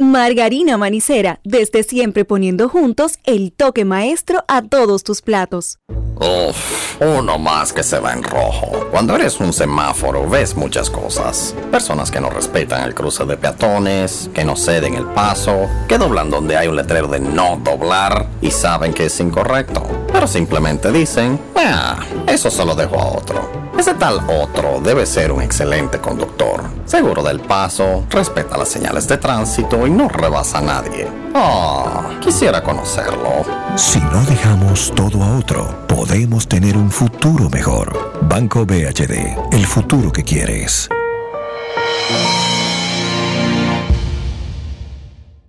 Margarina 0.00 0.78
Manicera, 0.78 1.40
desde 1.44 1.82
siempre 1.82 2.24
poniendo 2.24 2.70
juntos 2.70 3.18
el 3.24 3.52
toque 3.52 3.84
maestro 3.84 4.42
a 4.48 4.62
todos 4.62 5.04
tus 5.04 5.20
platos. 5.20 5.78
Uf, 6.16 7.02
uno 7.02 7.38
más 7.38 7.70
que 7.74 7.82
se 7.82 8.00
va 8.00 8.14
en 8.14 8.22
rojo. 8.22 8.88
Cuando 8.90 9.14
eres 9.14 9.38
un 9.40 9.52
semáforo 9.52 10.26
ves 10.26 10.56
muchas 10.56 10.88
cosas. 10.88 11.54
Personas 11.70 12.10
que 12.10 12.18
no 12.18 12.30
respetan 12.30 12.82
el 12.84 12.94
cruce 12.94 13.26
de 13.26 13.36
peatones, 13.36 14.30
que 14.32 14.42
no 14.42 14.56
ceden 14.56 14.94
el 14.94 15.04
paso, 15.04 15.68
que 15.86 15.98
doblan 15.98 16.30
donde 16.30 16.56
hay 16.56 16.66
un 16.66 16.76
letrero 16.76 17.06
de 17.06 17.20
no 17.20 17.60
doblar 17.62 18.26
y 18.40 18.50
saben 18.50 18.94
que 18.94 19.04
es 19.04 19.20
incorrecto. 19.20 19.82
Pero 20.10 20.26
simplemente 20.26 20.90
dicen, 20.90 21.38
ah, 21.56 22.00
eso 22.26 22.50
se 22.50 22.64
lo 22.64 22.74
dejo 22.74 22.98
a 22.98 23.18
otro. 23.18 23.69
Ese 23.80 23.94
tal 23.94 24.20
otro 24.28 24.78
debe 24.78 25.06
ser 25.06 25.32
un 25.32 25.40
excelente 25.40 25.98
conductor, 26.00 26.64
seguro 26.84 27.22
del 27.22 27.40
paso, 27.40 28.04
respeta 28.10 28.58
las 28.58 28.68
señales 28.68 29.08
de 29.08 29.16
tránsito 29.16 29.86
y 29.86 29.90
no 29.90 30.06
rebasa 30.06 30.58
a 30.58 30.60
nadie. 30.60 31.08
Ah, 31.34 32.10
quisiera 32.20 32.62
conocerlo. 32.62 33.42
Si 33.76 33.98
no 33.98 34.22
dejamos 34.26 34.92
todo 34.94 35.24
a 35.24 35.38
otro, 35.38 35.86
podemos 35.88 36.46
tener 36.46 36.76
un 36.76 36.90
futuro 36.90 37.48
mejor. 37.48 38.20
Banco 38.20 38.66
BHD, 38.66 39.38
el 39.50 39.64
futuro 39.64 40.12
que 40.12 40.24
quieres. 40.24 40.90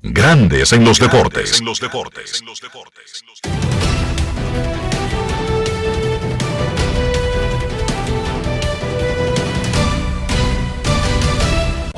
Grandes 0.04 0.72
en 0.72 0.86
los 0.86 1.00
deportes. 1.00 1.60
En 1.60 1.66
los 1.66 1.82
deportes. 1.82 2.42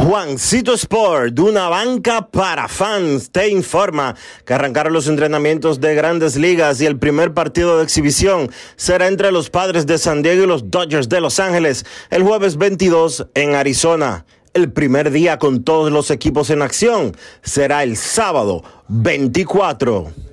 Juancito 0.04 0.74
Sport, 0.74 1.40
una 1.40 1.70
banca 1.70 2.28
para 2.28 2.68
fans, 2.68 3.32
te 3.32 3.48
informa 3.48 4.14
que 4.46 4.54
arrancaron 4.54 4.92
los 4.92 5.08
entrenamientos 5.08 5.80
de 5.80 5.96
grandes 5.96 6.36
ligas 6.36 6.82
y 6.82 6.86
el 6.86 7.00
primer 7.00 7.34
partido 7.34 7.78
de 7.78 7.86
exhibición 7.86 8.52
será 8.76 9.08
entre 9.08 9.32
los 9.32 9.50
padres 9.50 9.86
de 9.86 9.98
San 9.98 10.22
Diego 10.22 10.44
y 10.44 10.48
los 10.48 10.70
Dodgers 10.70 11.08
de 11.08 11.22
Los 11.22 11.40
Ángeles 11.40 11.86
el 12.10 12.24
jueves 12.24 12.58
22 12.58 13.28
en 13.34 13.56
Arizona. 13.56 14.26
El 14.54 14.74
primer 14.74 15.10
día 15.10 15.40
con 15.40 15.64
todos 15.64 15.90
los 15.90 16.12
equipos 16.12 16.50
en 16.50 16.64
acción 16.64 17.16
será 17.42 17.84
el 17.84 17.96
sábado 17.96 18.62
24. 18.90 20.33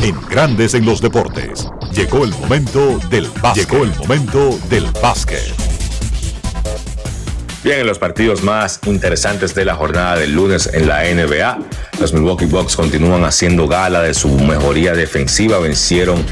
En 0.00 0.14
Grandes 0.28 0.74
en 0.74 0.84
los 0.86 1.00
Deportes, 1.00 1.68
llegó 1.92 2.24
el 2.24 2.30
momento 2.30 2.98
del 3.10 3.28
básquet. 3.42 3.68
Llegó 3.68 3.84
el 3.84 3.94
momento 3.96 4.58
del 4.70 4.86
básquet. 5.02 5.67
Bien, 7.68 7.80
en 7.80 7.86
los 7.86 7.98
partidos 7.98 8.42
más 8.42 8.80
interesantes 8.86 9.54
de 9.54 9.66
la 9.66 9.74
jornada 9.74 10.16
del 10.16 10.32
lunes 10.32 10.70
en 10.72 10.88
la 10.88 11.02
NBA, 11.02 11.58
los 12.00 12.14
Milwaukee 12.14 12.46
Bucks 12.46 12.74
continúan 12.74 13.24
haciendo 13.24 13.68
gala 13.68 14.00
de 14.00 14.14
su 14.14 14.30
mejoría 14.30 14.94
defensiva. 14.94 15.58
Vencieron 15.58 16.24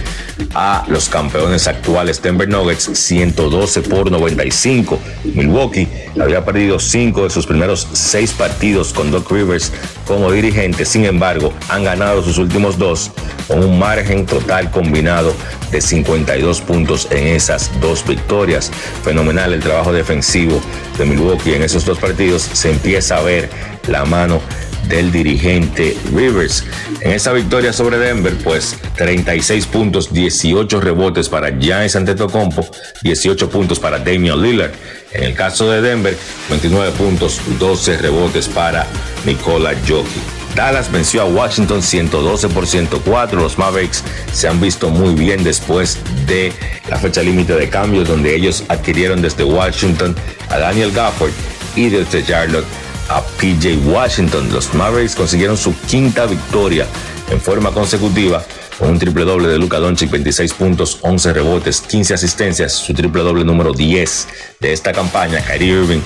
a 0.54 0.86
los 0.88 1.10
campeones 1.10 1.68
actuales 1.68 2.22
Denver 2.22 2.48
Nuggets 2.48 2.84
112 2.84 3.82
por 3.82 4.10
95. 4.10 4.98
Milwaukee 5.34 5.86
había 6.18 6.42
perdido 6.42 6.78
cinco 6.78 7.24
de 7.24 7.28
sus 7.28 7.46
primeros 7.46 7.86
seis 7.92 8.32
partidos 8.32 8.94
con 8.94 9.10
Doc 9.10 9.30
Rivers 9.30 9.74
como 10.06 10.32
dirigente. 10.32 10.86
Sin 10.86 11.04
embargo, 11.04 11.52
han 11.68 11.84
ganado 11.84 12.22
sus 12.22 12.38
últimos 12.38 12.78
dos 12.78 13.10
con 13.46 13.62
un 13.62 13.78
margen 13.78 14.24
total 14.24 14.70
combinado 14.70 15.34
de 15.70 15.82
52 15.82 16.62
puntos 16.62 17.08
en 17.10 17.26
esas 17.26 17.70
dos 17.80 18.06
victorias. 18.06 18.70
Fenomenal 19.04 19.52
el 19.52 19.60
trabajo 19.60 19.92
defensivo 19.92 20.62
de 20.98 21.04
Milwaukee 21.04 21.54
en 21.54 21.62
esos 21.62 21.84
dos 21.84 21.98
partidos. 21.98 22.42
Se 22.42 22.70
empieza 22.70 23.16
a 23.16 23.22
ver 23.22 23.48
la 23.88 24.04
mano 24.04 24.40
del 24.88 25.10
dirigente 25.10 25.96
Rivers. 26.14 26.64
En 27.00 27.12
esa 27.12 27.32
victoria 27.32 27.72
sobre 27.72 27.98
Denver, 27.98 28.34
pues 28.42 28.76
36 28.96 29.66
puntos, 29.66 30.12
18 30.12 30.80
rebotes 30.80 31.28
para 31.28 31.50
Giannis 31.50 31.96
Antetokounmpo, 31.96 32.66
18 33.02 33.50
puntos 33.50 33.78
para 33.78 33.98
Damian 33.98 34.40
Lillard. 34.40 34.72
En 35.12 35.24
el 35.24 35.34
caso 35.34 35.70
de 35.70 35.80
Denver, 35.80 36.16
29 36.50 36.92
puntos, 36.92 37.40
12 37.58 37.98
rebotes 37.98 38.48
para 38.48 38.86
Nikola 39.24 39.74
Jokic. 39.86 40.45
Dallas 40.56 40.90
venció 40.90 41.20
a 41.20 41.26
Washington 41.26 41.82
112 41.82 42.48
por 42.48 42.66
104. 42.66 43.38
Los 43.38 43.58
Mavericks 43.58 44.02
se 44.32 44.48
han 44.48 44.58
visto 44.58 44.88
muy 44.88 45.14
bien 45.14 45.44
después 45.44 45.98
de 46.26 46.50
la 46.88 46.96
fecha 46.96 47.22
límite 47.22 47.54
de 47.54 47.68
cambios, 47.68 48.08
donde 48.08 48.34
ellos 48.34 48.64
adquirieron 48.68 49.20
desde 49.20 49.44
Washington 49.44 50.16
a 50.48 50.58
Daniel 50.58 50.92
Gafford 50.92 51.30
y 51.76 51.90
desde 51.90 52.24
Charlotte 52.24 52.64
a 53.10 53.20
PJ 53.20 53.76
Washington. 53.84 54.50
Los 54.50 54.72
Mavericks 54.72 55.14
consiguieron 55.14 55.58
su 55.58 55.78
quinta 55.80 56.24
victoria 56.24 56.86
en 57.30 57.38
forma 57.38 57.70
consecutiva 57.70 58.42
con 58.78 58.90
un 58.90 58.98
triple 58.98 59.24
doble 59.24 59.48
de 59.48 59.58
Luka 59.58 59.78
Doncic, 59.78 60.10
26 60.10 60.54
puntos, 60.54 60.98
11 61.02 61.34
rebotes, 61.34 61.82
15 61.82 62.14
asistencias, 62.14 62.72
su 62.72 62.94
triple 62.94 63.22
doble 63.22 63.44
número 63.44 63.74
10 63.74 64.28
de 64.60 64.72
esta 64.72 64.92
campaña. 64.92 65.42
Kyrie 65.44 65.82
Irving 65.82 66.00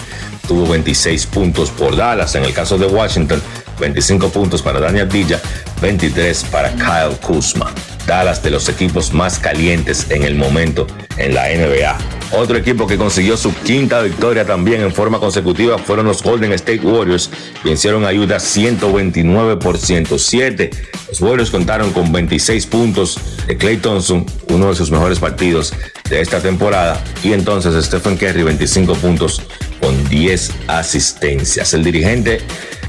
tuvo 0.46 0.66
26 0.66 1.26
puntos 1.26 1.70
por 1.70 1.94
Dallas. 1.94 2.34
En 2.34 2.44
el 2.44 2.52
caso 2.52 2.76
de 2.76 2.86
Washington, 2.86 3.40
25 3.80 4.28
puntos 4.28 4.62
para 4.62 4.78
Daniel 4.78 5.08
Villa, 5.08 5.40
23 5.80 6.44
para 6.44 6.70
Kyle 6.74 7.16
Kuzma. 7.20 7.72
Dallas 8.06 8.42
de 8.42 8.50
los 8.50 8.68
equipos 8.68 9.12
más 9.12 9.38
calientes 9.38 10.10
en 10.10 10.24
el 10.24 10.34
momento 10.34 10.86
en 11.16 11.34
la 11.34 11.48
NBA. 11.48 11.98
Otro 12.32 12.56
equipo 12.56 12.86
que 12.86 12.96
consiguió 12.96 13.36
su 13.36 13.52
quinta 13.52 14.00
victoria 14.02 14.44
también 14.44 14.82
en 14.82 14.92
forma 14.92 15.18
consecutiva 15.18 15.78
fueron 15.78 16.06
los 16.06 16.22
Golden 16.22 16.52
State 16.52 16.80
Warriors. 16.80 17.30
Vencieron 17.64 18.04
a 18.04 18.12
Utah 18.12 18.38
129 18.38 19.56
por 19.56 19.78
107. 19.78 20.70
Los 21.08 21.20
Warriors 21.20 21.50
contaron 21.50 21.92
con 21.92 22.12
26 22.12 22.66
puntos 22.66 23.18
de 23.46 23.56
Clay 23.56 23.78
Thompson, 23.78 24.24
uno 24.48 24.68
de 24.68 24.76
sus 24.76 24.90
mejores 24.90 25.18
partidos 25.18 25.74
de 26.08 26.20
esta 26.20 26.40
temporada. 26.40 27.02
Y 27.24 27.32
entonces 27.32 27.84
Stephen 27.84 28.16
Curry 28.16 28.44
25 28.44 28.94
puntos 28.94 29.42
con 29.80 30.08
10 30.08 30.52
asistencias. 30.68 31.74
El 31.74 31.82
dirigente 31.82 32.40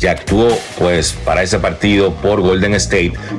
que 0.01 0.09
actuó 0.09 0.57
pues 0.79 1.13
para 1.23 1.43
ese 1.43 1.59
partido 1.59 2.13
por 2.15 2.41
Golden 2.41 2.73
State 2.73 2.80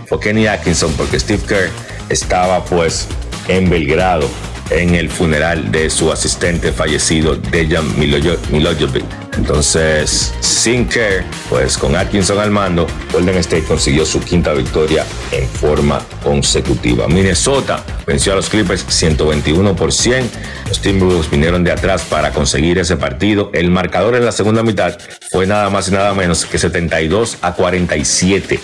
fue 0.07 0.21
Kenny 0.21 0.47
Atkinson 0.47 0.93
porque 0.95 1.19
Steve 1.19 1.43
Kerr 1.47 1.71
estaba 2.09 2.65
pues 2.65 3.09
en 3.49 3.69
Belgrado 3.69 4.29
en 4.71 4.95
el 4.95 5.11
funeral 5.11 5.71
de 5.71 5.91
su 5.91 6.11
asistente 6.11 6.73
fallecido, 6.73 7.37
Dejan 7.37 7.99
Milojevic. 7.99 9.05
Entonces, 9.37 10.33
sin 10.41 10.85
care, 10.85 11.25
pues 11.49 11.79
con 11.79 11.97
Atkinson 11.97 12.39
al 12.39 12.51
mando, 12.51 12.87
Golden 13.13 13.39
State 13.39 13.65
consiguió 13.65 14.05
su 14.05 14.21
quinta 14.21 14.53
victoria 14.53 15.05
en 15.31 15.49
forma 15.49 16.03
consecutiva. 16.23 17.09
Minnesota 17.09 17.83
venció 18.07 18.35
a 18.35 18.37
los 18.37 18.51
Clippers 18.51 18.85
121 18.87 19.75
por 19.75 19.93
100. 19.93 20.31
Los 20.69 20.81
Timberwolves 20.81 21.31
vinieron 21.31 21.65
de 21.65 21.73
atrás 21.73 22.03
para 22.03 22.31
conseguir 22.31 22.79
ese 22.79 22.97
partido. 22.97 23.51
El 23.55 23.71
marcador 23.71 24.17
en 24.17 24.25
la 24.25 24.33
segunda 24.33 24.63
mitad 24.63 24.99
fue 25.31 25.47
nada 25.47 25.71
más 25.71 25.89
y 25.89 25.93
nada 25.93 26.13
menos 26.13 26.45
que 26.45 26.59
72 26.59 27.39
a 27.41 27.55
47 27.55 28.61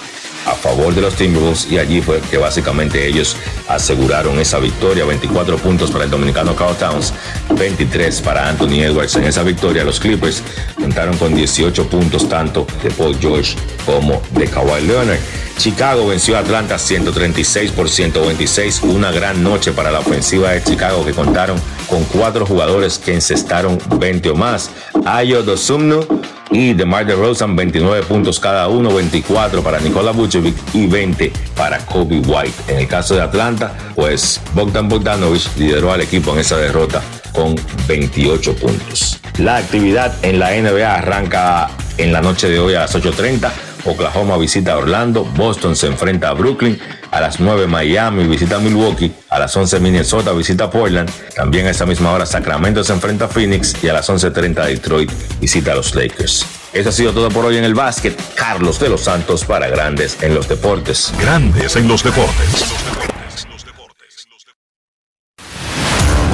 a 0.47 0.55
favor 0.55 0.94
de 0.94 1.01
los 1.01 1.15
Timberwolves 1.15 1.70
y 1.70 1.78
allí 1.78 2.01
fue 2.01 2.20
que 2.20 2.39
básicamente 2.39 3.06
ellos 3.06 3.36
aseguraron 3.69 4.39
esa 4.39 4.59
victoria, 4.59 5.05
24 5.05 5.56
puntos 5.59 5.90
para 5.90 6.05
el 6.05 6.10
dominicano 6.10 6.55
Carl 6.56 6.77
Towns, 6.77 7.12
23 7.56 8.20
para 8.23 8.48
Anthony 8.48 8.82
Edwards. 8.82 9.16
En 9.16 9.24
esa 9.24 9.43
victoria 9.43 9.85
los 9.85 10.01
Clippers 10.01 10.43
contaron 10.77 11.16
con 11.16 11.35
18 11.35 11.89
puntos 11.89 12.28
tanto 12.28 12.66
de 12.82 12.90
Paul 12.90 13.16
George 13.19 13.56
como 13.85 14.23
de 14.31 14.47
Kawhi 14.47 14.86
Leonard. 14.86 15.19
Chicago 15.59 16.06
venció 16.06 16.36
a 16.36 16.40
Atlanta 16.40 16.78
136 16.78 17.72
por 17.72 17.89
126, 17.89 18.82
una 18.85 19.10
gran 19.10 19.43
noche 19.43 19.72
para 19.72 19.90
la 19.90 19.98
ofensiva 19.98 20.52
de 20.52 20.62
Chicago 20.62 21.05
que 21.05 21.12
contaron 21.12 21.60
con 21.89 22.05
cuatro 22.05 22.47
jugadores 22.47 22.98
que 22.98 23.12
encestaron 23.12 23.76
20 23.98 24.30
o 24.30 24.36
más. 24.36 24.70
Ayo 25.05 25.43
Dosumnu 25.43 26.06
y 26.52 26.74
DeMar 26.74 27.06
DeRozan 27.06 27.56
29 27.56 28.05
puntos 28.06 28.39
cada 28.39 28.68
uno, 28.68 28.94
24 28.94 29.60
para 29.62 29.80
Nikola 29.80 30.12
Vucevic 30.12 30.55
y 30.74 30.86
20 30.86 31.32
para 31.56 31.78
Kobe 31.78 32.20
White. 32.20 32.72
En 32.72 32.78
el 32.78 32.86
caso 32.86 33.16
de 33.16 33.22
Atlanta, 33.22 33.74
pues 33.97 34.40
Bogdan 34.55 34.89
Bogdanovich 34.89 35.48
lideró 35.56 35.93
al 35.93 36.02
equipo 36.02 36.35
en 36.35 36.39
esa 36.39 36.56
derrota 36.56 37.02
con 37.32 37.56
28 37.89 38.55
puntos. 38.55 39.18
La 39.39 39.56
actividad 39.56 40.14
en 40.22 40.39
la 40.39 40.51
NBA 40.51 40.94
arranca 40.94 41.68
En 41.97 42.12
la 42.12 42.20
noche 42.20 42.48
de 42.48 42.60
hoy 42.60 42.74
a 42.74 42.80
las 42.82 42.94
8.30, 42.94 43.51
Oklahoma 43.84 44.36
visita 44.36 44.72
a 44.72 44.78
Orlando, 44.78 45.24
Boston 45.24 45.76
se 45.76 45.86
enfrenta 45.86 46.28
a 46.28 46.34
Brooklyn, 46.34 46.78
a 47.10 47.20
las 47.20 47.40
9 47.40 47.66
Miami 47.66 48.26
visita 48.26 48.56
a 48.56 48.59
Milwaukee, 48.59 49.12
a 49.30 49.38
las 49.38 49.56
11 49.56 49.80
Minnesota 49.80 50.32
visita 50.32 50.70
Portland, 50.70 51.10
también 51.34 51.66
a 51.66 51.70
esa 51.70 51.86
misma 51.86 52.12
hora 52.12 52.26
Sacramento 52.26 52.84
se 52.84 52.92
enfrenta 52.92 53.26
a 53.26 53.28
Phoenix 53.28 53.74
y 53.82 53.88
a 53.88 53.92
las 53.92 54.09
11.30 54.09 54.66
Detroit 54.66 55.10
visita 55.40 55.72
a 55.72 55.76
los 55.76 55.94
Lakers. 55.94 56.46
Eso 56.72 56.90
ha 56.90 56.92
sido 56.92 57.12
todo 57.12 57.28
por 57.30 57.46
hoy 57.46 57.56
en 57.56 57.64
el 57.64 57.74
básquet. 57.74 58.14
Carlos 58.34 58.78
de 58.78 58.90
los 58.90 59.02
Santos 59.02 59.44
para 59.44 59.68
Grandes 59.68 60.18
en 60.22 60.34
los 60.34 60.48
Deportes. 60.48 61.12
Grandes 61.18 61.76
en 61.76 61.88
los 61.88 62.05
Deportes. 62.05 63.17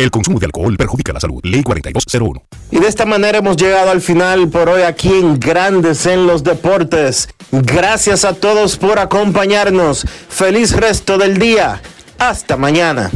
El 0.00 0.10
consumo 0.10 0.38
de 0.38 0.46
alcohol 0.46 0.78
perjudica 0.78 1.12
la 1.12 1.20
salud. 1.20 1.40
Ley 1.42 1.62
4201. 1.62 2.42
Y 2.70 2.78
de 2.78 2.88
esta 2.88 3.04
manera 3.04 3.36
hemos 3.36 3.58
llegado 3.58 3.90
al 3.90 4.00
final 4.00 4.48
por 4.48 4.70
hoy 4.70 4.80
aquí 4.80 5.10
en 5.10 5.38
Grandes 5.38 6.06
en 6.06 6.26
los 6.26 6.42
Deportes. 6.42 7.28
Gracias 7.52 8.24
a 8.24 8.32
todos 8.32 8.78
por 8.78 8.98
acompañarnos. 8.98 10.06
Feliz 10.30 10.72
resto 10.72 11.18
del 11.18 11.36
día. 11.36 11.82
Hasta 12.18 12.56
mañana. 12.56 13.10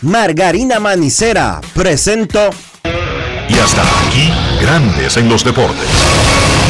Margarina 0.00 0.80
Manicera, 0.80 1.60
presento. 1.74 2.48
Y 3.46 3.58
hasta 3.58 3.82
aquí, 4.08 4.32
Grandes 4.62 5.18
en 5.18 5.28
los 5.28 5.44
Deportes. 5.44 6.39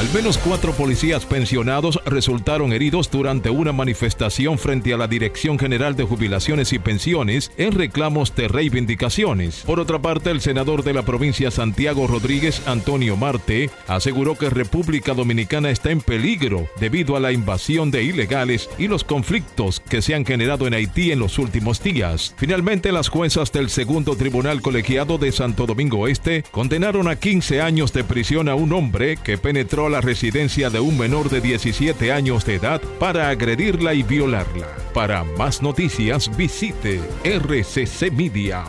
Al 0.00 0.08
menos 0.14 0.38
cuatro 0.38 0.72
policías 0.72 1.26
pensionados 1.26 2.00
resultaron 2.06 2.72
heridos 2.72 3.10
durante 3.10 3.50
una 3.50 3.72
manifestación 3.72 4.58
frente 4.58 4.94
a 4.94 4.96
la 4.96 5.06
Dirección 5.06 5.58
General 5.58 5.94
de 5.94 6.04
Jubilaciones 6.04 6.72
y 6.72 6.78
Pensiones 6.78 7.52
en 7.58 7.72
reclamos 7.72 8.34
de 8.34 8.48
reivindicaciones. 8.48 9.62
Por 9.66 9.78
otra 9.78 10.00
parte, 10.00 10.30
el 10.30 10.40
senador 10.40 10.84
de 10.84 10.94
la 10.94 11.02
provincia 11.02 11.50
Santiago 11.50 12.06
Rodríguez, 12.06 12.62
Antonio 12.66 13.16
Marte, 13.18 13.70
aseguró 13.86 14.36
que 14.36 14.48
República 14.48 15.12
Dominicana 15.12 15.70
está 15.70 15.90
en 15.90 16.00
peligro 16.00 16.66
debido 16.80 17.14
a 17.14 17.20
la 17.20 17.32
invasión 17.32 17.90
de 17.90 18.02
ilegales 18.02 18.70
y 18.78 18.88
los 18.88 19.04
conflictos 19.04 19.80
que 19.80 20.00
se 20.00 20.14
han 20.14 20.24
generado 20.24 20.66
en 20.66 20.74
Haití 20.74 21.12
en 21.12 21.18
los 21.18 21.38
últimos 21.38 21.82
días. 21.82 22.34
Finalmente, 22.38 22.90
las 22.90 23.08
juezas 23.08 23.52
del 23.52 23.68
segundo 23.68 24.16
tribunal 24.16 24.62
colegiado 24.62 25.18
de 25.18 25.30
Santo 25.30 25.66
Domingo 25.66 26.08
Este 26.08 26.42
condenaron 26.50 27.06
a 27.06 27.16
15 27.16 27.60
años 27.60 27.92
de 27.92 28.02
prisión 28.02 28.48
a 28.48 28.54
un 28.54 28.72
hombre 28.72 29.18
que 29.18 29.36
penetró 29.50 29.88
la 29.88 30.00
residencia 30.00 30.70
de 30.70 30.78
un 30.78 30.96
menor 30.96 31.28
de 31.28 31.40
17 31.40 32.12
años 32.12 32.44
de 32.44 32.54
edad 32.54 32.80
para 33.00 33.30
agredirla 33.30 33.94
y 33.94 34.04
violarla. 34.04 34.68
Para 34.94 35.24
más 35.24 35.60
noticias 35.60 36.30
visite 36.36 37.00
rccmedia.com. 37.24 38.68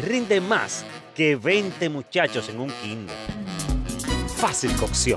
Rinde 0.00 0.40
más 0.40 0.84
que 1.14 1.34
20 1.34 1.88
muchachos 1.88 2.48
en 2.48 2.60
un 2.60 2.70
kinder. 2.82 3.16
Fácil 4.36 4.70
cocción 4.76 5.16